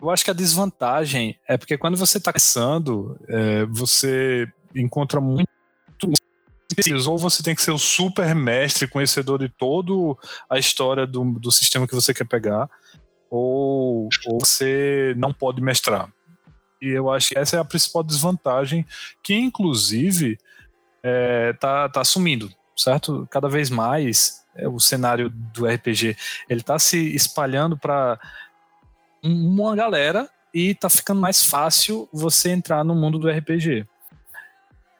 eu 0.00 0.08
acho 0.10 0.24
que 0.24 0.30
a 0.30 0.34
desvantagem 0.34 1.36
é 1.48 1.56
porque 1.56 1.76
quando 1.76 1.96
você 1.96 2.18
está 2.18 2.32
começando, 2.32 3.18
é, 3.28 3.64
você 3.66 4.46
encontra 4.74 5.20
muito 5.20 5.48
ou 7.06 7.18
você 7.18 7.42
tem 7.42 7.54
que 7.54 7.62
ser 7.62 7.70
o 7.70 7.78
super 7.78 8.34
mestre, 8.34 8.88
conhecedor 8.88 9.38
de 9.38 9.48
toda 9.48 9.92
a 10.48 10.58
história 10.58 11.06
do, 11.06 11.24
do 11.24 11.50
sistema 11.52 11.86
que 11.86 11.94
você 11.94 12.12
quer 12.12 12.24
pegar, 12.24 12.68
ou, 13.34 14.08
ou 14.26 14.38
você 14.38 15.12
não 15.16 15.32
pode 15.32 15.60
mestrar. 15.60 16.08
E 16.80 16.88
eu 16.88 17.10
acho 17.10 17.30
que 17.30 17.38
essa 17.38 17.56
é 17.56 17.58
a 17.58 17.64
principal 17.64 18.04
desvantagem, 18.04 18.86
que 19.22 19.34
inclusive 19.34 20.38
é, 21.02 21.52
tá, 21.54 21.88
tá 21.88 22.04
sumindo, 22.04 22.48
certo? 22.76 23.26
Cada 23.28 23.48
vez 23.48 23.70
mais 23.70 24.44
é, 24.54 24.68
o 24.68 24.78
cenário 24.78 25.28
do 25.30 25.66
RPG 25.66 26.16
ele 26.48 26.62
tá 26.62 26.78
se 26.78 27.12
espalhando 27.14 27.76
para 27.76 28.20
uma 29.20 29.74
galera 29.74 30.30
e 30.52 30.72
tá 30.72 30.88
ficando 30.88 31.20
mais 31.20 31.44
fácil 31.44 32.08
você 32.12 32.50
entrar 32.50 32.84
no 32.84 32.94
mundo 32.94 33.18
do 33.18 33.28
RPG. 33.28 33.84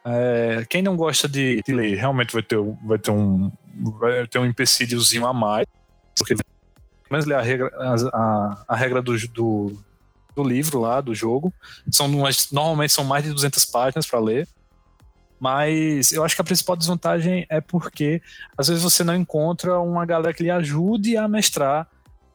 É, 0.04 0.66
quem 0.68 0.82
não 0.82 0.96
gosta 0.96 1.28
de, 1.28 1.62
de, 1.62 1.72
ler 1.72 1.96
realmente 1.96 2.32
vai 2.32 2.42
ter, 2.42 2.58
vai 2.84 2.98
ter 2.98 3.12
um 3.12 3.50
vai 4.00 4.26
ter 4.26 4.38
um 4.38 4.44
empecilhozinho 4.44 5.24
a 5.24 5.32
mais, 5.32 5.66
porque 6.18 6.34
mas 7.14 7.26
ler 7.26 7.36
a 7.36 7.42
regra, 7.42 7.70
a, 8.12 8.64
a, 8.66 8.74
regra 8.74 9.00
do, 9.00 9.16
do, 9.28 9.78
do, 10.34 10.42
livro 10.42 10.80
lá, 10.80 11.00
do 11.00 11.14
jogo. 11.14 11.54
São 11.88 12.06
umas, 12.06 12.50
normalmente 12.50 12.92
são 12.92 13.04
mais 13.04 13.22
de 13.22 13.30
200 13.30 13.64
páginas 13.66 14.04
para 14.04 14.18
ler. 14.18 14.48
Mas 15.38 16.10
eu 16.10 16.24
acho 16.24 16.34
que 16.34 16.40
a 16.40 16.44
principal 16.44 16.74
desvantagem 16.74 17.46
é 17.48 17.60
porque 17.60 18.20
às 18.58 18.66
vezes 18.66 18.82
você 18.82 19.04
não 19.04 19.14
encontra 19.14 19.78
uma 19.78 20.04
galera 20.04 20.34
que 20.34 20.42
lhe 20.42 20.50
ajude 20.50 21.16
a 21.16 21.28
mestrar 21.28 21.86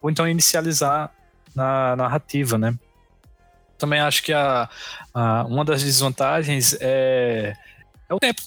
ou 0.01 0.09
então 0.09 0.25
inicializar 0.25 1.11
na 1.53 1.97
narrativa, 1.97 2.57
né? 2.57 2.73
Também 3.77 3.99
acho 3.99 4.23
que 4.23 4.31
a, 4.31 4.69
a 5.13 5.43
uma 5.43 5.65
das 5.65 5.83
desvantagens 5.83 6.77
é, 6.79 7.53
é 8.07 8.13
o 8.13 8.19
tempo 8.19 8.41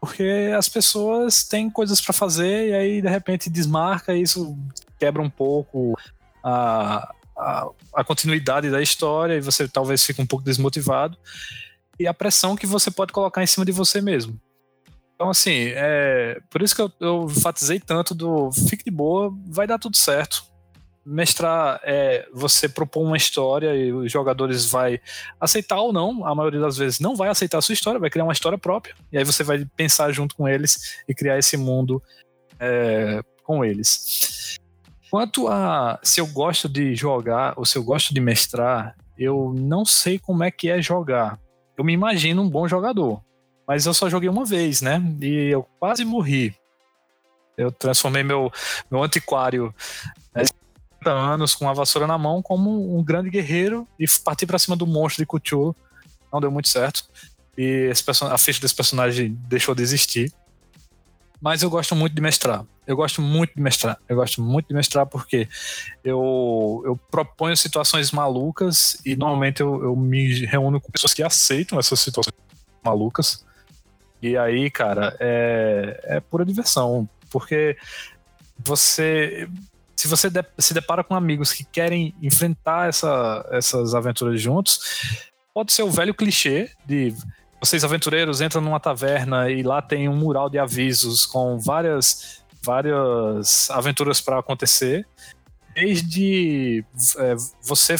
porque 0.00 0.52
as 0.56 0.68
pessoas 0.68 1.44
têm 1.44 1.70
coisas 1.70 1.98
para 2.00 2.12
fazer 2.12 2.68
e 2.68 2.74
aí 2.74 3.02
de 3.02 3.08
repente 3.08 3.48
desmarca 3.48 4.14
e 4.14 4.22
isso 4.22 4.56
quebra 5.04 5.20
um 5.20 5.28
pouco 5.28 5.94
a, 6.42 7.12
a, 7.36 7.68
a, 7.94 8.04
continuidade 8.04 8.70
da 8.70 8.80
história 8.80 9.34
e 9.34 9.40
você 9.40 9.68
talvez 9.68 10.02
fique 10.02 10.22
um 10.22 10.26
pouco 10.26 10.42
desmotivado 10.42 11.18
e 12.00 12.06
a 12.06 12.14
pressão 12.14 12.56
que 12.56 12.66
você 12.66 12.90
pode 12.90 13.12
colocar 13.12 13.42
em 13.42 13.46
cima 13.46 13.66
de 13.66 13.72
você 13.72 14.00
mesmo. 14.00 14.40
Então, 15.14 15.28
assim, 15.28 15.72
é, 15.74 16.40
por 16.50 16.62
isso 16.62 16.74
que 16.74 16.80
eu, 16.80 16.90
eu 16.98 17.26
enfatizei 17.30 17.78
tanto 17.78 18.14
do 18.14 18.50
fique 18.50 18.82
de 18.82 18.90
boa, 18.90 19.30
vai 19.46 19.66
dar 19.66 19.78
tudo 19.78 19.96
certo 19.96 20.42
mestrar 21.06 21.78
é 21.84 22.26
você 22.32 22.66
propor 22.66 23.02
uma 23.02 23.16
história 23.18 23.76
e 23.76 23.92
os 23.92 24.10
jogadores 24.10 24.70
vai 24.70 24.98
aceitar 25.38 25.78
ou 25.78 25.92
não, 25.92 26.26
a 26.26 26.34
maioria 26.34 26.60
das 26.60 26.78
vezes 26.78 26.98
não 26.98 27.14
vai 27.14 27.28
aceitar 27.28 27.58
a 27.58 27.60
sua 27.60 27.74
história, 27.74 28.00
vai 28.00 28.08
criar 28.08 28.24
uma 28.24 28.32
história 28.32 28.56
própria, 28.56 28.94
e 29.12 29.18
aí 29.18 29.24
você 29.24 29.44
vai 29.44 29.66
pensar 29.76 30.10
junto 30.12 30.34
com 30.34 30.48
eles 30.48 31.02
e 31.06 31.14
criar 31.14 31.38
esse 31.38 31.58
mundo 31.58 32.02
é, 32.58 33.20
com 33.42 33.62
eles. 33.62 34.58
Quanto 35.14 35.46
a 35.46 36.00
se 36.02 36.20
eu 36.20 36.26
gosto 36.26 36.68
de 36.68 36.92
jogar 36.96 37.54
ou 37.56 37.64
se 37.64 37.78
eu 37.78 37.84
gosto 37.84 38.12
de 38.12 38.20
mestrar, 38.20 38.96
eu 39.16 39.54
não 39.56 39.84
sei 39.84 40.18
como 40.18 40.42
é 40.42 40.50
que 40.50 40.68
é 40.68 40.82
jogar. 40.82 41.38
Eu 41.78 41.84
me 41.84 41.92
imagino 41.92 42.42
um 42.42 42.50
bom 42.50 42.66
jogador, 42.66 43.22
mas 43.64 43.86
eu 43.86 43.94
só 43.94 44.10
joguei 44.10 44.28
uma 44.28 44.44
vez, 44.44 44.80
né? 44.82 45.00
E 45.22 45.50
eu 45.50 45.62
quase 45.78 46.04
morri. 46.04 46.52
Eu 47.56 47.70
transformei 47.70 48.24
meu, 48.24 48.50
meu 48.90 49.04
antiquário 49.04 49.72
né, 50.34 50.42
anos 51.06 51.54
com 51.54 51.68
a 51.68 51.72
vassoura 51.72 52.08
na 52.08 52.18
mão 52.18 52.42
como 52.42 52.98
um 52.98 53.04
grande 53.04 53.30
guerreiro 53.30 53.86
e 53.96 54.06
partir 54.24 54.46
para 54.46 54.58
cima 54.58 54.74
do 54.74 54.84
monstro 54.84 55.22
de 55.22 55.28
Cthulhu. 55.28 55.76
Não 56.32 56.40
deu 56.40 56.50
muito 56.50 56.66
certo. 56.66 57.04
E 57.56 57.88
a 58.32 58.36
ficha 58.36 58.60
desse 58.60 58.74
personagem 58.74 59.38
deixou 59.46 59.76
de 59.76 59.82
existir. 59.84 60.32
Mas 61.44 61.62
eu 61.62 61.68
gosto 61.68 61.94
muito 61.94 62.14
de 62.14 62.22
mestrar. 62.22 62.64
Eu 62.86 62.96
gosto 62.96 63.20
muito 63.20 63.54
de 63.54 63.60
mestrar. 63.60 63.98
Eu 64.08 64.16
gosto 64.16 64.40
muito 64.40 64.66
de 64.66 64.74
mestrar 64.74 65.04
porque 65.04 65.46
eu, 66.02 66.82
eu 66.86 66.96
proponho 67.10 67.54
situações 67.54 68.10
malucas 68.12 68.96
e 69.04 69.14
normalmente 69.14 69.60
eu, 69.60 69.84
eu 69.84 69.94
me 69.94 70.46
reúno 70.46 70.80
com 70.80 70.90
pessoas 70.90 71.12
que 71.12 71.22
aceitam 71.22 71.78
essas 71.78 72.00
situações 72.00 72.34
malucas. 72.82 73.44
E 74.22 74.38
aí, 74.38 74.70
cara, 74.70 75.14
é, 75.20 76.00
é 76.04 76.20
pura 76.20 76.46
diversão. 76.46 77.06
Porque 77.30 77.76
você 78.58 79.46
se 79.94 80.08
você 80.08 80.30
de, 80.30 80.42
se 80.58 80.72
depara 80.72 81.04
com 81.04 81.14
amigos 81.14 81.52
que 81.52 81.62
querem 81.62 82.14
enfrentar 82.22 82.88
essa, 82.88 83.46
essas 83.50 83.94
aventuras 83.94 84.40
juntos, 84.40 85.20
pode 85.52 85.74
ser 85.74 85.82
o 85.82 85.90
velho 85.90 86.14
clichê 86.14 86.70
de 86.86 87.14
vocês 87.60 87.84
aventureiros 87.84 88.40
entram 88.40 88.60
numa 88.60 88.80
taverna 88.80 89.50
e 89.50 89.62
lá 89.62 89.80
tem 89.80 90.08
um 90.08 90.16
mural 90.16 90.50
de 90.50 90.58
avisos 90.58 91.24
com 91.26 91.58
várias 91.58 92.42
várias 92.62 93.70
aventuras 93.70 94.22
para 94.22 94.38
acontecer, 94.38 95.06
desde 95.74 96.82
é, 97.18 97.34
você 97.62 97.94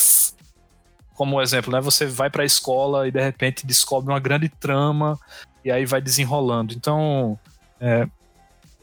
como 1.14 1.40
exemplo, 1.40 1.72
né, 1.72 1.80
você 1.80 2.06
vai 2.06 2.28
para 2.28 2.42
a 2.42 2.46
escola 2.46 3.06
e 3.06 3.12
de 3.12 3.20
repente 3.20 3.64
descobre 3.64 4.12
uma 4.12 4.18
grande 4.18 4.48
trama 4.48 5.18
e 5.64 5.70
aí 5.70 5.86
vai 5.86 6.00
desenrolando. 6.00 6.74
Então, 6.74 7.38
é, 7.80 8.08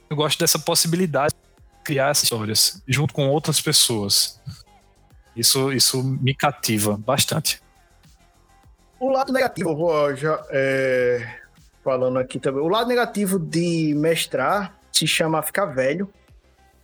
eu 0.10 0.16
gosto 0.16 0.40
dessa 0.40 0.58
possibilidade 0.58 1.36
criar 1.84 2.10
essas 2.10 2.24
histórias 2.24 2.82
junto 2.88 3.14
com 3.14 3.28
outras 3.28 3.60
pessoas. 3.60 4.40
Isso, 5.36 5.74
isso 5.74 6.02
me 6.04 6.34
cativa 6.34 6.98
bastante. 6.98 7.62
O 9.02 9.10
lado 9.10 9.34
negativo, 9.34 10.16
já 10.16 10.46
é, 10.52 11.40
falando 11.84 12.20
aqui 12.20 12.40
também, 12.40 12.62
o 12.62 12.68
lado 12.68 12.88
negativo 12.88 13.40
de 13.40 13.96
mestrar 13.96 14.78
se 14.92 15.08
chama 15.08 15.42
ficar 15.42 15.66
velho. 15.66 16.08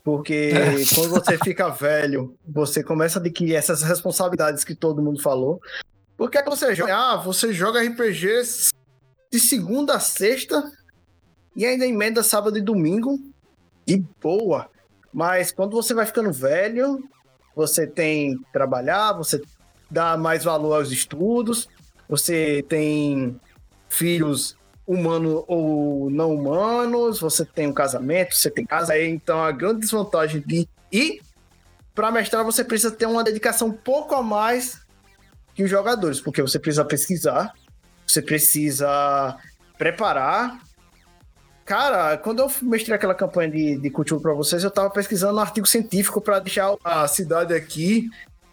Porque 0.03 0.51
é. 0.51 0.95
quando 0.95 1.11
você 1.11 1.37
fica 1.37 1.69
velho, 1.69 2.35
você 2.43 2.83
começa 2.83 3.19
a 3.19 3.21
adquirir 3.21 3.53
essas 3.53 3.83
responsabilidades 3.83 4.63
que 4.63 4.73
todo 4.73 4.99
mundo 4.99 5.21
falou. 5.21 5.61
Porque 6.17 6.39
é 6.39 6.41
que 6.41 6.49
você 6.49 6.73
joga? 6.73 6.95
Ah, 6.95 7.17
você 7.17 7.53
joga 7.53 7.83
RPG 7.83 8.41
de 9.31 9.39
segunda 9.39 9.93
a 9.93 9.99
sexta 9.99 10.71
e 11.55 11.67
ainda 11.67 11.85
emenda 11.85 12.23
sábado 12.23 12.57
e 12.57 12.61
domingo. 12.61 13.19
De 13.85 14.03
boa. 14.19 14.67
Mas 15.13 15.51
quando 15.51 15.73
você 15.73 15.93
vai 15.93 16.07
ficando 16.07 16.33
velho, 16.33 16.97
você 17.55 17.85
tem 17.85 18.39
que 18.39 18.51
trabalhar, 18.51 19.13
você 19.13 19.39
dá 19.91 20.17
mais 20.17 20.43
valor 20.43 20.77
aos 20.77 20.91
estudos, 20.91 21.69
você 22.07 22.63
tem 22.67 23.39
filhos 23.89 24.57
humanos 24.85 25.43
ou 25.47 26.09
não 26.09 26.33
humanos, 26.33 27.19
você 27.19 27.43
tem 27.43 27.67
um 27.67 27.73
casamento, 27.73 28.35
você 28.35 28.49
tem 28.49 28.65
casa, 28.65 28.97
então 28.99 29.43
a 29.43 29.51
grande 29.51 29.81
desvantagem 29.81 30.41
de 30.45 30.67
ir 30.91 31.21
para 31.93 32.11
mestrar 32.11 32.43
você 32.43 32.63
precisa 32.63 32.91
ter 32.91 33.05
uma 33.05 33.23
dedicação 33.23 33.69
um 33.69 33.73
pouco 33.73 34.15
a 34.15 34.23
mais 34.23 34.81
que 35.53 35.63
os 35.63 35.69
jogadores, 35.69 36.21
porque 36.21 36.41
você 36.41 36.57
precisa 36.59 36.85
pesquisar, 36.85 37.53
você 38.05 38.21
precisa 38.21 39.35
preparar, 39.77 40.59
Cara, 41.67 42.15
quando 42.15 42.39
eu 42.39 42.49
mestrei 42.61 42.95
aquela 42.95 43.13
campanha 43.13 43.51
de, 43.51 43.75
de 43.77 43.91
para 43.91 44.33
vocês, 44.33 44.63
eu 44.63 44.71
tava 44.71 44.89
pesquisando 44.89 45.37
um 45.37 45.41
artigo 45.41 45.67
científico 45.67 46.21
para 46.21 46.39
deixar 46.39 46.73
a 46.81 47.05
cidade 47.09 47.53
aqui 47.53 48.09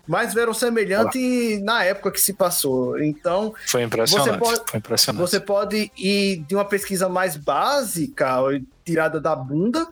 mais 0.06 0.34
verossemelhante 0.34 1.60
na 1.62 1.84
época 1.84 2.10
que 2.10 2.20
se 2.20 2.32
passou. 2.34 2.98
Então, 3.02 3.54
Foi 3.66 3.82
impressionante. 3.82 4.30
Você 4.30 4.38
pode- 4.38 4.70
Foi 4.70 4.78
impressionante. 4.78 5.20
você 5.30 5.40
pode 5.40 5.92
ir 5.96 6.38
de 6.46 6.54
uma 6.54 6.64
pesquisa 6.64 7.08
mais 7.08 7.36
básica, 7.36 8.36
tirada 8.84 9.20
da 9.20 9.34
bunda, 9.34 9.86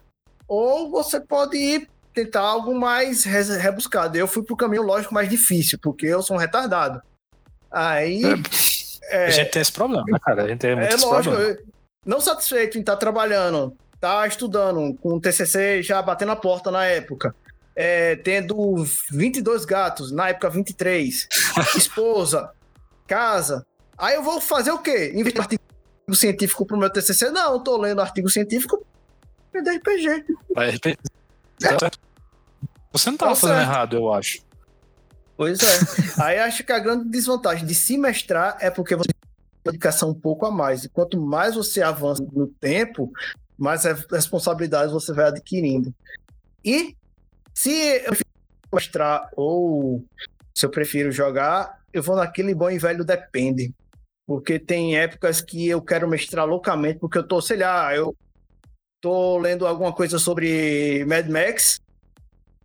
ou 0.47 0.91
você 0.91 1.21
pode 1.21 1.57
ir 1.57 1.89
tentar 2.15 2.41
algo 2.43 2.75
mais 2.79 3.25
rebuscado. 3.25 4.17
Eu 4.19 4.27
fui 4.29 4.43
pro 4.43 4.57
caminho 4.57 4.83
lógico 4.83 5.15
mais 5.15 5.29
difícil, 5.29 5.79
porque 5.81 6.07
eu 6.07 6.23
sou 6.23 6.37
um 6.37 6.39
retardado. 6.39 7.01
Aí. 7.71 8.23
é, 9.05 9.27
A 9.27 9.31
gente 9.31 9.51
tem 9.51 9.63
esse 9.63 9.73
problema, 9.73 10.05
né, 10.07 10.19
cara? 10.23 10.45
A 10.45 10.49
gente 10.49 10.59
tem 10.59 10.77
muito 10.77 10.93
é 10.93 10.97
lógico, 11.07 11.35
eu- 11.35 11.59
não 12.05 12.21
satisfeito 12.21 12.77
em 12.77 12.81
estar 12.81 12.97
trabalhando, 12.97 13.75
tá 14.01 14.27
estudando, 14.27 14.95
com 15.01 15.15
o 15.15 15.21
TCC 15.21 15.83
já 15.83 16.03
batendo 16.03 16.33
a 16.33 16.37
porta 16.37 16.71
na 16.71 16.85
época, 16.85 17.35
é, 17.75 18.17
tendo 18.17 18.85
22 19.11 19.65
gatos, 19.65 20.13
na 20.13 20.29
época 20.29 20.51
23, 20.51 21.29
esposa, 21.77 22.51
casa. 23.07 23.67
Aí 23.97 24.15
eu 24.15 24.23
vou 24.23 24.41
fazer 24.41 24.71
o 24.73 24.79
quê? 24.79 25.13
Em 25.15 25.23
artigo 25.23 25.63
científico 26.15 26.67
pro 26.67 26.77
meu 26.77 26.91
TCC? 26.91 27.31
Não, 27.31 27.53
eu 27.55 27.61
tô 27.61 27.77
lendo 27.77 28.01
artigo 28.01 28.29
científico 28.29 28.85
de 29.53 29.59
RPG. 29.71 30.25
Vai 30.55 30.71
repetir. 30.71 30.99
Você 32.93 33.11
não 33.11 33.17
tava 33.17 33.33
Tá 33.33 33.37
fazendo 33.37 33.57
certo. 33.57 33.71
errado, 33.71 33.97
eu 33.97 34.13
acho. 34.13 34.39
Pois 35.37 35.59
é. 35.61 35.67
Aí 36.23 36.39
acho 36.39 36.65
que 36.65 36.73
a 36.73 36.79
grande 36.79 37.09
desvantagem 37.09 37.65
de 37.67 37.75
se 37.75 37.97
mestrar 37.97 38.57
é 38.61 38.71
porque 38.71 38.95
você 38.97 39.09
tem 39.09 39.73
dedicação 39.73 40.11
um 40.11 40.15
pouco 40.15 40.45
a 40.47 40.51
mais. 40.51 40.85
E 40.85 40.89
quanto 40.89 41.21
mais 41.21 41.55
você 41.55 41.83
avança 41.83 42.23
no 42.33 42.47
tempo, 42.47 43.11
mais 43.57 43.85
re- 43.85 43.95
responsabilidades 44.11 44.93
você 44.93 45.13
vai 45.13 45.27
adquirindo. 45.27 45.95
E 46.65 46.97
se 47.55 47.71
eu 48.05 48.13
mestrar 48.73 49.29
ou 49.37 50.05
se 50.55 50.65
eu 50.67 50.71
prefiro 50.71 51.11
jogar, 51.11 51.79
eu 51.93 52.03
vou 52.03 52.17
naquele 52.17 52.55
bom 52.55 52.71
e 52.71 52.79
velho 52.79 53.05
depende. 53.05 53.73
Porque 54.27 54.59
tem 54.59 54.97
épocas 54.97 55.41
que 55.41 55.69
eu 55.69 55.83
quero 55.83 56.09
mestrar 56.09 56.47
loucamente, 56.47 56.99
porque 56.99 57.19
eu 57.19 57.27
tô, 57.27 57.41
sei 57.41 57.59
lá, 57.59 57.95
eu 57.95 58.15
tô 59.01 59.39
lendo 59.39 59.67
alguma 59.67 59.93
coisa 59.93 60.19
sobre 60.19 61.05
Mad 61.07 61.29
Max, 61.29 61.81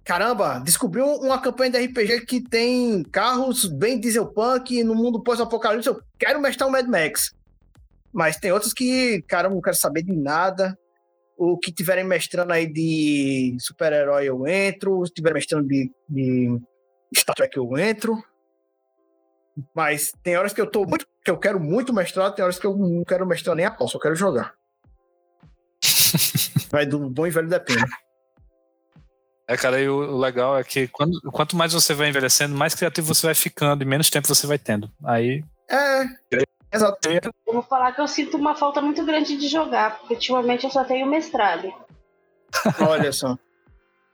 Caramba, 0.08 0.60
descobri 0.60 1.02
um- 1.02 1.18
uma 1.18 1.38
campanha 1.42 1.72
de 1.72 1.78
RPG 1.80 2.26
que 2.26 2.40
tem 2.40 3.04
carros 3.04 3.66
bem 3.66 4.00
dieselpunk 4.00 4.82
no 4.82 4.96
mundo 4.96 5.22
pós-apocalipse. 5.22 5.90
Eu 5.90 6.02
quero 6.18 6.40
mestrar 6.40 6.70
um 6.70 6.72
Mad 6.72 6.88
Max. 6.88 7.34
Mas 8.14 8.38
tem 8.38 8.54
outros 8.54 8.72
que, 8.72 9.22
cara, 9.24 9.50
eu 9.50 9.52
não 9.54 9.60
quero 9.60 9.76
saber 9.76 10.04
de 10.04 10.14
nada. 10.14 10.80
O 11.38 11.58
que 11.58 11.72
tiverem 11.72 12.04
mestrando 12.04 12.52
aí 12.52 12.66
de 12.66 13.56
super-herói 13.60 14.26
eu 14.26 14.48
entro. 14.48 15.06
Se 15.06 15.14
tiverem 15.14 15.36
mestrando 15.36 15.68
de, 15.68 15.92
de 16.10 16.60
Star 17.16 17.36
Trek 17.36 17.56
eu 17.56 17.78
entro. 17.78 18.18
Mas 19.76 20.12
tem 20.24 20.38
horas 20.38 20.54
que 20.54 20.62
eu 20.62 20.70
tô 20.70 20.86
muito, 20.86 21.06
que 21.24 21.32
eu 21.32 21.38
quero 21.38 21.60
muito 21.60 21.94
mestrar, 21.94 22.34
tem 22.34 22.44
horas 22.44 22.60
que 22.60 22.68
eu 22.68 22.76
não 22.76 23.04
quero 23.04 23.26
mestrar 23.26 23.56
nem 23.56 23.66
a 23.66 23.72
pau, 23.72 23.88
só 23.88 23.98
quero 24.00 24.16
jogar. 24.16 24.54
Vai 26.70 26.86
do 26.86 27.10
bom 27.10 27.26
e 27.26 27.32
velho 27.32 27.48
depende. 27.48 27.84
É, 29.48 29.56
cara, 29.56 29.80
e 29.82 29.88
o 29.88 29.96
o 29.96 30.18
legal 30.18 30.58
é 30.60 30.64
que 30.64 30.88
quando, 30.90 31.20
quanto 31.32 31.56
mais 31.56 31.72
você 31.72 31.94
vai 31.94 32.10
envelhecendo, 32.10 32.54
mais 32.54 32.76
criativo 32.76 33.08
você 33.08 33.28
vai 33.28 33.36
ficando 33.36 33.82
e 33.82 33.86
menos 33.86 34.10
tempo 34.10 34.28
você 34.28 34.46
vai 34.46 34.60
tendo. 34.60 34.92
Aí. 35.06 35.42
É, 35.72 36.04
exato. 36.74 37.00
Eu 37.46 37.54
vou 37.54 37.62
falar 37.62 37.92
que 37.94 38.02
eu 38.02 38.08
sinto 38.08 38.38
uma 38.38 38.56
falta 38.56 38.82
muito 38.82 39.04
grande 39.06 39.38
de 39.38 39.48
jogar, 39.48 40.00
porque 40.00 40.14
ultimamente 40.16 40.64
eu 40.64 40.70
só 40.70 40.84
tenho 40.84 41.06
mestrado. 41.08 41.72
Olha 42.88 43.12
só. 43.12 43.38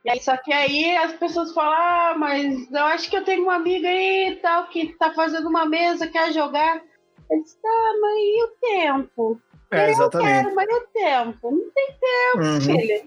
E 0.04 0.10
aí, 0.10 0.20
só 0.22 0.36
que 0.36 0.52
aí 0.52 0.96
as 0.98 1.14
pessoas 1.14 1.52
falam, 1.54 1.72
ah, 1.72 2.14
mas 2.18 2.70
eu 2.70 2.84
acho 2.84 3.08
que 3.08 3.16
eu 3.16 3.24
tenho 3.24 3.42
uma 3.44 3.54
amiga 3.54 3.88
aí 3.88 4.32
e 4.32 4.36
tal, 4.36 4.66
que 4.68 4.94
tá 4.98 5.12
fazendo 5.14 5.48
uma 5.48 5.64
mesa, 5.64 6.06
quer 6.06 6.30
jogar. 6.32 6.82
Eu 7.30 7.42
disse, 7.42 7.56
tá, 7.62 7.92
mas 8.02 8.14
e 8.18 8.42
o 8.44 8.48
tempo? 8.60 9.40
É, 9.70 9.88
exatamente. 9.90 10.42
Quero, 10.44 10.54
mas 10.54 10.68
e 10.68 10.74
o 10.74 10.86
tempo? 10.92 11.50
Não 11.50 11.70
tem 11.70 11.86
tempo, 11.86 12.44
Uhum. 12.44 12.60
filha. 12.60 13.04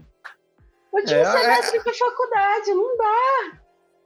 Último 0.91 1.19
É, 1.19 1.25
semestre 1.25 1.83
da 1.83 1.93
faculdade, 1.93 2.73
não 2.73 2.97
dá. 2.97 3.51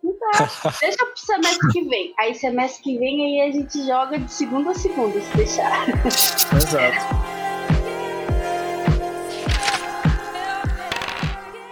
Dá. 0.03 0.71
Deixa 0.79 1.05
pro 1.05 1.17
semestre 1.17 1.67
que 1.71 1.83
vem. 1.83 2.13
Aí 2.17 2.33
semestre 2.33 2.83
que 2.83 2.97
vem 2.97 3.41
aí 3.41 3.49
a 3.49 3.51
gente 3.51 3.85
joga 3.85 4.17
de 4.19 4.31
segunda 4.31 4.71
a 4.71 4.75
segunda, 4.75 5.19
se 5.19 5.37
deixar. 5.37 5.87
Exato. 6.55 7.41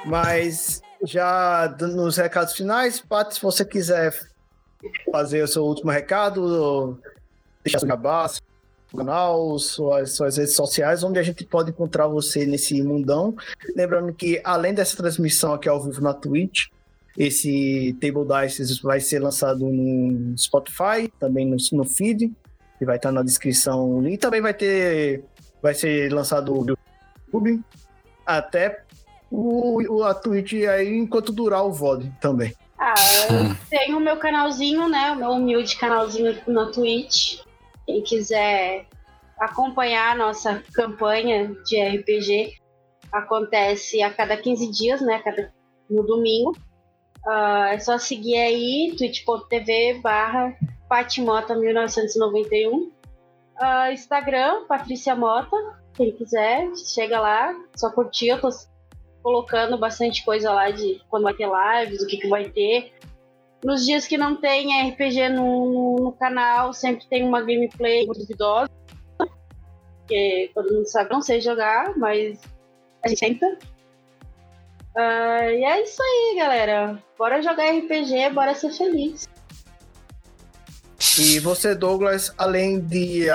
Mas 0.05 0.81
já 1.03 1.75
nos 1.79 2.17
recados 2.17 2.55
finais, 2.55 2.99
Paty, 2.99 3.35
se 3.35 3.41
você 3.41 3.63
quiser 3.63 4.13
fazer 5.11 5.43
o 5.43 5.47
seu 5.47 5.63
último 5.63 5.91
recado, 5.91 6.99
deixar 7.63 7.79
seu 7.79 7.87
jabá, 7.87 8.27
seu 8.27 8.41
canal, 8.95 9.57
suas, 9.59 10.13
suas 10.13 10.37
redes 10.37 10.55
sociais, 10.55 11.03
onde 11.03 11.19
a 11.19 11.23
gente 11.23 11.45
pode 11.45 11.69
encontrar 11.69 12.07
você 12.07 12.45
nesse 12.45 12.81
mundão. 12.81 13.35
Lembrando 13.75 14.13
que 14.13 14.41
além 14.43 14.73
dessa 14.73 14.97
transmissão 14.97 15.53
aqui 15.53 15.69
ao 15.69 15.81
vivo 15.81 16.01
na 16.01 16.13
Twitch, 16.13 16.67
esse 17.17 17.95
Table 17.99 18.25
Dice 18.25 18.81
vai 18.81 18.99
ser 18.99 19.19
lançado 19.19 19.65
no 19.65 20.37
Spotify, 20.37 21.07
também 21.19 21.45
no, 21.45 21.57
no 21.73 21.83
feed, 21.85 22.31
que 22.77 22.85
vai 22.85 22.95
estar 22.95 23.11
na 23.11 23.21
descrição. 23.23 24.05
E 24.07 24.17
também 24.17 24.41
vai 24.41 24.53
ter. 24.53 25.23
Vai 25.61 25.73
ser 25.73 26.11
lançado 26.13 26.53
no 26.53 26.77
YouTube. 27.27 27.61
Até 28.25 28.83
o, 29.29 29.81
o- 29.97 30.03
a 30.03 30.13
Twitch 30.13 30.53
aí 30.65 30.95
enquanto 30.97 31.31
durar 31.33 31.65
o 31.65 31.71
VOD 31.73 32.11
também. 32.21 32.53
Ah, 32.79 32.93
eu 33.29 33.55
tenho 33.69 33.97
o 33.97 33.99
meu 33.99 34.15
canalzinho, 34.17 34.87
né? 34.87 35.11
O 35.11 35.15
meu 35.17 35.29
humilde 35.31 35.75
canalzinho 35.75 36.37
na 36.47 36.67
Twitch. 36.71 37.41
Quem 37.85 38.01
quiser 38.03 38.85
acompanhar 39.37 40.13
a 40.13 40.15
nossa 40.15 40.63
campanha 40.73 41.53
de 41.65 41.81
RPG, 41.81 42.53
acontece 43.11 44.01
a 44.01 44.13
cada 44.13 44.37
15 44.37 44.71
dias, 44.71 45.01
né? 45.01 45.19
Cada, 45.23 45.51
no 45.89 46.03
domingo. 46.03 46.55
Ah, 47.31 47.73
é 47.73 47.77
só 47.77 47.99
seguir 47.99 48.37
aí, 48.37 48.95
twitch.tv 48.97 49.99
barra 50.01 50.57
patimota1991. 50.89 52.89
Ah, 53.55 53.93
Instagram, 53.93 54.65
Patrícia 54.65 55.15
Mota. 55.15 55.55
Quem 55.93 56.11
quiser, 56.11 56.75
chega 56.75 57.19
lá, 57.19 57.55
só 57.75 57.91
curtir. 57.91 58.29
Eu 58.29 58.41
tô 58.41 58.49
colocando 59.21 59.77
bastante 59.77 60.25
coisa 60.25 60.51
lá 60.51 60.71
de 60.71 60.99
quando 61.07 61.21
vai 61.23 61.35
ter 61.35 61.47
lives, 61.47 62.01
o 62.01 62.07
que, 62.07 62.17
que 62.17 62.27
vai 62.27 62.49
ter. 62.49 62.93
Nos 63.63 63.85
dias 63.85 64.07
que 64.07 64.17
não 64.17 64.35
tem 64.35 64.89
RPG 64.89 65.29
no, 65.29 65.97
no 65.99 66.11
canal, 66.13 66.73
sempre 66.73 67.05
tem 67.07 67.23
uma 67.23 67.41
gameplay 67.41 68.07
duvidosa. 68.07 68.71
Porque 69.99 70.49
todo 70.55 70.73
mundo 70.73 70.87
sabe, 70.87 71.11
não 71.11 71.21
sei 71.21 71.41
jogar, 71.41 71.95
mas 71.95 72.41
a 73.05 73.09
gente 73.09 73.19
tenta. 73.19 73.59
Ah, 74.95 75.45
e 75.51 75.63
é 75.63 75.83
isso 75.83 76.01
aí, 76.01 76.35
galera. 76.37 77.01
Bora 77.17 77.41
jogar 77.41 77.69
RPG, 77.71 78.29
bora 78.33 78.53
ser 78.55 78.71
feliz. 78.71 79.27
E 81.17 81.39
você, 81.39 81.75
Douglas, 81.75 82.33
além 82.37 82.79
de 82.79 83.27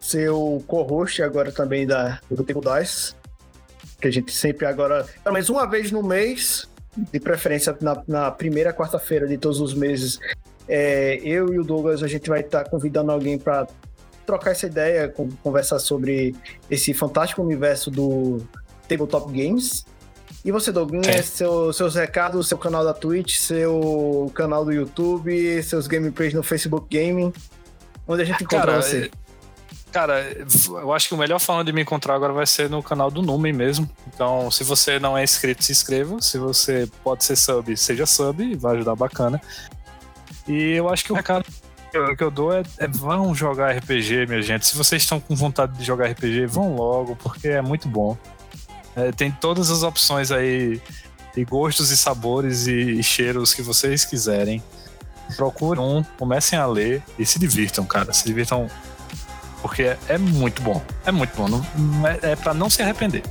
ser 0.00 0.30
o 0.30 0.62
co-host 0.66 1.22
agora 1.22 1.50
também 1.52 1.86
da, 1.86 2.20
do 2.30 2.42
Table 2.44 2.62
Dice, 2.62 3.14
que 4.00 4.08
a 4.08 4.10
gente 4.10 4.32
sempre 4.32 4.66
agora, 4.66 5.06
pelo 5.22 5.34
menos 5.34 5.48
uma 5.48 5.66
vez 5.66 5.90
no 5.90 6.02
mês, 6.02 6.68
de 6.96 7.20
preferência 7.20 7.76
na, 7.80 8.02
na 8.06 8.30
primeira 8.30 8.72
quarta-feira 8.72 9.26
de 9.26 9.36
todos 9.38 9.60
os 9.60 9.74
meses, 9.74 10.18
é, 10.68 11.16
eu 11.22 11.52
e 11.52 11.58
o 11.58 11.64
Douglas, 11.64 12.02
a 12.02 12.08
gente 12.08 12.28
vai 12.28 12.40
estar 12.40 12.68
convidando 12.68 13.10
alguém 13.10 13.38
para 13.38 13.66
trocar 14.26 14.50
essa 14.50 14.66
ideia, 14.66 15.08
con- 15.08 15.30
conversar 15.42 15.78
sobre 15.78 16.34
esse 16.70 16.92
fantástico 16.92 17.42
universo 17.42 17.90
do 17.90 18.42
Tabletop 18.86 19.32
Games. 19.32 19.84
E 20.44 20.52
você, 20.52 20.70
Douglas, 20.70 21.24
seu, 21.26 21.72
seus 21.72 21.94
recados, 21.94 22.48
seu 22.48 22.56
canal 22.56 22.84
da 22.84 22.94
Twitch, 22.94 23.36
seu 23.36 24.30
canal 24.34 24.64
do 24.64 24.72
YouTube, 24.72 25.62
seus 25.62 25.86
gameplays 25.86 26.32
no 26.32 26.42
Facebook 26.42 26.86
Gaming, 26.96 27.32
onde 28.06 28.22
a 28.22 28.24
gente 28.24 28.44
encontra 28.44 28.72
Cara, 28.72 28.82
você? 28.82 29.10
Cara, 29.92 30.36
eu 30.68 30.92
acho 30.92 31.08
que 31.08 31.14
o 31.14 31.18
melhor 31.18 31.40
forma 31.40 31.64
de 31.64 31.72
me 31.72 31.82
encontrar 31.82 32.14
agora 32.14 32.32
vai 32.32 32.46
ser 32.46 32.68
no 32.68 32.82
canal 32.82 33.10
do 33.10 33.22
Numen 33.22 33.52
mesmo. 33.52 33.88
Então, 34.06 34.50
se 34.50 34.62
você 34.62 34.98
não 34.98 35.16
é 35.16 35.24
inscrito, 35.24 35.64
se 35.64 35.72
inscreva. 35.72 36.20
Se 36.20 36.38
você 36.38 36.88
pode 37.02 37.24
ser 37.24 37.36
sub, 37.36 37.76
seja 37.76 38.06
sub, 38.06 38.54
vai 38.56 38.76
ajudar 38.76 38.94
bacana. 38.94 39.40
E 40.46 40.72
eu 40.72 40.88
acho 40.88 41.04
que 41.04 41.12
o 41.12 41.16
recado 41.16 41.44
que 41.90 41.96
eu, 41.96 42.16
que 42.16 42.22
eu 42.22 42.30
dou 42.30 42.52
é, 42.52 42.62
é 42.78 42.86
vão 42.86 43.34
jogar 43.34 43.76
RPG, 43.76 44.26
minha 44.26 44.42
gente. 44.42 44.66
Se 44.66 44.76
vocês 44.76 45.02
estão 45.02 45.18
com 45.18 45.34
vontade 45.34 45.76
de 45.76 45.84
jogar 45.84 46.06
RPG, 46.10 46.46
vão 46.46 46.76
logo, 46.76 47.16
porque 47.16 47.48
é 47.48 47.62
muito 47.62 47.88
bom. 47.88 48.16
É, 48.98 49.12
tem 49.12 49.30
todas 49.30 49.70
as 49.70 49.84
opções 49.84 50.32
aí, 50.32 50.80
e 51.36 51.44
gostos 51.44 51.90
e 51.90 51.96
sabores 51.96 52.66
e, 52.66 52.72
e 52.72 53.02
cheiros 53.02 53.54
que 53.54 53.62
vocês 53.62 54.04
quiserem. 54.04 54.62
Procurem 55.36 55.82
um, 55.82 56.02
comecem 56.18 56.58
a 56.58 56.66
ler 56.66 57.02
e 57.18 57.24
se 57.24 57.38
divirtam, 57.38 57.84
cara. 57.84 58.12
Se 58.12 58.24
divirtam 58.24 58.68
porque 59.62 59.82
é, 59.82 59.98
é 60.08 60.18
muito 60.18 60.62
bom. 60.62 60.82
É 61.04 61.12
muito 61.12 61.36
bom. 61.36 61.48
Não 61.48 62.06
é, 62.06 62.18
é 62.22 62.36
para 62.36 62.52
não 62.52 62.68
se 62.68 62.82
arrepender. 62.82 63.22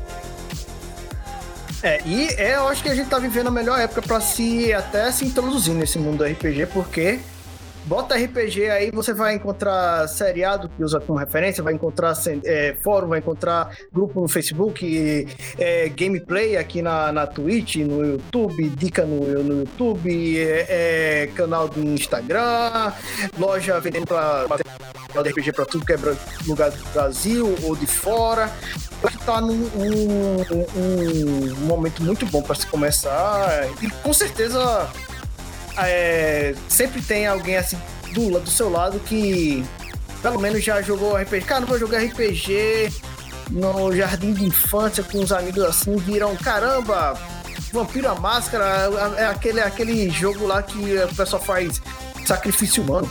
É, 1.84 2.02
e 2.06 2.27
é, 2.38 2.56
eu 2.56 2.68
acho 2.68 2.81
que 2.81 2.89
a 2.89 2.95
gente 2.95 3.10
tá 3.10 3.19
vivendo 3.19 3.48
a 3.48 3.52
melhor 3.52 3.80
época 3.80 4.02
para 4.02 4.19
se 4.22 4.73
até 4.73 5.11
se 5.11 5.26
introduzir 5.26 5.73
nesse 5.73 5.99
mundo 5.99 6.19
do 6.19 6.23
RPG, 6.23 6.68
porque 6.68 7.19
bota 7.88 8.15
RPG 8.15 8.69
aí, 8.69 8.91
você 8.91 9.14
vai 9.14 9.34
encontrar 9.34 10.07
seriado 10.07 10.69
que 10.69 10.84
usa 10.84 10.99
como 10.99 11.18
referência, 11.18 11.64
vai 11.64 11.73
encontrar 11.73 12.14
é, 12.43 12.76
fórum, 12.84 13.07
vai 13.07 13.19
encontrar 13.19 13.76
grupo 13.91 14.22
no 14.22 14.27
Facebook, 14.27 15.27
é, 15.57 15.89
gameplay 15.89 16.57
aqui 16.57 16.81
na, 16.81 17.11
na 17.11 17.26
Twitch, 17.26 17.77
no 17.77 18.05
YouTube, 18.05 18.69
dica 18.72 19.05
no, 19.05 19.43
no 19.43 19.59
YouTube, 19.61 20.38
é, 20.38 21.23
é 21.23 21.27
canal 21.27 21.68
do 21.69 21.81
Instagram, 21.81 22.91
loja 23.38 23.80
vendendo 23.80 24.05
para 24.05 24.45
RPG 25.22 25.53
para 25.53 25.65
tudo 25.65 25.85
que 25.85 25.93
é 25.93 25.97
lugar 26.45 26.69
do 26.69 26.84
Brasil 26.91 27.55
ou 27.64 27.76
de 27.76 27.88
fora. 27.88 28.51
Acho 29.03 29.18
que 29.18 29.26
tá 29.26 29.39
num 29.39 29.53
um, 29.53 30.41
um, 30.76 31.53
um 31.53 31.65
momento 31.68 32.03
muito 32.03 32.26
bom 32.26 32.41
para 32.41 32.55
se 32.55 32.65
começar 32.65 33.68
e 33.81 33.89
com 33.89 34.11
certeza 34.11 34.89
é, 35.79 36.55
sempre 36.69 37.01
tem 37.01 37.27
alguém 37.27 37.57
assim 37.57 37.77
do, 38.13 38.39
do 38.39 38.49
seu 38.49 38.69
lado 38.69 38.99
que 38.99 39.65
pelo 40.21 40.39
menos 40.39 40.63
já 40.63 40.81
jogou 40.81 41.15
RPG. 41.15 41.45
Cara, 41.45 41.61
não 41.61 41.67
vou 41.67 41.79
jogar 41.79 41.99
RPG 41.99 42.91
no 43.51 43.95
jardim 43.95 44.33
de 44.33 44.45
infância 44.45 45.03
com 45.03 45.19
os 45.19 45.31
amigos 45.31 45.63
assim, 45.63 45.95
viram 45.97 46.35
caramba, 46.35 47.17
Vampiro 47.71 48.09
a 48.09 48.15
Máscara, 48.15 48.89
é 49.17 49.25
aquele, 49.25 49.61
aquele 49.61 50.09
jogo 50.09 50.45
lá 50.45 50.61
que 50.61 50.97
o 50.97 51.15
pessoal 51.15 51.41
faz 51.41 51.81
sacrifício 52.25 52.83
humano. 52.83 53.09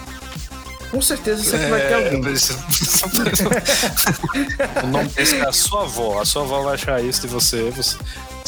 Com 0.90 1.00
certeza 1.02 1.42
sempre 1.42 1.66
é, 1.66 1.70
vai 1.70 1.80
ter 1.80 1.92
é, 1.92 1.94
alguém. 1.94 2.20
o 4.84 4.86
nome 4.86 5.08
desse 5.08 5.36
é 5.36 5.48
a 5.48 5.52
sua 5.52 5.82
avó. 5.82 6.20
A 6.20 6.24
sua 6.24 6.42
avó 6.42 6.62
vai 6.62 6.74
achar 6.74 7.02
isso 7.02 7.22
de 7.22 7.26
você. 7.26 7.70
você 7.70 7.96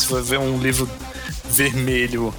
for 0.07 0.23
ver 0.23 0.39
um 0.39 0.57
livro 0.59 0.89
vermelho 1.45 2.33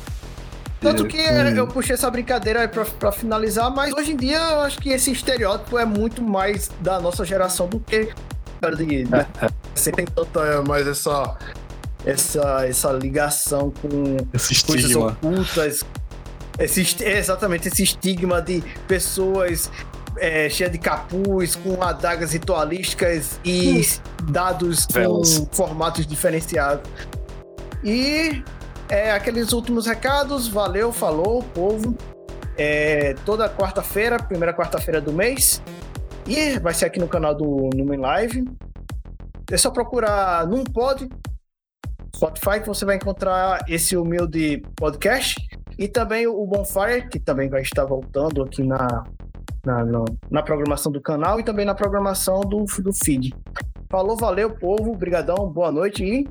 tanto 0.81 1.05
que 1.05 1.17
eu 1.17 1.67
puxei 1.67 1.93
essa 1.93 2.09
brincadeira 2.09 2.67
pra, 2.67 2.85
pra 2.85 3.11
finalizar, 3.11 3.69
mas 3.69 3.93
hoje 3.93 4.13
em 4.13 4.15
dia 4.15 4.37
eu 4.37 4.61
acho 4.61 4.79
que 4.79 4.89
esse 4.89 5.11
estereótipo 5.11 5.77
é 5.77 5.85
muito 5.85 6.21
mais 6.21 6.69
da 6.81 6.99
nossa 6.99 7.25
geração 7.25 7.67
do 7.67 7.79
que 7.79 8.13
né? 9.09 9.27
Você 9.73 9.91
tem 9.91 10.05
tanta 10.05 10.61
mais 10.63 10.85
essa, 10.87 11.37
essa, 12.05 12.65
essa 12.67 12.91
ligação 12.91 13.71
com 13.81 14.17
esse 14.33 14.63
coisas 14.65 14.91
estigma. 14.91 15.17
ocultas. 15.21 15.83
Esse, 16.57 17.05
exatamente, 17.05 17.69
esse 17.69 17.83
estigma 17.83 18.41
de 18.41 18.61
pessoas 18.85 19.71
é, 20.17 20.49
cheias 20.49 20.71
de 20.71 20.77
capuz, 20.77 21.55
com 21.55 21.81
adagas 21.81 22.33
ritualísticas 22.33 23.39
e 23.45 23.79
hum. 23.79 24.31
dados 24.31 24.85
Velas. 24.91 25.39
com 25.39 25.45
formatos 25.55 26.05
diferenciados. 26.05 26.89
E 27.83 28.43
é, 28.89 29.11
aqueles 29.11 29.53
últimos 29.53 29.85
recados, 29.85 30.47
valeu, 30.47 30.91
falou, 30.91 31.43
povo. 31.53 31.95
É, 32.57 33.13
toda 33.25 33.47
quarta-feira, 33.47 34.17
primeira 34.17 34.53
quarta-feira 34.53 34.99
do 34.99 35.13
mês. 35.13 35.61
E 36.27 36.59
vai 36.59 36.73
ser 36.73 36.85
aqui 36.85 36.99
no 36.99 37.07
canal 37.07 37.33
do 37.33 37.69
Numen 37.75 37.99
Live. 37.99 38.45
É 39.51 39.57
só 39.57 39.71
procurar 39.71 40.45
Num 40.47 40.63
Pod, 40.63 41.07
Spotify, 42.15 42.59
que 42.59 42.67
você 42.67 42.83
vai 42.83 42.97
encontrar 42.97 43.63
esse 43.67 43.95
humilde 43.95 44.61
podcast. 44.75 45.35
E 45.77 45.87
também 45.87 46.27
o 46.27 46.45
Bonfire, 46.45 47.07
que 47.09 47.19
também 47.19 47.47
vai 47.47 47.61
estar 47.61 47.85
voltando 47.85 48.43
aqui 48.43 48.61
na, 48.63 49.05
na, 49.65 49.85
na, 49.85 50.05
na 50.29 50.43
programação 50.43 50.91
do 50.91 51.01
canal 51.01 51.39
e 51.39 51.43
também 51.43 51.65
na 51.65 51.73
programação 51.73 52.41
do, 52.41 52.65
do 52.65 52.93
feed. 52.93 53.33
Falou, 53.89 54.17
valeu, 54.17 54.51
povo. 54.51 54.91
Obrigadão, 54.91 55.47
boa 55.49 55.71
noite 55.71 56.03
e 56.03 56.27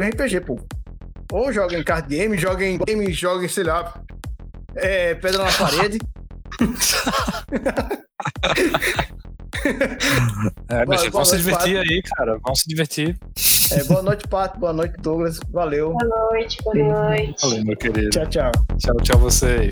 RPG, 0.00 0.42
povo. 0.42 0.64
Ou 1.32 1.52
joga 1.52 1.78
em 1.78 1.82
card 1.82 2.08
game, 2.08 2.38
joga 2.38 2.64
em 2.64 2.78
game, 2.78 3.12
joga 3.12 3.44
em, 3.44 3.48
sei 3.48 3.64
lá, 3.64 4.00
é, 4.74 5.14
pedra 5.14 5.44
na 5.44 5.52
parede. 5.52 5.98
é, 10.68 10.86
mas 10.86 11.00
boa, 11.00 11.10
vamos 11.10 11.28
se 11.28 11.36
divertir 11.36 11.76
Pato. 11.76 11.90
aí, 11.90 12.02
cara. 12.02 12.38
Vamos 12.42 12.60
se 12.60 12.68
divertir. 12.68 13.18
É, 13.72 13.84
boa 13.84 14.02
noite, 14.02 14.26
Pato. 14.28 14.58
Boa 14.58 14.72
noite, 14.72 14.94
Douglas. 15.00 15.38
Valeu. 15.50 15.92
Boa 15.92 16.30
noite, 16.30 16.56
boa 16.62 16.74
noite. 16.76 17.42
Valeu, 17.42 17.64
meu 17.64 17.76
querido. 17.76 18.10
Tchau, 18.10 18.26
tchau. 18.26 18.52
Tchau, 18.78 18.96
tchau 19.02 19.18
vocês. 19.18 19.68